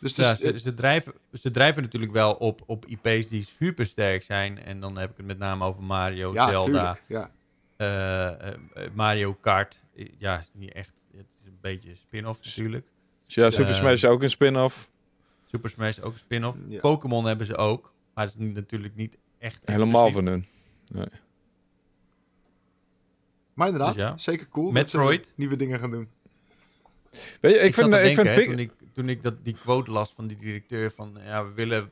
Dus 0.00 0.16
Ja, 0.16 0.34
ze, 0.34 0.58
ze, 0.58 0.74
drijven, 0.74 1.12
ze 1.40 1.50
drijven 1.50 1.82
natuurlijk 1.82 2.12
wel 2.12 2.32
op, 2.34 2.60
op 2.66 2.86
IP's 2.86 3.28
die 3.28 3.42
super 3.42 3.86
sterk 3.86 4.22
zijn. 4.22 4.62
En 4.62 4.80
dan 4.80 4.98
heb 4.98 5.10
ik 5.10 5.16
het 5.16 5.26
met 5.26 5.38
name 5.38 5.64
over 5.64 5.82
Mario, 5.82 6.32
ja, 6.32 6.48
Zelda, 6.50 6.64
tuurlijk. 6.66 7.04
Ja. 7.08 7.30
eh, 7.76 8.48
eh, 8.48 8.54
eh, 8.74 8.90
Mario 8.94 9.34
Kart. 9.34 9.82
Eh, 9.96 10.06
Ja, 10.18 10.38
is 10.38 10.50
niet 10.52 10.72
echt. 10.72 10.92
Het 11.16 11.26
is 11.42 11.46
een 11.46 11.58
beetje 11.60 11.94
spin-off 11.94 12.40
natuurlijk. 12.44 12.86
Dus 13.26 13.34
ja, 13.34 13.50
Super 13.50 13.68
Eh, 13.70 13.74
Smash 13.78 13.92
is 13.92 14.04
ook 14.04 14.22
een 14.22 14.30
spin-off. 14.30 14.90
Super 15.46 15.70
Smash 15.70 15.98
ook 15.98 16.12
een 16.12 16.18
spin-off. 16.18 16.58
Ja. 16.68 16.80
Pokémon 16.80 17.24
hebben 17.26 17.46
ze 17.46 17.56
ook. 17.56 17.92
Maar 18.14 18.24
het 18.26 18.34
is 18.38 18.52
natuurlijk 18.54 18.94
niet 18.94 19.16
echt. 19.38 19.62
Helemaal 19.64 20.10
van 20.10 20.26
hun. 20.26 20.46
Maar 23.54 23.66
inderdaad, 23.66 23.92
Dus 23.94 24.02
ja. 24.02 24.16
zeker 24.16 24.48
cool 24.48 24.70
Metroid. 24.70 25.16
dat 25.18 25.26
ze 25.26 25.32
nieuwe 25.36 25.56
dingen 25.56 25.78
gaan 25.78 25.90
doen. 25.90 26.08
Weet 27.40 27.52
je, 27.54 27.58
ik, 27.58 27.64
Ik, 27.64 27.74
vind, 27.74 27.74
zat 27.74 27.90
te 27.90 28.08
ik 28.08 28.16
denken, 28.16 28.24
vind 28.24 28.28
hè, 28.28 28.34
Pik- 28.34 28.50
toen, 28.50 28.58
ik, 28.58 28.72
toen 28.98 29.08
ik 29.08 29.22
dat, 29.22 29.44
die 29.44 29.54
quote 29.54 29.90
las 29.90 30.10
van 30.12 30.26
die 30.26 30.36
directeur 30.36 30.90
van... 30.90 31.18
Ja, 31.24 31.44
we 31.46 31.52
willen 31.52 31.90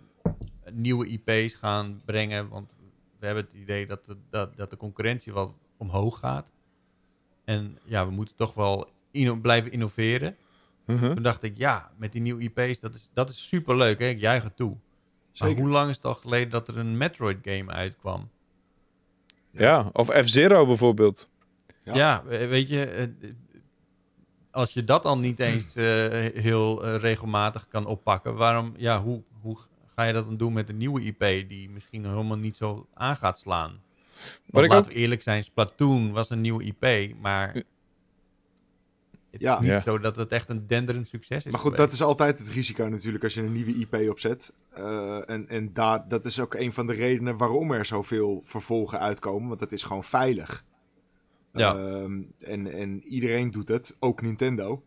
nieuwe 0.73 1.07
IP's 1.07 1.55
gaan 1.55 2.03
brengen, 2.05 2.49
want 2.49 2.75
we 3.19 3.27
hebben 3.27 3.45
het 3.45 3.61
idee 3.63 3.87
dat 3.87 4.05
de, 4.05 4.17
dat, 4.31 4.57
dat 4.57 4.71
de 4.71 4.77
concurrentie 4.77 5.33
wat 5.33 5.55
omhoog 5.77 6.19
gaat. 6.19 6.53
En 7.45 7.79
ja, 7.85 8.07
we 8.07 8.13
moeten 8.13 8.35
toch 8.37 8.55
wel 8.55 8.91
inno- 9.11 9.37
blijven 9.41 9.73
innoveren. 9.73 10.37
Mhm. 10.87 11.15
Toen 11.15 11.23
dacht 11.23 11.43
ik, 11.43 11.57
ja, 11.57 11.91
met 11.97 12.13
die 12.13 12.21
nieuwe 12.21 12.43
IP's, 12.43 12.81
dat 12.81 12.95
is, 12.95 13.09
dat 13.13 13.29
is 13.31 13.49
superleuk, 13.49 13.99
hè? 13.99 14.07
ik 14.07 14.19
juich 14.21 14.43
het 14.43 14.57
toe. 14.57 14.71
Maar 14.71 15.49
Zeker. 15.49 15.63
hoe 15.63 15.71
lang 15.73 15.89
is 15.91 15.97
het 15.97 16.05
al 16.05 16.15
geleden 16.15 16.51
dat 16.51 16.69
er 16.69 16.77
een 16.79 16.97
Metroid-game 16.97 17.73
uitkwam? 17.73 18.31
Ja, 19.51 19.91
of 19.93 20.09
F-Zero 20.09 20.67
bijvoorbeeld. 20.67 21.31
Ja. 21.83 21.95
Ja, 21.95 22.23
we- 22.25 22.47
weet 22.47 22.69
je, 22.69 22.85
eh, 22.85 23.07
als 24.57 24.73
je 24.73 24.85
dat 24.85 25.05
al 25.05 25.19
niet 25.19 25.39
eens 25.39 25.75
eh, 25.77 25.85
heel 26.35 26.85
eh, 26.85 26.97
regelmatig 26.97 27.69
kan 27.69 27.87
oppakken, 27.87 28.35
waarom, 28.35 28.75
ja, 28.77 29.03
hoe, 29.03 29.23
hoe 29.41 29.57
ga 29.95 30.03
je 30.03 30.13
dat 30.13 30.25
dan 30.25 30.37
doen 30.37 30.53
met 30.53 30.69
een 30.69 30.77
nieuwe 30.77 31.01
IP 31.03 31.49
die 31.49 31.71
misschien 31.71 32.05
helemaal 32.05 32.37
niet 32.37 32.57
zo 32.57 32.87
aan 32.95 33.17
gaat 33.17 33.39
slaan? 33.39 33.71
Wat 33.71 34.41
Want 34.47 34.65
ik 34.65 34.71
laten 34.71 34.91
ook... 34.91 34.97
we 34.97 35.03
eerlijk 35.03 35.23
zijn, 35.23 35.43
Splatoon 35.45 36.13
was 36.13 36.31
een 36.31 36.41
nieuwe 36.41 36.65
IP, 36.65 37.15
maar 37.21 37.55
het 39.31 39.41
Ja. 39.41 39.55
is 39.55 39.61
niet 39.61 39.71
Ja. 39.71 39.81
zo 39.81 39.99
dat 39.99 40.17
het 40.17 40.33
echt 40.33 40.49
een 40.49 40.67
denderend 40.67 41.09
succes 41.09 41.45
is 41.45 41.53
Maar 41.53 41.61
goed, 41.61 41.77
dat 41.77 41.93
is 41.93 42.03
altijd 42.03 42.39
het 42.39 42.49
risico 42.49 42.87
natuurlijk 42.89 43.25
als 43.25 43.35
je 43.35 43.43
een 43.43 43.53
nieuwe 43.53 43.75
IP 43.75 44.11
opzet. 44.11 44.53
Eh, 44.71 45.31
en 45.31 45.49
en 45.49 45.73
daar, 45.73 46.09
dat 46.09 46.25
is 46.25 46.41
ook 46.41 46.55
een 46.55 46.73
van 46.73 46.87
de 46.87 46.93
redenen 46.93 47.37
waarom 47.37 47.73
er 47.73 47.87
zoveel 47.87 48.41
vervolgen 48.45 48.99
uitkomen. 49.01 49.49
Want 49.49 49.61
het 49.61 49.73
is 49.73 49.83
gewoon 49.83 50.05
veilig. 50.05 50.65
Ja. 51.57 51.77
Ehm, 51.77 52.23
en, 52.39 52.73
en 52.73 53.03
iedereen 53.05 53.51
doet 53.51 53.69
het, 53.69 53.97
ook 53.99 54.23
Nintendo. 54.23 54.83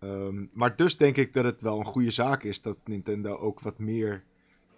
Ehm, 0.00 0.44
maar 0.52 0.76
dus 0.76 0.96
denk 0.96 1.16
ik 1.16 1.32
dat 1.32 1.44
het 1.44 1.60
wel 1.60 1.78
een 1.78 1.84
goede 1.84 2.10
zaak 2.10 2.42
is 2.42 2.60
dat 2.62 2.78
Nintendo 2.84 3.36
ook 3.36 3.60
wat 3.60 3.78
meer 3.78 4.24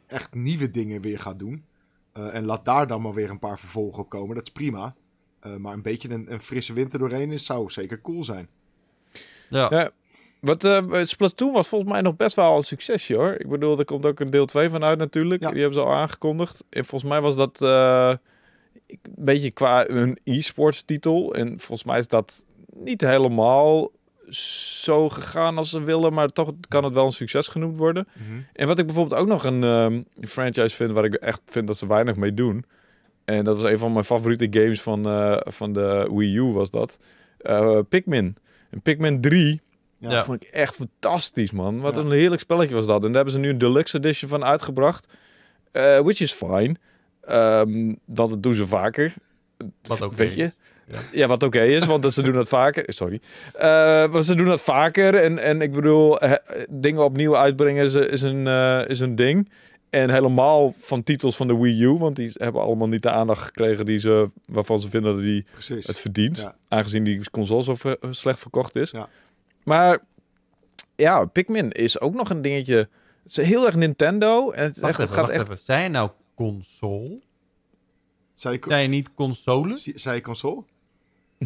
echt 0.06 0.34
nieuwe 0.34 0.70
dingen 0.70 1.00
weer 1.00 1.18
gaat 1.18 1.38
doen. 1.38 1.64
Eh, 2.12 2.34
en 2.34 2.44
laat 2.44 2.64
daar 2.64 2.86
dan 2.86 3.02
maar 3.02 3.14
weer 3.14 3.30
een 3.30 3.38
paar 3.38 3.58
vervolgen 3.58 4.02
op 4.02 4.08
komen. 4.08 4.34
Dat 4.34 4.46
is 4.46 4.52
prima. 4.52 4.94
Eh, 5.40 5.56
maar 5.56 5.72
een 5.72 5.82
beetje 5.82 6.10
een, 6.10 6.32
een 6.32 6.40
frisse 6.40 6.72
winter 6.72 6.98
doorheen 6.98 7.32
is, 7.32 7.44
zou 7.44 7.70
zeker 7.70 8.00
cool 8.00 8.24
zijn. 8.24 8.48
Ja. 9.48 9.66
Ja. 9.70 9.90
Wat, 10.44 10.64
eh, 10.64 11.04
Splatoon 11.04 11.52
was 11.52 11.68
volgens 11.68 11.90
mij 11.90 12.00
nog 12.00 12.16
best 12.16 12.36
wel 12.36 12.56
een 12.56 12.62
succesje 12.62 13.14
hoor. 13.14 13.34
Ik 13.38 13.48
bedoel, 13.48 13.78
er 13.78 13.84
komt 13.84 14.06
ook 14.06 14.20
een 14.20 14.30
deel 14.30 14.46
2 14.46 14.68
van 14.68 14.84
uit 14.84 14.98
natuurlijk. 14.98 15.42
Ja. 15.42 15.50
Die 15.50 15.60
hebben 15.60 15.78
ze 15.78 15.84
al 15.84 15.94
aangekondigd. 15.94 16.64
En 16.68 16.84
volgens 16.84 17.10
mij 17.10 17.20
was 17.20 17.36
dat 17.36 17.62
eh, 17.62 18.14
een 19.02 19.24
beetje 19.24 19.50
qua 19.50 19.88
een 19.88 20.18
e-sports 20.24 20.82
titel. 20.84 21.34
En 21.34 21.48
volgens 21.48 21.84
mij 21.84 21.98
is 21.98 22.08
dat 22.08 22.44
niet 22.74 23.00
helemaal 23.00 23.90
zo 24.30 25.08
gegaan 25.08 25.58
als 25.58 25.70
ze 25.70 25.82
willen. 25.82 26.12
Maar 26.12 26.28
toch 26.28 26.52
kan 26.68 26.84
het 26.84 26.94
wel 26.94 27.04
een 27.04 27.12
succes 27.12 27.48
genoemd 27.48 27.76
worden. 27.76 28.08
En 28.52 28.66
wat 28.66 28.78
ik 28.78 28.86
bijvoorbeeld 28.86 29.20
ook 29.20 29.26
nog 29.26 29.44
een 29.44 29.64
ehm, 29.64 30.02
franchise 30.20 30.76
vind 30.76 30.90
waar 30.92 31.04
ik 31.04 31.14
echt 31.14 31.40
vind 31.46 31.66
dat 31.66 31.78
ze 31.78 31.86
weinig 31.86 32.16
mee 32.16 32.34
doen. 32.34 32.64
En 33.24 33.44
dat 33.44 33.56
was 33.60 33.70
een 33.70 33.78
van 33.78 33.92
mijn 33.92 34.04
favoriete 34.04 34.60
games 34.60 34.82
van, 34.82 35.06
eh, 35.06 35.36
van 35.44 35.72
de 35.72 36.10
Wii 36.14 36.36
U 36.36 36.42
was 36.42 36.70
dat. 36.70 36.98
Eh, 37.38 37.78
Pikmin. 37.88 38.36
En 38.70 38.80
Pikmin 38.82 39.20
3 39.20 39.60
Ja. 39.98 40.10
Ja. 40.10 40.24
vond 40.24 40.42
ik 40.42 40.48
echt 40.48 40.74
fantastisch, 40.76 41.52
man. 41.52 41.80
Wat 41.80 41.94
Ja. 41.94 42.00
een 42.00 42.10
heerlijk 42.10 42.40
spelletje 42.40 42.74
was 42.74 42.86
dat. 42.86 42.96
En 42.96 43.06
daar 43.06 43.14
hebben 43.14 43.32
ze 43.32 43.38
nu 43.38 43.48
een 43.48 43.58
deluxe 43.58 43.96
edition 43.96 44.30
van 44.30 44.44
uitgebracht. 44.44 45.06
Eh, 45.72 45.98
which 46.00 46.20
is 46.20 46.32
fine. 46.32 46.74
Want 47.26 48.30
dat 48.30 48.42
doen 48.42 48.54
ze 48.54 48.66
vaker. 48.66 49.14
Wat 49.82 50.02
ook 50.02 50.12
Weet 50.12 50.34
je? 50.34 50.52
Ja. 50.88 50.98
Ja, 51.12 51.26
wat 51.26 51.42
oké 51.42 51.62
is, 51.62 51.86
want 51.86 52.02
dat 52.02 52.12
ze 52.12 52.22
doen 52.22 52.32
dat 52.32 52.48
vaker. 52.48 52.84
Sorry. 52.86 53.20
Eh, 53.54 53.62
maar 54.08 54.22
ze 54.22 54.34
doen 54.34 54.46
dat 54.46 54.60
vaker. 54.60 55.14
En, 55.14 55.38
en 55.38 55.60
ik 55.60 55.72
bedoel, 55.72 56.18
eh, 56.20 56.32
dingen 56.70 57.04
opnieuw 57.04 57.36
uitbrengen 57.36 57.84
is, 57.84 57.94
is, 57.94 58.22
een, 58.22 58.46
eh, 58.46 58.82
is 58.86 59.00
een 59.00 59.14
ding. 59.16 59.50
En 59.90 60.10
helemaal 60.10 60.74
van 60.78 61.02
titels 61.02 61.36
van 61.36 61.46
de 61.46 61.56
Wii 61.56 61.82
U. 61.82 61.88
Want 61.90 62.16
die 62.16 62.30
hebben 62.34 62.62
allemaal 62.62 62.88
niet 62.88 63.02
de 63.02 63.10
aandacht 63.10 63.42
gekregen 63.42 63.86
die 63.86 63.98
ze, 63.98 64.30
waarvan 64.46 64.78
ze 64.80 64.88
vinden 64.88 65.14
dat 65.14 65.22
die 65.22 65.46
Precies. 65.52 65.86
het 65.86 65.98
verdient. 65.98 66.36
Ja. 66.36 66.54
Aangezien 66.68 67.04
die 67.04 67.30
console 67.30 67.62
zo 67.62 67.74
ver- 67.74 67.98
slecht 68.10 68.38
verkocht 68.38 68.76
is. 68.76 68.90
Ja. 68.90 69.08
Maar 69.62 69.98
ja, 70.96 71.24
Pikmin 71.24 71.72
is 71.72 72.00
ook 72.00 72.14
nog 72.14 72.30
een 72.30 72.42
dingetje. 72.42 72.76
Het 73.22 73.38
is 73.38 73.46
heel 73.46 73.66
erg 73.66 73.76
Nintendo. 73.76 74.50
En 74.50 74.64
het, 74.64 74.78
echt, 74.82 74.98
het 74.98 75.10
gaat 75.10 75.28
echt... 75.28 75.42
even. 75.44 75.58
Zei 75.62 75.82
je 75.82 75.88
nou 75.88 76.10
console? 76.34 77.20
Zei 78.34 78.58
je, 78.68 78.88
niet 78.88 79.14
console? 79.14 79.74
zei 79.94 80.16
je 80.16 80.22
console? 80.22 80.62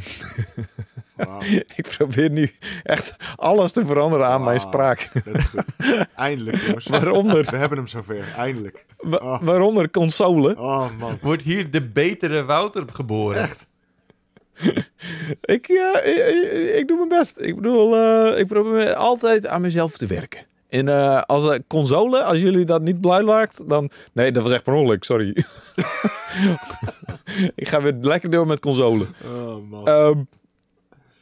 Wauw, 1.17 1.41
Ik 1.77 1.95
probeer 1.97 2.31
nu 2.31 2.51
echt 2.83 3.17
alles 3.37 3.73
te 3.73 3.87
veranderen 3.87 4.27
aan 4.27 4.45
mijn 4.45 4.61
spraak. 4.61 5.11
dat 5.25 5.35
is 5.35 5.45
goed. 5.45 5.65
Eindelijk, 6.15 6.57
jongens. 6.57 6.87
Waaronder, 6.87 7.45
We 7.51 7.57
hebben 7.57 7.79
hem 7.79 7.87
zover, 7.87 8.33
eindelijk. 8.37 8.87
wa- 8.99 9.17
Oh. 9.17 9.43
waaronder 9.43 9.91
console. 9.91 10.57
Oh 10.59 10.99
man. 10.99 11.19
Wordt 11.23 11.43
hier 11.43 11.71
de 11.71 11.83
betere 11.83 12.45
Wouter 12.45 12.85
geboren? 12.93 13.43
Echt? 13.43 13.67
Ik, 15.41 15.69
ik- 15.69 16.75
ik 16.77 16.89
doe 16.89 16.97
mijn 16.97 17.09
best. 17.09 17.37
Ik 17.41 17.55
bedoel, 17.55 17.97
eh, 17.97 18.39
ik 18.41 18.47
probeer 18.47 18.95
altijd 18.95 19.47
aan 19.47 19.61
mezelf 19.61 19.97
te 19.97 20.07
werken. 20.07 20.47
En 20.69 20.89
eh, 20.89 21.23
als 21.23 21.45
een 21.45 21.65
console, 21.67 22.23
als 22.23 22.39
jullie 22.39 22.65
dat 22.65 22.83
niet 22.83 23.01
blij 23.01 23.23
maakt, 23.23 23.69
dan... 23.69 23.91
Nee, 24.13 24.33
dat 24.33 24.43
was 24.43 24.53
echt 24.53 24.65
per 24.65 24.75
ongeluk, 24.75 25.05
sorry. 25.05 25.29
ik 27.55 27.69
ga 27.69 27.83
weer 27.83 27.97
lekker 28.01 28.31
door 28.31 28.47
met 28.47 28.61
console. 28.61 29.07
Oh 29.25 29.71
man. 29.71 29.87
Ehm, 29.87 30.23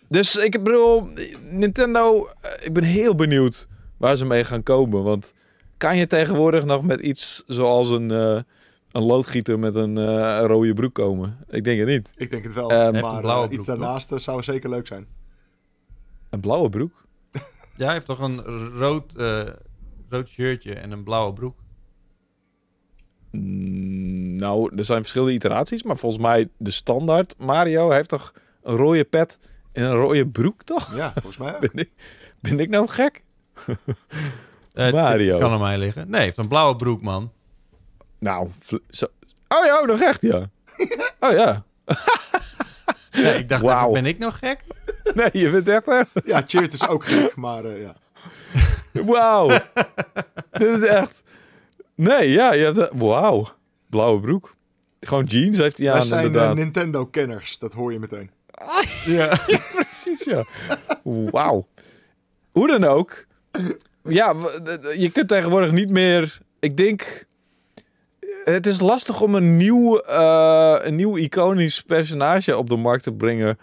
dus 0.09 0.36
ik 0.36 0.62
bedoel, 0.62 1.09
Nintendo, 1.51 2.28
eh, 2.40 2.66
ik 2.66 2.72
ben 2.72 2.82
heel 2.82 3.14
benieuwd 3.14 3.66
waar 3.97 4.16
ze 4.16 4.26
mee 4.26 4.44
gaan 4.44 4.62
komen. 4.62 5.03
Want 5.03 5.32
kan 5.76 5.97
je 5.97 6.07
tegenwoordig 6.07 6.64
nog 6.64 6.82
met 6.82 7.01
iets 7.01 7.44
zoals 7.47 7.90
een, 7.90 8.11
eh, 8.11 8.40
een 8.90 9.03
loodgieter 9.03 9.59
met 9.59 9.74
een 9.74 9.99
eh, 9.99 10.44
rode 10.47 10.74
broek 10.74 10.94
komen? 10.94 11.38
Ik 11.49 11.64
denk 11.64 11.78
het 11.78 11.88
niet. 11.88 12.11
ik 12.16 12.30
denk 12.30 12.44
het 12.44 12.53
wel. 12.53 12.70
ehm, 12.70 13.01
maar 13.01 13.20
blauwe 13.20 13.49
iets 13.49 13.66
daarnaast 13.66 14.12
zou 14.20 14.42
zeker 14.42 14.70
leuk 14.70 14.86
zijn. 14.86 15.07
Een 16.30 16.40
blauwe 16.40 16.68
broek? 16.68 17.05
Ja, 17.77 17.85
hij 17.85 17.93
heeft 17.93 18.07
toch 18.07 18.18
een 18.18 18.41
rood, 18.79 19.14
eh, 19.16 19.43
rood 20.09 20.29
shirtje 20.29 20.74
en 20.74 20.91
een 20.91 21.05
blauwe 21.05 21.33
broek. 21.33 21.59
Mm, 23.31 24.37
nou, 24.37 24.77
er 24.77 24.85
zijn 24.85 25.01
verschillende 25.01 25.35
iteraties, 25.35 25.83
maar 25.83 25.97
volgens 25.97 26.22
mij 26.22 26.49
de 26.57 26.70
standaard 26.70 27.35
Mario 27.39 27.91
heeft 27.91 28.09
toch 28.09 28.33
een 28.62 28.77
rode 28.77 29.05
pet 29.05 29.39
en 29.72 29.85
een 29.85 29.95
rode 29.95 30.27
broek, 30.27 30.62
toch? 30.62 30.97
Ja, 30.97 31.12
volgens 31.12 31.37
mij 31.37 31.55
ook. 31.55 31.61
Ben 31.61 31.70
ik, 31.74 31.91
ben 32.41 32.61
ik 32.61 32.68
nou 32.68 32.89
gek? 32.89 33.22
Eh, 34.72 34.93
Mario. 34.93 35.33
het 35.33 35.41
Kan 35.41 35.53
aan 35.53 35.61
mij 35.61 35.79
liggen. 35.79 36.03
Nee, 36.03 36.14
hij 36.14 36.22
heeft 36.22 36.39
een 36.39 36.49
blauwe 36.49 36.77
broek, 36.77 37.03
man. 37.03 37.33
Nou, 38.18 38.51
zo... 38.91 39.07
Oh 39.49 39.64
ja, 39.64 39.81
oh, 39.81 39.87
nog 39.87 40.01
echt, 40.01 40.22
ja. 40.22 40.51
Oh 41.20 41.33
ja. 41.33 41.64
Nee, 43.12 43.39
ik 43.39 43.49
dacht, 43.49 43.62
even, 43.62 43.93
ben 43.93 44.07
ik 44.07 44.18
nog 44.18 44.39
gek? 44.39 44.64
Nee, 45.14 45.30
je 45.32 45.50
bent 45.50 45.68
echt... 45.68 45.86
hè? 45.86 46.00
Ja, 46.24 46.42
Cheert 46.46 46.72
is 46.72 46.88
ook 46.88 47.04
gek, 47.04 47.36
maar 47.36 47.64
eh, 47.64 47.80
ja. 47.80 47.96
Wauw. 48.92 49.48
Dit 50.50 50.82
is 50.82 50.82
echt... 50.82 51.22
Nee, 51.94 52.30
ja, 52.30 52.52
je 52.52 52.64
hebt... 52.64 52.90
Wauw. 52.94 53.48
Blauwe 53.90 54.20
broek. 54.20 54.54
Gewoon 55.00 55.24
jeans 55.24 55.57
heeft 55.57 55.78
hij 55.78 55.86
Wij 55.86 55.96
aan, 55.96 56.04
zijn 56.04 56.36
eh. 56.36 56.52
Nintendo-kenners, 56.52 57.59
dat 57.59 57.72
hoor 57.72 57.92
je 57.92 57.98
meteen. 57.98 58.30
Ja. 59.04 59.38
Precies, 59.74 60.24
ja. 60.24 60.44
Wauw. 61.02 61.66
Hoe 62.50 62.66
dan 62.66 62.84
ook. 62.84 63.26
Ja, 64.02 64.34
je 64.96 65.11
kunt 65.12 65.28
tegenwoordig 65.28 65.72
niet 65.72 65.90
meer... 65.90 66.38
Ik 66.61 66.76
denk... 66.76 67.24
Het 68.44 68.66
is 68.66 68.80
lastig 68.80 69.20
om 69.20 69.34
een 69.34 69.57
nieuw, 69.57 69.98
eh, 69.98 70.76
een 70.80 70.94
nieuw 70.94 71.16
iconisch 71.16 71.80
personage 71.80 72.57
op 72.57 72.68
de 72.68 72.76
markt 72.76 73.02
te 73.02 73.12
brengen... 73.12 73.59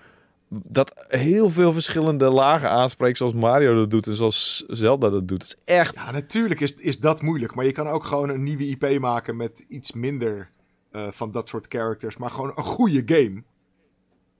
dat 0.63 0.93
heel 1.07 1.49
veel 1.49 1.73
verschillende 1.73 2.29
lagen 2.29 2.69
aanspreekt... 2.69 3.17
zoals 3.17 3.33
Mario 3.33 3.75
dat 3.75 3.89
doet 3.91 4.07
en 4.07 4.15
zoals 4.15 4.63
Zelda 4.67 5.09
dat 5.09 5.27
doet. 5.27 5.41
Het 5.41 5.55
is 5.57 5.73
echt... 5.75 5.95
Ja, 5.95 6.11
natuurlijk 6.11 6.59
is, 6.59 6.75
is 6.75 6.99
dat 6.99 7.21
moeilijk. 7.21 7.55
Maar 7.55 7.65
je 7.65 7.71
kan 7.71 7.87
ook 7.87 8.03
gewoon 8.03 8.29
een 8.29 8.43
nieuwe 8.43 8.67
IP 8.67 8.99
maken 8.99 9.35
met 9.35 9.65
iets 9.67 9.91
minder 9.91 10.51
eh, 10.91 11.07
van 11.11 11.31
dat 11.31 11.49
soort 11.49 11.65
characters. 11.69 12.17
Maar 12.17 12.29
gewoon 12.29 12.51
een 12.55 12.63
goede 12.63 13.03
game. 13.05 13.43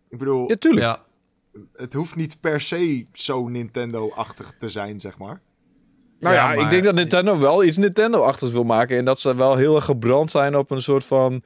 Ik 0.10 0.18
bedoel, 0.18 0.50
Ja, 0.50 0.56
tuurlijk. 0.56 0.86
ja. 0.86 1.04
het 1.76 1.94
hoeft 1.94 2.16
niet 2.16 2.40
per 2.40 2.62
se 2.62 3.06
zo 3.14 3.48
Nintendo-achtig 3.48 4.54
te 4.60 4.70
zijn, 4.70 5.00
zeg 5.00 5.18
maar. 5.18 5.42
Nou 6.20 6.36
ja, 6.36 6.48
maar- 6.48 6.58
ik 6.58 6.70
denk 6.70 6.84
dat 6.84 6.96
Nintendo 6.96 7.40
wel 7.40 7.64
iets 7.64 7.78
Nintendo-achtigs 7.78 8.52
wil 8.52 8.64
maken. 8.64 8.98
En 8.98 9.06
dat 9.06 9.20
ze 9.20 9.36
wel 9.36 9.56
heel 9.56 9.76
erg 9.76 9.86
gebrand 9.86 10.32
zijn 10.32 10.56
op 10.56 10.72
een 10.72 10.82
soort 10.82 11.04
van 11.04 11.44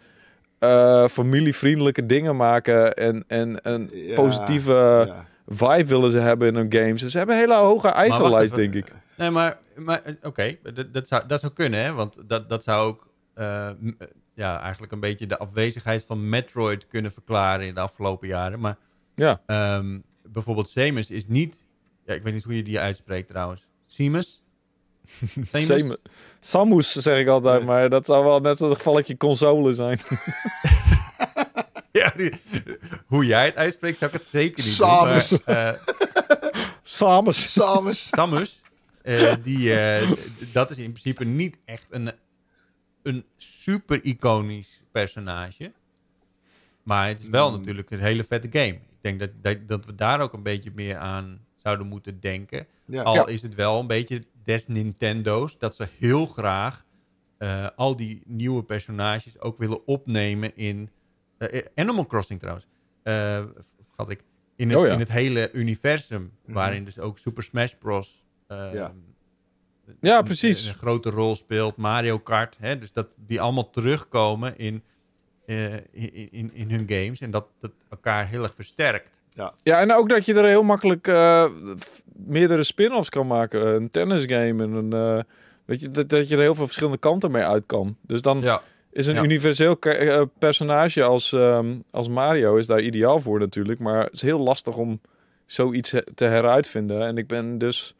eh, 0.59 1.07
familievriendelijke 1.07 2.05
dingen 2.05 2.35
maken. 2.35 2.93
En, 2.93 3.23
en 3.27 3.59
een 3.61 3.89
Ja, 3.93 4.15
positieve 4.15 5.03
ja. 5.07 5.27
vibe 5.47 5.85
willen 5.85 6.11
ze 6.11 6.17
hebben 6.17 6.47
in 6.47 6.55
hun 6.55 6.73
games. 6.73 7.01
Dus 7.01 7.11
ze 7.11 7.17
hebben 7.17 7.35
een 7.35 7.41
hele 7.41 7.55
hoge 7.55 7.87
eisenlijst, 7.87 8.55
denk 8.55 8.73
ik. 8.73 8.91
Nee, 9.17 9.29
maar, 9.29 9.57
maar 9.75 10.01
eh, 10.03 10.13
oké, 10.21 10.57
dat, 10.73 10.93
dat, 10.93 11.07
zou, 11.07 11.27
dat 11.27 11.39
zou 11.39 11.53
kunnen, 11.53 11.79
hè? 11.83 11.93
Want 11.93 12.17
dat, 12.25 12.49
dat 12.49 12.63
zou 12.63 12.87
ook 12.87 13.07
eh, 13.33 13.69
ja, 14.33 14.61
eigenlijk 14.61 14.91
een 14.91 14.99
beetje 14.99 15.27
de 15.27 15.37
afwezigheid 15.37 16.03
van 16.07 16.29
Metroid 16.29 16.87
kunnen 16.87 17.11
verklaren 17.11 17.67
in 17.67 17.73
de 17.73 17.79
afgelopen 17.79 18.27
jaren. 18.27 18.59
Maar 18.59 18.77
Ja, 19.15 19.41
ehm, 19.45 19.99
bijvoorbeeld 20.23 20.69
Samus 20.69 21.09
is 21.09 21.27
niet 21.27 21.55
Ja, 22.05 22.13
ik 22.13 22.23
weet 22.23 22.33
niet 22.33 22.43
hoe 22.43 22.55
je 22.55 22.63
die 22.63 22.79
uitspreekt 22.79 23.27
trouwens. 23.27 23.67
Seamus? 23.85 24.43
Seamus? 25.53 25.95
Samus. 26.39 26.91
Zeg 26.91 27.19
ik 27.19 27.27
altijd, 27.27 27.59
Ja. 27.59 27.65
maar 27.65 27.89
dat 27.89 28.05
zou 28.05 28.23
wel 28.23 28.39
net 28.39 28.57
zo'n 28.57 28.75
gevalletje 28.75 29.17
console 29.17 29.73
zijn. 29.73 29.99
Ja, 31.91 32.13
die- 32.15 32.33
hoe 33.05 33.25
jij 33.25 33.45
het 33.45 33.55
uitspreekt 33.55 33.97
zou 33.97 34.11
ik 34.13 34.19
het 34.19 34.27
zeker 34.29 34.63
niet 34.65 34.73
Samus. 34.73 35.29
doen. 35.29 35.39
Maar, 35.45 35.73
eh, 35.73 35.79
Samus. 36.83 37.53
Samus. 37.53 38.07
Samus, 38.07 38.61
eh, 39.01 39.33
die, 39.43 39.73
eh, 39.79 40.11
dat 40.51 40.69
is 40.69 40.77
in 40.77 40.91
principe 40.91 41.23
niet 41.25 41.57
echt 41.65 41.85
een, 41.89 42.11
een 43.03 43.25
super 43.37 44.03
iconisch 44.03 44.81
personage. 44.91 45.71
Maar 46.83 47.07
het 47.07 47.19
is 47.19 47.27
wel 47.29 47.51
Mm. 47.51 47.57
natuurlijk 47.57 47.91
een 47.91 47.99
hele 47.99 48.23
vette 48.29 48.47
game. 48.51 48.73
Ik 48.73 48.79
denk 49.01 49.19
dat, 49.19 49.29
dat, 49.41 49.57
dat 49.67 49.85
we 49.85 49.95
daar 49.95 50.19
ook 50.21 50.33
een 50.33 50.43
beetje 50.43 50.71
meer 50.75 50.97
aan 50.97 51.39
zouden 51.63 51.87
moeten 51.87 52.19
denken. 52.19 52.67
Ja. 52.85 53.01
Al 53.03 53.15
Ja. 53.15 53.25
is 53.27 53.41
het 53.41 53.55
wel 53.55 53.79
een 53.79 53.87
beetje 53.87 54.23
des 54.47 54.67
Nintendo's 54.67 55.57
dat 55.57 55.75
ze 55.75 55.87
heel 55.97 56.25
graag 56.25 56.85
eh, 57.37 57.67
al 57.75 57.95
die 57.95 58.21
nieuwe 58.25 58.63
personages 58.63 59.39
ook 59.39 59.57
willen 59.57 59.87
opnemen 59.87 60.55
in 60.55 60.89
eh, 61.37 61.61
Animal 61.75 62.05
Crossing 62.05 62.39
trouwens. 62.39 62.67
Eh 63.03 63.43
had 63.95 64.09
ik 64.09 64.23
in 64.55 64.69
het, 64.69 64.77
Oh 64.77 64.85
ja. 64.85 64.93
in 64.93 64.99
het 64.99 65.11
hele 65.11 65.49
universum, 65.53 66.31
Mhm. 66.45 66.53
waarin 66.53 66.83
dus 66.85 66.99
ook 66.99 67.17
Super 67.19 67.43
Smash 67.43 67.73
Bros. 67.79 68.25
eh, 68.47 68.73
Ja. 68.73 68.93
Ja, 70.01 70.17
een- 70.17 70.23
precies. 70.23 70.65
Een, 70.67 70.73
grote 70.73 71.09
rol 71.09 71.35
speelt. 71.35 71.75
Mario 71.77 72.19
Kart, 72.19 72.55
hè, 72.59 72.77
dus 72.79 72.91
dat 72.91 73.07
die 73.15 73.41
allemaal 73.41 73.69
terugkomen 73.69 74.57
in, 74.57 74.83
eh, 75.45 75.73
in, 75.73 76.31
in, 76.31 76.53
in 76.53 76.71
hun 76.71 76.85
games 76.89 77.19
en 77.19 77.31
dat 77.31 77.47
dat 77.59 77.71
elkaar 77.89 78.27
heel 78.27 78.43
erg 78.43 78.53
versterkt. 78.53 79.16
Ja, 79.63 79.79
en 79.81 79.93
ook 79.93 80.09
dat 80.09 80.25
je 80.25 80.33
er 80.33 80.45
heel 80.45 80.63
makkelijk 80.63 81.07
eh, 81.07 81.45
meerdere 82.15 82.63
spin-offs 82.63 83.09
kan 83.09 83.27
maken. 83.27 83.67
Een 83.67 83.89
tennisgame 83.89 84.63
en 84.63 84.71
een... 84.71 84.93
eh, 84.93 85.23
weet 85.65 85.81
je, 85.81 85.91
dat, 85.91 86.09
dat 86.09 86.29
je 86.29 86.35
er 86.35 86.41
heel 86.41 86.55
veel 86.55 86.65
verschillende 86.65 86.97
kanten 86.99 87.31
mee 87.31 87.43
uit 87.43 87.63
kan. 87.65 87.97
Dus 88.01 88.21
dan 88.21 88.41
Ja, 88.41 88.61
is 88.91 89.07
een 89.07 89.15
Ja. 89.15 89.23
universeel 89.23 89.79
eh, 89.79 90.21
personage 90.39 91.03
als, 91.03 91.33
ehm, 91.33 91.75
als 91.91 92.07
Mario 92.07 92.55
is 92.55 92.67
daar 92.67 92.81
ideaal 92.81 93.19
voor 93.21 93.39
natuurlijk. 93.39 93.79
Maar 93.79 94.03
het 94.03 94.13
is 94.13 94.21
heel 94.21 94.39
lastig 94.39 94.77
om 94.77 95.01
zoiets 95.45 95.93
te 96.15 96.25
heruitvinden. 96.25 97.01
En 97.05 97.17
ik 97.17 97.27
ben 97.27 97.57
dus 97.57 97.95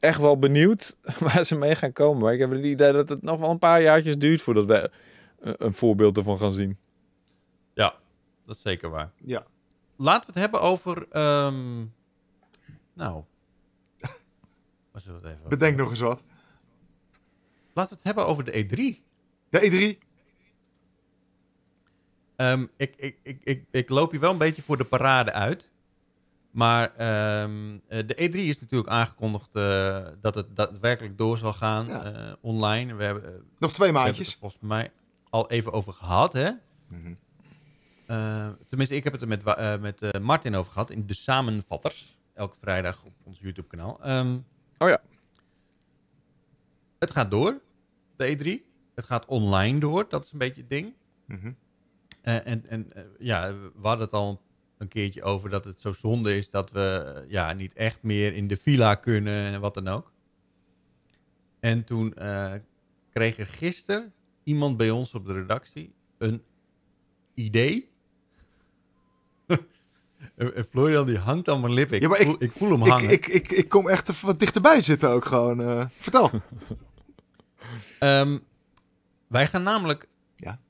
echt 0.00 0.20
wel 0.20 0.38
benieuwd 0.38 0.96
waar 1.18 1.44
ze 1.44 1.56
mee 1.56 1.74
gaan 1.74 1.92
komen. 1.92 2.22
Maar 2.22 2.32
ik 2.32 2.40
heb 2.40 2.50
het 2.50 2.64
idee 2.64 2.92
dat 2.92 3.08
het 3.08 3.22
nog 3.22 3.38
wel 3.40 3.50
een 3.50 3.58
paar 3.58 3.82
jaartjes 3.82 4.16
duurt 4.18 4.40
voordat 4.42 4.64
we 4.66 4.90
een 5.40 5.72
voorbeeld 5.74 6.16
ervan 6.16 6.38
gaan 6.38 6.52
zien. 6.52 6.76
dat 8.46 8.56
is 8.56 8.62
zeker 8.62 8.90
waar. 8.90 9.10
Ja. 9.24 9.44
Laten 10.02 10.32
we 10.34 10.40
het 10.40 10.50
hebben 10.50 10.60
over. 10.68 11.08
ehm, 11.10 11.84
nou. 12.92 13.24
Even 14.94 15.38
Bedenk 15.48 15.76
nog 15.76 15.90
eens 15.90 16.00
wat. 16.00 16.22
Laten 17.72 17.90
we 17.92 17.96
het 17.96 18.04
hebben 18.04 18.26
over 18.26 18.44
de 18.44 18.52
E3. 18.52 19.02
De 19.48 19.60
E3. 19.98 20.08
Ehm, 22.36 22.66
ik, 22.76 22.94
ik, 22.96 23.18
ik, 23.22 23.40
ik, 23.44 23.64
ik 23.70 23.88
loop 23.88 24.10
hier 24.10 24.20
wel 24.20 24.30
een 24.32 24.38
beetje 24.38 24.62
voor 24.62 24.76
de 24.76 24.84
parade 24.84 25.32
uit. 25.32 25.70
Maar 26.50 26.94
ehm, 26.96 27.78
eh, 27.88 28.06
de 28.06 28.14
E3 28.14 28.34
is 28.36 28.60
natuurlijk 28.60 28.90
aangekondigd 28.90 29.54
eh, 29.54 30.06
dat 30.20 30.34
het 30.34 30.56
daadwerkelijk 30.56 31.18
door 31.18 31.38
zal 31.38 31.52
gaan 31.52 31.86
Ja. 31.86 32.04
eh, 32.12 32.32
online. 32.40 32.94
We 32.94 33.04
hebben, 33.04 33.24
eh, 33.24 33.30
Nog 33.58 33.72
twee 33.72 33.86
hebben 33.86 34.02
het 34.02 34.16
maandjes. 34.16 34.32
er 34.32 34.38
volgens 34.40 34.62
mij 34.62 34.92
al 35.30 35.50
even 35.50 35.72
over 35.72 35.92
gehad, 35.92 36.32
hè? 36.32 36.50
Mhm. 36.88 37.14
Eh, 38.10 38.48
tenminste, 38.66 38.94
ik 38.94 39.04
heb 39.04 39.12
het 39.12 39.22
er 39.22 39.28
met, 39.28 39.44
eh, 39.44 39.78
met 39.78 40.02
eh, 40.02 40.20
Martin 40.20 40.54
over 40.54 40.72
gehad 40.72 40.90
in 40.90 41.06
de 41.06 41.14
Samenvatters. 41.14 42.18
Elke 42.34 42.56
vrijdag 42.60 43.04
op 43.04 43.12
ons 43.22 43.38
YouTube-kanaal. 43.40 44.00
Ehm, 44.02 44.38
Oh 44.78 44.88
ja. 44.88 45.02
Het 46.98 47.10
gaat 47.10 47.30
door, 47.30 47.60
de 48.16 48.26
E3. 48.26 48.64
Het 48.94 49.04
gaat 49.04 49.26
online 49.26 49.80
door, 49.80 50.08
dat 50.08 50.24
is 50.24 50.32
een 50.32 50.38
beetje 50.38 50.60
het 50.60 50.70
ding. 50.70 50.94
Mhm. 51.26 51.52
Eh, 52.22 52.46
en 52.46 52.66
en 52.66 52.92
ja, 53.18 53.54
we 53.54 53.70
hadden 53.86 54.04
het 54.04 54.14
al 54.14 54.42
een 54.78 54.88
keertje 54.88 55.22
over 55.22 55.50
dat 55.50 55.64
het 55.64 55.80
zo 55.80 55.92
zonde 55.92 56.36
is 56.36 56.50
dat 56.50 56.70
we 56.70 57.24
ja, 57.28 57.52
niet 57.52 57.72
echt 57.72 58.02
meer 58.02 58.34
in 58.34 58.48
de 58.48 58.56
villa 58.56 58.94
kunnen 58.94 59.52
en 59.52 59.60
wat 59.60 59.74
dan 59.74 59.88
ook. 59.88 60.12
En 61.60 61.84
toen 61.84 62.14
kreeg 63.10 63.38
er 63.38 63.46
gisteren 63.46 64.12
iemand 64.42 64.76
bij 64.76 64.90
ons 64.90 65.14
op 65.14 65.26
de 65.26 65.32
redactie 65.32 65.94
een 66.18 66.42
idee. 67.34 67.89
En- 70.36 70.66
Florian 70.70 71.06
die 71.06 71.18
hangt 71.18 71.48
aan 71.48 71.60
mijn 71.60 71.72
lippen. 71.72 71.96
Ik, 71.96 72.02
Ja, 72.02 72.08
maar 72.08 72.20
ik- 72.20 72.26
voel, 72.26 72.36
ik 72.42 72.52
voel 72.52 72.70
hem 72.70 72.82
hangen. 72.82 73.10
ik, 73.10 73.26
ik, 73.26 73.50
ik 73.52 73.68
kom 73.68 73.88
echt 73.88 74.08
even 74.08 74.26
wat 74.26 74.38
dichterbij 74.38 74.80
zitten 74.80 75.10
ook 75.10 75.24
gewoon. 75.24 75.60
eh. 75.62 75.86
vertel. 75.92 76.30
Ehm, 77.98 78.38
wij 79.26 79.46
gaan 79.46 79.62
namelijk. 79.62 80.08
Ja. 80.36 80.60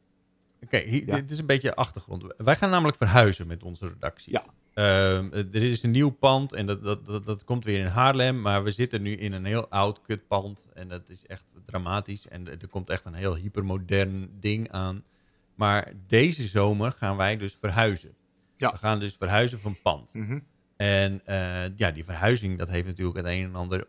Oké, 0.63 0.77
Ja. 0.77 1.15
dit 1.17 1.31
is 1.31 1.39
een 1.39 1.47
beetje 1.47 1.75
achtergrond. 1.75 2.25
Wij 2.37 2.57
gaan 2.57 2.71
namelijk 2.71 2.97
verhuizen 2.97 3.47
met 3.47 3.63
onze 3.63 3.89
redactie. 3.89 4.33
Ja. 4.33 4.45
Ehm, 4.75 5.29
er 5.33 5.63
is 5.63 5.83
een 5.83 5.91
nieuw 5.91 6.11
pand 6.11 6.53
en 6.53 6.67
dat, 6.67 6.83
dat, 6.83 7.07
dat, 7.07 7.25
dat 7.25 7.45
komt 7.45 7.65
weer 7.65 7.79
in 7.79 7.87
Haarlem. 7.87 8.41
Maar 8.41 8.65
we 8.65 8.71
zitten 8.71 9.03
nu 9.03 9.13
in 9.17 9.33
een 9.33 9.45
heel 9.45 9.69
oud 9.69 10.01
kutpand. 10.03 10.67
En 10.75 10.89
dat 10.89 11.09
is 11.09 11.27
echt 11.27 11.53
dramatisch. 11.67 12.29
En 12.29 12.49
er 12.49 12.69
komt 12.71 12.91
echt 12.91 13.05
een 13.05 13.15
heel 13.15 13.35
hypermodern 13.37 14.31
ding 14.41 14.71
aan. 14.73 15.05
Maar 15.55 15.93
deze 16.07 16.47
zomer 16.47 16.93
gaan 16.93 17.17
wij 17.17 17.37
dus 17.37 17.57
verhuizen. 17.61 18.15
Ja. 18.61 18.71
We 18.71 18.79
gaan 18.79 18.99
dus 18.99 19.17
verhuizen 19.19 19.61
van 19.61 19.77
pand. 19.83 20.15
Mhm. 20.15 20.39
En 20.77 21.27
eh, 21.27 21.77
ja, 21.77 21.91
die 21.91 22.05
verhuizing, 22.05 22.59
dat 22.59 22.69
heeft 22.69 22.87
natuurlijk 22.87 23.17
het 23.17 23.27
een 23.27 23.45
en 23.45 23.55
ander 23.55 23.87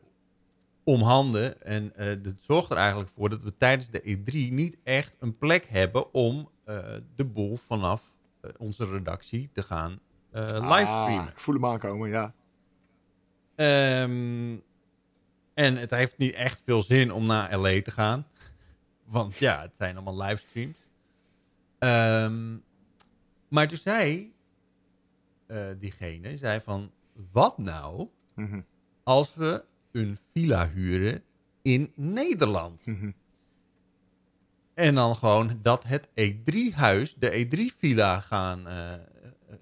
om 0.84 1.02
handen. 1.02 1.62
En 1.62 1.96
eh, 1.96 2.16
dat 2.22 2.34
zorgt 2.42 2.72
er 2.72 2.78
eigenlijk 2.78 3.10
voor 3.10 3.30
dat 3.30 3.44
we 3.44 3.58
tijdens 3.58 3.90
de 3.90 4.02
E3 4.02 4.54
niet 4.54 4.78
echt 4.84 5.16
een 5.20 5.38
plek 5.38 5.66
hebben 5.70 6.14
om 6.14 6.50
eh, 6.64 6.78
de 7.16 7.26
boel 7.26 7.56
vanaf 7.56 8.12
onze 8.58 8.86
redactie 8.86 9.50
te 9.54 9.64
gaan 9.64 10.00
eh 10.32 10.42
livestreamen. 10.46 11.20
Ah, 11.20 11.28
ik 11.28 11.40
voel 11.40 11.56
hem 11.56 11.66
aankomen, 11.66 12.10
ja. 12.10 12.34
Ehm, 13.56 14.58
en 15.54 15.78
het 15.78 15.92
heeft 15.92 16.18
niet 16.18 16.34
echt 16.34 16.62
veel 16.66 16.82
zin 16.82 17.12
om 17.12 17.26
naar 17.26 17.58
LA 17.58 17.82
te 17.82 17.92
gaan. 17.92 18.28
Want 19.06 19.38
ja, 19.38 19.62
het 19.62 19.76
zijn 19.76 19.96
allemaal 19.96 20.28
livestreams. 20.28 20.78
Ehm, 21.80 22.58
maar 23.48 23.68
toen 23.68 23.78
zei 23.78 24.34
eh, 25.52 25.66
diegene, 25.80 26.38
zei 26.38 26.60
van, 26.62 26.92
wat 27.32 27.58
nou 27.58 28.08
Mhm. 28.36 28.62
als 29.04 29.36
we 29.36 29.64
een 29.92 30.18
villa 30.34 30.70
huren 30.70 31.24
in 31.62 31.92
Nederland? 31.96 32.86
Mhm. 32.86 33.12
En 34.74 34.96
dan 34.96 35.16
gewoon 35.16 35.58
dat 35.62 35.84
het 35.84 36.10
E3-huis, 36.16 37.16
de 37.16 37.32
E3-villa 37.32 38.20
gaan, 38.20 38.68
eh, 38.68 38.94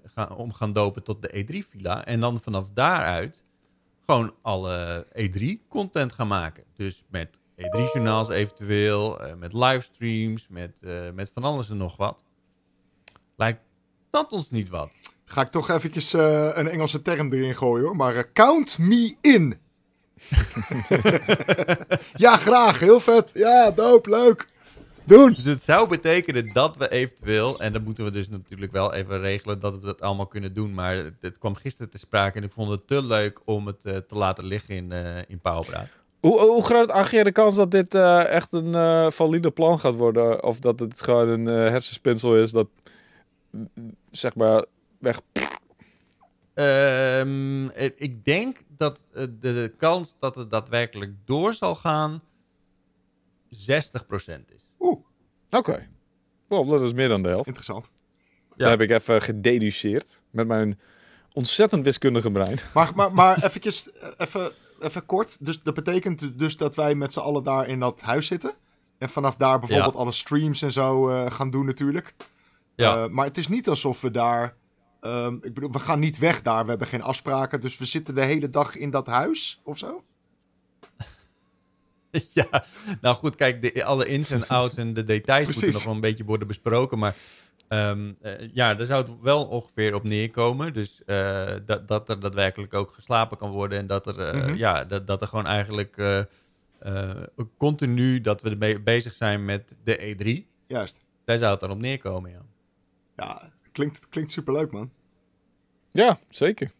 gaan, 0.04 0.36
om 0.36 0.52
gaan 0.52 0.72
dopen 0.72 1.02
tot 1.02 1.22
de 1.22 1.38
E3-villa. 1.38 2.04
En 2.04 2.20
dan 2.20 2.40
vanaf 2.40 2.70
daaruit 2.70 3.42
gewoon 4.06 4.34
alle 4.42 5.06
E3-content 5.12 6.12
gaan 6.12 6.28
maken. 6.28 6.64
Dus 6.74 7.04
met 7.08 7.38
E3-journaals 7.56 8.28
eventueel, 8.28 9.20
eh, 9.20 9.34
met 9.34 9.52
livestreams, 9.52 10.48
met, 10.48 10.80
met 11.14 11.30
van 11.34 11.44
alles 11.44 11.70
en 11.70 11.76
nog 11.76 11.96
wat. 11.96 12.24
Lijkt 13.36 13.60
dat 14.10 14.32
ons 14.32 14.50
niet 14.50 14.68
wat? 14.68 14.94
Ga 15.30 15.40
ik 15.40 15.48
toch 15.48 15.70
eventjes 15.70 16.14
eh, 16.14 16.50
een 16.52 16.68
Engelse 16.68 17.02
term 17.02 17.32
erin 17.32 17.56
gooien 17.56 17.86
hoor. 17.86 17.96
Maar 17.96 18.16
eh, 18.16 18.22
count 18.32 18.78
me 18.78 19.16
in. 19.20 19.54
ja, 22.24 22.36
graag. 22.36 22.78
Heel 22.78 23.00
vet. 23.00 23.30
Ja, 23.34 23.70
dope. 23.70 24.10
Leuk. 24.10 24.48
Doen. 25.04 25.32
Dus 25.32 25.44
het 25.44 25.62
zou 25.62 25.88
betekenen 25.88 26.52
dat 26.52 26.76
we 26.76 26.90
eventueel, 26.90 27.60
en 27.60 27.72
dan 27.72 27.82
moeten 27.82 28.04
we 28.04 28.10
dus 28.10 28.28
natuurlijk 28.28 28.72
wel 28.72 28.94
even 28.94 29.20
regelen 29.20 29.60
dat 29.60 29.74
we 29.74 29.80
dat 29.80 30.00
allemaal 30.00 30.26
kunnen 30.26 30.54
doen. 30.54 30.74
Maar 30.74 30.96
het, 30.96 31.14
het 31.20 31.38
kwam 31.38 31.54
gisteren 31.54 31.90
te 31.90 31.98
sprake 31.98 32.38
en 32.38 32.44
ik 32.44 32.52
vond 32.52 32.70
het 32.70 32.86
te 32.86 33.02
leuk 33.02 33.40
om 33.44 33.66
het 33.66 33.84
eh, 33.84 33.96
te 33.96 34.14
laten 34.14 34.44
liggen 34.44 34.74
in, 34.74 34.92
eh 34.92 35.18
in 35.28 35.40
Pauwpraat. 35.40 35.88
Hoe, 36.20 36.40
hoe 36.40 36.64
groot 36.64 36.90
acht 36.90 37.10
je 37.10 37.24
de 37.24 37.32
kans 37.32 37.54
dat 37.54 37.70
dit 37.70 37.94
eh, 37.94 38.26
echt 38.26 38.52
een 38.52 38.74
eh, 38.74 39.10
valide 39.10 39.50
plan 39.50 39.78
gaat 39.78 39.94
worden? 39.94 40.44
Of 40.44 40.58
dat 40.58 40.80
het 40.80 41.02
gewoon 41.02 41.28
een 41.28 41.48
eh, 41.48 41.54
hersenspinsel 41.54 42.36
is 42.36 42.50
dat, 42.50 42.68
mm, 43.50 43.68
zeg 44.10 44.34
maar, 44.34 44.64
weg... 45.00 45.20
Ehm, 46.54 47.68
eh, 47.68 47.90
ik 47.96 48.24
denk 48.24 48.62
dat 48.76 49.06
eh, 49.12 49.20
de, 49.22 49.30
de 49.38 49.74
kans 49.76 50.16
dat 50.18 50.34
het 50.34 50.50
daadwerkelijk 50.50 51.12
door 51.24 51.54
zal 51.54 51.74
gaan 51.74 52.22
60% 53.48 53.50
is. 54.54 54.68
Oeh, 54.78 55.04
Oké. 55.50 55.88
Wel, 56.48 56.66
dat 56.66 56.80
is 56.80 56.92
meer 56.92 57.08
dan 57.08 57.22
de 57.22 57.28
helft. 57.28 57.46
interessant. 57.46 57.90
Dat 58.56 58.68
heb 58.68 58.80
ik 58.80 58.90
even 58.90 59.22
gededuceerd 59.22 60.20
met 60.30 60.46
mijn 60.46 60.80
ontzettend 61.32 61.84
wiskundige 61.84 62.30
brein. 62.30 62.58
Maar, 62.74 62.92
maar, 62.94 63.12
maar 63.12 63.44
eventjes, 63.44 63.92
eh, 63.92 64.08
even, 64.16 64.52
even 64.80 65.06
kort. 65.06 65.44
Dus 65.44 65.62
dat 65.62 65.74
betekent 65.74 66.38
dus 66.38 66.56
dat 66.56 66.74
wij 66.74 66.94
met 66.94 67.12
z'n 67.12 67.20
allen 67.20 67.42
daar 67.42 67.68
in 67.68 67.80
dat 67.80 68.00
huis 68.00 68.26
zitten. 68.26 68.54
En 68.98 69.10
vanaf 69.10 69.36
daar 69.36 69.58
bijvoorbeeld 69.58 69.96
alle 69.96 70.12
streams 70.12 70.62
en 70.62 70.72
zo 70.72 71.08
eh, 71.08 71.30
gaan 71.30 71.50
doen 71.50 71.66
natuurlijk. 71.66 72.14
Ja. 72.74 73.02
Eh, 73.02 73.08
maar 73.08 73.26
het 73.26 73.38
is 73.38 73.48
niet 73.48 73.68
alsof 73.68 74.00
we 74.00 74.10
daar 74.10 74.56
Ehm, 75.00 75.34
ik 75.34 75.54
bedoel, 75.54 75.70
we 75.72 75.78
gaan 75.78 75.98
niet 75.98 76.18
weg 76.18 76.42
daar. 76.42 76.62
We 76.64 76.70
hebben 76.70 76.88
geen 76.88 77.02
afspraken. 77.02 77.60
Dus 77.60 77.78
we 77.78 77.84
zitten 77.84 78.14
de 78.14 78.24
hele 78.24 78.50
dag 78.50 78.76
in 78.76 78.90
dat 78.90 79.06
huis 79.06 79.60
of 79.64 79.78
zo. 79.78 80.04
ja, 82.32 82.64
nou 83.00 83.16
goed, 83.16 83.34
kijk, 83.36 83.62
de, 83.62 83.84
alle 83.84 84.06
ins 84.06 84.30
en 84.30 84.48
outs 84.48 84.76
en 84.76 84.94
de 84.94 85.04
details 85.04 85.46
moeten 85.46 85.72
nog 85.72 85.84
wel 85.84 85.94
een 85.94 86.00
beetje 86.00 86.24
worden 86.24 86.46
besproken. 86.46 86.98
Maar 86.98 87.14
ehm, 87.68 88.12
eh, 88.20 88.48
ja, 88.54 88.74
daar 88.74 88.86
zou 88.86 89.02
het 89.02 89.20
wel 89.20 89.44
ongeveer 89.46 89.94
op 89.94 90.02
neerkomen. 90.04 90.72
Dus 90.72 91.04
eh, 91.04 91.52
dat, 91.66 91.88
dat 91.88 92.08
er 92.08 92.20
daadwerkelijk 92.20 92.74
ook 92.74 92.92
geslapen 92.92 93.36
kan 93.36 93.50
worden. 93.50 93.78
En 93.78 93.86
dat 93.86 94.06
er, 94.06 94.20
eh, 94.20 94.34
Mhm. 94.34 94.54
ja, 94.54 94.84
dat, 94.84 95.06
dat 95.06 95.20
er 95.20 95.28
gewoon 95.28 95.46
eigenlijk 95.46 95.96
continu 97.56 98.20
dat 98.20 98.42
we 98.42 98.80
bezig 98.84 99.14
zijn 99.14 99.44
met 99.44 99.76
de 99.84 99.98
E3. 99.98 100.46
Juist. 100.66 101.00
Daar 101.24 101.38
zou 101.38 101.50
het 101.50 101.60
dan 101.60 101.70
op 101.70 101.78
neerkomen, 101.78 102.30
ja. 102.30 102.42
Ja, 103.16 103.50
klinkt, 103.72 104.08
klinkt 104.08 104.32
superleuk, 104.32 104.70
man. 104.70 104.90
Ja, 105.92 106.18
zeker. 106.28 106.72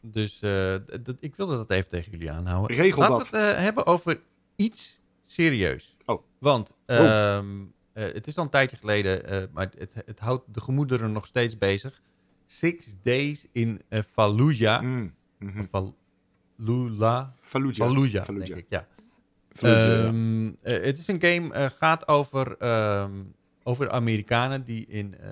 Dus 0.00 0.40
eh, 0.40 0.74
d- 0.74 1.04
dat, 1.04 1.16
ik 1.20 1.34
wilde 1.36 1.56
dat 1.56 1.70
even 1.70 1.88
tegen 1.88 2.10
jullie 2.10 2.30
aanhouden. 2.30 2.76
Regel 2.76 3.00
Laten 3.00 3.16
dat. 3.18 3.30
we 3.30 3.36
het 3.36 3.56
eh, 3.56 3.62
hebben 3.62 3.86
over 3.86 4.20
iets 4.56 5.00
serieus. 5.26 5.96
Oh. 6.06 6.22
Want 6.38 6.72
ehm, 6.86 7.46
eh, 7.92 8.04
het 8.12 8.26
is 8.26 8.36
al 8.36 8.44
een 8.44 8.50
tijdje 8.50 8.76
geleden, 8.76 9.24
eh, 9.26 9.42
maar 9.52 9.70
het, 9.78 9.94
het 10.06 10.18
houdt 10.20 10.54
de 10.54 10.60
gemoederen 10.60 11.12
nog 11.12 11.26
steeds 11.26 11.58
bezig. 11.58 12.02
Six 12.46 12.94
Days 13.02 13.46
in 13.52 13.82
eh, 13.88 14.00
Fallujah. 14.12 14.82
Mm, 14.82 15.14
mhm. 15.38 15.62
Fallujah. 15.70 17.28
Fallujah. 17.40 17.86
Fallujah, 17.86 18.24
Fallujah. 18.24 18.46
denk 18.46 18.58
ik, 18.58 18.66
ja. 18.68 18.86
Fallujah, 19.52 19.86
ja. 19.86 20.06
Ehm, 20.06 20.46
eh, 20.62 20.84
het 20.84 20.98
is 20.98 21.06
een 21.06 21.20
game, 21.22 21.52
eh 21.54 21.66
gaat 21.78 22.08
over, 22.08 22.56
ehm, 22.58 23.22
over 23.62 23.90
Amerikanen 23.90 24.64
die 24.64 24.86
in, 24.86 25.18
eh, 25.18 25.30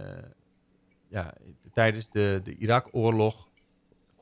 ja, 1.09 1.35
tijdens 1.73 2.11
de, 2.11 2.41
de 2.45 2.57
Irak-oorlog 2.57 3.49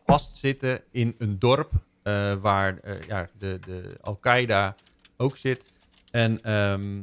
vastzitten 0.04 0.82
in 0.90 1.14
een 1.18 1.38
dorp 1.38 1.72
eh, 2.02 2.34
waar 2.34 2.78
eh, 2.78 3.02
ja, 3.06 3.28
de, 3.38 3.58
de 3.66 3.98
Al-Qaeda 4.00 4.76
ook 5.16 5.36
zit. 5.36 5.72
En 6.10 6.42
ehm, 6.42 7.02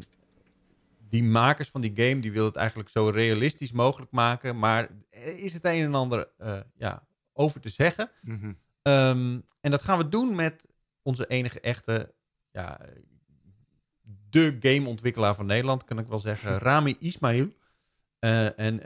die 1.09 1.23
makers 1.23 1.69
van 1.69 1.81
die 1.81 1.91
game 1.95 2.19
die 2.19 2.31
willen 2.31 2.47
het 2.47 2.55
eigenlijk 2.55 2.89
zo 2.89 3.09
realistisch 3.09 3.71
mogelijk 3.71 4.11
maken, 4.11 4.59
maar 4.59 4.89
er 5.09 5.37
is 5.37 5.53
het 5.53 5.65
een 5.65 5.83
en 5.83 5.95
ander 5.95 6.29
eh, 6.37 6.59
ja, 6.75 7.07
over 7.33 7.61
te 7.61 7.69
zeggen. 7.69 8.09
Mhm. 8.21 8.53
Ehm, 8.81 9.39
en 9.61 9.71
dat 9.71 9.81
gaan 9.81 9.97
we 9.97 10.09
doen 10.09 10.35
met 10.35 10.65
onze 11.01 11.27
enige 11.27 11.59
echte, 11.59 12.13
ja, 12.51 12.79
de 14.29 14.57
gameontwikkelaar 14.59 15.35
van 15.35 15.45
Nederland, 15.45 15.83
kan 15.83 15.99
ik 15.99 16.07
wel 16.07 16.19
zeggen, 16.19 16.57
Rami 16.67 16.95
Ismail. 16.99 17.47
En 18.55 18.83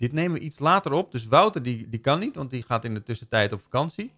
dit 0.00 0.12
nemen 0.12 0.38
we 0.38 0.44
iets 0.44 0.58
later 0.58 0.92
op. 0.92 1.12
Dus 1.12 1.26
Wouter, 1.26 1.62
die, 1.62 1.88
die 1.88 2.00
kan 2.00 2.18
niet, 2.18 2.36
want 2.36 2.50
die 2.50 2.62
gaat 2.62 2.84
in 2.84 2.94
de 2.94 3.02
tussentijd 3.02 3.52
op 3.52 3.60
vakantie. 3.60 4.12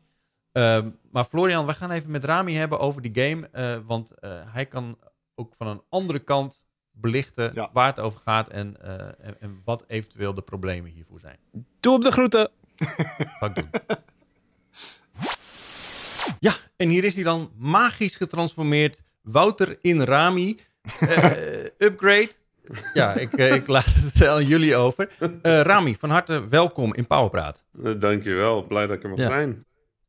Ehm, 0.52 0.90
maar 1.10 1.24
Florian, 1.24 1.66
we 1.66 1.72
gaan 1.74 1.90
even 1.90 2.10
met 2.10 2.24
Rami 2.24 2.54
hebben 2.54 2.78
over 2.78 3.02
die 3.02 3.22
game. 3.22 3.48
eh, 3.52 3.76
want 3.86 4.10
eh, 4.10 4.40
hij 4.46 4.66
kan 4.66 4.98
ook 5.34 5.54
van 5.58 5.66
een 5.66 5.82
andere 5.88 6.18
kant 6.18 6.64
belichten 6.90 7.50
Ja. 7.54 7.70
waar 7.72 7.86
het 7.86 7.98
over 8.00 8.20
gaat 8.20 8.48
en, 8.48 8.82
eh, 8.82 9.26
en, 9.26 9.40
en 9.40 9.60
wat 9.64 9.84
eventueel 9.86 10.34
de 10.34 10.42
problemen 10.42 10.90
hiervoor 10.90 11.20
zijn. 11.20 11.36
Doe 11.80 11.94
op 11.94 12.02
de 12.02 12.10
groeten. 12.12 12.50
Ga 13.38 13.46
ik 13.46 13.54
doen. 13.54 13.70
Ja, 16.40 16.54
en 16.76 16.88
hier 16.88 17.04
is 17.04 17.14
hij 17.14 17.22
dan 17.24 17.52
magisch 17.56 18.16
getransformeerd. 18.16 19.02
Wouter 19.22 19.78
in 19.80 20.00
Rami. 20.02 20.58
Eh, 21.00 21.64
upgrade. 21.88 22.30
Ja, 22.94 23.14
ik, 23.14 23.32
eh, 23.32 23.54
ik 23.54 23.66
laat 23.66 23.94
het 23.94 24.26
aan 24.28 24.46
jullie 24.46 24.76
over. 24.76 25.08
Eh, 25.42 25.60
Rami, 25.60 25.96
van 25.98 26.10
harte 26.10 26.48
welkom 26.48 26.94
in 26.94 27.06
Powerpraat. 27.06 27.64
Eh, 27.84 27.92
Dankjewel, 28.00 28.66
blij 28.66 28.86
dat 28.86 28.96
ik 28.96 29.02
er 29.02 29.08
mag 29.08 29.18
Ja. 29.18 29.26
zijn. 29.26 29.64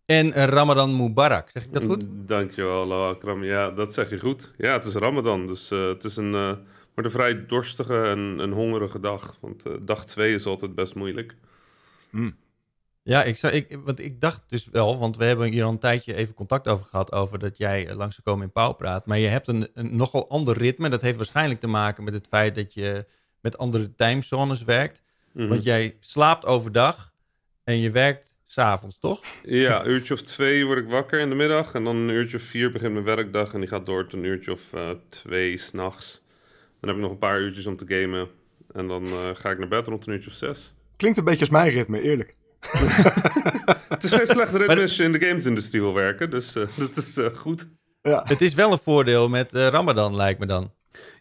En 0.05 0.31
Ramadan 0.33 0.95
Mubarak, 0.97 1.49
zeg 1.49 1.63
ik 1.63 1.73
dat 1.73 1.83
goed? 1.85 2.09
Mm, 2.09 2.25
Dankjewel, 2.25 2.87
Laura 2.87 3.09
Akram. 3.09 3.43
Ja, 3.43 3.69
dat 3.71 3.93
zeg 3.93 4.09
je 4.09 4.19
goed. 4.19 4.53
Ja, 4.57 4.73
het 4.73 4.85
is 4.85 4.93
Ramadan, 4.93 5.47
dus 5.47 5.71
eh, 5.71 5.87
het 5.87 6.03
is 6.03 6.15
een, 6.15 6.33
eh, 6.33 6.47
wordt 6.95 7.09
een 7.09 7.11
vrij 7.11 7.45
dorstige 7.45 8.01
en 8.03 8.19
een 8.19 8.51
hongerige 8.51 8.99
dag. 8.99 9.37
Want 9.41 9.63
dag 9.87 10.05
2 10.05 10.33
is 10.33 10.45
altijd 10.45 10.75
best 10.75 10.95
moeilijk. 10.95 11.35
Ja, 13.03 13.23
ik, 13.23 13.37
zou, 13.37 13.53
ik, 13.53 13.77
want 13.83 13.99
ik 13.99 14.21
dacht 14.21 14.43
dus 14.47 14.67
wel, 14.71 14.99
want 14.99 15.17
we 15.17 15.25
hebben 15.25 15.51
hier 15.51 15.63
al 15.63 15.71
een 15.71 15.79
tijdje 15.79 16.13
even 16.13 16.33
contact 16.33 16.67
over 16.67 16.85
gehad, 16.85 17.11
over 17.11 17.39
dat 17.39 17.57
jij 17.57 17.87
eh, 17.87 17.95
langs 17.95 18.15
zou 18.15 18.27
komen 18.27 18.45
in 18.45 18.51
Pauwpraat. 18.51 19.05
Maar 19.05 19.17
je 19.17 19.27
hebt 19.27 19.47
een, 19.47 19.67
een 19.73 19.95
nogal 19.95 20.29
ander 20.29 20.57
ritme. 20.57 20.89
Dat 20.89 21.01
heeft 21.01 21.17
waarschijnlijk 21.17 21.59
te 21.59 21.67
maken 21.67 22.03
met 22.03 22.13
het 22.13 22.27
feit 22.27 22.55
dat 22.55 22.73
je 22.73 23.05
met 23.41 23.57
andere 23.57 23.95
timezones 23.95 24.63
werkt. 24.63 25.01
Mhm. 25.31 25.47
Want 25.47 25.63
jij 25.63 25.97
slaapt 25.99 26.45
overdag 26.45 27.13
en 27.63 27.79
je 27.79 27.91
werkt 27.91 28.35
s'avonds, 28.45 28.99
toch? 28.99 29.21
Ja, 29.43 29.83
een 29.83 29.89
uurtje 29.89 30.13
of 30.13 30.21
twee 30.21 30.65
word 30.65 30.79
ik 30.79 30.89
wakker 30.89 31.19
in 31.19 31.29
de 31.29 31.35
middag. 31.35 31.73
En 31.73 31.83
dan 31.83 31.95
een 31.95 32.09
uurtje 32.09 32.37
of 32.37 32.43
vier 32.43 32.71
begint 32.71 32.93
mijn 32.93 33.05
werkdag. 33.05 33.53
En 33.53 33.59
die 33.59 33.69
gaat 33.69 33.85
door 33.85 34.03
tot 34.03 34.13
een 34.13 34.25
uurtje 34.25 34.51
of 34.51 34.73
eh, 34.73 34.89
twee 35.07 35.57
s'nachts. 35.57 36.21
Dan 36.79 36.89
heb 36.89 36.97
ik 36.97 37.03
nog 37.03 37.11
een 37.11 37.17
paar 37.17 37.39
uurtjes 37.39 37.65
om 37.65 37.77
te 37.77 37.85
gamen. 37.87 38.27
En 38.71 38.87
dan 38.87 39.05
eh, 39.05 39.29
ga 39.33 39.49
ik 39.49 39.57
naar 39.57 39.67
bed 39.67 39.87
rond 39.87 40.07
een 40.07 40.13
uurtje 40.13 40.29
of 40.29 40.35
zes. 40.35 40.73
Klinkt 40.95 41.17
een 41.17 41.23
beetje 41.23 41.39
als 41.39 41.49
mijn 41.49 41.69
ritme, 41.69 42.01
eerlijk. 42.01 42.35
Het 43.89 44.03
is 44.03 44.13
geen 44.13 44.27
slecht 44.27 44.53
ritme 44.55 44.81
als 44.81 44.95
je 44.95 45.03
in 45.03 45.11
de 45.11 45.25
gamesindustrie 45.25 45.81
wil 45.81 45.93
werken. 45.93 46.29
Dus 46.29 46.55
eh, 46.55 46.63
dat 46.77 46.97
is 46.97 47.17
eh, 47.17 47.25
goed. 47.35 47.67
Ja. 48.01 48.21
Het 48.27 48.41
is 48.41 48.53
wel 48.53 48.71
een 48.71 48.79
voordeel 48.83 49.29
met 49.29 49.53
eh, 49.53 49.67
Ramadan, 49.67 50.15
lijkt 50.15 50.39
me 50.39 50.45
dan. 50.45 50.71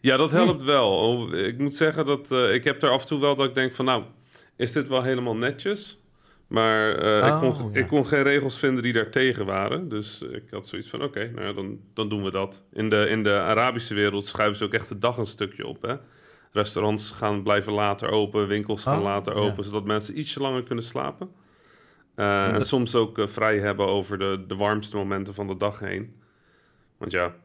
Ja, 0.01 0.17
dat 0.17 0.31
helpt 0.31 0.63
wel. 0.63 0.89
Oh, 0.97 1.33
Ik 1.33 1.57
moet 1.57 1.75
zeggen 1.75 2.05
dat 2.05 2.31
eh, 2.31 2.53
ik 2.53 2.63
heb 2.63 2.83
er 2.83 2.89
af 2.89 3.01
en 3.01 3.07
toe 3.07 3.19
wel 3.19 3.35
dat 3.35 3.47
ik 3.47 3.55
denk 3.55 3.73
van 3.73 3.85
nou, 3.85 4.03
is 4.57 4.71
dit 4.71 4.87
wel 4.87 5.03
helemaal 5.03 5.35
netjes? 5.35 5.97
Maar 6.47 6.95
eh, 6.95 7.41
Oh, 7.41 7.47
ik, 7.47 7.53
kon, 7.53 7.71
ja. 7.73 7.79
ik 7.79 7.87
kon 7.87 8.07
geen 8.07 8.23
regels 8.23 8.59
vinden 8.59 8.83
die 8.83 8.93
daar 8.93 9.09
tegen 9.09 9.45
waren. 9.45 9.89
Dus 9.89 10.21
ik 10.21 10.43
had 10.49 10.67
zoiets 10.67 10.89
van 10.89 11.03
oké, 11.03 11.31
nou 11.35 11.47
ja, 11.47 11.53
dan, 11.53 11.79
dan 11.93 12.09
doen 12.09 12.23
we 12.23 12.31
dat. 12.31 12.63
In 12.73 12.89
de, 12.89 13.07
in 13.09 13.23
de 13.23 13.39
Arabische 13.39 13.93
wereld 13.93 14.25
schuiven 14.25 14.57
ze 14.57 14.63
ook 14.63 14.73
echt 14.73 14.89
de 14.89 14.99
dag 14.99 15.17
een 15.17 15.25
stukje 15.25 15.67
op. 15.67 15.81
Hè? 15.81 15.95
Restaurants 16.53 17.11
gaan 17.11 17.43
blijven 17.43 17.73
later 17.73 18.09
open, 18.09 18.47
winkels 18.47 18.81
gaan 18.83 18.97
Oh, 18.97 19.03
later 19.03 19.33
ja. 19.35 19.39
open, 19.39 19.63
zodat 19.63 19.85
mensen 19.85 20.19
ietsje 20.19 20.39
langer 20.39 20.63
kunnen 20.63 20.83
slapen. 20.83 21.29
Eh, 22.15 22.53
en 22.53 22.61
soms 22.65 22.95
ook 22.95 23.17
eh, 23.17 23.27
vrij 23.27 23.59
hebben 23.59 23.87
over 23.87 24.17
de, 24.17 24.43
de 24.47 24.55
warmste 24.55 24.95
momenten 24.97 25.33
van 25.33 25.47
de 25.47 25.57
dag 25.57 25.79
heen. 25.79 26.15
Want 26.97 27.11
ja, 27.11 27.35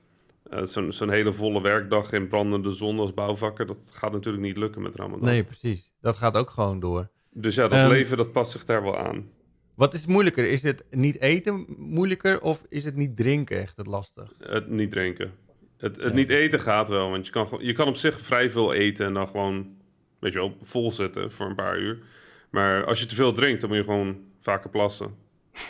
eh, 0.51 0.63
zo'n 0.65 0.93
zo'n 0.93 1.11
hele 1.11 1.33
volle 1.33 1.63
werkdag 1.63 2.13
in 2.13 2.29
brandende 2.29 2.73
zon 2.73 2.99
als 2.99 3.15
bouwvakker, 3.15 3.67
dat 3.67 3.79
gaat 3.91 4.13
natuurlijk 4.13 4.45
niet 4.45 4.57
lukken 4.57 4.83
met 4.83 4.95
Ramadan. 4.95 5.25
Nee, 5.25 5.45
precies. 5.45 5.93
Dat 6.01 6.17
gaat 6.17 6.37
ook 6.37 6.51
gewoon 6.51 6.81
door. 6.81 7.09
Dus 7.31 7.55
ja, 7.55 7.69
dat 7.69 7.79
Ehm, 7.79 7.89
leven 7.89 8.17
dat 8.17 8.33
past 8.33 8.51
zich 8.53 8.65
daar 8.65 8.83
wel 8.83 8.99
aan. 8.99 9.31
Wat 9.75 9.95
is 9.95 10.07
moeilijker? 10.07 10.51
Is 10.51 10.63
het 10.63 10.85
niet 10.91 11.21
eten 11.21 11.65
moeilijker 11.79 12.41
of 12.41 12.65
is 12.69 12.85
het 12.85 12.97
niet 12.97 13.17
drinken 13.17 13.59
echt 13.61 13.77
het 13.77 13.87
lastig? 13.87 14.33
Het 14.39 14.69
niet 14.69 14.91
drinken. 14.91 15.33
Het, 15.79 15.97
het 15.97 16.05
Ja. 16.05 16.13
niet 16.13 16.31
eten 16.31 16.61
gaat 16.61 16.89
wel, 16.89 17.11
want 17.11 17.27
je 17.27 17.33
kan, 17.33 17.49
je 17.61 17.73
kan 17.73 17.89
op 17.89 17.97
zich 17.97 18.21
vrij 18.21 18.51
veel 18.51 18.73
eten 18.73 19.07
en 19.07 19.15
dan 19.15 19.29
gewoon, 19.29 19.67
weet 20.19 20.33
je 20.33 20.39
wel, 20.39 20.57
vol 20.63 20.93
zitten 20.93 21.33
voor 21.33 21.47
een 21.47 21.55
paar 21.55 21.79
uur. 21.79 21.99
Maar 22.51 22.85
als 22.85 23.01
je 23.01 23.07
te 23.07 23.15
veel 23.15 23.33
drinkt, 23.33 23.61
dan 23.61 23.69
moet 23.71 23.79
je 23.79 23.85
gewoon 23.85 24.19
vaker 24.41 24.71
plassen. 24.71 25.15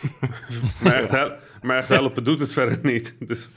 maar, 0.82 0.92
echt 0.94 1.10
hel- 1.10 1.32
maar 1.62 1.76
echt 1.78 1.88
helpen 1.88 2.24
doet 2.24 2.40
het 2.40 2.52
verder 2.52 2.78
niet. 2.82 3.16
Dus, 3.26 3.48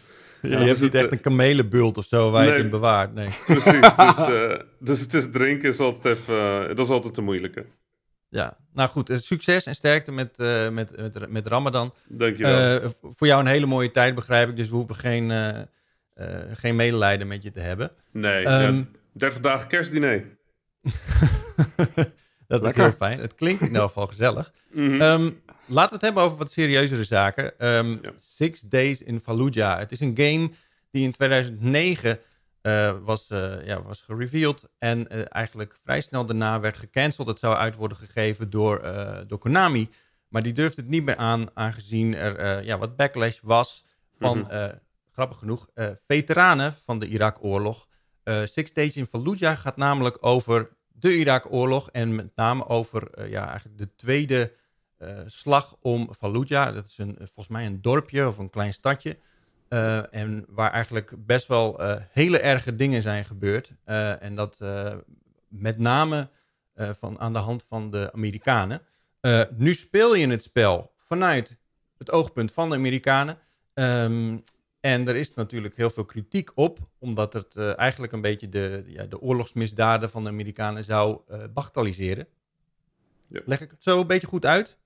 je 0.42 0.48
dus 0.50 0.58
hebt 0.58 0.82
niet 0.82 0.94
het, 0.94 1.02
echt 1.04 1.12
een 1.12 1.20
kamelenbult 1.22 1.98
of 1.98 2.06
zo 2.06 2.32
waar 2.32 2.46
je 2.46 2.52
het 2.52 2.60
in 2.64 2.70
bewaart. 2.70 3.14
Nee. 3.14 3.28
Precies, 3.46 3.96
dus, 3.96 4.18
eh, 4.38 4.60
dus 4.80 5.00
het 5.00 5.14
is 5.14 5.32
drinken 5.32 5.70
is 5.70 5.80
altijd 5.80 6.18
even, 6.18 6.36
eh, 6.62 6.68
dat 6.76 6.86
is 6.86 6.90
altijd 6.92 7.16
de 7.16 7.22
moeilijke. 7.22 7.66
Ja, 8.30 8.58
nou 8.74 8.90
goed. 8.90 9.10
eh, 9.10 9.18
Succes 9.18 9.66
en 9.66 9.76
sterkte 9.76 10.12
met, 10.12 10.40
eh, 10.40 10.70
met, 10.70 10.98
met, 10.98 11.30
met 11.30 11.48
Ramadan. 11.48 11.94
Dankjewel. 12.08 12.80
Eh, 12.82 12.90
v- 12.90 12.94
voor 13.18 13.28
jou 13.28 13.42
een 13.42 13.48
hele 13.48 13.66
mooie 13.66 13.92
tijd, 13.92 14.16
begrijp 14.16 14.50
ik. 14.50 14.56
Dus 14.56 14.70
we 14.70 14.76
hoeven 14.76 14.96
geen, 14.96 15.32
eh, 15.32 15.50
eh, 15.50 15.56
geen 16.54 16.76
medelijden 16.76 17.28
met 17.28 17.44
je 17.44 17.52
te 17.52 17.60
hebben. 17.60 17.92
nee, 18.12 18.46
ehm, 18.46 18.74
ja, 18.76 18.84
30 19.14 19.40
dagen 19.42 19.68
kerstdiner. 19.68 20.38
dat 22.48 22.64
is 22.66 22.74
heel 22.76 22.92
fijn. 22.92 23.20
Het 23.20 23.36
klinkt 23.36 23.62
in 23.62 23.68
ieder 23.68 23.82
geval 23.82 24.08
gezellig. 24.08 24.52
Ehm, 24.76 25.30
laten 25.66 25.90
we 25.90 25.94
het 25.94 26.02
hebben 26.02 26.24
over 26.24 26.38
wat 26.38 26.52
serieuzere 26.52 27.04
zaken. 27.04 27.60
Ehm, 27.60 27.90
Ja. 28.02 28.12
Six 28.16 28.62
Days 28.62 29.02
in 29.02 29.20
Fallujah. 29.20 29.80
Het 29.80 29.92
is 29.92 30.00
een 30.00 30.14
game 30.18 30.50
die 30.92 31.04
in 31.04 31.12
2009 31.12 32.20
eh, 32.62 32.96
was, 33.04 33.30
eh, 33.30 33.66
ja, 33.66 33.82
was 33.82 34.02
gereveeld. 34.02 34.70
En 34.80 35.08
eh, 35.10 35.20
eigenlijk 35.30 35.78
vrij 35.84 36.02
snel 36.02 36.26
daarna 36.26 36.60
werd 36.60 36.78
gecanceld. 36.78 37.28
Het 37.28 37.40
zou 37.40 37.56
uit 37.56 37.76
worden 37.76 37.98
gegeven 37.98 38.50
door, 38.50 38.78
eh, 38.80 39.18
door 39.28 39.38
Konami. 39.38 39.90
Maar 40.28 40.44
die 40.44 40.54
durfde 40.54 40.82
het 40.82 40.90
niet 40.90 41.04
meer 41.06 41.16
aan, 41.16 41.48
aangezien 41.54 42.16
er 42.16 42.36
eh, 42.36 42.64
ja, 42.66 42.78
wat 42.78 42.96
backlash 42.96 43.40
was 43.42 43.86
van, 44.20 44.38
Mhm. 44.40 44.50
eh, 44.50 44.70
grappig 45.12 45.38
genoeg, 45.38 45.70
eh, 45.74 45.90
veteranen 46.08 46.74
van 46.86 47.00
de 47.00 47.08
Irak-oorlog. 47.08 47.88
Eh, 48.24 48.44
Six 48.44 48.74
Days 48.74 48.96
in 48.96 49.06
Fallujah 49.06 49.58
gaat 49.58 49.78
namelijk 49.78 50.18
over 50.20 50.70
de 50.88 51.18
Irak-oorlog 51.18 51.90
en 51.92 52.16
met 52.16 52.36
name 52.36 52.68
over 52.68 53.12
eh, 53.12 53.30
ja, 53.30 53.50
eigenlijk 53.50 53.78
de 53.78 53.96
tweede 53.96 54.54
slag 55.26 55.78
om 55.80 56.14
Fallujah. 56.20 56.74
Dat 56.74 56.86
is 56.86 56.98
een, 56.98 57.16
volgens 57.18 57.48
mij 57.48 57.66
een 57.66 57.82
dorpje 57.82 58.28
of 58.28 58.38
een 58.38 58.50
klein 58.50 58.74
stadje. 58.74 59.18
en 60.12 60.46
waar 60.48 60.72
eigenlijk 60.72 61.26
best 61.26 61.48
wel 61.48 61.82
hele 62.12 62.40
erge 62.40 62.76
dingen 62.76 63.02
zijn 63.02 63.26
gebeurd. 63.26 63.72
En 64.20 64.36
dat 64.36 64.58
met 65.48 65.78
name 65.78 66.30
van, 66.76 67.20
aan 67.20 67.34
de 67.34 67.40
hand 67.40 67.66
van 67.68 67.92
de 67.92 68.10
Amerikanen. 68.14 68.82
Nu 69.58 69.74
speel 69.74 70.16
je 70.16 70.28
het 70.28 70.44
spel 70.44 70.92
vanuit 70.98 71.58
het 71.98 72.12
oogpunt 72.12 72.52
van 72.52 72.70
de 72.70 72.76
Amerikanen. 72.76 73.38
Ehm, 73.74 74.38
en 74.82 75.08
er 75.08 75.16
is 75.16 75.34
natuurlijk 75.34 75.76
heel 75.76 75.90
veel 75.90 76.06
kritiek 76.06 76.52
op, 76.56 76.80
omdat 77.00 77.34
het 77.34 77.56
eh, 77.56 77.80
eigenlijk 77.80 78.12
een 78.12 78.22
beetje 78.22 78.50
de, 78.50 78.84
ja, 78.88 79.06
de 79.06 79.22
oorlogsmisdaden 79.22 80.10
van 80.10 80.24
de 80.24 80.30
Amerikanen 80.30 80.84
zou 80.84 81.20
eh 81.28 81.40
bagatelliseren. 81.54 82.28
Ja. 83.28 83.42
Leg 83.46 83.62
ik 83.62 83.72
het 83.72 83.84
zo 83.84 84.00
een 84.00 84.08
beetje 84.08 84.28
goed 84.28 84.46
uit? 84.46 84.78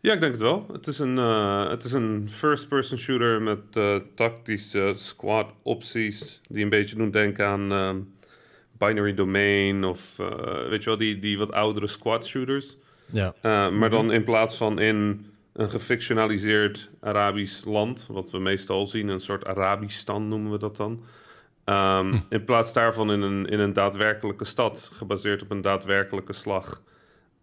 Ja, 0.00 0.12
ik 0.12 0.20
denk 0.20 0.32
het 0.32 0.40
wel. 0.40 0.66
Het 0.72 0.86
is 0.86 0.98
een, 0.98 1.18
eh, 1.18 1.68
het 1.68 1.84
is 1.84 1.92
een 1.92 2.30
first-person 2.30 2.98
shooter 2.98 3.42
met 3.42 3.72
tactische 4.14 4.92
squad 4.96 5.52
opties 5.62 6.40
die 6.48 6.62
een 6.62 6.70
beetje 6.70 6.96
doen 6.96 7.10
denken 7.10 7.46
aan 7.46 7.72
ehm, 7.72 8.00
Binary 8.78 9.14
Domain 9.14 9.84
of 9.84 10.16
weet 10.68 10.82
je 10.82 10.84
wel, 10.84 10.96
die, 10.96 11.18
die 11.18 11.38
wat 11.38 11.52
oudere 11.52 11.86
squad 11.86 12.26
shooters. 12.26 12.76
Ja. 13.06 13.34
Uh, 13.42 13.70
maar 13.70 13.90
dan 13.90 14.12
in 14.12 14.24
plaats 14.24 14.56
van 14.56 14.78
in 14.78 15.26
een 15.54 15.70
gefictionaliseerd 15.70 16.90
Arabisch 17.00 17.64
land, 17.64 18.06
wat 18.10 18.30
we 18.30 18.38
meestal 18.38 18.86
zien, 18.86 19.08
een 19.08 19.20
soort 19.20 19.44
Arabistan 19.44 20.28
noemen 20.28 20.52
we 20.52 20.58
dat 20.58 20.76
dan. 20.76 21.04
Um, 21.64 22.22
in 22.28 22.44
plaats 22.44 22.72
daarvan 22.72 23.12
in 23.12 23.20
een, 23.20 23.46
in 23.46 23.60
een 23.60 23.72
daadwerkelijke 23.72 24.44
stad, 24.44 24.90
gebaseerd 24.94 25.42
op 25.42 25.50
een 25.50 25.62
daadwerkelijke 25.62 26.32
slag. 26.32 26.82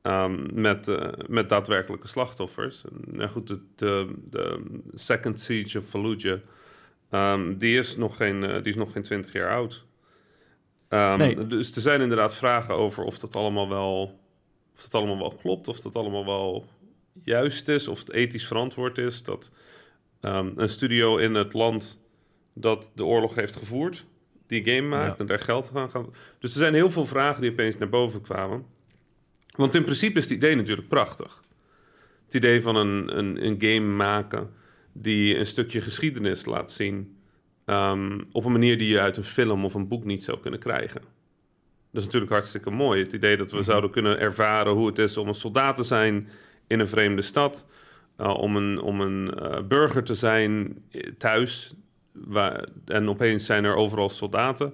Um, 0.03 0.47
met, 0.53 0.87
uh, 0.87 1.07
met 1.27 1.49
daadwerkelijke 1.49 2.07
slachtoffers. 2.07 2.83
En, 2.83 3.15
nou 3.17 3.29
goed, 3.29 3.47
de, 3.47 3.59
de, 3.75 4.13
de 4.29 4.63
Second 4.93 5.39
Siege 5.39 5.77
of 5.77 5.85
Fallujah, 5.85 6.39
um, 7.11 7.57
die, 7.57 7.77
is 7.77 7.97
nog 7.97 8.15
geen, 8.15 8.43
uh, 8.43 8.53
die 8.53 8.61
is 8.63 8.75
nog 8.75 8.91
geen 8.91 9.03
twintig 9.03 9.33
jaar 9.33 9.51
oud. 9.51 9.85
Um, 10.89 11.17
Nee. 11.17 11.47
Dus 11.47 11.75
er 11.75 11.81
zijn 11.81 12.01
inderdaad 12.01 12.35
vragen 12.35 12.75
over 12.75 13.03
of 13.03 13.19
dat 13.19 13.35
allemaal 13.35 13.69
wel, 13.69 14.19
of 14.75 14.81
dat 14.81 14.93
allemaal 14.93 15.17
wel 15.17 15.33
klopt, 15.41 15.67
of 15.67 15.79
dat 15.79 15.95
allemaal 15.95 16.25
wel 16.25 16.65
juist 17.23 17.67
is, 17.67 17.87
of 17.87 17.99
het 17.99 18.11
ethisch 18.11 18.47
verantwoord 18.47 18.97
is 18.97 19.23
dat 19.23 19.51
um, 20.21 20.53
een 20.55 20.69
studio 20.69 21.17
in 21.17 21.33
het 21.33 21.53
land 21.53 21.99
dat 22.53 22.91
de 22.95 23.05
oorlog 23.05 23.35
heeft 23.35 23.55
gevoerd, 23.55 24.05
die 24.47 24.63
game 24.65 24.87
maakt 24.87 25.11
Ja. 25.13 25.17
en 25.17 25.25
daar 25.25 25.39
geld 25.39 25.71
aan 25.73 25.89
gaat. 25.91 26.07
Dus 26.39 26.51
er 26.53 26.59
zijn 26.59 26.73
heel 26.73 26.91
veel 26.91 27.05
vragen 27.05 27.41
die 27.41 27.51
opeens 27.51 27.77
naar 27.77 27.89
boven 27.89 28.21
kwamen. 28.21 28.65
Want 29.55 29.75
in 29.75 29.83
principe 29.83 30.17
is 30.17 30.23
het 30.23 30.33
idee 30.33 30.55
natuurlijk 30.55 30.87
prachtig. 30.87 31.41
Het 32.25 32.33
idee 32.33 32.61
van 32.61 32.75
een, 32.75 33.17
een, 33.17 33.45
een 33.45 33.55
game 33.59 33.95
maken 33.95 34.49
die 34.93 35.37
een 35.37 35.47
stukje 35.47 35.81
geschiedenis 35.81 36.45
laat 36.45 36.71
zien. 36.71 37.15
ehm, 37.65 38.21
op 38.31 38.45
een 38.45 38.51
manier 38.51 38.77
die 38.77 38.87
je 38.87 38.99
uit 38.99 39.17
een 39.17 39.23
film 39.23 39.65
of 39.65 39.73
een 39.73 39.87
boek 39.87 40.03
niet 40.03 40.23
zou 40.23 40.39
kunnen 40.39 40.59
krijgen. 40.59 41.01
Dat 41.91 42.01
is 42.01 42.05
natuurlijk 42.05 42.31
hartstikke 42.31 42.69
mooi. 42.69 43.03
Het 43.03 43.13
idee 43.13 43.37
dat 43.37 43.51
we 43.51 43.63
zouden 43.63 43.89
kunnen 43.91 44.19
ervaren 44.19 44.73
hoe 44.73 44.87
het 44.87 44.97
is 44.99 45.17
om 45.17 45.27
een 45.27 45.33
soldaat 45.33 45.75
te 45.75 45.83
zijn 45.83 46.29
in 46.71 46.79
een 46.79 46.87
vreemde 46.87 47.21
stad. 47.21 47.65
eh, 48.15 48.33
om 48.33 48.55
een, 48.55 48.81
om 48.81 49.01
een 49.01 49.33
eh, 49.33 49.61
burger 49.61 50.03
te 50.03 50.13
zijn 50.13 50.83
eh, 50.91 51.11
thuis. 51.17 51.73
Waar, 52.13 52.67
en 52.85 53.09
opeens 53.09 53.45
zijn 53.45 53.63
er 53.63 53.75
overal 53.75 54.09
soldaten. 54.09 54.73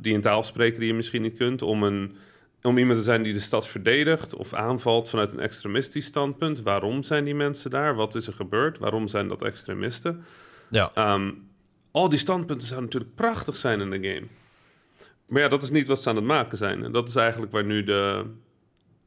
die 0.00 0.14
een 0.14 0.20
taal 0.20 0.42
spreken 0.42 0.78
die 0.78 0.88
je 0.88 0.94
misschien 0.94 1.22
niet 1.22 1.36
kunt. 1.36 1.62
Om, 1.62 1.82
een, 1.82 2.16
om 2.62 2.78
iemand 2.78 2.98
te 2.98 3.04
zijn 3.04 3.22
die 3.22 3.32
de 3.32 3.40
stad 3.40 3.68
verdedigt 3.68 4.34
of 4.34 4.52
aanvalt 4.52 5.08
vanuit 5.08 5.32
een 5.32 5.40
extremistisch 5.40 6.06
standpunt. 6.06 6.62
Waarom 6.62 7.02
zijn 7.02 7.24
die 7.24 7.34
mensen 7.34 7.70
daar? 7.70 7.94
Wat 7.94 8.14
is 8.14 8.26
er 8.26 8.32
gebeurd? 8.32 8.78
Waarom 8.78 9.08
zijn 9.08 9.28
dat 9.28 9.42
extremisten? 9.42 10.24
Ja. 10.68 10.90
Ehm, 10.94 11.30
al 11.90 12.08
die 12.08 12.18
standpunten 12.18 12.66
zouden 12.66 12.90
natuurlijk 12.90 13.14
prachtig 13.14 13.56
zijn 13.56 13.80
in 13.80 13.90
de 13.90 14.08
game. 14.08 14.26
Maar 15.26 15.42
ja, 15.42 15.48
dat 15.48 15.62
is 15.62 15.70
niet 15.70 15.88
wat 15.88 16.02
ze 16.02 16.08
aan 16.08 16.16
het 16.16 16.24
maken 16.24 16.58
zijn. 16.58 16.84
En 16.84 16.92
dat 16.92 17.08
is 17.08 17.16
eigenlijk 17.16 17.52
waar 17.52 17.64
nu 17.64 17.82
de, 17.84 18.24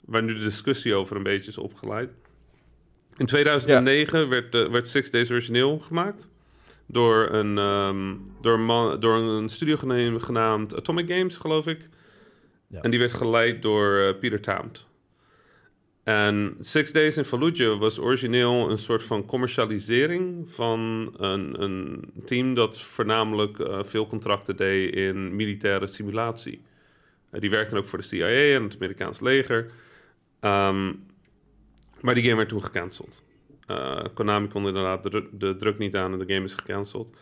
waar 0.07 0.23
nu 0.23 0.33
de 0.33 0.43
discussie 0.43 0.95
over 0.95 1.15
een 1.15 1.23
beetje 1.23 1.51
is 1.51 1.57
opgeleid. 1.57 2.09
In 3.17 3.25
2009 3.25 4.29
werd, 4.29 4.53
werd 4.53 4.87
Six 4.87 5.11
Days 5.11 5.31
origineel 5.31 5.79
gemaakt. 5.79 6.29
Door 6.85 7.29
een, 7.31 7.57
ehm, 7.57 8.15
door 8.41 8.53
een, 8.53 8.65
man, 8.65 8.99
door 8.99 9.15
een 9.15 9.49
studio 9.49 9.75
genaamd 10.19 10.75
Atomic 10.75 11.09
Games, 11.09 11.37
geloof 11.37 11.67
ik. 11.67 11.89
Ja. 12.67 12.81
En 12.81 12.89
die 12.89 12.99
werd 12.99 13.11
geleid 13.11 13.61
door 13.61 13.97
eh, 13.97 14.19
Peter. 14.19 14.65
En 16.03 16.55
Six 16.59 16.91
Days 16.91 17.17
in 17.17 17.25
Fallujah 17.25 17.79
was 17.79 17.99
origineel 17.99 18.69
een 18.69 18.77
soort 18.77 19.03
van 19.03 19.25
commercialisering 19.25 20.49
van 20.49 21.13
een, 21.17 21.61
een 21.61 22.11
team 22.25 22.53
dat 22.53 22.81
voornamelijk 22.81 23.59
eh, 23.59 23.83
veel 23.83 24.07
contracten 24.07 24.55
deed 24.55 24.95
in 24.95 25.35
militaire 25.35 25.87
simulatie. 25.87 26.61
Eh, 27.29 27.39
die 27.41 27.49
werkten 27.49 27.77
ook 27.77 27.85
voor 27.85 27.99
de 27.99 28.05
CIA 28.05 28.55
en 28.55 28.63
het 28.63 28.75
Amerikaans 28.75 29.19
leger. 29.19 29.71
Ehm, 30.39 30.93
maar 32.01 32.13
die 32.13 32.23
game 32.23 32.35
werd 32.35 32.49
toen 32.49 32.63
gecanceld. 32.63 33.23
Eh, 33.65 34.03
Konami 34.13 34.47
kon 34.47 34.67
inderdaad 34.67 35.03
de, 35.03 35.09
dru- 35.09 35.29
de 35.31 35.55
druk 35.55 35.77
niet 35.77 35.95
aan 35.95 36.13
en 36.13 36.19
de 36.19 36.33
game 36.33 36.45
is 36.45 36.55
gecanceld. 36.55 37.15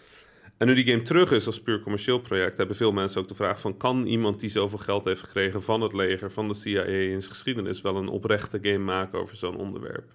En 0.57 0.67
nu 0.67 0.73
die 0.75 0.85
game 0.85 1.01
terug 1.01 1.31
is 1.31 1.45
als 1.45 1.61
puur 1.61 1.81
commercieel 1.81 2.19
project, 2.19 2.57
hebben 2.57 2.75
veel 2.75 2.91
mensen 2.91 3.21
ook 3.21 3.27
de 3.27 3.35
vraag 3.35 3.59
van... 3.59 3.77
kan 3.77 4.05
iemand 4.05 4.39
die 4.39 4.49
zoveel 4.49 4.77
geld 4.77 5.05
heeft 5.05 5.21
gekregen 5.21 5.63
van 5.63 5.81
het 5.81 5.93
leger, 5.93 6.31
van 6.31 6.47
de 6.47 6.53
CIA 6.53 6.83
in 6.83 7.21
zijn 7.21 7.33
geschiedenis... 7.33 7.81
wel 7.81 7.95
een 7.95 8.07
oprechte 8.07 8.57
game 8.61 8.77
maken 8.77 9.19
over 9.19 9.35
zo'n 9.35 9.55
onderwerp? 9.57 10.11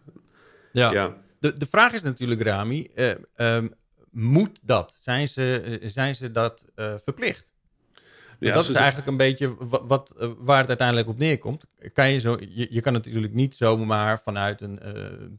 ja. 0.72 0.92
Ja, 0.92 1.16
De, 1.38 1.56
de 1.56 1.66
vraag 1.66 1.92
is 1.92 2.02
natuurlijk, 2.02 2.42
Rami, 2.42 2.88
eh, 2.94 3.10
ehm, 3.34 3.68
moet 4.10 4.58
dat? 4.62 4.96
Zijn 5.00 5.28
ze, 5.28 5.78
eh, 5.80 5.88
zijn 5.88 6.14
ze 6.14 6.30
dat 6.30 6.64
verplicht? 7.04 7.49
Ja 8.40 8.52
dat 8.52 8.68
is 8.68 8.74
eigenlijk 8.74 9.08
een 9.08 9.16
beetje 9.16 9.54
wat, 9.58 9.82
wat, 9.86 10.14
eh, 10.18 10.30
waar 10.38 10.58
het 10.58 10.68
uiteindelijk 10.68 11.08
op 11.08 11.18
neerkomt. 11.18 11.64
Kan 11.92 12.10
je, 12.10 12.18
zo, 12.18 12.36
je, 12.48 12.66
je 12.70 12.80
kan 12.80 12.92
natuurlijk 12.92 13.34
niet 13.34 13.54
zomaar 13.54 14.20
vanuit 14.20 14.60
een 14.60 14.78
eh, 14.78 14.92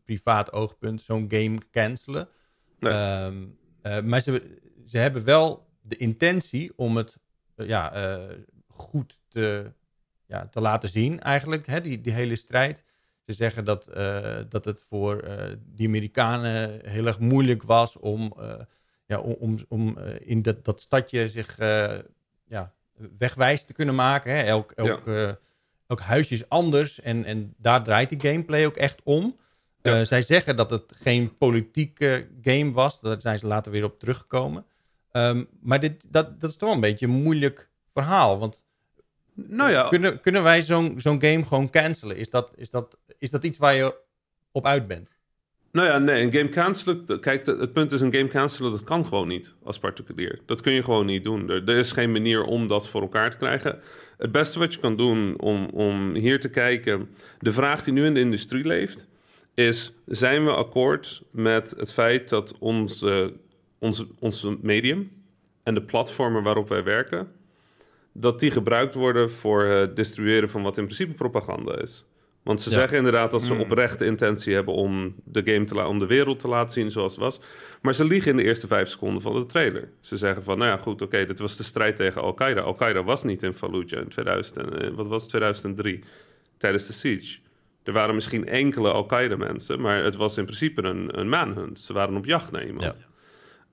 privaat 0.05 0.51
oogpunt 0.51 1.01
zo'n 1.01 1.25
game 1.29 1.57
cancelen. 1.71 2.27
Nee. 2.79 2.93
Ehm, 2.93 3.45
eh, 3.81 4.01
maar 4.01 4.21
ze, 4.21 4.59
ze 4.85 4.97
hebben 4.97 5.23
wel 5.23 5.67
de 5.81 5.95
intentie 5.95 6.71
om 6.75 6.97
het 6.97 7.17
ja, 7.55 8.17
goed 8.67 9.19
te, 9.27 9.73
ja, 10.25 10.47
te 10.47 10.61
laten 10.61 10.89
zien, 10.89 11.19
eigenlijk, 11.19 11.67
hè, 11.67 11.81
die, 11.81 12.01
die 12.01 12.13
hele 12.13 12.35
strijd. 12.35 12.83
Ze 13.25 13.33
zeggen 13.33 13.65
dat, 13.65 13.89
dat 14.49 14.65
het 14.65 14.83
voor 14.87 15.23
die 15.65 15.87
Amerikanen 15.87 16.89
heel 16.89 17.05
erg 17.05 17.19
moeilijk 17.19 17.63
was 17.63 17.97
om, 17.97 18.33
ja, 19.05 19.19
om, 19.19 19.57
om, 19.67 19.97
in 20.19 20.41
dat, 20.41 20.65
dat 20.65 20.81
stadje 20.81 21.29
zich 21.29 21.57
ja, 22.47 22.73
wegwijs 23.17 23.63
te 23.63 23.73
kunnen 23.73 23.95
maken. 23.95 24.35
Hè. 24.35 24.41
Elk, 24.41 24.71
elk, 24.71 25.07
eh, 25.07 25.29
elk 25.87 25.99
huisje 25.99 26.33
is 26.33 26.49
anders 26.49 27.01
en, 27.01 27.25
en 27.25 27.53
daar 27.57 27.83
draait 27.83 28.09
die 28.09 28.19
gameplay 28.19 28.65
ook 28.65 28.77
echt 28.77 29.01
om. 29.03 29.39
Ja. 29.81 29.99
Eh, 29.99 30.05
zij 30.05 30.21
zeggen 30.21 30.55
dat 30.55 30.69
het 30.69 30.93
geen 30.95 31.37
politieke 31.37 32.27
game 32.41 32.71
was. 32.71 32.99
Daar 32.99 33.21
zijn 33.21 33.39
ze 33.39 33.47
later 33.47 33.71
weer 33.71 33.83
op 33.83 33.99
teruggekomen. 33.99 34.65
Ehm, 35.11 35.43
maar 35.61 35.79
dit, 35.79 36.13
dat, 36.13 36.41
dat 36.41 36.49
is 36.49 36.55
toch 36.55 36.67
wel 36.67 36.75
een 36.75 36.81
beetje 36.83 37.05
een 37.05 37.21
moeilijk 37.21 37.69
verhaal. 37.93 38.39
Want 38.39 38.63
Nou 39.33 39.71
ja, 39.71 39.87
kunnen, 39.87 40.21
kunnen 40.21 40.43
wij 40.43 40.61
zo'n 40.61 40.93
zo'n 40.97 41.21
game 41.21 41.43
gewoon 41.43 41.69
cancelen? 41.69 42.17
Is 42.17 42.29
dat, 42.29 42.51
is, 42.55 42.69
dat, 42.69 42.97
is 43.17 43.29
dat 43.29 43.43
iets 43.43 43.57
waar 43.57 43.73
je 43.73 43.95
op 44.51 44.65
uit 44.65 44.87
bent? 44.87 45.19
Nou 45.71 45.87
ja, 45.87 45.97
nee, 45.97 46.23
een 46.23 46.33
game 46.33 46.49
cancelen... 46.49 47.19
Kijk, 47.19 47.45
het 47.45 47.73
punt 47.73 47.91
is, 47.91 48.01
een 48.01 48.13
game 48.13 48.27
cancelen, 48.27 48.71
dat 48.71 48.83
kan 48.83 49.05
gewoon 49.05 49.27
niet 49.27 49.53
als 49.63 49.79
particulier. 49.79 50.39
Dat 50.45 50.61
kun 50.61 50.73
je 50.73 50.83
gewoon 50.83 51.05
niet 51.05 51.23
doen. 51.23 51.49
Er, 51.49 51.69
is 51.69 51.91
geen 51.91 52.11
manier 52.11 52.43
om 52.43 52.67
dat 52.67 52.87
voor 52.87 53.01
elkaar 53.01 53.31
te 53.31 53.37
krijgen. 53.37 53.79
Het 54.17 54.31
beste 54.31 54.59
wat 54.59 54.73
je 54.73 54.79
kan 54.79 54.95
doen 54.95 55.39
om, 55.39 55.65
om 55.65 56.13
hier 56.15 56.39
te 56.39 56.49
kijken... 56.49 57.09
De 57.39 57.51
vraag 57.51 57.83
die 57.83 57.93
nu 57.93 58.05
in 58.05 58.13
de 58.13 58.19
industrie 58.19 58.65
leeft, 58.65 59.07
is... 59.53 59.93
Zijn 60.05 60.45
we 60.45 60.51
akkoord 60.51 61.23
met 61.31 61.73
het 61.77 61.93
feit 61.93 62.29
dat 62.29 62.57
onze, 62.59 63.33
onze, 63.79 64.07
onze 64.19 64.57
medium... 64.61 65.11
en 65.63 65.73
de 65.73 65.83
platformen 65.83 66.43
waarop 66.43 66.69
wij 66.69 66.83
werken... 66.83 67.31
dat 68.11 68.39
die 68.39 68.51
gebruikt 68.51 68.93
worden 68.93 69.31
voor 69.31 69.63
het 69.63 69.95
distribueren 69.95 70.49
van 70.49 70.61
wat 70.61 70.77
in 70.77 70.85
principe 70.85 71.13
propaganda 71.13 71.77
is. 71.77 72.05
Want 72.43 72.61
ze 72.61 72.69
Ja. 72.69 72.75
zeggen 72.75 72.97
inderdaad 72.97 73.31
dat 73.31 73.43
ze 73.43 73.53
Mm. 73.53 73.59
oprechte 73.59 74.05
intentie 74.05 74.53
hebben 74.53 74.73
om 74.73 75.15
de 75.23 75.41
game 75.45 75.63
te 75.65 75.87
om 75.87 75.99
de 75.99 76.05
wereld 76.05 76.39
te 76.39 76.47
laten 76.47 76.71
zien 76.73 76.91
zoals 76.91 77.11
het 77.11 77.21
was. 77.21 77.41
Maar 77.81 77.93
ze 77.93 78.05
liegen 78.05 78.31
in 78.31 78.37
de 78.37 78.43
eerste 78.43 78.67
vijf 78.67 78.89
seconden 78.89 79.21
van 79.21 79.33
de 79.33 79.45
trailer. 79.45 79.89
Ze 79.99 80.17
zeggen 80.17 80.43
van, 80.43 80.57
nou 80.57 80.69
ja, 80.71 80.77
goed, 80.77 81.01
oké, 81.01 81.25
dit 81.25 81.39
was 81.39 81.57
de 81.57 81.63
strijd 81.63 81.95
tegen 81.95 82.21
Al-Qaeda. 82.21 82.61
Al-Qaeda 82.61 83.03
was 83.03 83.23
niet 83.23 83.43
in 83.43 83.53
Fallujah 83.53 84.01
in 84.01 84.07
2000, 84.09 84.57
en, 84.57 84.81
eh, 84.81 84.89
wat 84.93 85.07
was 85.07 85.21
het, 85.21 85.29
2003, 85.29 86.03
tijdens 86.57 86.87
de 86.87 86.93
siege. 86.93 87.39
Er 87.83 87.93
waren 87.93 88.15
misschien 88.15 88.47
enkele 88.47 88.91
Al-Qaeda 88.91 89.35
mensen, 89.35 89.81
maar 89.81 90.03
het 90.03 90.15
was 90.15 90.37
in 90.37 90.43
principe 90.45 90.83
een, 90.83 91.19
een 91.19 91.29
manhunt. 91.29 91.79
Ze 91.79 91.93
waren 91.93 92.15
op 92.15 92.25
jacht 92.25 92.51
naar 92.51 92.65
iemand. 92.65 92.83
Ja. 92.99 93.09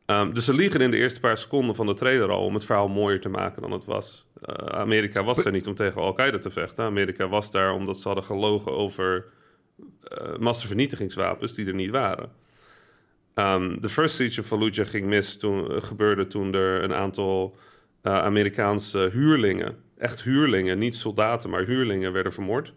Ehm, 0.08 0.32
dus 0.32 0.44
ze 0.44 0.54
liegen 0.54 0.80
in 0.80 0.90
de 0.90 0.96
eerste 0.96 1.20
paar 1.20 1.38
seconden 1.38 1.74
van 1.74 1.86
de 1.86 1.94
trailer 1.94 2.30
al 2.30 2.44
om 2.44 2.54
het 2.54 2.64
verhaal 2.64 2.88
mooier 2.88 3.20
te 3.20 3.28
maken 3.28 3.62
dan 3.62 3.70
het 3.70 3.84
was. 3.84 4.26
Eh, 4.42 4.54
Amerika 4.78 5.24
was 5.24 5.44
er 5.44 5.52
niet 5.52 5.66
om 5.66 5.74
tegen 5.74 6.00
Al-Qaeda 6.00 6.38
te 6.38 6.50
vechten. 6.50 6.84
Amerika 6.84 7.28
was 7.28 7.50
daar 7.50 7.72
omdat 7.72 7.98
ze 7.98 8.06
hadden 8.06 8.24
gelogen 8.24 8.72
over 8.72 9.26
eh 10.02 10.36
massavernietigingswapens 10.38 11.54
die 11.54 11.66
er 11.66 11.74
niet 11.74 11.90
waren. 11.90 12.30
Ehm, 13.34 13.80
De 13.80 13.88
first 13.88 14.14
siege 14.14 14.40
of 14.40 14.46
Fallujah 14.46 14.86
ging 14.86 15.06
mis 15.06 15.36
toen, 15.36 15.70
eh, 15.70 15.82
gebeurde 15.82 16.26
toen 16.26 16.54
er 16.54 16.82
een 16.82 16.94
aantal 16.94 17.56
Amerikaanse 18.02 19.08
huurlingen, 19.12 19.76
echt 19.98 20.22
huurlingen, 20.22 20.78
niet 20.78 20.94
soldaten, 20.96 21.50
maar 21.50 21.64
huurlingen 21.64 22.12
werden 22.12 22.32
vermoord 22.32 22.72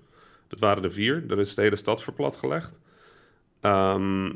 Dat 0.47 0.59
waren 0.59 0.83
er 0.83 0.91
vier. 0.91 1.23
Er 1.29 1.39
is 1.39 1.55
de 1.55 1.61
hele 1.61 1.75
stad 1.75 2.03
verplatgelegd. 2.03 2.79
Ehm 3.61 4.29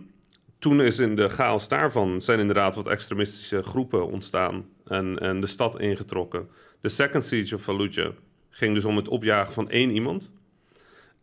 toen 0.65 0.81
is 0.81 0.99
in 0.99 1.15
de 1.15 1.29
chaos 1.29 1.67
daarvan 1.67 2.21
zijn 2.21 2.39
inderdaad 2.39 2.75
wat 2.75 2.87
extremistische 2.87 3.63
groepen 3.63 4.07
ontstaan 4.07 4.65
en, 4.85 5.17
en 5.19 5.39
de 5.41 5.47
stad 5.47 5.79
ingetrokken. 5.79 6.49
De 6.81 6.89
second 6.89 7.23
siege 7.23 7.55
of 7.55 7.61
Fallujah 7.61 8.11
ging 8.49 8.73
dus 8.73 8.85
om 8.85 8.95
het 8.95 9.07
opjagen 9.07 9.53
van 9.53 9.69
één 9.69 9.89
iemand. 9.91 10.33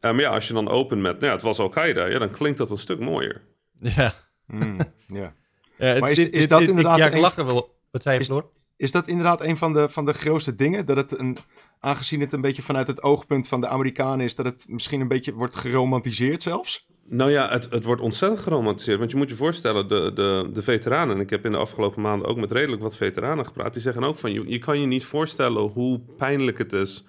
Maar 0.01 0.15
ja, 0.21 0.31
als 0.31 0.47
je 0.49 0.55
dan 0.55 0.69
opent 0.69 1.01
met, 1.03 1.13
nou 1.13 1.27
ja, 1.27 1.33
het 1.33 1.43
was 1.43 1.59
Al-Qaeda, 1.59 2.07
ja, 2.07 2.19
dan 2.19 2.31
klinkt 2.31 2.59
dat 2.59 2.71
een 2.71 2.79
stuk 2.79 2.99
mooier. 3.01 3.41
Ja. 3.81 4.15
Mm, 4.47 4.77
ja. 5.07 5.35
Ja, 5.79 5.99
Maar 5.99 6.11
is- 6.11 6.17
dit- 6.17 6.33
is 6.33 6.41
dit- 6.41 6.49
dat 6.49 6.59
dit- 6.59 6.69
inderdaad 6.69 6.99
Ja, 6.99 7.07
ik 7.07 7.17
lach 7.21 7.37
er 7.37 7.47
wel. 7.47 7.75
Wat 7.91 8.03
zei 8.03 8.15
je, 8.15 8.21
Is-? 8.21 8.41
Is 8.77 8.93
dat 8.93 9.09
inderdaad 9.09 9.43
een 9.45 9.57
van 9.57 9.73
de, 9.73 9.89
van 9.89 10.05
de 10.05 10.13
grootste 10.13 10.55
dingen? 10.55 10.87
Dat 10.87 10.97
het 10.97 11.19
een, 11.19 11.37
aangezien 11.81 12.21
het 12.21 12.33
een 12.33 12.41
beetje 12.41 12.63
vanuit 12.63 12.87
het 12.87 13.03
oogpunt 13.03 13.49
van 13.49 13.61
de 13.61 13.69
Amerikanen 13.69 14.25
is, 14.25 14.35
dat 14.35 14.47
het 14.47 14.65
misschien 14.69 15.01
een 15.01 15.09
beetje 15.09 15.33
wordt 15.35 15.57
geromantiseerd 15.57 16.43
zelfs? 16.43 16.87
Nou 17.05 17.31
ja, 17.31 17.49
het, 17.49 17.71
het 17.71 17.85
wordt 17.85 18.03
ontzettend 18.03 18.41
geromantiseerd. 18.41 18.99
Want 18.99 19.11
je 19.11 19.17
moet 19.17 19.29
je 19.29 19.37
voorstellen, 19.37 19.89
de, 19.89 20.13
de, 20.15 20.51
de 20.53 20.63
veteranen... 20.63 21.15
en 21.15 21.23
ik 21.23 21.31
heb 21.31 21.45
in 21.45 21.51
de 21.51 21.59
afgelopen 21.59 22.03
maanden 22.03 22.29
ook 22.29 22.37
met 22.37 22.53
redelijk 22.53 22.83
wat 22.83 22.97
veteranen 22.97 23.47
gepraat... 23.47 23.73
die 23.73 23.83
zeggen 23.83 24.05
ook 24.05 24.19
van, 24.19 24.33
je, 24.33 24.43
je 24.47 24.59
kan 24.59 24.81
je 24.81 24.87
niet 24.87 25.05
voorstellen 25.05 25.63
hoe 25.63 26.01
pijnlijk 26.17 26.59
het 26.59 26.73
is... 26.73 27.05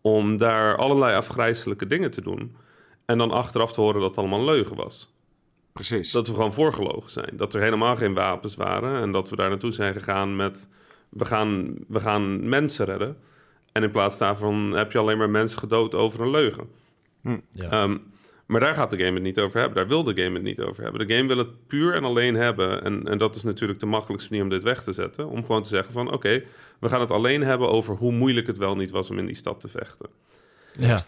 om 0.00 0.36
daar 0.36 0.76
allerlei 0.76 1.16
afgrijzelijke 1.16 1.86
dingen 1.86 2.10
te 2.10 2.22
doen... 2.22 2.56
en 3.04 3.18
dan 3.18 3.30
achteraf 3.30 3.72
te 3.72 3.80
horen 3.80 4.00
dat 4.00 4.08
het 4.08 4.18
allemaal 4.18 4.44
leugen 4.44 4.76
was. 4.76 5.14
Precies. 5.72 6.10
Dat 6.10 6.26
we 6.26 6.34
gewoon 6.34 6.52
voorgelogen 6.52 7.10
zijn. 7.10 7.30
Dat 7.32 7.54
er 7.54 7.60
helemaal 7.60 7.96
geen 7.96 8.14
wapens 8.14 8.54
waren... 8.54 9.02
en 9.02 9.12
dat 9.12 9.30
we 9.30 9.36
daar 9.36 9.48
naartoe 9.48 9.72
zijn 9.72 9.94
gegaan 9.94 10.36
met... 10.36 10.68
we 11.08 11.24
gaan, 11.24 11.74
we 11.88 12.00
gaan 12.00 12.48
mensen 12.48 12.84
redden... 12.84 13.16
en 13.72 13.82
in 13.82 13.90
plaats 13.90 14.18
daarvan 14.18 14.72
heb 14.72 14.92
je 14.92 14.98
alleen 14.98 15.18
maar 15.18 15.30
mensen 15.30 15.58
gedood 15.58 15.94
over 15.94 16.20
een 16.20 16.30
leugen. 16.30 16.68
Ja. 17.52 17.70
Ehm, 17.70 17.96
maar 18.50 18.60
daar 18.60 18.74
gaat 18.74 18.90
de 18.90 18.98
game 18.98 19.12
het 19.12 19.22
niet 19.22 19.38
over 19.38 19.58
hebben. 19.60 19.76
Daar 19.76 19.88
wil 19.88 20.04
de 20.04 20.22
game 20.22 20.34
het 20.34 20.42
niet 20.42 20.60
over 20.60 20.82
hebben. 20.82 21.06
De 21.06 21.14
game 21.14 21.28
wil 21.28 21.38
het 21.38 21.66
puur 21.66 21.94
en 21.94 22.04
alleen 22.04 22.34
hebben. 22.34 22.84
En, 22.84 23.08
en 23.08 23.18
dat 23.18 23.36
is 23.36 23.42
natuurlijk 23.42 23.80
de 23.80 23.86
makkelijkste 23.86 24.30
manier 24.30 24.44
om 24.44 24.50
dit 24.50 24.62
weg 24.62 24.82
te 24.82 24.92
zetten. 24.92 25.28
Om 25.28 25.44
gewoon 25.44 25.62
te 25.62 25.68
zeggen 25.68 25.92
van 25.92 26.12
oké, 26.12 26.42
we 26.80 26.88
gaan 26.88 27.00
het 27.00 27.10
alleen 27.10 27.42
hebben 27.42 27.68
over 27.68 27.94
hoe 27.94 28.12
moeilijk 28.12 28.46
het 28.46 28.58
wel 28.58 28.76
niet 28.76 28.90
was 28.90 29.10
om 29.10 29.18
in 29.18 29.26
die 29.26 29.34
stad 29.34 29.60
te 29.60 29.68
vechten. 29.68 30.08
ja. 30.72 31.00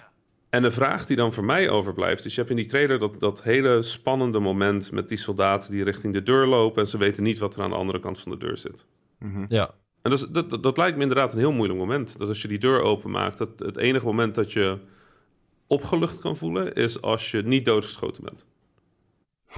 En 0.50 0.62
de 0.62 0.70
vraag 0.70 1.06
die 1.06 1.16
dan 1.16 1.32
voor 1.32 1.44
mij 1.44 1.70
overblijft, 1.70 2.24
is 2.24 2.34
je 2.34 2.38
hebt 2.38 2.50
in 2.50 2.56
die 2.56 2.66
trailer 2.66 2.98
dat, 2.98 3.20
dat 3.20 3.42
hele 3.42 3.82
spannende 3.82 4.38
moment 4.38 4.92
met 4.92 5.08
die 5.08 5.18
soldaten 5.18 5.70
die 5.70 5.84
richting 5.84 6.14
de 6.14 6.22
deur 6.22 6.46
lopen 6.46 6.82
en 6.82 6.88
ze 6.88 6.98
weten 6.98 7.22
niet 7.22 7.38
wat 7.38 7.56
er 7.56 7.62
aan 7.62 7.70
de 7.70 7.76
andere 7.76 8.00
kant 8.00 8.18
van 8.18 8.32
de 8.32 8.38
deur 8.38 8.56
zit. 8.56 8.86
Mhm. 9.18 9.44
ja. 9.48 9.74
En 10.02 10.10
dat, 10.10 10.18
is, 10.18 10.26
dat, 10.28 10.50
dat, 10.50 10.62
dat 10.62 10.76
lijkt 10.76 10.96
me 10.96 11.02
inderdaad 11.02 11.32
een 11.32 11.38
heel 11.38 11.52
moeilijk 11.52 11.78
moment. 11.78 12.18
Dat 12.18 12.28
als 12.28 12.42
je 12.42 12.48
die 12.48 12.58
deur 12.58 12.80
openmaakt, 12.80 13.38
dat 13.38 13.58
het 13.58 13.76
enige 13.76 14.04
moment 14.04 14.34
dat 14.34 14.52
je 14.52 14.78
opgelucht 15.72 16.18
kan 16.18 16.36
voelen, 16.36 16.74
is 16.74 17.00
als 17.02 17.30
je 17.30 17.42
niet 17.42 17.64
doodgeschoten 17.64 18.24
bent. 18.24 18.46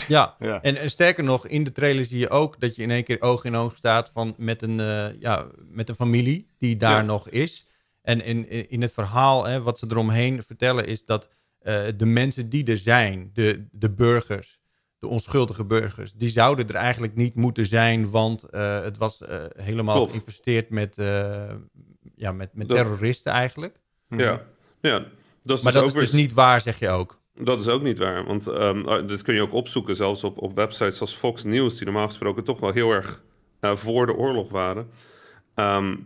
Ja, 0.09 0.35
Ja. 0.39 0.63
en, 0.63 0.77
en 0.77 0.91
sterker 0.91 1.25
nog, 1.25 1.47
in 1.47 1.65
de 1.65 1.73
trailer 1.73 2.05
zie 2.05 2.19
je 2.19 2.29
ook 2.31 2.61
dat 2.61 2.77
je 2.77 2.83
in 2.83 2.91
één 2.91 3.05
keer 3.05 3.21
oog 3.23 3.45
in 3.45 3.55
oog 3.57 3.75
staat 3.77 4.11
van 4.13 4.35
met, 4.39 4.63
een, 4.63 4.81
eh, 4.81 5.21
ja, 5.21 5.47
met 5.71 5.89
een 5.89 5.95
familie 5.95 6.49
die 6.59 6.77
daar 6.77 6.97
Ja. 7.01 7.03
nog 7.03 7.29
is. 7.29 7.67
En 8.03 8.25
in, 8.25 8.69
in 8.71 8.83
het 8.83 8.93
verhaal, 8.93 9.45
hè, 9.47 9.63
wat 9.63 9.79
ze 9.79 9.87
eromheen 9.91 10.43
vertellen, 10.43 10.87
is 10.87 11.05
dat 11.05 11.29
eh, 11.59 11.83
de 11.97 12.07
mensen 12.07 12.49
die 12.49 12.65
er 12.65 12.79
zijn, 12.79 13.31
de, 13.33 13.67
de 13.71 13.91
burgers, 13.91 14.61
de 14.99 15.07
onschuldige 15.09 15.65
burgers, 15.65 16.13
die 16.13 16.29
zouden 16.29 16.69
er 16.69 16.75
eigenlijk 16.75 17.15
niet 17.15 17.35
moeten 17.35 17.67
zijn, 17.67 18.11
want 18.11 18.43
eh, 18.43 18.81
het 18.81 18.97
was 18.99 19.21
eh, 19.23 19.45
helemaal 19.57 19.97
Klopt. 19.97 20.11
geïnvesteerd 20.11 20.71
met, 20.71 20.99
eh, 20.99 21.53
ja, 22.17 22.33
met, 22.33 22.55
met 22.55 22.69
terroristen 22.69 23.33
eigenlijk. 23.33 23.81
Ja, 24.09 24.43
ja. 24.81 25.05
Dat 25.45 25.57
is 25.59 25.63
Maar 25.65 25.73
dus 25.73 25.81
dat 25.83 25.91
ook 25.91 25.97
is 25.97 26.03
dus 26.03 26.11
weer- 26.11 26.21
niet 26.21 26.33
waar, 26.33 26.61
zeg 26.61 26.79
je 26.79 26.89
ook. 26.89 27.19
Dat 27.39 27.61
is 27.61 27.69
ook 27.69 27.83
niet 27.83 27.99
waar. 27.99 28.25
Want 28.25 28.49
uh, 28.49 29.07
dit 29.07 29.23
kun 29.23 29.35
je 29.35 29.43
ook 29.43 29.53
opzoeken, 29.53 29.97
zelfs 29.97 30.25
op, 30.25 30.39
op 30.39 30.55
websites 30.55 31.01
als 31.01 31.15
Fox 31.15 31.45
News, 31.45 31.75
die 31.77 31.85
normaal 31.85 32.07
gesproken 32.07 32.45
toch 32.45 32.61
wel 32.61 32.73
heel 32.73 32.91
erg 32.91 33.23
eh, 33.61 33.77
voor 33.77 34.07
de 34.07 34.15
oorlog 34.15 34.51
waren. 34.51 34.91
Ehm, 35.55 35.97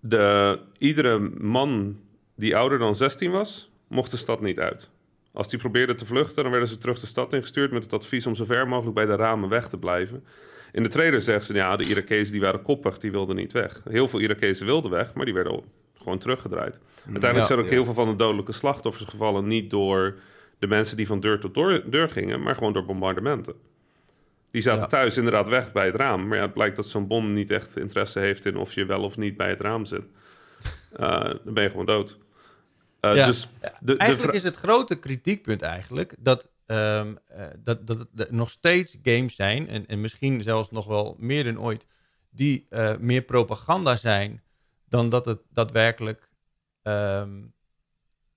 de, 0.00 0.58
iedere 0.78 1.18
man 1.38 1.98
die 2.36 2.56
ouder 2.56 2.78
dan 2.78 2.96
16 2.96 3.30
was, 3.30 3.70
mocht 3.88 4.10
de 4.10 4.16
stad 4.16 4.40
niet 4.40 4.58
uit. 4.58 4.90
Als 5.32 5.48
die 5.48 5.58
probeerden 5.58 5.96
te 5.96 6.06
vluchten, 6.06 6.42
dan 6.42 6.50
werden 6.50 6.68
ze 6.68 6.78
terug 6.78 7.00
de 7.00 7.06
stad 7.06 7.32
ingestuurd 7.32 7.72
met 7.72 7.82
het 7.82 7.92
advies 7.92 8.26
om 8.26 8.34
zo 8.34 8.44
ver 8.44 8.68
mogelijk 8.68 8.94
bij 8.94 9.06
de 9.06 9.14
ramen 9.16 9.48
weg 9.48 9.68
te 9.68 9.78
blijven. 9.78 10.24
In 10.72 10.82
de 10.82 10.88
trailer 10.88 11.20
zeggen 11.20 11.44
ze, 11.44 11.54
ja, 11.54 11.76
de 11.76 11.84
Irakezen 11.84 12.32
die 12.32 12.40
waren 12.40 12.62
koppig, 12.62 12.98
die 12.98 13.10
wilden 13.10 13.36
niet 13.36 13.52
weg. 13.52 13.82
Heel 13.88 14.08
veel 14.08 14.20
Irakezen 14.20 14.66
wilden 14.66 14.90
weg, 14.90 15.14
maar 15.14 15.24
die 15.24 15.34
werden 15.34 15.62
gewoon 16.02 16.18
teruggedraaid. 16.18 16.80
Uiteindelijk 17.10 17.46
zijn 17.46 17.58
ook 17.58 17.68
heel 17.70 17.84
veel 17.84 17.94
van 17.94 18.08
de 18.08 18.16
dodelijke 18.16 18.52
slachtoffers 18.52 19.04
gevallen 19.08 19.46
niet 19.46 19.70
door 19.70 20.18
de 20.58 20.66
mensen 20.66 20.96
die 20.96 21.06
van 21.06 21.20
deur 21.20 21.40
tot 21.40 21.54
deur, 21.54 21.90
deur 21.90 22.10
gingen, 22.10 22.42
maar 22.42 22.54
gewoon 22.54 22.72
door 22.72 22.84
bombardementen. 22.84 23.54
Die 24.50 24.62
zaten 24.62 24.80
Ja. 24.80 24.86
thuis 24.86 25.16
inderdaad 25.16 25.48
weg 25.48 25.72
bij 25.72 25.86
het 25.86 25.94
raam. 25.94 26.28
Maar 26.28 26.36
ja, 26.36 26.42
het 26.42 26.52
blijkt 26.52 26.76
dat 26.76 26.86
zo'n 26.86 27.06
bom 27.06 27.32
niet 27.32 27.50
echt 27.50 27.76
interesse 27.76 28.18
heeft 28.18 28.46
in 28.46 28.56
of 28.56 28.72
je 28.72 28.84
wel 28.84 29.02
of 29.02 29.16
niet 29.16 29.36
bij 29.36 29.48
het 29.48 29.60
raam 29.60 29.84
zit. 29.84 30.02
Eh, 30.92 31.24
dan 31.44 31.54
ben 31.54 31.62
je 31.62 31.70
gewoon 31.70 31.86
dood. 31.86 32.18
Eh, 33.00 33.14
Ja. 33.14 33.26
Dus 33.26 33.48
de, 33.80 33.96
Eigenlijk 33.96 34.32
is 34.32 34.42
het 34.42 34.56
grote 34.56 34.94
kritiekpunt 34.94 35.62
eigenlijk 35.62 36.14
dat, 36.18 36.50
ehm, 36.66 37.14
eh, 37.28 37.46
dat, 37.58 37.86
dat 37.86 38.06
er 38.16 38.26
nog 38.30 38.50
steeds 38.50 38.98
games 39.02 39.34
zijn, 39.34 39.68
en, 39.68 39.86
en 39.86 40.00
misschien 40.00 40.42
zelfs 40.42 40.70
nog 40.70 40.86
wel 40.86 41.16
meer 41.18 41.44
dan 41.44 41.60
ooit, 41.60 41.86
die 42.30 42.66
meer 42.98 43.22
propaganda 43.22 43.96
zijn 43.96 44.42
dan 44.92 45.08
dat 45.08 45.24
het 45.24 45.40
daadwerkelijk 45.50 46.30
ehm, 46.82 47.40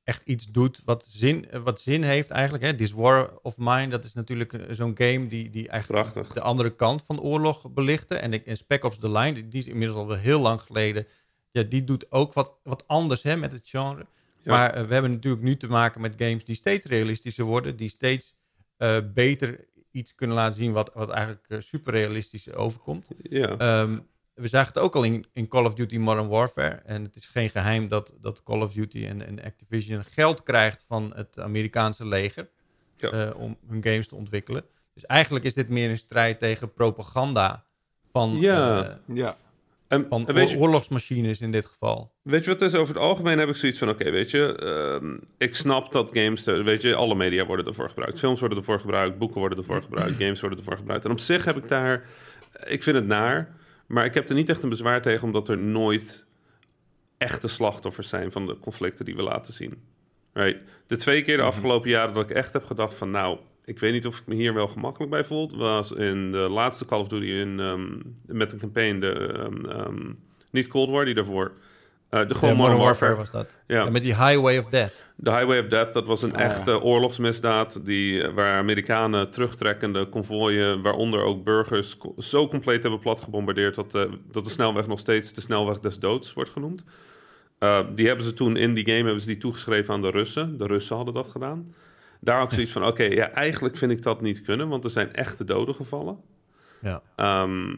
echt 0.03 0.21
iets 0.25 0.45
doet 0.51 0.81
wat 0.85 1.05
zin, 1.09 1.45
wat 1.63 1.81
zin 1.81 2.03
heeft 2.03 2.29
eigenlijk. 2.29 2.63
Hè? 2.63 2.75
This 2.75 2.91
War 2.91 3.37
of 3.41 3.57
Mine, 3.57 3.87
dat 3.87 4.03
is 4.03 4.13
natuurlijk 4.13 4.53
eh, 4.53 4.75
zo'n 4.75 4.97
game 4.97 5.27
die, 5.27 5.49
die 5.49 5.67
eigenlijk 5.69 6.11
Prachtig. 6.11 6.33
de 6.33 6.41
andere 6.41 6.75
kant 6.75 7.03
van 7.03 7.15
de 7.15 7.21
oorlog 7.21 7.71
belichten. 7.71 8.21
En, 8.21 8.33
ik- 8.33 8.45
en 8.45 8.57
Spec 8.57 8.83
Ops 8.83 8.97
The 8.97 9.09
Line, 9.11 9.33
die- 9.33 9.47
die 9.47 9.59
is 9.61 9.67
inmiddels 9.67 9.99
al 9.99 10.07
wel 10.07 10.17
heel 10.17 10.39
lang 10.39 10.61
geleden. 10.61 11.07
Ja, 11.51 11.63
die 11.63 11.83
doet 11.83 12.11
ook 12.11 12.33
wat, 12.33 12.53
wat 12.63 12.83
anders 12.87 13.21
hè, 13.23 13.35
met 13.37 13.51
het 13.51 13.69
genre. 13.69 14.05
Ja. 14.43 14.51
Maar 14.51 14.73
eh, 14.73 14.85
we 14.87 14.93
hebben 14.93 15.11
natuurlijk 15.11 15.43
nu 15.43 15.57
te 15.57 15.67
maken 15.67 16.01
met 16.01 16.13
games 16.17 16.43
die 16.45 16.55
steeds 16.55 16.85
realistischer 16.85 17.45
worden, 17.45 17.75
die 17.75 17.89
steeds 17.89 18.35
eh, 18.77 18.97
beter 19.13 19.65
iets 19.91 20.15
kunnen 20.15 20.35
laten 20.35 20.59
zien 20.59 20.71
wat, 20.71 20.91
wat 20.93 21.09
eigenlijk 21.09 21.45
eh, 21.49 21.59
super 21.59 21.93
realistisch 21.93 22.53
overkomt. 22.53 23.07
ja. 23.23 23.57
Ehm, 23.57 23.99
we 24.35 24.47
zagen 24.47 24.73
het 24.73 24.83
ook 24.83 24.95
al 24.95 25.03
in, 25.03 25.25
in 25.33 25.47
Call 25.47 25.65
of 25.65 25.73
Duty 25.73 25.97
Modern 25.97 26.27
Warfare. 26.27 26.81
En 26.85 27.03
het 27.03 27.15
is 27.15 27.27
geen 27.27 27.49
geheim 27.49 27.87
dat, 27.87 28.13
dat 28.21 28.43
Call 28.43 28.61
of 28.61 28.73
Duty 28.73 29.05
en, 29.05 29.25
en 29.27 29.43
Activision 29.43 30.03
geld 30.03 30.43
krijgt 30.43 30.85
van 30.87 31.11
het 31.15 31.39
Amerikaanse 31.39 32.07
leger 32.07 32.49
Ja. 32.97 33.09
eh, 33.09 33.39
om 33.39 33.57
hun 33.67 33.83
games 33.83 34.07
te 34.07 34.15
ontwikkelen. 34.15 34.63
Dus 34.93 35.05
eigenlijk 35.05 35.45
is 35.45 35.53
dit 35.53 35.69
meer 35.69 35.89
een 35.89 35.97
strijd 35.97 36.39
tegen 36.39 36.73
propaganda 36.73 37.65
van, 38.11 38.37
Ja. 38.39 38.83
eh, 38.83 39.15
Ja. 39.15 39.37
en, 39.87 40.05
van 40.09 40.27
en 40.27 40.47
je, 40.47 40.57
oorlogsmachines 40.57 41.41
in 41.41 41.51
dit 41.51 41.65
geval. 41.65 42.13
weet 42.21 42.43
je 42.45 42.51
wat 42.51 42.59
het 42.59 42.73
is? 42.73 42.79
Over 42.79 42.93
het 42.93 43.03
algemeen 43.03 43.39
heb 43.39 43.49
ik 43.49 43.55
zoiets 43.55 43.77
van... 43.79 43.89
Oké, 43.89 44.11
weet 44.11 44.31
je, 44.31 44.55
ehm, 44.55 45.17
ik 45.37 45.55
snap 45.55 45.91
dat 45.91 46.09
games... 46.13 46.45
er- 46.45 46.63
Weet 46.63 46.81
je, 46.81 46.95
alle 46.95 47.15
media 47.15 47.45
worden 47.45 47.65
ervoor 47.65 47.89
gebruikt. 47.89 48.19
Films 48.19 48.39
worden 48.39 48.57
ervoor 48.57 48.79
gebruikt, 48.79 49.17
boeken 49.17 49.39
worden 49.39 49.57
ervoor 49.57 49.81
gebruikt, 49.81 50.17
games 50.23 50.39
worden 50.41 50.59
ervoor 50.59 50.77
gebruikt. 50.77 51.05
En 51.05 51.11
op 51.11 51.19
zich 51.19 51.45
heb 51.45 51.57
ik 51.57 51.67
daar... 51.67 52.05
Ik 52.63 52.83
vind 52.83 52.95
het 52.95 53.07
naar, 53.07 53.55
maar 53.87 54.05
ik 54.05 54.13
heb 54.13 54.29
er 54.29 54.35
niet 54.35 54.49
echt 54.49 54.63
een 54.63 54.69
bezwaar 54.69 55.01
tegen... 55.01 55.23
omdat 55.23 55.49
er 55.49 55.57
nooit 55.57 56.25
echte 57.17 57.47
slachtoffers 57.47 58.09
zijn 58.09 58.31
van 58.31 58.45
de 58.45 58.59
conflicten 58.59 59.05
die 59.05 59.15
we 59.15 59.21
laten 59.21 59.53
zien. 59.53 59.83
Right? 60.33 60.59
De 60.87 60.95
twee 60.95 61.23
keer 61.23 61.37
de 61.37 61.43
afgelopen 61.43 61.89
jaren 61.89 62.13
dat 62.13 62.29
ik 62.29 62.35
echt 62.35 62.53
heb 62.53 62.65
gedacht 62.65 62.93
van... 62.93 63.11
nou, 63.11 63.37
ik 63.65 63.79
weet 63.79 63.93
niet 63.93 64.05
of 64.05 64.17
ik 64.19 64.27
me 64.27 64.35
hier 64.35 64.53
wel 64.53 64.67
gemakkelijk 64.67 65.11
bij 65.11 65.23
voel... 65.23 65.57
was 65.57 65.91
in 65.91 66.31
de 66.31 66.37
laatste 66.37 66.85
Call 66.85 66.99
of 66.99 67.07
Duty 67.07 67.25
in, 67.25 67.59
ehm, 67.59 67.91
met 68.25 68.51
een 68.51 68.59
campaign... 68.59 68.99
De, 68.99 69.11
ehm, 69.11 69.65
ehm, 69.65 70.11
niet 70.51 70.67
Cold 70.67 70.89
War, 70.89 71.05
die 71.05 71.13
daarvoor... 71.13 71.51
eh, 72.09 72.27
de 72.27 72.35
gewoon 72.35 72.49
Ja, 72.49 72.61
Modern 72.61 72.79
Warfare. 72.79 73.15
was 73.15 73.31
dat. 73.31 73.49
Ja. 73.67 73.83
Ja, 73.83 73.89
met 73.89 74.01
die 74.01 74.15
Highway 74.15 74.57
of 74.57 74.65
Death. 74.65 75.04
De 75.17 75.31
Highway 75.31 75.59
of 75.59 75.67
Death, 75.67 75.93
dat 75.93 76.05
was 76.07 76.21
een 76.21 76.33
Ah, 76.33 76.39
ja. 76.39 76.45
echte 76.45 76.81
oorlogsmisdaad... 76.81 77.85
Die, 77.85 78.23
eh, 78.23 78.33
waar 78.33 78.57
Amerikanen 78.57 79.29
terugtrekkende 79.29 80.05
konvooien... 80.05 80.81
waaronder 80.81 81.21
ook 81.23 81.43
burgers 81.43 81.97
zo 82.17 82.47
compleet 82.47 82.81
hebben 82.81 82.99
platgebombardeerd... 82.99 83.75
Dat, 83.75 83.95
eh, 83.95 84.03
dat 84.31 84.43
de 84.43 84.49
snelweg 84.49 84.87
nog 84.87 84.99
steeds 84.99 85.33
de 85.33 85.41
snelweg 85.41 85.79
des 85.79 85.99
doods 85.99 86.33
wordt 86.33 86.49
genoemd. 86.49 86.83
Eh, 87.59 87.79
die 87.95 88.07
hebben 88.07 88.25
ze 88.25 88.33
toen 88.33 88.57
in 88.57 88.73
die 88.73 88.85
game 88.85 89.03
hebben 89.03 89.21
ze 89.21 89.27
die 89.27 89.37
toegeschreven 89.37 89.93
aan 89.93 90.01
de 90.01 90.09
Russen. 90.11 90.57
De 90.57 90.67
Russen 90.67 90.95
hadden 90.95 91.13
dat 91.13 91.27
gedaan. 91.27 91.75
Daar 92.19 92.41
ook 92.41 92.51
zoiets 92.51 92.71
van, 92.71 92.85
oké, 92.85 93.03
ja, 93.03 93.29
eigenlijk 93.31 93.77
vind 93.77 93.91
ik 93.91 94.01
dat 94.01 94.21
niet 94.21 94.41
kunnen... 94.41 94.67
want 94.67 94.83
er 94.83 94.89
zijn 94.89 95.13
echte 95.13 95.43
doden 95.43 95.75
gevallen. 95.75 96.17
Ja. 96.81 97.01
Ehm, 97.15 97.75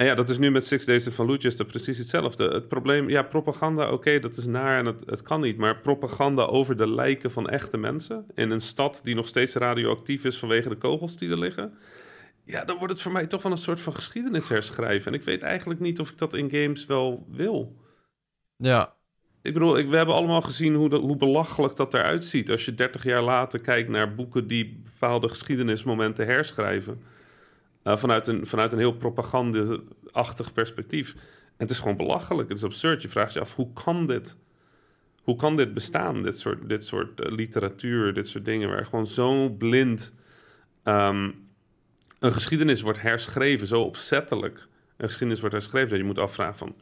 en 0.00 0.06
ja, 0.06 0.14
dat 0.14 0.28
is 0.28 0.38
nu 0.38 0.50
met 0.50 0.66
Six 0.66 0.84
Days 0.84 1.06
of 1.06 1.14
Fallujah 1.14 1.66
precies 1.66 1.98
hetzelfde. 1.98 2.48
Het 2.48 2.68
probleem, 2.68 3.08
ja, 3.08 3.22
propaganda, 3.22 3.90
oké, 3.90 4.18
dat 4.18 4.36
is 4.36 4.46
naar 4.46 4.78
en 4.78 4.86
het, 4.86 5.02
het 5.06 5.22
kan 5.22 5.40
niet. 5.40 5.56
Maar 5.56 5.80
propaganda 5.80 6.42
over 6.42 6.76
de 6.76 6.90
lijken 6.90 7.30
van 7.30 7.48
echte 7.48 7.76
mensen... 7.76 8.26
in 8.34 8.50
een 8.50 8.60
stad 8.60 9.00
die 9.04 9.14
nog 9.14 9.28
steeds 9.28 9.54
radioactief 9.54 10.24
is 10.24 10.38
vanwege 10.38 10.68
de 10.68 10.76
kogels 10.76 11.16
die 11.16 11.30
er 11.30 11.38
liggen... 11.38 11.78
ja, 12.44 12.64
dan 12.64 12.76
wordt 12.76 12.92
het 12.92 13.02
voor 13.02 13.12
mij 13.12 13.26
toch 13.26 13.42
wel 13.42 13.52
een 13.52 13.58
soort 13.58 13.80
van 13.80 13.94
geschiedenis 13.94 14.48
herschrijven. 14.48 15.12
En 15.12 15.18
ik 15.18 15.24
weet 15.24 15.42
eigenlijk 15.42 15.80
niet 15.80 16.00
of 16.00 16.10
ik 16.10 16.18
dat 16.18 16.34
in 16.34 16.50
games 16.50 16.86
wel 16.86 17.26
wil. 17.30 17.76
Ja. 18.56 18.94
ik 19.42 19.52
bedoel, 19.52 19.78
ik, 19.78 19.88
we 19.88 19.96
hebben 19.96 20.14
allemaal 20.14 20.42
gezien 20.42 20.74
hoe, 20.74 20.88
de, 20.88 20.96
hoe 20.96 21.16
belachelijk 21.16 21.76
dat 21.76 21.94
eruit 21.94 22.24
ziet. 22.24 22.50
Als 22.50 22.64
je 22.64 22.74
30 22.74 23.04
jaar 23.04 23.22
later 23.22 23.60
kijkt 23.60 23.88
naar 23.88 24.14
boeken 24.14 24.46
die 24.46 24.82
bepaalde 24.84 25.28
geschiedenismomenten 25.28 26.26
herschrijven. 26.26 27.02
Uh, 27.84 27.96
vanuit, 27.96 28.26
een, 28.26 28.46
vanuit 28.46 28.72
een 28.72 28.78
heel 28.78 28.96
propagandeachtig 28.96 30.52
perspectief. 30.52 31.14
En 31.14 31.66
het 31.66 31.70
is 31.70 31.78
gewoon 31.78 31.96
belachelijk. 31.96 32.48
Het 32.48 32.58
is 32.58 32.64
absurd. 32.64 33.02
Je 33.02 33.08
vraagt 33.08 33.32
je 33.32 33.40
af, 33.40 33.54
hoe 33.54 33.72
kan 33.72 34.06
dit? 34.06 34.36
Hoe 35.22 35.36
kan 35.36 35.56
dit 35.56 35.74
bestaan? 35.74 36.22
Dit 36.22 36.38
soort, 36.38 36.68
dit 36.68 36.84
soort 36.84 37.20
uh, 37.20 37.32
literatuur, 37.32 38.14
dit 38.14 38.28
soort 38.28 38.44
dingen. 38.44 38.68
Waar 38.68 38.84
gewoon 38.86 39.06
zo 39.06 39.48
blind 39.48 40.14
um, 40.84 41.48
een 42.18 42.32
geschiedenis 42.32 42.80
wordt 42.80 43.02
herschreven. 43.02 43.66
Zo 43.66 43.82
opzettelijk 43.82 44.68
een 44.96 45.06
geschiedenis 45.06 45.40
wordt 45.40 45.54
herschreven. 45.54 45.88
Dat 45.88 45.98
je 45.98 46.04
moet 46.04 46.18
afvragen 46.18 46.56
van... 46.56 46.74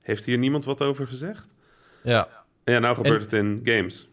Heeft 0.00 0.24
hier 0.24 0.38
niemand 0.38 0.64
wat 0.64 0.80
over 0.80 1.06
gezegd? 1.06 1.54
Ja. 2.02 2.28
En 2.64 2.72
ja, 2.72 2.78
nou 2.78 2.96
gebeurt 2.96 3.22
het 3.22 3.32
in 3.32 3.60
games. 3.64 4.08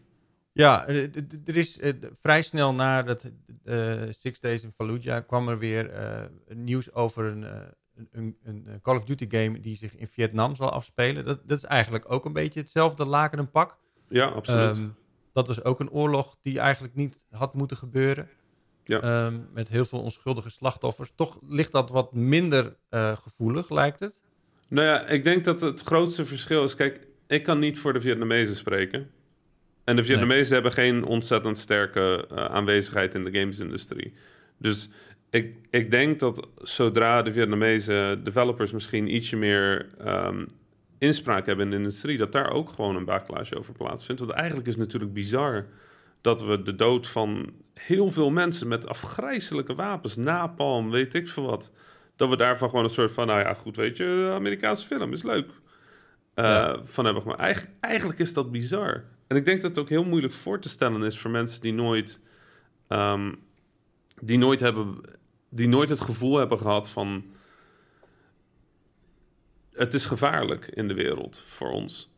Ja, 0.52 0.88
er 0.88 1.56
is 1.56 1.80
vrij 2.22 2.42
snel 2.42 2.74
na 2.74 3.02
dat 3.02 3.30
Six 4.10 4.40
Days 4.40 4.62
in 4.62 4.72
Fallujah 4.72 5.26
kwam 5.26 5.48
er 5.48 5.58
weer 5.58 5.94
uh, 5.94 6.22
nieuws 6.54 6.92
over 6.92 7.24
een, 7.24 7.42
uh, 7.42 7.50
een, 8.12 8.36
een, 8.44 8.78
Call 8.82 8.96
of 8.96 9.04
Duty 9.04 9.26
game 9.28 9.60
die 9.60 9.76
zich 9.76 9.96
in 9.96 10.06
Vietnam 10.06 10.54
zal 10.54 10.70
afspelen. 10.70 11.24
Dat, 11.24 11.48
dat 11.48 11.56
is 11.56 11.64
eigenlijk 11.64 12.12
ook 12.12 12.24
een 12.24 12.32
beetje 12.32 12.60
hetzelfde 12.60 13.06
laken 13.06 13.38
en 13.38 13.50
pak. 13.50 13.76
Ja, 14.08 14.26
absoluut. 14.26 14.76
Um, 14.76 14.96
dat 15.32 15.46
was 15.46 15.64
ook 15.64 15.80
een 15.80 15.90
oorlog 15.90 16.36
die 16.42 16.58
eigenlijk 16.58 16.94
niet 16.94 17.24
had 17.30 17.54
moeten 17.54 17.76
gebeuren. 17.76 18.28
Ja. 18.84 19.26
Um, 19.26 19.48
met 19.52 19.68
heel 19.68 19.84
veel 19.84 20.02
onschuldige 20.02 20.50
slachtoffers. 20.50 21.12
Toch 21.14 21.38
ligt 21.48 21.72
dat 21.72 21.90
wat 21.90 22.12
minder 22.12 22.76
gevoelig, 22.90 23.70
lijkt 23.70 24.00
het. 24.00 24.20
Nou 24.68 24.86
ja, 24.86 25.06
ik 25.06 25.24
denk 25.24 25.44
dat 25.44 25.60
het 25.60 25.82
grootste 25.82 26.24
verschil 26.24 26.64
is... 26.64 26.74
Kijk, 26.74 27.06
ik 27.26 27.42
kan 27.42 27.58
niet 27.58 27.78
voor 27.78 27.92
de 27.92 28.00
Vietnamezen 28.00 28.56
spreken. 28.56 29.10
En 29.86 29.96
de 29.96 30.04
Vietnamezen 30.04 30.52
nee. 30.52 30.52
hebben 30.52 30.72
geen 30.72 31.04
ontzettend 31.04 31.58
sterke 31.58 32.28
uh, 32.32 32.44
aanwezigheid 32.44 33.14
in 33.14 33.24
de 33.24 33.38
gamesindustrie. 33.38 34.12
Dus 34.58 34.88
ik, 35.30 35.56
ik 35.70 35.90
denk 35.90 36.20
dat 36.20 36.48
zodra 36.58 37.22
de 37.22 37.32
Vietnamese 37.32 38.20
developers 38.24 38.72
misschien 38.72 39.14
ietsje 39.14 39.36
meer 39.36 39.86
um, 40.06 40.48
inspraak 40.98 41.46
hebben 41.46 41.64
in 41.64 41.70
de 41.70 41.76
industrie, 41.76 42.18
dat 42.18 42.32
daar 42.32 42.50
ook 42.50 42.68
gewoon 42.72 42.96
een 42.96 43.04
backlash 43.04 43.52
over 43.52 43.72
plaatsvindt. 43.72 44.20
Want 44.20 44.32
eigenlijk 44.32 44.68
is 44.68 44.74
het 44.74 44.82
natuurlijk 44.82 45.12
bizar 45.12 45.66
dat 46.20 46.42
we 46.42 46.62
de 46.62 46.76
dood 46.76 47.06
van 47.06 47.52
heel 47.74 48.10
veel 48.10 48.30
mensen 48.30 48.68
met 48.68 48.88
afgrijzelijke 48.88 49.74
wapens, 49.74 50.16
napalm, 50.16 50.90
weet 50.90 51.14
ik 51.14 51.28
veel 51.28 51.46
wat, 51.46 51.72
dat 52.16 52.28
we 52.28 52.36
daarvan 52.36 52.68
gewoon 52.68 52.84
een 52.84 52.90
soort 52.90 53.12
van, 53.12 53.26
nou 53.26 53.40
ja, 53.40 53.54
goed, 53.54 53.76
weet 53.76 53.96
je, 53.96 54.30
Amerikaanse 54.34 54.86
film 54.86 55.12
is 55.12 55.22
leuk. 55.22 55.48
Uh, 55.48 56.44
ja. 56.44 56.78
Van 56.84 57.04
hebben 57.04 57.22
gemaakt. 57.22 57.40
Eigen, 57.40 57.68
eigenlijk 57.80 58.18
is 58.18 58.32
dat 58.32 58.50
bizar. 58.50 59.04
En 59.26 59.36
ik 59.36 59.44
denk 59.44 59.60
dat 59.60 59.70
het 59.70 59.78
ook 59.78 59.88
heel 59.88 60.04
moeilijk 60.04 60.32
voor 60.32 60.60
te 60.60 60.68
stellen 60.68 61.02
is 61.02 61.18
voor 61.18 61.30
mensen 61.30 61.60
die 61.60 61.72
nooit, 61.72 62.20
um, 62.88 63.38
die 64.20 64.38
nooit 64.38 64.60
hebben, 64.60 65.00
die 65.48 65.68
nooit 65.68 65.88
het 65.88 66.00
gevoel 66.00 66.36
hebben 66.36 66.58
gehad 66.58 66.88
van 66.88 67.24
het 69.72 69.94
is 69.94 70.06
gevaarlijk 70.06 70.66
in 70.66 70.88
de 70.88 70.94
wereld 70.94 71.42
voor 71.46 71.70
ons. 71.70 72.10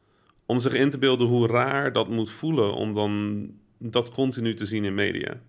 Om 0.47 0.59
zich 0.59 0.73
in 0.73 0.91
te 0.91 0.99
beelden 0.99 1.27
hoe 1.27 1.47
raar 1.47 1.93
dat 1.93 2.09
moet 2.09 2.31
voelen 2.31 2.73
om 2.73 2.95
dan 2.95 3.47
dat 3.79 4.11
continu 4.11 4.55
te 4.55 4.67
zien 4.67 4.85
in 4.85 4.95
media. 4.95 5.41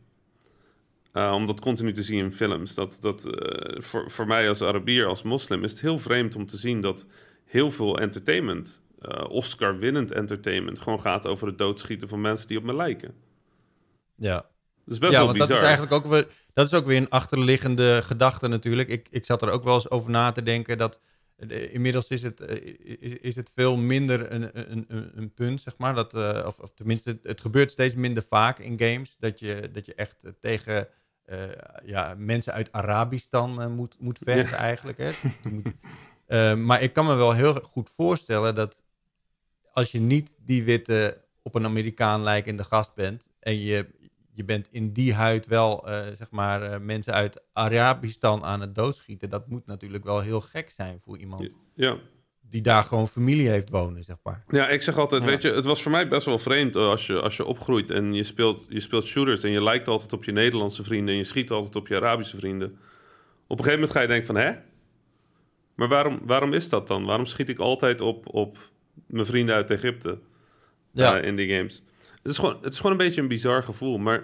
Uh, 1.14 1.31
om 1.36 1.45
dat 1.45 1.60
continu 1.60 1.94
te 1.94 2.03
zien 2.03 2.19
in 2.19 2.34
films. 2.34 2.73
Dat, 2.73 2.98
dat, 3.02 3.26
uh, 3.26 3.81
voor, 3.81 4.11
voor 4.11 4.27
mij 4.27 4.49
als 4.49 4.61
Arabier, 4.61 5.06
als 5.06 5.23
moslim, 5.23 5.64
is 5.64 5.72
het 5.72 5.81
heel 5.81 5.99
vreemd 5.99 6.36
om 6.36 6.45
te 6.45 6.57
zien 6.57 6.81
dat 6.81 7.07
heel 7.45 7.72
veel 7.72 7.99
entertainment, 7.99 8.84
uh, 9.01 9.30
Oscar-winnend 9.30 10.11
entertainment, 10.11 10.80
gewoon 10.80 11.01
gaat 11.01 11.27
over 11.27 11.47
het 11.47 11.57
doodschieten 11.57 12.07
van 12.07 12.21
mensen 12.21 12.47
die 12.47 12.57
op 12.57 12.63
me 12.63 12.73
lijken. 12.73 13.13
Ja. 14.15 14.35
Dat 14.85 14.97
is 14.97 14.97
best 14.97 15.11
ja, 15.11 15.17
wel 15.17 15.27
want 15.27 15.38
bizar. 15.38 15.47
dat 15.47 15.57
is 15.57 15.63
eigenlijk 15.63 15.93
ook 15.93 16.11
weer, 16.11 16.27
dat 16.53 16.65
is 16.65 16.73
ook 16.73 16.85
weer 16.85 16.97
een 16.97 17.09
achterliggende 17.09 18.01
gedachte 18.03 18.47
natuurlijk. 18.47 18.89
Ik, 18.89 19.07
ik 19.09 19.26
zat 19.26 19.41
er 19.41 19.49
ook 19.49 19.63
wel 19.63 19.73
eens 19.73 19.89
over 19.89 20.09
na 20.09 20.31
te 20.31 20.43
denken 20.43 20.77
dat 20.77 20.99
uh, 21.38 21.73
inmiddels 21.73 22.07
is 22.07 22.21
het, 22.21 22.41
uh, 22.41 22.76
is, 22.99 23.13
is, 23.13 23.35
het 23.35 23.51
veel 23.55 23.77
minder 23.77 24.31
een, 24.31 24.49
een, 24.71 24.85
een, 25.15 25.34
punt, 25.34 25.61
zeg 25.61 25.77
maar. 25.77 25.95
Dat, 25.95 26.15
uh, 26.15 26.43
of, 26.45 26.59
of, 26.59 26.71
tenminste, 26.73 27.09
het, 27.09 27.19
het, 27.23 27.41
gebeurt 27.41 27.71
steeds 27.71 27.95
minder 27.95 28.23
vaak 28.30 28.59
in 28.59 28.80
games. 28.80 29.15
Dat 29.19 29.39
je, 29.39 29.69
dat 29.73 29.85
je 29.85 29.95
echt 29.95 30.23
tegen 30.41 30.88
ja, 31.85 32.15
mensen 32.17 32.53
uit 32.53 32.71
Arabistan 32.71 33.71
moet, 33.71 33.95
moet 33.99 34.19
vechten 34.23 34.57
ja. 34.57 34.63
eigenlijk. 34.63 34.97
Hè. 34.97 35.11
moet, 35.49 35.67
uh, 36.27 36.55
maar 36.67 36.81
ik 36.81 36.93
kan 36.93 37.05
me 37.05 37.15
wel 37.15 37.31
heel 37.31 37.53
goed 37.53 37.89
voorstellen 37.95 38.55
dat 38.55 38.81
als 39.80 39.91
je 39.91 39.99
niet 39.99 40.35
die 40.45 40.64
witte 40.64 41.22
op 41.41 41.56
een 41.56 41.65
Amerikaan 41.65 42.23
lijkende 42.23 42.64
gast 42.64 42.95
bent 42.95 43.30
en 43.39 43.60
je, 43.60 43.85
je 44.34 44.43
bent 44.43 44.68
in 44.72 44.91
die 44.91 45.14
huid 45.14 45.47
wel, 45.47 45.89
uh, 45.89 45.99
zeg 46.18 46.31
maar, 46.31 46.64
uh, 46.64 46.77
mensen 46.80 47.14
uit 47.14 47.41
Arabistan 47.53 48.43
aan 48.43 48.61
het 48.61 48.76
doodschieten, 48.76 49.30
dat 49.30 49.47
moet 49.47 49.65
natuurlijk 49.65 50.03
wel 50.03 50.19
heel 50.19 50.41
gek 50.41 50.69
zijn 50.69 50.99
voor 51.03 51.18
iemand 51.18 51.56
ja. 51.73 51.97
die 52.41 52.61
daar 52.61 52.84
gewoon 52.84 53.07
familie 53.07 53.49
heeft 53.49 53.69
wonen, 53.69 54.03
zeg 54.03 54.18
maar. 54.23 54.43
Ja, 54.49 54.68
ik 54.68 54.81
zeg 54.81 54.97
altijd, 54.97 55.23
ja. 55.23 55.30
weet 55.30 55.41
je, 55.41 55.51
het 55.51 55.65
was 55.65 55.81
voor 55.81 55.91
mij 55.91 56.07
best 56.07 56.26
wel 56.26 56.39
vreemd 56.39 56.76
als 56.76 57.07
je, 57.07 57.22
als 57.22 57.38
je 57.38 57.45
opgroeit 57.45 57.89
en 57.89 58.14
je 58.14 58.23
speelt, 58.23 58.65
je 58.69 58.80
speelt 58.80 59.06
shooters 59.06 59.43
en 59.43 59.51
je 59.51 59.64
lijkt 59.64 59.88
altijd 59.88 60.14
op 60.14 60.23
je 60.23 60.31
Nederlandse 60.31 60.84
vrienden 60.84 61.14
en 61.14 61.19
je 61.19 61.26
schiet 61.26 61.51
altijd 61.51 61.76
op 61.76 61.88
je 61.88 61.95
Arabische 61.95 62.38
vrienden. 62.38 62.68
Op 63.47 63.57
een 63.57 63.64
gegeven 63.64 63.73
moment 63.73 63.91
ga 63.91 64.01
je 64.01 64.07
denken 64.07 64.26
van, 64.26 64.35
hè? 64.35 64.51
Maar 65.76 65.88
waarom, 65.88 66.19
waarom 66.23 66.53
is 66.53 66.69
dat 66.69 66.88
dan? 66.88 67.06
Waarom 67.06 67.26
schiet 67.26 67.49
ik 67.49 67.60
altijd 67.60 68.01
op, 68.01 68.34
op 68.34 68.57
mijn 69.07 69.26
vrienden 69.26 69.55
uit 69.55 69.71
Egypte 69.71 70.17
ja. 70.91 71.19
uh, 71.19 71.27
in 71.27 71.35
die 71.35 71.55
games? 71.55 71.84
Het 72.21 72.31
is, 72.31 72.38
gewoon, 72.38 72.57
het 72.61 72.73
is 72.73 72.80
gewoon 72.80 72.91
een 72.91 73.05
beetje 73.05 73.21
een 73.21 73.27
bizar 73.27 73.63
gevoel. 73.63 73.97
Maar 73.97 74.23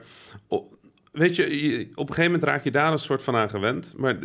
weet 1.11 1.35
je, 1.35 1.67
je, 1.67 1.81
op 1.95 2.09
een 2.09 2.15
gegeven 2.15 2.31
moment 2.31 2.43
raak 2.43 2.63
je 2.63 2.71
daar 2.71 2.91
een 2.91 2.99
soort 2.99 3.23
van 3.23 3.35
aan 3.35 3.49
gewend. 3.49 3.93
Maar 3.97 4.17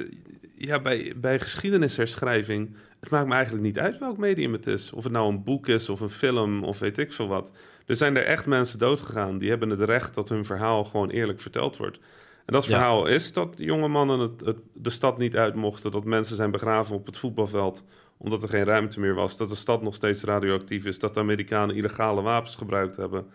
ja, 0.55 0.81
bij, 0.81 1.13
bij 1.17 1.41
geschiedenisherschrijving, 1.41 2.77
het 3.01 3.11
maakt 3.11 3.27
me 3.27 3.35
eigenlijk 3.35 3.65
niet 3.65 3.79
uit 3.79 3.99
welk 3.99 4.17
medium 4.17 4.53
het 4.53 4.67
is. 4.67 4.93
Of 4.93 5.05
het 5.05 5.13
nou 5.13 5.29
een 5.29 5.45
boek 5.45 5.69
is 5.69 5.89
of 5.89 6.01
een 6.01 6.11
film 6.11 6.65
of 6.65 6.79
weet 6.79 6.99
ik 6.99 7.13
veel 7.13 7.29
wat. 7.29 7.53
Er 7.87 7.97
zijn 7.97 8.17
er 8.17 8.25
echt 8.25 8.47
mensen 8.47 8.79
doodgegaan. 8.79 9.39
Die 9.39 9.49
hebben 9.49 9.71
het 9.71 9.81
recht 9.81 10.15
dat 10.15 10.29
hun 10.29 10.45
verhaal 10.45 10.85
gewoon 10.85 11.11
eerlijk 11.11 11.41
verteld 11.41 11.77
wordt. 11.77 11.99
En 12.47 12.53
dat 12.53 12.67
verhaal 12.67 13.09
ja. 13.09 13.15
is 13.15 13.33
dat 13.33 13.55
jonge 13.57 13.89
mannen 13.89 14.19
het, 14.19 14.41
het, 14.45 14.59
de 14.75 14.91
stad 14.91 15.19
niet 15.19 15.37
uit 15.37 15.55
mochten. 15.55 15.91
Dat 15.91 16.05
mensen 16.05 16.37
zijn 16.37 16.51
begraven 16.51 16.95
op 16.95 17.07
het 17.07 17.19
voetbalveld 17.19 17.85
omdat 18.23 18.43
er 18.43 18.49
geen 18.49 18.65
ruimte 18.65 19.01
meer 19.01 19.15
was. 19.15 19.37
Dat 19.37 19.49
de 19.49 19.55
stad 19.55 19.83
nog 19.83 19.95
steeds 19.95 20.23
radioactief 20.23 20.85
is. 20.85 20.99
Dat 20.99 21.15
de 21.15 21.21
Amerikanen 21.21 21.77
illegale 21.77 22.23
wapens 22.23 22.57
gebruikt 22.57 22.97
hebben. 22.97 23.27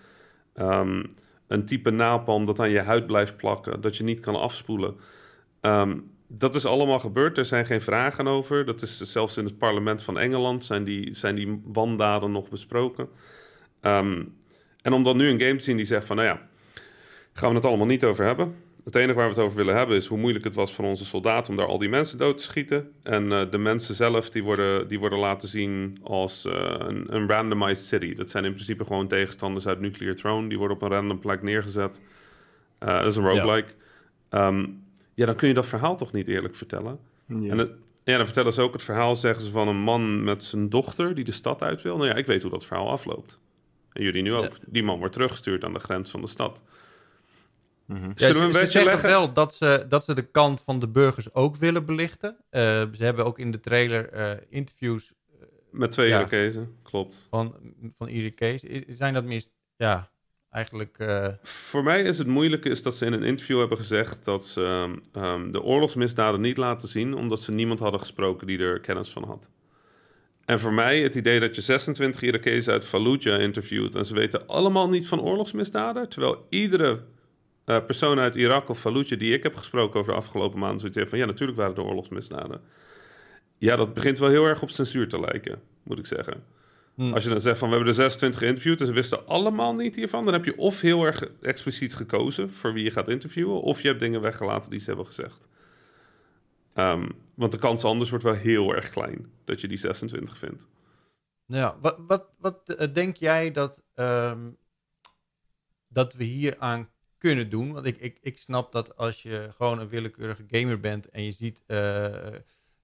Um, 0.56 1.06
een 1.48 1.66
type 1.66 1.90
napalm 1.90 2.46
dat 2.46 2.60
aan 2.60 2.70
je 2.70 2.80
huid 2.80 3.06
blijft 3.06 3.38
plakken. 3.38 3.82
Dat 3.82 3.98
je 3.98 4.04
niet 4.04 4.20
kan 4.20 4.36
afspoelen. 4.36 4.96
Um, 5.62 6.12
dat 6.28 6.56
is 6.56 6.66
allemaal 6.66 7.00
gebeurd. 7.00 7.38
Er 7.38 7.46
zijn 7.46 7.66
geen 7.66 7.82
vragen 7.82 8.28
over. 8.28 8.66
Dat 8.66 8.82
is 8.82 8.98
zelfs 8.98 9.38
in 9.38 9.46
het 9.46 9.58
parlement 9.58 10.04
van 10.04 10.20
Engeland 10.20 10.66
zijn 10.66 10.84
die, 10.84 11.14
zijn 11.14 11.36
die 11.36 11.62
wandaden 11.66 12.32
nog 12.32 12.50
besproken. 12.50 13.10
Um, 13.82 14.36
en 14.82 14.94
om 14.94 15.04
dan 15.04 15.18
nu 15.18 15.30
een 15.30 15.40
game 15.40 15.56
te 15.56 15.64
zien 15.64 15.78
die 15.78 15.86
zegt 15.86 16.06
van... 16.06 16.16
nou 16.16 16.28
ja, 16.28 16.48
gaan 17.34 17.50
we 17.50 17.56
het 17.56 17.66
allemaal 17.66 17.88
niet 17.88 18.04
over 18.04 18.26
hebben... 18.26 18.56
Het 18.86 18.96
enige 18.96 19.14
waar 19.14 19.30
we 19.30 19.34
het 19.34 19.44
over 19.44 19.58
willen 19.58 19.76
hebben 19.76 19.96
is 19.96 20.08
hoe 20.08 20.18
moeilijk 20.18 20.44
het 20.46 20.56
was 20.56 20.74
voor 20.74 20.86
onze 20.86 21.06
soldaten 21.06 21.52
om 21.52 21.58
daar 21.58 21.68
al 21.68 21.78
die 21.78 21.90
mensen 21.90 22.18
dood 22.18 22.38
te 22.38 22.44
schieten. 22.44 22.92
En 23.04 23.24
uh, 23.24 23.52
de 23.52 23.58
mensen 23.58 23.96
zelf 23.96 24.30
die 24.30 24.44
worden, 24.44 24.88
die 24.88 25.00
worden 25.00 25.20
laten 25.20 25.48
zien 25.48 25.98
als 26.04 26.46
uh, 26.46 26.54
een, 26.78 27.16
een, 27.16 27.30
randomized 27.30 27.86
city. 27.86 28.14
Dat 28.14 28.30
zijn 28.30 28.46
in 28.46 28.54
principe 28.54 28.86
gewoon 28.86 29.08
tegenstanders 29.08 29.68
uit 29.68 29.80
Nuclear 29.80 30.16
Throne. 30.16 30.50
Die 30.50 30.58
worden 30.58 30.78
op 30.78 30.84
een 30.84 30.90
random 30.90 31.20
plek 31.20 31.42
neergezet. 31.42 32.02
Uh, 32.80 32.90
dat 32.90 33.06
is 33.06 33.16
een 33.16 33.28
roguelike. 33.28 33.74
Ja. 34.30 34.48
Um, 34.48 34.84
ja, 35.14 35.26
dan 35.26 35.36
kun 35.36 35.48
je 35.48 35.54
dat 35.54 35.66
verhaal 35.66 35.98
toch 35.98 36.12
niet 36.12 36.28
eerlijk 36.28 36.56
vertellen. 36.56 37.00
Ja. 37.28 37.52
En 37.52 37.58
het, 37.58 37.72
ja, 38.04 38.16
dan 38.16 38.26
vertellen 38.26 38.54
ze 38.54 38.62
ook 38.62 38.74
het 38.74 38.84
verhaal, 38.84 39.16
zeggen 39.16 39.44
ze, 39.44 39.52
van 39.52 39.68
een 39.68 39.82
man 39.82 40.24
met 40.24 40.44
zijn 40.44 40.70
dochter 40.70 41.16
die 41.16 41.24
de 41.24 41.32
stad 41.32 41.62
uit 41.62 41.82
wil. 41.82 41.98
Nou 41.98 42.10
ja, 42.10 42.16
ik 42.16 42.26
weet 42.26 42.42
hoe 42.42 42.52
dat 42.52 42.66
verhaal 42.66 42.90
afloopt. 42.90 43.42
En 43.94 44.04
jullie 44.04 44.22
nu 44.22 44.34
ook. 44.34 44.44
Ja. 44.44 44.58
Die 44.66 44.84
man 44.84 44.98
wordt 44.98 45.14
teruggestuurd 45.14 45.64
aan 45.64 45.74
de 45.74 45.80
grens 45.80 46.12
van 46.12 46.22
de 46.22 46.28
stad. 46.28 46.64
Ja, 47.88 47.96
Zullen 48.16 48.42
we 48.42 48.48
een 48.48 48.54
ze, 48.54 48.72
ze 48.72 48.82
zeggen 48.82 49.02
wel 49.02 49.34
dat 49.34 49.54
ze, 49.54 49.86
dat 49.90 50.04
ze 50.04 50.14
de 50.14 50.28
kant 50.32 50.62
van 50.62 50.80
de 50.80 50.88
burgers 50.88 51.34
ook 51.34 51.56
willen 51.56 51.86
belichten. 51.86 52.38
Uh, 52.52 52.62
ze 52.72 53.04
hebben 53.04 53.26
ook 53.26 53.40
in 53.40 53.52
de 53.52 53.60
trailer 53.60 54.14
uh, 54.14 54.32
interviews... 54.50 55.14
Uh, 55.34 55.46
Met 55.72 55.92
twee 55.92 56.08
ja, 56.10 56.18
Irakezen, 56.18 56.76
klopt. 56.84 57.28
Van, 57.30 57.56
van 57.98 58.08
Irakezen. 58.08 58.84
Zijn 58.88 59.14
dat 59.14 59.24
mis... 59.24 59.52
Ja, 59.78 60.10
eigenlijk... 60.50 60.98
uh, 61.00 61.28
Voor 61.42 61.84
mij 61.84 62.04
is 62.04 62.18
het 62.18 62.28
moeilijke 62.28 62.70
is 62.70 62.84
dat 62.84 62.96
ze 62.96 63.06
in 63.06 63.14
een 63.14 63.24
interview 63.24 63.60
hebben 63.60 63.78
gezegd... 63.78 64.26
dat 64.26 64.46
ze 64.46 64.96
um, 65.14 65.52
de 65.52 65.62
oorlogsmisdaden 65.62 66.42
niet 66.42 66.58
laten 66.58 66.88
zien... 66.88 67.14
omdat 67.14 67.42
ze 67.42 67.52
niemand 67.52 67.80
hadden 67.80 68.00
gesproken 68.00 68.48
die 68.48 68.60
er 68.60 68.80
kennis 68.80 69.10
van 69.10 69.24
had. 69.24 69.50
En 70.46 70.60
voor 70.60 70.74
mij 70.74 71.02
het 71.02 71.16
idee 71.16 71.40
dat 71.40 71.56
je 71.56 71.62
26 71.62 72.22
Irakezen 72.22 72.74
uit 72.74 72.86
Fallujah 72.86 73.42
interviewt... 73.42 73.96
en 73.96 74.06
ze 74.06 74.14
weten 74.14 74.48
allemaal 74.48 74.90
niet 74.90 75.08
van 75.08 75.22
oorlogsmisdaden... 75.22 76.10
terwijl 76.10 76.46
iedere 76.50 77.04
uh, 77.66 77.86
persoon 77.86 78.20
uit 78.20 78.36
Irak 78.36 78.70
of 78.70 78.80
Fallujah 78.80 79.20
die 79.20 79.34
ik 79.34 79.44
heb 79.44 79.56
gesproken 79.56 80.00
over 80.00 80.12
de 80.12 80.18
afgelopen 80.18 80.60
maanden 80.60 80.80
zoiets 80.80 80.98
heeft 80.98 81.10
van 81.10 81.20
ja, 81.20 81.26
natuurlijk 81.26 81.58
waren 81.58 81.76
er 81.76 81.84
oorlogsmisdaden. 81.84 82.62
Ja, 83.58 83.76
dat 83.76 83.94
begint 83.94 84.20
wel 84.20 84.30
heel 84.30 84.46
erg 84.46 84.62
op 84.62 84.70
censuur 84.70 85.08
te 85.08 85.20
lijken, 85.20 85.62
moet 85.84 86.00
ik 86.00 86.06
zeggen. 86.06 86.44
Hm. 86.96 87.14
Als 87.14 87.24
je 87.24 87.30
dan 87.30 87.40
zegt 87.40 87.60
van 87.60 87.70
we 87.70 87.76
hebben 87.76 87.94
er 87.94 88.00
26 88.00 88.40
geïnterviewd 88.40 88.80
en 88.80 88.86
ze 88.86 88.94
wisten 88.94 89.28
allemaal 89.28 89.74
niet 89.74 89.96
hiervan, 89.96 90.24
dan 90.24 90.34
heb 90.34 90.46
je 90.46 90.58
of 90.58 90.82
heel 90.82 91.04
erg 91.04 91.24
expliciet 91.42 91.94
gekozen 91.94 92.52
voor 92.52 92.74
wie 92.74 92.84
je 92.84 92.92
gaat 92.92 93.08
interviewen, 93.08 93.62
of 93.62 93.82
je 93.82 93.88
hebt 93.88 94.00
dingen 94.00 94.22
weggelaten 94.22 94.70
die 94.70 94.80
ze 94.80 94.86
hebben 94.86 95.06
gezegd. 95.06 95.48
Ehm, 96.74 97.10
want 97.36 97.52
de 97.52 97.58
kans 97.58 97.84
anders 97.84 98.10
wordt 98.10 98.26
wel 98.26 98.34
heel 98.34 98.76
erg 98.76 98.90
klein 98.90 99.32
dat 99.46 99.62
je 99.62 99.68
die 99.68 99.78
26 99.78 100.38
vindt. 100.38 100.68
Ja, 101.46 101.78
wat, 101.82 102.00
wat, 102.08 102.30
wat 102.38 102.70
eh, 102.70 102.94
denk 102.94 103.16
jij 103.16 103.52
dat, 103.52 103.84
ehm, 103.94 104.50
dat 105.88 106.14
we 106.14 106.24
hier 106.24 106.56
aan 106.60 106.90
kunnen 107.26 107.50
doen? 107.50 107.74
Want 107.74 107.86
ik, 107.86 107.98
ik, 107.98 108.18
ik 108.22 108.38
snap 108.38 108.72
dat 108.72 108.98
als 108.98 109.22
je 109.22 109.48
gewoon 109.58 109.80
een 109.80 109.90
willekeurige 109.90 110.44
gamer 110.48 110.80
bent 110.80 111.10
en 111.10 111.24
je 111.24 111.32
ziet 111.32 111.64
eh, 111.68 112.06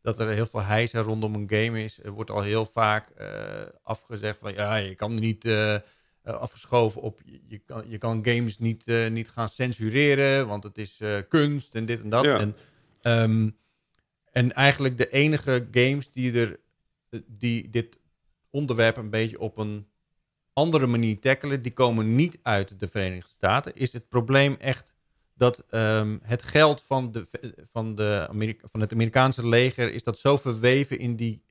dat 0.02 0.20
er 0.20 0.30
heel 0.30 0.46
veel 0.46 0.62
hijsa 0.62 1.02
rondom 1.02 1.36
een 1.36 1.50
game 1.50 1.84
is, 1.84 2.04
er 2.04 2.12
wordt 2.12 2.30
al 2.30 2.42
heel 2.42 2.66
vaak 2.66 3.10
eh, 3.10 3.28
afgezegd 3.84 4.38
van 4.40 4.54
ja, 4.54 4.76
je 4.76 4.96
kan 4.96 5.14
niet 5.14 5.46
eh, 5.46 5.78
afgeschoven 6.24 7.02
op, 7.02 7.22
je, 7.48 7.58
kan, 7.58 7.84
je 7.88 7.98
kan 7.98 8.26
games 8.26 8.58
niet, 8.58 8.86
niet 9.10 9.30
gaan 9.30 9.50
censureren, 9.50 10.48
want 10.48 10.64
het 10.64 10.78
is 10.78 11.00
kunst 11.28 11.76
en 11.76 11.86
dit 11.86 12.02
en 12.02 12.10
dat. 12.10 12.24
Ja. 12.24 12.40
En, 12.40 12.56
ehm, 13.02 13.50
en 14.32 14.54
eigenlijk 14.54 14.98
de 14.98 15.10
enige 15.10 15.68
games 15.72 16.12
die 16.12 16.34
er 16.34 16.60
die 17.28 17.70
dit 17.70 18.00
onderwerp 18.50 18.98
een 18.98 19.10
beetje 19.10 19.40
op 19.40 19.58
een 19.58 19.91
andere 20.54 20.88
manier 20.88 21.20
tackelen, 21.20 21.62
die 21.62 21.74
komen 21.74 22.16
niet 22.16 22.40
uit 22.42 22.80
de 22.80 22.88
Verenigde 22.88 23.32
Staten. 23.32 23.76
Is 23.76 23.94
het 23.94 24.10
probleem 24.10 24.56
echt 24.60 24.94
dat 25.42 25.64
ehm, 25.70 26.18
het 26.22 26.44
geld 26.44 26.84
van, 26.88 27.12
de, 27.12 27.28
van, 27.72 27.96
de 27.96 28.26
Amerika, 28.30 28.68
van 28.72 28.80
het 28.80 28.94
Amerikaanse 28.94 29.48
leger, 29.48 29.94
is 29.94 30.04
dat 30.04 30.20
zo 30.20 30.38
verweven 30.38 31.00
in 31.00 31.16
die, 31.16 31.42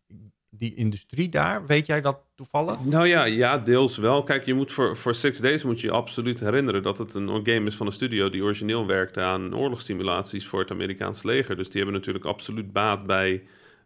die 0.51 0.74
industrie 0.74 1.28
daar? 1.28 1.66
Weet 1.66 1.86
jij 1.86 2.01
dat 2.01 2.18
toevallig? 2.35 2.85
Nou 2.85 3.06
ja, 3.06 3.24
ja, 3.24 3.59
deels 3.59 3.97
wel. 3.97 4.22
Kijk, 4.22 4.47
je 4.47 4.55
moet 4.55 4.72
voor, 4.72 4.97
voor 4.97 5.14
Six 5.14 5.39
Days 5.39 5.64
moet 5.64 5.81
je 5.81 5.86
je 5.86 5.93
absoluut 5.93 6.40
herinneren 6.40 6.82
dat 6.82 6.98
het 6.98 7.14
een 7.14 7.28
game 7.28 7.66
is 7.66 7.77
van 7.77 7.86
een 7.86 7.93
studio 7.93 8.31
die 8.31 8.43
origineel 8.43 8.86
werkte 8.86 9.20
aan 9.20 9.56
oorlogssimulaties 9.56 10.47
voor 10.47 10.60
het 10.60 10.70
Amerikaanse 10.70 11.27
leger. 11.27 11.56
Dus 11.56 11.68
die 11.68 11.82
hebben 11.82 11.98
natuurlijk 11.98 12.24
absoluut 12.24 12.72
baat 12.72 13.06
bij 13.06 13.43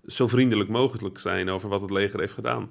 zo 0.07 0.29
vriendelijk 0.29 0.71
mogelijk 0.71 1.19
zijn 1.19 1.51
over 1.51 1.69
wat 1.69 1.81
het 1.81 1.91
leger 1.91 2.21
heeft 2.21 2.35
gedaan. 2.35 2.69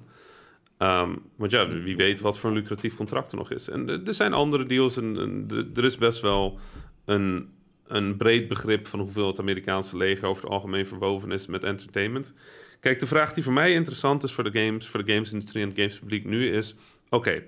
Ehm, 0.84 1.14
want 1.36 1.50
ja, 1.50 1.66
wie 1.68 1.96
weet 1.96 2.20
wat 2.20 2.38
voor 2.38 2.50
een 2.50 2.56
lucratief 2.56 2.94
contract 2.96 3.32
er 3.32 3.38
nog 3.38 3.50
is. 3.50 3.68
En 3.68 3.88
er- 3.88 4.14
zijn 4.14 4.32
andere 4.32 4.66
deals 4.66 4.96
en, 4.96 5.18
en 5.18 5.44
er- 5.50 5.66
er 5.74 5.84
is 5.84 5.96
best 5.98 6.20
wel 6.20 6.58
een, 7.04 7.48
een 7.86 8.16
breed 8.16 8.48
begrip 8.48 8.86
van 8.86 9.00
hoeveel 9.00 9.26
het 9.26 9.38
Amerikaanse 9.38 9.96
leger 9.96 10.26
over 10.28 10.42
het 10.42 10.52
algemeen 10.52 10.86
verwoven 10.86 11.30
is 11.32 11.46
met 11.46 11.64
entertainment. 11.64 12.34
Kijk, 12.80 12.98
de 13.00 13.06
vraag 13.06 13.32
die 13.32 13.44
voor 13.44 13.52
mij 13.52 13.72
interessant 13.72 14.22
is 14.22 14.32
voor 14.32 14.44
de 14.52 14.64
games, 14.64 14.86
voor 14.88 15.04
de 15.04 15.12
gamesindustrie 15.12 15.62
en 15.62 15.68
het 15.68 15.78
gamespubliek 15.78 16.24
nu 16.24 16.50
is: 16.50 16.74
oké, 17.08 17.42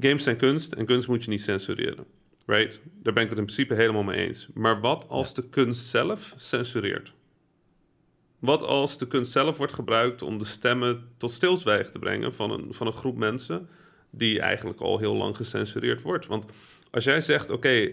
games 0.00 0.22
zijn 0.22 0.36
kunst 0.36 0.72
en 0.72 0.86
kunst 0.86 1.08
moet 1.08 1.24
je 1.24 1.30
niet 1.30 1.42
censureren. 1.42 2.04
Right? 2.46 2.80
Daar 3.02 3.12
ben 3.12 3.22
ik 3.22 3.28
het 3.28 3.38
in 3.38 3.44
principe 3.44 3.74
helemaal 3.74 4.02
mee 4.02 4.26
eens. 4.26 4.48
Maar 4.54 4.80
wat 4.80 5.08
als 5.08 5.34
de 5.34 5.48
kunst 5.48 5.86
zelf 5.86 6.34
censureert? 6.36 7.12
Wat 8.44 8.62
als 8.62 8.98
de 8.98 9.06
kunst 9.06 9.32
zelf 9.32 9.56
wordt 9.56 9.72
gebruikt 9.72 10.22
om 10.22 10.38
de 10.38 10.44
stemmen 10.44 11.08
tot 11.16 11.32
stilzwijgen 11.32 11.92
te 11.92 11.98
brengen 11.98 12.34
van 12.34 12.50
een, 12.50 12.74
van 12.74 12.86
een 12.86 12.92
groep 12.92 13.16
mensen 13.16 13.68
die 14.10 14.40
eigenlijk 14.40 14.80
al 14.80 14.98
heel 14.98 15.14
lang 15.14 15.36
gecensureerd 15.36 16.02
wordt? 16.02 16.26
Want 16.26 16.44
als 16.90 17.04
jij 17.04 17.20
zegt, 17.20 17.50
oké, 17.50 17.92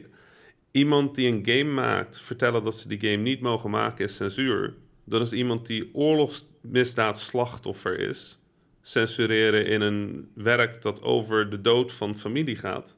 iemand 0.72 1.16
die 1.16 1.28
een 1.28 1.46
game 1.46 1.72
maakt, 1.74 2.22
vertellen 2.22 2.64
dat 2.64 2.78
ze 2.78 2.88
die 2.88 3.00
game 3.00 3.24
niet 3.24 3.42
mogen 3.42 3.70
maken 3.70 4.06
is 4.06 4.16
censuur, 4.16 4.74
dan 5.04 5.22
is 5.22 5.34
iemand 5.34 5.66
die 5.66 5.90
oorlogsmisdaad 5.94 7.20
slachtoffer 7.20 8.00
is, 8.00 8.40
censureren 8.82 9.66
in 9.66 9.82
een 9.82 10.30
werk 10.34 10.82
dat 10.82 11.02
over 11.02 11.50
de 11.50 11.62
dood 11.62 11.92
van 11.92 12.18
familie 12.18 12.56
gaat, 12.56 12.98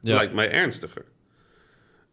lijkt 0.00 0.34
mij 0.34 0.50
ernstiger. 0.50 1.04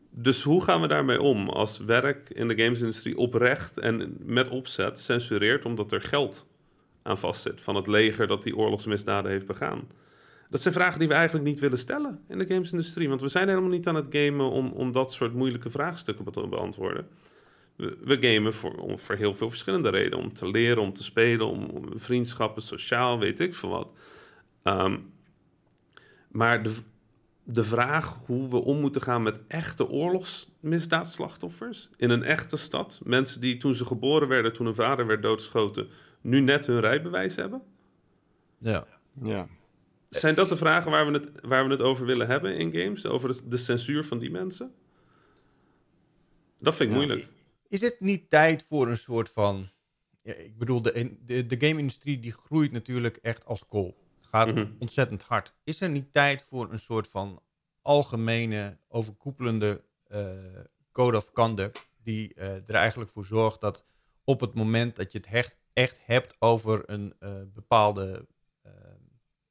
Dus 0.10 0.44
hoe 0.44 0.64
gaan 0.64 0.82
we 0.82 0.88
daarmee 0.88 1.22
om 1.22 1.50
als 1.50 1.80
werk 1.80 2.30
in 2.30 2.48
de 2.48 2.64
gamesindustrie 2.64 3.18
oprecht 3.18 3.78
en 3.78 4.18
met 4.20 4.50
opzet 4.50 5.00
censureert 5.00 5.66
omdat 5.66 5.92
er 5.92 6.02
geld 6.02 6.48
aan 7.02 7.18
vastzit 7.18 7.62
van 7.62 7.76
het 7.76 7.88
leger 7.88 8.28
dat 8.28 8.44
die 8.44 8.56
oorlogsmisdaden 8.56 9.32
heeft 9.32 9.46
begaan? 9.46 9.88
Dat 10.50 10.62
zijn 10.62 10.74
vragen 10.74 11.00
die 11.00 11.08
we 11.08 11.14
eigenlijk 11.14 11.46
niet 11.46 11.60
willen 11.60 11.78
stellen 11.78 12.20
in 12.28 12.38
de 12.38 12.48
gamesindustrie, 12.48 13.10
want 13.10 13.22
we 13.22 13.28
zijn 13.28 13.48
helemaal 13.48 13.70
niet 13.70 13.88
aan 13.88 13.96
het 13.96 14.08
gamen 14.10 14.50
om, 14.50 14.72
om 14.72 14.92
dat 14.92 15.14
soort 15.14 15.34
moeilijke 15.34 15.70
vraagstukken 15.70 16.32
te 16.32 16.48
beantwoorden. 16.48 17.08
We, 17.76 17.98
we 18.04 18.18
gamen 18.22 18.54
voor, 18.54 18.76
om, 18.76 19.00
voor 19.00 19.16
heel 19.16 19.34
veel 19.34 19.50
verschillende 19.50 19.90
redenen. 19.90 20.20
Om 20.20 20.34
te 20.34 20.48
leren, 20.48 20.82
om 20.84 20.94
te 20.94 21.04
spelen, 21.04 21.48
om, 21.48 21.90
vriendschappen, 21.94 22.62
sociaal, 22.62 23.20
weet 23.20 23.40
ik 23.40 23.56
veel 23.56 23.70
wat. 23.70 23.94
Ehm, 24.64 24.98
maar 26.28 26.64
de, 26.64 26.76
de 27.54 27.64
vraag 27.64 28.18
hoe 28.26 28.50
we 28.50 28.58
om 28.58 28.80
moeten 28.80 29.02
gaan 29.02 29.24
met 29.24 29.40
echte 29.48 29.90
oorlogsmisdaadslachtoffers 29.90 31.90
in 31.98 32.10
een 32.10 32.24
echte 32.24 32.58
stad. 32.58 33.00
Mensen 33.04 33.42
die 33.42 33.58
toen 33.58 33.76
ze 33.76 33.86
geboren 33.86 34.28
werden, 34.28 34.54
toen 34.54 34.66
hun 34.66 34.76
vader 34.76 35.08
werd 35.08 35.22
doodgeschoten, 35.22 35.88
nu 36.22 36.40
net 36.40 36.66
hun 36.66 36.80
rijbewijs 36.80 37.36
hebben. 37.36 37.62
Ja. 38.58 38.88
Ja. 39.24 39.48
Zijn 40.10 40.36
dat 40.36 40.50
de 40.50 40.58
vragen 40.58 40.92
waar 40.92 41.06
we 41.06 41.12
het, 41.12 41.30
waar 41.42 41.66
we 41.66 41.72
het 41.72 41.82
over 41.82 42.06
willen 42.06 42.28
hebben 42.28 42.56
in 42.58 42.72
games? 42.72 43.06
Over 43.06 43.30
de, 43.30 43.48
de 43.48 43.58
censuur 43.58 44.04
van 44.04 44.20
die 44.20 44.32
mensen? 44.32 44.74
Dat 46.58 46.76
vind 46.76 46.90
ik 46.90 46.96
Ja. 46.96 47.02
moeilijk. 47.06 47.28
Is 47.68 47.82
het 47.82 47.96
niet 48.00 48.30
tijd 48.30 48.66
voor 48.68 48.88
een 48.88 48.98
soort 48.98 49.30
van... 49.30 49.70
Ja, 50.22 50.34
ik 50.34 50.58
bedoel, 50.58 50.82
de, 50.82 51.16
de, 51.26 51.46
de 51.46 51.68
game-industrie 51.68 52.20
die 52.20 52.32
groeit 52.32 52.72
natuurlijk 52.72 53.18
echt 53.22 53.46
als 53.46 53.66
kool. 53.66 53.98
Gaat 54.32 54.54
Mhm. 54.54 54.72
ontzettend 54.80 55.22
hard. 55.24 55.54
Is 55.64 55.82
er 55.82 55.90
niet 55.90 56.12
tijd 56.12 56.44
voor 56.44 56.72
een 56.72 56.80
soort 56.80 57.08
van 57.08 57.42
algemene, 57.82 58.78
overkoepelende 58.88 59.84
eh, 60.04 60.30
code 60.92 61.18
of 61.18 61.32
conduct... 61.32 61.88
die 62.04 62.34
eh, 62.34 62.54
er 62.56 62.76
eigenlijk 62.76 63.12
voor 63.12 63.26
zorgt 63.26 63.62
dat 63.62 63.86
op 64.24 64.40
het 64.40 64.54
moment 64.54 64.96
dat 64.96 65.12
je 65.12 65.18
het 65.18 65.28
echt, 65.28 65.58
echt 65.74 66.00
hebt 66.06 66.36
over 66.40 66.84
een 66.86 67.14
eh, 67.20 67.30
bepaalde... 67.54 68.28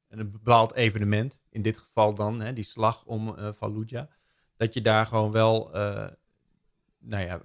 een 0.08 0.30
bepaald 0.30 0.72
evenement, 0.74 1.38
in 1.50 1.62
dit 1.62 1.78
geval 1.78 2.14
dan 2.14 2.40
hè, 2.40 2.52
die 2.52 2.64
slag 2.64 3.04
om 3.04 3.34
Fallujah, 3.56 4.06
dat 4.56 4.74
je 4.74 4.80
daar 4.80 5.06
gewoon 5.06 5.30
wel, 5.32 5.70
nou 6.98 7.24
ja, 7.24 7.40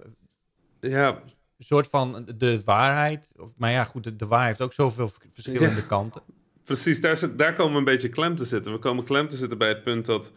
Ja, 0.80 1.08
een 1.56 1.64
soort 1.64 1.86
van 1.86 2.24
de 2.36 2.62
waarheid. 2.64 3.32
Of, 3.36 3.52
maar 3.56 3.70
ja, 3.70 3.84
goed, 3.84 4.04
de, 4.04 4.16
de 4.16 4.26
waarheid 4.26 4.48
heeft 4.58 4.68
ook 4.70 4.72
zoveel 4.72 5.10
verschillende 5.30 5.80
Ja. 5.80 5.86
kanten. 5.86 6.22
Precies, 6.64 7.00
daar, 7.00 7.16
zit, 7.16 7.38
daar 7.38 7.54
komen 7.54 7.72
we 7.72 7.78
een 7.78 7.84
beetje 7.84 8.08
klem 8.08 8.36
te 8.36 8.44
zitten. 8.44 8.72
We 8.72 8.78
komen 8.78 9.04
klem 9.04 9.28
te 9.28 9.36
zitten 9.36 9.58
bij 9.58 9.68
het 9.68 9.82
punt 9.82 10.06
dat 10.06 10.32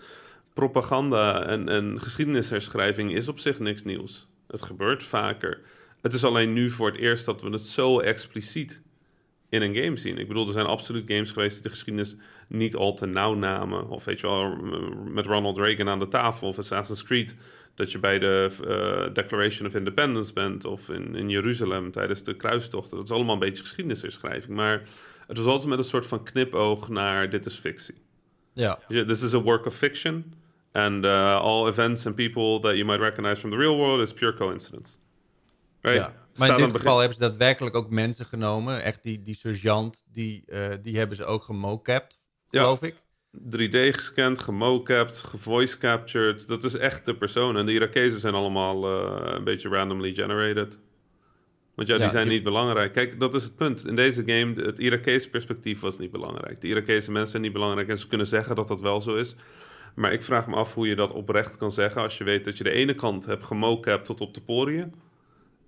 propaganda 0.54 1.46
en, 1.46 1.70
en 1.70 2.02
geschiedenisherschrijving 2.02 3.14
is 3.14 3.28
op 3.28 3.40
zich 3.40 3.60
niks 3.60 3.84
nieuws. 3.84 4.28
Het 4.48 4.62
gebeurt 4.62 5.04
vaker. 5.04 5.62
Het 6.02 6.14
is 6.14 6.24
alleen 6.24 6.54
nu 6.54 6.70
voor 6.70 6.88
het 6.88 6.98
eerst 6.98 7.26
dat 7.26 7.42
we 7.42 7.50
het 7.50 7.68
zo 7.68 8.00
expliciet 8.00 8.82
in 9.50 9.62
een 9.62 9.76
game 9.76 9.98
zien. 9.98 10.18
Ik 10.18 10.28
bedoel, 10.28 10.46
er 10.46 10.54
zijn 10.54 10.66
absoluut 10.66 11.12
games 11.12 11.32
geweest 11.32 11.54
die 11.54 11.64
de 11.64 11.70
geschiedenis 11.70 12.16
niet 12.48 12.76
al 12.76 12.94
te 12.94 13.06
nauw 13.06 13.34
namen. 13.34 13.90
Of 13.90 14.06
weet 14.06 14.20
je 14.20 14.28
wel, 14.28 14.56
met 15.06 15.26
Ronald 15.26 15.58
Reagan 15.58 15.90
aan 15.90 16.00
de 16.00 16.08
tafel 16.08 16.48
of 16.48 16.58
Assassin's 16.58 17.04
Creed. 17.04 17.38
Dat 17.76 17.92
je 17.92 18.00
bij 18.00 18.20
de 18.20 18.50
eh, 18.68 19.14
Declaration 19.14 19.68
of 19.68 19.76
Independence 19.76 20.34
bent 20.34 20.66
of 20.66 20.90
in, 20.90 21.16
in 21.16 21.30
Jeruzalem 21.30 21.92
tijdens 21.92 22.24
de 22.24 22.36
kruistochten. 22.36 22.98
Dat 22.98 23.06
is 23.06 23.16
allemaal 23.16 23.34
een 23.34 23.40
beetje 23.40 23.64
geschiedenisherschrijving. 23.64 24.56
Maar 24.56 24.82
het 25.28 25.38
was 25.38 25.46
altijd 25.48 25.70
met 25.70 25.78
een 25.78 25.84
soort 25.84 26.06
van 26.06 26.24
knipoog 26.24 26.90
naar 26.90 27.30
dit 27.30 27.46
is 27.46 27.56
fictie. 27.56 27.96
Ja, 28.54 28.80
This 28.88 29.22
is 29.22 29.34
a 29.34 29.42
work 29.42 29.66
of 29.66 29.76
fiction. 29.76 30.34
And 30.72 31.06
uh, 31.06 31.36
all 31.36 31.68
events 31.68 32.06
and 32.06 32.16
people 32.16 32.60
that 32.60 32.72
you 32.72 32.86
might 32.86 33.00
recognize 33.00 33.40
from 33.40 33.50
the 33.50 33.58
real 33.58 33.76
world 33.78 34.02
is 34.02 34.14
pure 34.14 34.34
coincidence. 34.34 34.98
Right? 35.82 36.00
ja. 36.00 36.14
Maar 36.38 36.48
in 36.50 36.56
dit 36.56 36.66
begin- 36.66 36.80
geval 36.80 37.00
hebben 37.00 37.18
ze 37.18 37.24
daadwerkelijk 37.30 37.76
ook 37.76 37.90
mensen 37.90 38.26
genomen. 38.26 38.84
Echt 38.84 39.04
die, 39.04 39.22
die 39.22 39.36
sergeant, 39.36 40.04
die, 40.12 40.44
eh, 40.48 40.70
die 40.82 40.98
hebben 40.98 41.18
ze 41.18 41.26
ook 41.26 41.44
gemocapt, 41.44 42.20
Ja. 42.50 42.62
geloof 42.62 42.82
ik. 42.82 42.96
3D 43.32 43.94
gescand, 43.94 44.40
gemocapt, 44.40 45.18
gevoice 45.18 45.78
captured. 45.78 46.48
Dat 46.48 46.64
is 46.64 46.74
echt 46.74 47.06
de 47.06 47.16
persoon. 47.16 47.58
En 47.58 47.66
de 47.66 47.72
Irakezen 47.74 48.20
zijn 48.20 48.34
allemaal 48.34 48.86
eh, 48.86 49.34
een 49.36 49.44
beetje 49.44 49.70
randomly 49.70 50.14
generated. 50.14 50.80
Want 51.78 51.90
ja, 51.90 51.98
die 51.98 52.10
zijn 52.10 52.28
niet 52.28 52.44
belangrijk. 52.44 52.94
Kijk, 52.94 53.20
dat 53.20 53.36
is 53.36 53.44
het 53.44 53.56
punt. 53.56 53.88
In 53.88 53.96
deze 53.96 54.24
game, 54.26 54.54
het 54.62 54.80
Irakese 54.80 55.30
perspectief 55.30 55.80
was 55.80 55.98
niet 55.98 56.12
belangrijk. 56.12 56.62
De 56.62 56.68
Irakese 56.68 57.12
mensen 57.12 57.32
zijn 57.32 57.42
niet 57.42 57.54
belangrijk. 57.54 57.88
En 57.88 57.98
ze 57.98 58.08
kunnen 58.08 58.28
zeggen 58.28 58.56
dat 58.56 58.68
dat 58.68 58.82
wel 58.82 59.02
zo 59.02 59.16
is. 59.16 59.36
Maar 59.96 60.14
ik 60.14 60.24
vraag 60.24 60.48
me 60.48 60.56
af 60.56 60.74
hoe 60.74 60.88
je 60.88 60.96
dat 60.96 61.12
oprecht 61.12 61.58
kan 61.58 61.72
zeggen... 61.72 62.02
als 62.02 62.18
je 62.18 62.24
weet 62.24 62.46
dat 62.46 62.58
je 62.58 62.64
de 62.64 62.72
ene 62.72 62.96
kant 62.96 63.26
hebt 63.26 63.44
gemocapt 63.44 64.06
tot 64.06 64.22
op 64.22 64.34
de 64.34 64.42
poriën... 64.42 64.94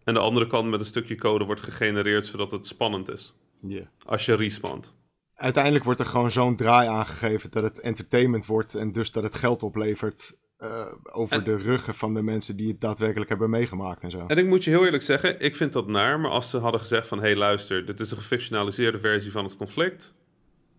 en 0.03 0.13
de 0.13 0.19
andere 0.19 0.47
kant 0.47 0.69
met 0.69 0.79
een 0.79 0.85
stukje 0.85 1.15
code 1.15 1.45
wordt 1.45 1.61
gegenereerd... 1.61 2.25
zodat 2.25 2.51
het 2.51 2.67
spannend 2.67 3.09
is. 3.09 3.33
Ja. 3.61 3.83
Als 4.05 4.25
je 4.25 4.35
respawnt. 4.35 4.95
Uiteindelijk 5.35 5.83
wordt 5.83 5.99
er 5.99 6.05
gewoon 6.05 6.31
zo'n 6.31 6.55
draai 6.55 6.87
aangegeven 6.87 7.51
dat 7.51 7.63
het 7.63 7.79
entertainment 7.79 8.45
wordt 8.45 8.75
en 8.75 8.91
dus 8.91 9.11
dat 9.11 9.23
het 9.23 9.35
geld 9.35 9.63
oplevert 9.63 10.37
eh, 10.59 10.85
over 11.11 11.35
En- 11.37 11.43
de 11.43 11.55
ruggen 11.57 11.95
van 11.95 12.13
de 12.13 12.23
mensen 12.23 12.55
die 12.55 12.67
het 12.67 12.81
daadwerkelijk 12.81 13.29
hebben 13.29 13.49
meegemaakt 13.49 14.03
en 14.03 14.11
zo. 14.11 14.23
En 14.27 14.37
ik 14.37 14.45
moet 14.45 14.63
je 14.63 14.69
heel 14.69 14.85
eerlijk 14.85 15.03
zeggen, 15.03 15.39
ik 15.39 15.55
vind 15.55 15.73
dat 15.73 15.87
naar. 15.87 16.19
Maar 16.19 16.31
als 16.31 16.49
ze 16.49 16.57
hadden 16.57 16.79
gezegd 16.79 17.07
van... 17.07 17.17
hé 17.17 17.23
hey, 17.25 17.35
luister, 17.35 17.85
dit 17.85 17.99
is 17.99 18.11
een 18.11 18.17
gefictionaliseerde 18.17 18.99
versie 18.99 19.31
van 19.31 19.43
het 19.43 19.55
conflict... 19.55 20.17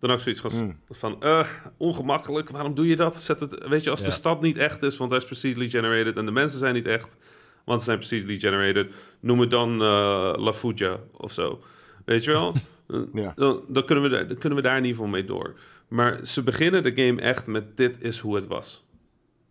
Dan 0.01 0.11
ook 0.11 0.21
zoiets 0.21 0.41
van, 0.41 0.51
Hmm. 0.51 0.79
van 0.91 1.23
eh, 1.23 1.47
ongemakkelijk, 1.77 2.51
waarom 2.51 2.75
doe 2.75 2.87
je 2.87 2.97
dat? 2.97 3.17
Zet 3.17 3.41
het, 3.41 3.69
weet 3.69 3.85
je, 3.85 3.91
als 3.91 4.05
de 4.05 4.11
stad 4.11 4.41
niet 4.41 4.57
echt 4.57 4.83
is, 4.83 4.97
want 4.97 5.11
hij 5.11 5.19
is 5.21 5.27
procedurally 5.27 5.69
generated 5.71 6.17
en 6.17 6.25
de 6.25 6.31
mensen 6.33 6.59
zijn 6.59 6.75
niet 6.75 6.87
echt, 6.87 7.17
want 7.65 7.79
ze 7.79 7.85
zijn 7.85 7.99
procedurally 7.99 8.39
generated, 8.39 8.95
noem 9.21 9.41
het 9.41 9.51
dan 9.51 9.73
eh, 9.73 10.33
La 10.37 10.53
Fuja 10.53 10.97
of 11.17 11.33
zo. 11.33 11.61
Weet 12.05 12.25
je 12.25 12.31
wel? 12.31 12.53
Ja. 13.15 13.33
dan, 13.37 13.65
dan, 13.69 13.85
kunnen 13.85 14.05
we 14.05 14.11
daar, 14.11 14.27
dan 14.29 14.39
kunnen 14.39 14.59
we 14.59 14.65
daar 14.65 14.77
in 14.77 14.85
ieder 14.85 14.97
geval 14.97 15.11
mee 15.13 15.25
door. 15.25 15.55
Maar 15.89 16.27
ze 16.27 16.43
beginnen 16.43 16.83
de 16.83 16.93
game 17.07 17.21
echt 17.21 17.47
met 17.47 17.77
dit 17.77 17.97
is 18.01 18.19
hoe 18.19 18.35
het 18.37 18.47
was. 18.47 18.85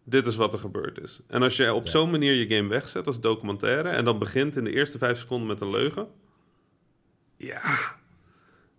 Dit 0.09 0.25
is 0.25 0.35
wat 0.35 0.53
er 0.53 0.59
gebeurd 0.59 0.99
is. 1.01 1.21
En 1.27 1.41
als 1.41 1.57
je 1.57 1.73
op 1.73 1.85
Ja. 1.85 1.91
zo'n 1.91 2.09
manier 2.11 2.33
je 2.33 2.55
game 2.55 2.69
wegzet 2.69 3.07
als 3.07 3.19
documentaire... 3.21 3.89
en 3.89 4.05
dan 4.05 4.19
begint 4.19 4.55
in 4.55 4.63
de 4.63 4.73
eerste 4.73 4.97
vijf 4.97 5.19
seconden 5.19 5.47
met 5.47 5.61
een 5.61 5.69
leugen... 5.69 6.07
ja, 7.37 7.61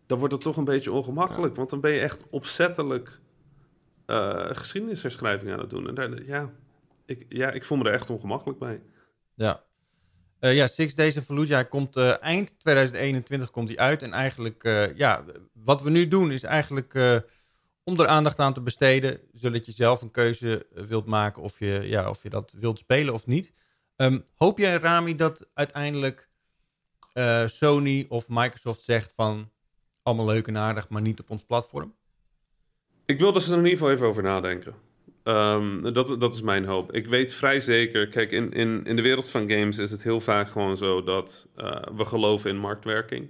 dan 0.06 0.18
wordt 0.18 0.32
het 0.34 0.42
toch 0.42 0.56
een 0.56 0.64
beetje 0.64 0.92
ongemakkelijk. 0.92 1.56
Want 1.56 1.70
dan 1.70 1.80
ben 1.80 1.90
je 1.90 2.00
echt 2.00 2.26
opzettelijk 2.30 3.18
eh 4.06 4.48
geschiedenisherschrijving 4.52 5.52
aan 5.52 5.58
het 5.58 5.70
doen. 5.70 5.88
En 5.88 5.94
daar, 5.94 6.24
ja, 6.24 6.50
ik, 7.06 7.26
ja, 7.28 7.50
ik 7.50 7.64
voel 7.64 7.78
me 7.78 7.84
er 7.84 7.92
echt 7.94 8.10
ongemakkelijk 8.10 8.58
bij. 8.58 8.82
Ja. 9.34 9.62
Eh, 10.38 10.54
ja, 10.54 10.66
Six 10.66 10.94
Days 10.94 11.16
in 11.16 11.22
Fallujah 11.22 11.68
komt 11.68 11.96
eh, 11.96 12.22
eind 12.22 12.58
2021 12.58 13.50
komt 13.50 13.68
hij 13.68 13.78
uit. 13.78 14.02
En 14.02 14.12
eigenlijk, 14.12 14.62
ja, 14.96 15.24
wat 15.52 15.82
we 15.82 15.90
nu 15.90 16.08
doen 16.08 16.32
is 16.32 16.42
eigenlijk 16.42 17.22
om 17.84 18.00
er 18.00 18.06
aandacht 18.06 18.38
aan 18.38 18.52
te 18.52 18.60
besteden, 18.60 19.20
zodat 19.32 19.66
je 19.66 19.72
zelf 19.72 20.02
een 20.02 20.10
keuze 20.10 20.66
eh, 20.74 20.84
wilt 20.84 21.06
maken 21.06 21.42
of 21.42 21.58
je, 21.58 21.82
ja, 21.84 22.08
of 22.10 22.22
je 22.22 22.30
dat 22.30 22.52
wilt 22.56 22.78
spelen 22.78 23.14
of 23.14 23.26
niet. 23.26 23.52
Ehm, 23.96 24.18
hoop 24.36 24.58
jij, 24.58 24.76
Rami, 24.76 25.16
dat 25.16 25.48
uiteindelijk 25.54 26.28
eh, 27.12 27.46
Sony 27.46 28.06
of 28.08 28.28
Microsoft 28.28 28.82
zegt 28.82 29.12
van 29.12 29.50
allemaal 30.02 30.26
leuk 30.26 30.46
en 30.46 30.56
aardig, 30.56 30.88
maar 30.88 31.02
niet 31.02 31.20
op 31.20 31.30
ons 31.30 31.44
platform? 31.44 31.94
Ik 33.06 33.18
wil 33.18 33.32
dat 33.32 33.42
ze 33.42 33.50
er 33.50 33.58
in 33.58 33.64
ieder 33.64 33.78
geval 33.78 33.94
even 33.94 34.06
over 34.06 34.22
nadenken. 34.22 34.74
Ehm, 35.22 35.92
dat, 35.92 36.20
dat 36.20 36.34
is 36.34 36.40
mijn 36.40 36.64
hoop. 36.64 36.92
Ik 36.92 37.06
weet 37.06 37.32
vrij 37.32 37.60
zeker, 37.60 38.08
kijk, 38.08 38.32
in, 38.32 38.52
in, 38.52 38.84
in 38.84 38.96
de 38.96 39.02
wereld 39.02 39.30
van 39.30 39.50
games 39.50 39.78
is 39.78 39.90
het 39.90 40.02
heel 40.02 40.20
vaak 40.20 40.50
gewoon 40.50 40.76
zo 40.76 41.02
dat 41.02 41.48
eh, 41.56 41.82
we 41.96 42.04
geloven 42.04 42.50
in 42.50 42.56
marktwerking. 42.56 43.28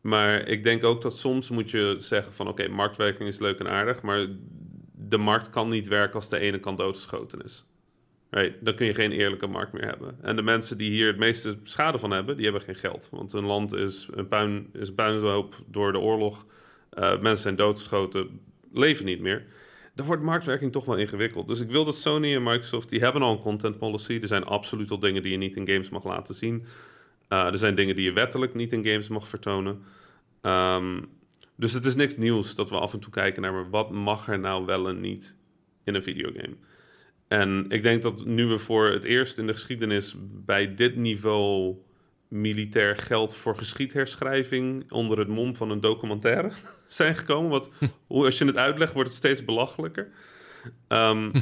Maar 0.00 0.48
ik 0.48 0.64
denk 0.64 0.84
ook 0.84 1.02
dat 1.02 1.16
soms 1.16 1.50
moet 1.50 1.70
je 1.70 1.94
zeggen 1.98 2.32
van 2.32 2.48
oké, 2.48 2.68
marktwerking 2.68 3.28
is 3.28 3.38
leuk 3.38 3.58
en 3.58 3.70
aardig, 3.70 4.02
maar 4.02 4.26
de 4.92 5.18
markt 5.18 5.50
kan 5.50 5.68
niet 5.68 5.88
werken 5.88 6.14
als 6.14 6.28
de 6.28 6.38
ene 6.38 6.60
kant 6.60 6.78
doodgeschoten 6.78 7.42
is. 7.44 7.64
Right? 8.30 8.64
Dan 8.64 8.74
kun 8.74 8.86
je 8.86 8.94
geen 8.94 9.12
eerlijke 9.12 9.46
markt 9.46 9.72
meer 9.72 9.86
hebben. 9.86 10.16
En 10.22 10.36
de 10.36 10.42
mensen 10.42 10.78
die 10.78 10.90
hier 10.90 11.06
het 11.06 11.18
meeste 11.18 11.58
schade 11.62 11.98
van 11.98 12.10
hebben, 12.10 12.34
die 12.36 12.44
hebben 12.44 12.62
geen 12.62 12.74
geld. 12.74 13.08
Want 13.10 13.32
een 13.32 13.44
land 13.44 13.72
is 13.74 14.08
een 14.10 14.28
puin, 14.28 14.70
is 14.72 14.88
een 14.88 14.94
puinhoop 14.94 15.54
door 15.66 15.92
de 15.92 15.98
oorlog. 15.98 16.46
Eh, 16.90 17.10
mensen 17.10 17.42
zijn 17.42 17.56
doodgeschoten, 17.56 18.40
leven 18.72 19.04
niet 19.04 19.20
meer. 19.20 19.46
Dan 19.94 20.06
wordt 20.06 20.22
marktwerking 20.22 20.72
toch 20.72 20.84
wel 20.84 20.96
ingewikkeld. 20.96 21.48
Dus 21.48 21.60
ik 21.60 21.70
wil 21.70 21.84
dat 21.84 21.96
Sony 21.96 22.34
en 22.34 22.42
Microsoft, 22.42 22.88
die 22.88 23.00
hebben 23.00 23.22
al 23.22 23.32
een 23.32 23.38
content 23.38 23.78
policy. 23.78 24.18
Er 24.20 24.28
zijn 24.28 24.44
absoluut 24.44 24.90
al 24.90 24.98
dingen 24.98 25.22
die 25.22 25.32
je 25.32 25.38
niet 25.38 25.56
in 25.56 25.66
games 25.66 25.88
mag 25.88 26.04
laten 26.04 26.34
zien. 26.34 26.66
Uh, 27.32 27.46
er 27.46 27.58
zijn 27.58 27.74
dingen 27.74 27.94
die 27.94 28.04
je 28.04 28.12
wettelijk 28.12 28.54
niet 28.54 28.72
in 28.72 28.84
games 28.84 29.08
mag 29.08 29.28
vertonen. 29.28 29.82
Um, 30.42 31.08
dus 31.56 31.72
het 31.72 31.84
is 31.84 31.94
niks 31.94 32.16
nieuws 32.16 32.54
dat 32.54 32.70
we 32.70 32.78
af 32.78 32.92
en 32.92 33.00
toe 33.00 33.10
kijken 33.10 33.42
naar... 33.42 33.70
Wat 33.70 33.90
mag 33.90 34.28
er 34.28 34.38
nou 34.38 34.66
wel 34.66 34.88
en 34.88 35.00
niet 35.00 35.36
in 35.84 35.94
een 35.94 36.02
videogame? 36.02 36.56
En 37.28 37.64
ik 37.68 37.82
denk 37.82 38.02
dat 38.02 38.24
nu 38.24 38.46
we 38.46 38.58
voor 38.58 38.90
het 38.90 39.04
eerst 39.04 39.38
in 39.38 39.46
de 39.46 39.52
geschiedenis... 39.52 40.14
bij 40.18 40.74
dit 40.74 40.96
niveau 40.96 41.76
militair 42.28 42.96
geld 42.96 43.34
voor 43.34 43.56
geschiedherschrijving... 43.56 44.92
onder 44.92 45.18
het 45.18 45.28
mom 45.28 45.56
van 45.56 45.70
een 45.70 45.80
documentaire 45.80 46.50
zijn 46.86 47.16
gekomen. 47.16 47.62
Hoe, 48.06 48.24
als 48.24 48.38
je 48.38 48.44
het 48.44 48.56
uitlegt, 48.56 48.92
wordt 48.92 49.08
het 49.08 49.18
steeds 49.18 49.44
belachelijker. 49.44 50.08
Um, 50.88 51.32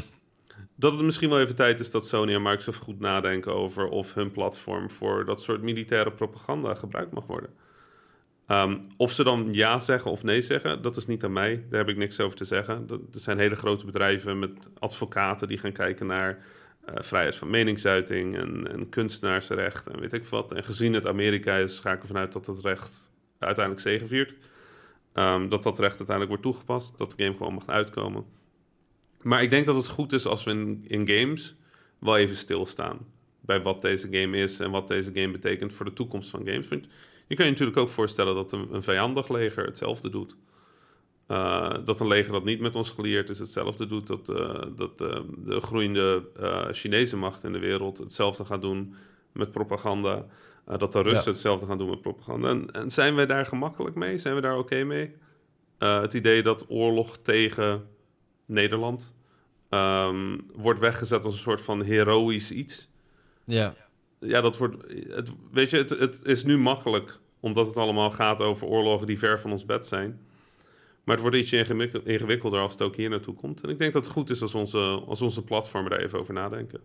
dat 0.79 0.93
het 0.93 1.03
misschien 1.03 1.29
wel 1.29 1.41
even 1.41 1.55
tijd 1.55 1.81
is 1.81 1.91
dat 1.91 2.07
Sony 2.07 2.35
en 2.35 2.43
Microsoft 2.43 2.79
goed 2.79 3.01
nadenken 3.01 3.55
over 3.55 3.89
of 3.89 4.15
hun 4.15 4.31
platform 4.31 4.91
voor 4.91 5.25
dat 5.25 5.43
soort 5.43 5.63
militaire 5.63 6.13
propaganda 6.13 6.75
gebruikt 6.75 7.13
mag 7.13 7.27
worden. 7.27 7.51
Um, 8.49 8.81
of 8.97 9.13
ze 9.13 9.25
dan 9.25 9.49
ja 9.53 9.79
zeggen 9.79 10.11
of 10.11 10.23
nee 10.23 10.43
zeggen, 10.43 10.83
dat 10.83 10.97
is 10.97 11.07
niet 11.07 11.25
aan 11.25 11.33
mij. 11.33 11.65
Daar 11.71 11.79
heb 11.79 11.89
ik 11.89 11.97
niks 11.97 12.21
over 12.21 12.37
te 12.37 12.45
zeggen. 12.45 12.87
Dat, 12.87 13.01
er 13.13 13.21
zijn 13.21 13.39
hele 13.39 13.57
grote 13.57 13.85
bedrijven 13.85 14.39
met 14.39 14.69
advocaten 14.79 15.49
die 15.49 15.59
gaan 15.59 15.73
kijken 15.73 16.07
naar 16.07 16.39
uh, 16.89 16.95
vrijheid 16.95 17.37
van 17.37 17.51
meningsuiting 17.51 18.37
en, 18.37 18.73
en 18.73 18.89
kunstenaarsrecht 18.89 19.87
en 19.87 20.01
weet 20.01 20.13
ik 20.13 20.25
wat. 20.25 20.53
En 20.53 20.65
gezien 20.65 20.93
het 20.93 21.07
Amerika 21.07 21.57
is, 21.57 21.79
ga 21.79 21.93
ik 21.93 22.01
ervan 22.01 22.17
uit 22.17 22.33
dat 22.33 22.47
het 22.47 22.61
recht 22.61 23.11
uiteindelijk 23.39 23.87
zegeviert. 23.87 24.35
Um, 25.15 25.49
dat 25.49 25.63
dat 25.63 25.79
recht 25.79 25.99
uiteindelijk 25.99 26.29
wordt 26.29 26.43
toegepast, 26.43 26.99
dat 26.99 27.11
de 27.11 27.25
game 27.25 27.37
gewoon 27.37 27.55
mag 27.55 27.67
uitkomen. 27.67 28.25
Maar 29.23 29.43
ik 29.43 29.51
denk 29.51 29.66
dat 29.66 29.74
het 29.74 29.86
goed 29.86 30.12
is 30.12 30.27
als 30.27 30.45
we 30.45 30.51
in, 30.51 30.85
in, 30.86 31.09
games 31.09 31.55
wel 31.99 32.16
even 32.16 32.36
stilstaan 32.36 32.99
bij 33.40 33.62
wat 33.62 33.82
deze 33.82 34.09
game 34.11 34.36
is 34.36 34.61
en 34.61 34.70
wat 34.70 34.89
deze 34.89 35.11
game 35.15 35.31
betekent 35.31 35.73
voor 35.73 35.85
de 35.85 35.93
toekomst 35.93 36.31
van 36.31 36.47
games. 36.47 36.69
Want 36.69 36.86
je 37.27 37.35
kan 37.35 37.45
je 37.45 37.51
natuurlijk 37.51 37.78
ook 37.78 37.89
voorstellen 37.89 38.35
dat 38.35 38.53
een, 38.53 38.69
een 38.74 38.82
vijandig 38.82 39.28
leger 39.28 39.65
hetzelfde 39.65 40.11
doet. 40.11 40.36
Uh, 41.28 41.74
dat 41.85 42.01
een 42.01 42.07
leger 42.07 42.32
dat 42.32 42.45
niet 42.45 42.61
met 42.61 42.74
ons 42.74 42.90
gelieerd 42.90 43.28
is 43.28 43.39
hetzelfde 43.39 43.86
doet. 43.86 44.07
Dat, 44.07 44.28
uh, 44.28 44.62
dat 44.77 45.01
uh, 45.01 45.20
de 45.36 45.61
groeiende 45.61 46.23
Chinese 46.73 47.16
macht 47.16 47.45
in 47.45 47.53
de 47.53 47.59
wereld 47.59 47.99
hetzelfde 47.99 48.45
gaat 48.45 48.62
doen 48.62 48.95
met 49.32 49.53
propaganda. 49.53 50.27
dat 50.65 50.93
de 50.93 51.03
Russen 51.03 51.24
ja. 51.24 51.31
hetzelfde 51.31 51.66
gaan 51.66 51.78
doen 51.78 51.90
met 51.90 52.01
propaganda. 52.01 52.49
En, 52.49 52.70
en, 52.70 52.90
zijn 52.90 53.15
wij 53.15 53.27
daar 53.27 53.47
gemakkelijk 53.47 53.97
mee? 53.97 54.19
Zijn 54.19 54.35
we 54.35 54.40
daar 54.40 54.59
oké 54.59 54.62
okay 54.62 54.82
mee? 54.82 55.15
het 55.78 56.15
idee 56.15 56.43
dat 56.43 56.65
oorlog 56.69 57.16
tegen 57.16 57.86
Nederland 58.49 59.15
um, 59.70 60.47
wordt 60.55 60.81
weggezet 60.81 61.25
als 61.25 61.35
een 61.35 61.41
soort 61.41 61.61
van 61.61 61.83
heroïsch 61.83 62.51
iets. 62.51 62.89
Ja. 63.45 63.75
Ja, 64.19 64.41
dat 64.41 64.57
wordt. 64.57 64.77
Het, 65.09 65.31
weet 65.53 65.70
je, 65.70 65.77
het, 65.77 65.91
het 65.91 66.20
is 66.25 66.45
nu 66.45 66.59
makkelijk, 66.59 67.19
omdat 67.41 67.66
het 67.66 67.77
allemaal 67.77 68.11
gaat 68.11 68.41
over 68.41 68.66
oorlogen 68.66 69.07
die 69.07 69.19
ver 69.19 69.41
van 69.41 69.53
ons 69.53 69.65
bed 69.65 69.87
zijn. 69.87 70.20
Maar 71.05 71.16
het 71.16 71.20
wordt 71.20 71.37
ietsje 71.37 72.03
ingewikkelder 72.05 72.61
als 72.61 72.73
het 72.73 72.83
ook 72.83 72.97
hier 72.97 73.11
naartoe 73.11 73.35
komt. 73.35 73.61
En 73.61 73.69
ik 73.69 73.79
denk 73.79 73.93
dat 73.93 74.05
het 74.05 74.12
goed 74.12 74.31
is 74.31 74.43
als 74.43 74.55
onze, 74.55 74.79
als 75.07 75.20
onze 75.20 75.45
platformen 75.45 75.91
daar 75.91 76.01
even 76.01 76.19
over 76.19 76.35
nadenken. 76.35 76.81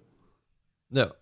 Ja. 0.87 1.03
Oké. 1.03 1.15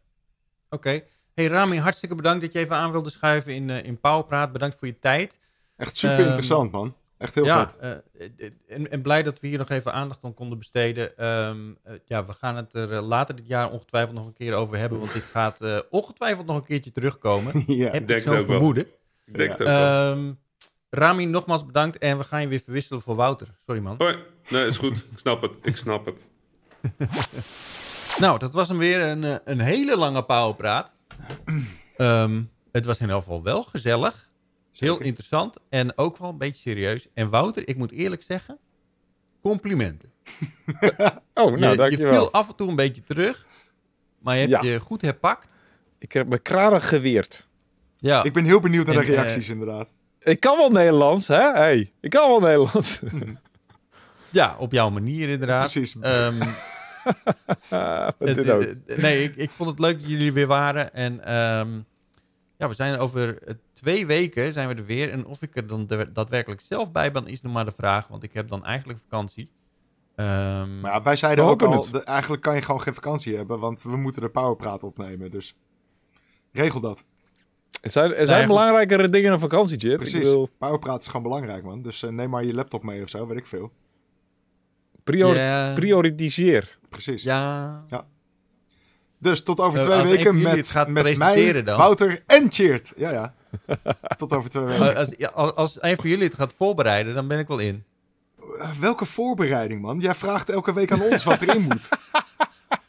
Okay. 0.70 1.06
Hey 1.34 1.48
Rami, 1.48 1.78
hartstikke 1.78 2.16
bedankt 2.16 2.42
dat 2.42 2.54
je 2.54 2.60
even 2.60 2.76
aan 2.76 2.92
wilde 2.92 3.10
schuiven 3.10 3.54
in, 3.54 3.70
uh, 3.70 3.84
in 3.84 4.00
Powerpraat. 4.00 4.52
Bedankt 4.52 4.76
voor 4.76 4.88
je 4.88 5.00
tijd. 5.00 5.40
Echt 5.76 5.98
super 5.98 6.20
um, 6.20 6.26
interessant, 6.26 6.72
man. 6.72 6.96
Echt 7.22 7.36
heel 7.36 7.46
ja, 7.46 7.70
vet. 7.70 8.04
Uh, 8.20 8.50
en, 8.68 8.92
en, 8.92 9.02
blij 9.02 9.24
dat 9.24 9.40
we 9.40 9.48
hier 9.48 9.58
nog 9.58 9.70
even 9.70 9.94
aandacht 9.94 10.24
aan 10.24 10.34
konden 10.34 10.58
besteden. 10.58 11.26
Um, 11.28 11.78
uh, 11.88 11.94
ja, 12.06 12.26
we 12.26 12.34
gaan 12.34 12.56
het 12.56 12.74
er 12.74 13.02
later 13.02 13.36
dit 13.36 13.48
jaar 13.48 13.72
ongetwijfeld 13.72 14.16
nog 14.16 14.26
een 14.26 14.34
keer 14.34 14.54
over 14.54 14.78
hebben. 14.78 15.00
Want 15.00 15.14
dit 15.14 15.24
gaat 15.24 15.62
uh, 15.62 15.80
ongetwijfeld 15.90 16.46
nog 16.46 16.56
een 16.56 16.64
keertje 16.64 16.92
terugkomen. 16.92 17.64
ja, 17.68 17.92
Heb 17.92 18.10
ik 18.10 18.22
zo 18.22 18.44
vermoeden. 18.44 18.86
Ik 19.26 19.38
denk 19.38 19.58
ja. 19.58 19.66
het 19.66 20.12
ook 20.12 20.18
um, 20.18 20.40
Rami, 20.90 21.26
nogmaals 21.26 21.66
bedankt. 21.66 21.98
En 21.98 22.18
we 22.18 22.24
gaan 22.24 22.42
je 22.42 22.48
weer 22.48 22.62
verwisselen 22.64 23.02
voor 23.02 23.16
Wouter. 23.16 23.48
Sorry, 23.66 23.82
man. 23.82 23.96
Hoi. 23.98 24.18
Nee, 24.50 24.68
is 24.68 24.78
goed. 24.78 24.98
Ik 24.98 25.20
snap 25.20 25.42
het. 25.42 25.52
Ik 25.62 25.78
snap 25.78 26.06
het. 26.06 26.30
nou, 28.24 28.40
dat 28.40 28.54
was 28.54 28.68
hem 28.68 28.78
weer 28.78 29.02
een, 29.02 29.24
eh, 29.24 29.36
een 29.44 29.60
hele 29.60 29.98
lange 29.98 30.24
pauwpraat. 30.24 30.94
um, 31.98 32.52
het 32.72 32.86
was 32.86 32.96
in 32.96 33.02
ieder 33.02 33.18
geval 33.22 33.44
wel 33.44 33.64
gezellig. 33.64 34.30
Heel 34.78 34.92
Zeker. 34.94 35.06
interessant 35.06 35.58
en 35.70 35.98
ook 35.98 36.18
wel 36.18 36.30
een 36.30 36.38
beetje 36.38 36.62
serieus. 36.70 37.08
En 37.14 37.30
Wouter, 37.30 37.68
ik 37.68 37.78
moet 37.78 37.92
eerlijk 37.92 38.24
zeggen, 38.24 38.58
complimenten. 39.42 40.12
oh, 41.34 41.56
nou, 41.56 41.58
je, 41.70 41.76
dankjewel. 41.78 41.90
Je 41.90 42.18
viel 42.20 42.32
af 42.32 42.48
en 42.50 42.56
toe 42.56 42.70
een 42.70 42.76
beetje 42.76 43.04
terug, 43.04 43.46
maar 44.20 44.36
je 44.38 44.48
hebt 44.48 44.64
Ja. 44.64 44.72
je 44.72 44.80
goed 44.80 45.02
herpakt. 45.02 45.48
Ik 45.98 46.12
heb 46.12 46.28
mijn 46.28 46.42
kranen 46.42 46.82
geweerd. 46.82 47.48
Ja, 47.98 48.24
Ik 48.24 48.34
ben 48.34 48.44
heel 48.44 48.60
benieuwd 48.60 48.86
naar 48.86 48.96
de 48.96 49.02
En, 49.02 49.08
reacties, 49.08 49.50
inderdaad. 49.50 49.94
Ik 50.20 50.40
kan 50.40 50.58
wel 50.58 50.70
Nederlands, 50.70 51.28
hè? 51.28 51.52
Hey, 51.52 51.92
ik 52.02 52.10
kan 52.10 52.30
wel 52.30 52.40
Nederlands. 52.40 53.00
ja 54.32 54.56
op 54.60 54.72
jouw 54.72 54.90
manier 54.90 55.30
inderdaad. 55.30 55.72
Precies. 55.72 55.96
Ehm, 56.02 56.40
het- 58.20 58.50
ook. 58.50 58.62
eh, 58.62 58.98
nee, 58.98 59.24
ik, 59.24 59.36
ik 59.36 59.50
vond 59.50 59.70
het 59.70 59.80
leuk 59.80 60.00
dat 60.00 60.10
jullie 60.10 60.28
er 60.28 60.34
weer 60.34 60.48
waren. 60.48 60.94
En 60.94 61.26
ehm, 61.26 61.70
ja, 62.58 62.68
we 62.68 62.74
zijn 62.74 62.98
over 63.00 63.44
eh, 63.44 63.54
twee 63.82 64.06
weken 64.06 64.54
zijn 64.54 64.68
we 64.68 64.74
er 64.76 64.86
weer. 64.86 65.10
En 65.12 65.26
of 65.26 65.42
ik 65.42 65.56
er 65.56 65.68
dan 65.68 65.88
daadwerkelijk 66.14 66.62
zelf 66.62 66.92
bij 66.92 67.12
ben, 67.12 67.28
is 67.28 67.42
nog 67.42 67.54
maar 67.54 67.66
de 67.66 67.72
vraag. 67.78 68.08
Want 68.08 68.24
ik 68.24 68.34
heb 68.34 68.48
dan 68.48 68.66
eigenlijk 68.66 69.00
vakantie. 69.00 69.52
Ehm, 70.16 70.80
Maar 70.80 70.92
ja, 70.92 71.02
wij 71.02 71.16
zeiden 71.16 71.46
ook 71.46 71.62
al, 71.62 71.72
het. 71.74 72.04
eigenlijk 72.04 72.42
kan 72.42 72.56
je 72.56 72.62
gewoon 72.62 72.82
geen 72.82 72.94
vakantie 72.94 73.36
hebben, 73.36 73.60
want 73.60 73.82
we 73.82 73.98
moeten 73.98 74.22
de 74.22 74.30
powerpraat 74.30 74.84
opnemen. 74.84 75.32
Dus 75.32 75.56
regel 76.52 76.80
dat. 76.80 77.04
Er 77.82 77.92
zijn, 77.92 78.14
er 78.14 78.26
zijn 78.26 78.48
belangrijkere 78.48 79.10
dingen 79.10 79.30
dan 79.30 79.40
vakantie. 79.40 79.90
Ik 79.92 79.98
Precies. 79.98 80.30
wil 80.30 80.50
Powerpraat 80.58 81.02
is 81.02 81.08
gewoon 81.08 81.24
belangrijk, 81.24 81.64
man. 81.64 81.82
Dus 81.82 82.04
eh, 82.04 82.10
neem 82.10 82.30
maar 82.30 82.44
je 82.44 82.54
laptop 82.54 82.84
mee 82.84 83.04
of 83.04 83.10
zo, 83.10 83.28
weet 83.28 83.38
ik 83.38 83.48
veel. 83.48 83.72
prior 85.04 85.36
ja, 85.36 85.74
prioritiseer. 85.74 86.72
Precies. 86.90 87.24
ja, 87.24 87.84
Dus 89.20 89.44
tot 89.44 89.60
over 89.60 89.80
Eh, 89.80 89.86
twee 89.86 90.16
weken 90.18 90.42
met, 90.42 90.56
het 90.56 90.70
gaat 90.70 90.88
met 90.88 91.04
mij, 91.04 91.14
presenteren 91.14 91.66
dan. 91.66 91.78
Wouter 91.78 92.24
en 92.28 92.52
Cheert. 92.52 92.94
Ja, 92.96 93.12
ja. 93.12 93.36
tot 94.18 94.34
over 94.34 94.50
twee 94.50 94.64
weken. 94.64 94.92
Eh, 94.92 94.98
als, 94.98 95.14
ja, 95.18 95.28
als, 95.28 95.56
als 95.56 95.78
een 95.82 95.96
van 95.96 96.10
jullie 96.10 96.26
het 96.26 96.36
gaat 96.36 96.54
voorbereiden, 96.58 97.14
dan 97.14 97.28
ben 97.28 97.40
ik 97.40 97.48
wel 97.48 97.60
in. 97.60 97.84
Eh, 98.60 98.70
welke 98.80 99.06
voorbereiding, 99.06 99.82
man? 99.82 100.00
Jij 100.00 100.16
vraagt 100.16 100.50
elke 100.50 100.74
week 100.74 100.92
aan 100.92 101.02
ons 101.02 101.24
wat 101.24 101.42
erin 101.42 101.62
moet. 101.62 101.90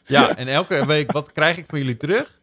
Ja, 0.04 0.36
en 0.36 0.48
elke 0.48 0.86
week, 0.86 1.12
wat 1.12 1.32
krijg 1.32 1.56
ik 1.56 1.64
van 1.68 1.78
jullie 1.78 1.96
terug? 1.96 2.40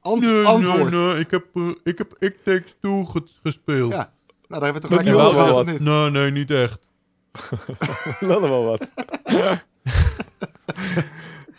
Ant- 0.00 0.44
antwoord. 0.44 0.90
nee, 0.90 1.18
ik 1.18 1.30
heb, 1.30 1.44
uh, 1.54 1.68
ik 1.84 1.98
heb 1.98 2.16
It 2.18 2.34
Takes 2.44 2.74
Two 2.80 3.04
gespeeld. 3.42 3.92
Ja. 3.92 4.12
Nou, 4.48 4.62
daar 4.62 4.72
hebben 4.72 4.82
we 4.82 4.88
toch 4.88 5.14
over 5.14 5.36
wel 5.36 5.52
wat. 5.52 5.78
Nee, 5.80 6.10
nee, 6.10 6.30
niet 6.30 6.50
echt. 6.50 6.88
Dat 8.20 8.42
is 8.42 8.48
wel 8.48 8.64
wat. 8.64 8.88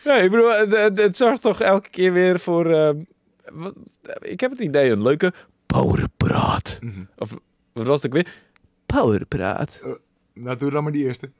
nee, 0.05 0.23
ik 0.23 0.31
bedoel, 0.31 0.53
het, 0.53 0.69
het, 0.69 0.97
het 0.97 1.17
zorgt 1.17 1.41
toch 1.41 1.61
elke 1.61 1.89
keer 1.89 2.13
weer 2.13 2.39
voor... 2.39 2.71
eh, 2.71 2.89
ik 4.19 4.39
heb 4.39 4.51
het 4.51 4.59
idee, 4.59 4.91
een 4.91 5.01
leuke 5.01 5.34
powerpraat. 5.68 6.77
Mhm. 6.81 7.03
Of 7.18 7.35
wat 7.73 7.85
was 7.85 8.02
het 8.02 8.06
ook 8.06 8.23
weer? 8.23 8.34
Powerpraat. 8.85 9.80
Nou, 10.34 10.57
doe 10.57 10.72
dan 10.72 10.84
maar 10.84 10.91
die 10.91 11.06
eerste. 11.06 11.31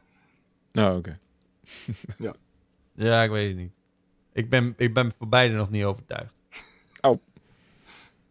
Nou, 0.72 0.98
oké. 0.98 1.20
Ja, 3.00 3.24
ik 3.24 3.30
weet 3.30 3.48
het 3.48 3.58
niet. 3.58 3.72
Ik 4.34 4.50
ben, 4.50 4.74
ik 4.78 4.94
ben 4.94 5.12
voor 5.18 5.28
beide 5.28 5.56
nog 5.56 5.70
niet 5.70 5.84
overtuigd. 5.84 6.34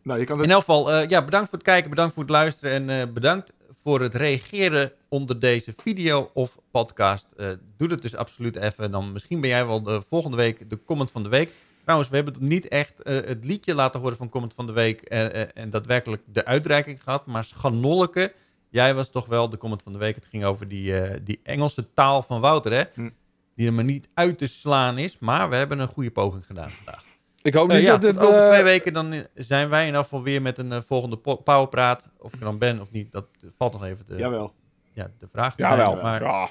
Nou, 0.07 0.19
je 0.19 0.25
kan 0.25 0.43
In 0.43 0.51
elk 0.51 0.61
geval, 0.61 0.93
eh, 0.93 1.09
ja, 1.09 1.25
bedankt 1.25 1.49
voor 1.49 1.59
het 1.59 1.67
kijken, 1.67 1.91
bedankt 1.91 2.15
voor 2.15 2.23
het 2.23 2.33
luisteren 2.33 2.73
en 2.73 3.01
eh, 3.01 3.13
bedankt 3.13 3.53
voor 3.83 4.01
het 4.01 4.15
reageren 4.15 4.93
onder 5.09 5.41
deze 5.41 5.75
video 5.77 6.31
of 6.35 6.59
podcast. 6.71 7.27
Eh, 7.37 7.51
doe 7.77 7.91
het 7.91 8.03
dus 8.03 8.17
absoluut 8.17 8.57
even. 8.57 8.91
Dan 8.91 9.13
misschien 9.13 9.41
ben 9.41 9.51
jij 9.51 9.67
wel 9.67 9.83
de 9.83 10.03
volgende 10.09 10.37
week 10.37 10.71
de 10.71 10.79
comment 10.85 11.11
van 11.11 11.23
de 11.23 11.29
week. 11.29 11.53
Trouwens, 11.87 12.11
we 12.11 12.17
hebben 12.17 12.35
niet 12.39 12.69
echt 12.69 13.03
eh, 13.03 13.15
het 13.15 13.45
liedje 13.45 13.75
laten 13.75 14.01
horen 14.01 14.17
van 14.17 14.29
comment 14.29 14.55
van 14.55 14.67
de 14.67 14.73
week 14.73 15.01
eh, 15.01 15.43
eh, 15.43 15.49
en 15.55 15.71
daadwerkelijk 15.71 16.23
de 16.27 16.45
uitreiking 16.45 17.03
gehad. 17.03 17.27
Maar 17.27 17.45
Schanolleke, 17.45 18.33
jij 18.69 18.95
was 18.95 19.11
toch 19.11 19.27
wel 19.27 19.51
de 19.51 19.57
comment 19.57 19.83
van 19.83 19.93
de 19.93 19.99
week. 19.99 20.15
Het 20.15 20.27
ging 20.27 20.45
over 20.45 20.69
die, 20.69 21.01
eh, 21.01 21.21
die 21.25 21.41
Engelse 21.43 21.93
taal 21.95 22.23
van 22.23 22.41
Wouter, 22.41 22.73
hè? 22.73 22.85
Hm. 22.95 23.11
Die 23.55 23.67
er 23.67 23.73
maar 23.73 23.85
niet 23.85 24.09
uit 24.15 24.39
te 24.39 24.47
slaan 24.47 24.99
is. 24.99 25.19
Maar 25.19 25.49
we 25.49 25.57
hebben 25.57 25.79
een 25.79 25.89
goede 25.89 26.11
poging 26.11 26.47
gedaan 26.47 26.71
vandaag. 26.71 27.05
Ik 27.43 27.55
hoop 27.55 27.69
niet 27.69 27.81
ja, 27.81 27.91
dat 27.97 28.01
dit... 28.01 28.19
over 28.19 28.47
twee 28.47 28.63
weken 28.63 28.93
dan 28.93 29.27
zijn 29.35 29.69
wij 29.69 29.81
in 29.81 29.87
ieder 29.87 30.03
geval 30.03 30.23
weer 30.23 30.43
met 30.43 30.59
een 30.59 30.83
volgende 30.83 31.17
po- 31.17 31.37
powerpraat. 31.37 32.09
Of 32.19 32.33
ik 32.33 32.39
er 32.39 32.45
dan 32.45 32.59
ben 32.59 32.81
of 32.81 32.91
niet, 32.91 33.13
dat 33.13 33.27
valt 33.57 33.73
nog 33.73 33.85
even 33.85 34.07
de, 34.07 34.17
Jawel. 34.17 34.55
ja, 34.93 35.11
de 35.19 35.29
vraag. 35.33 35.55
te 35.57 35.63
Jawel. 35.63 35.85
stellen. 35.87 36.03
Maar 36.03 36.23
Ja. 36.23 36.49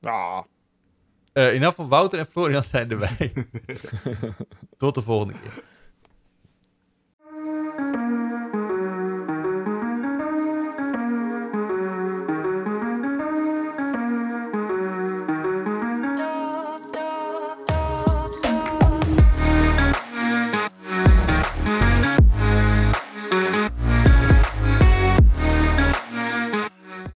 Ja. 0.00 0.46
Eh, 1.38 1.46
in 1.46 1.52
ieder 1.52 1.68
geval 1.68 1.88
Wouter 1.88 2.18
en 2.18 2.26
Florian 2.26 2.62
zijn 2.62 2.90
erbij. 2.90 3.32
Tot 4.78 4.94
de 4.94 5.02
volgende 5.02 5.34
keer. 5.42 5.62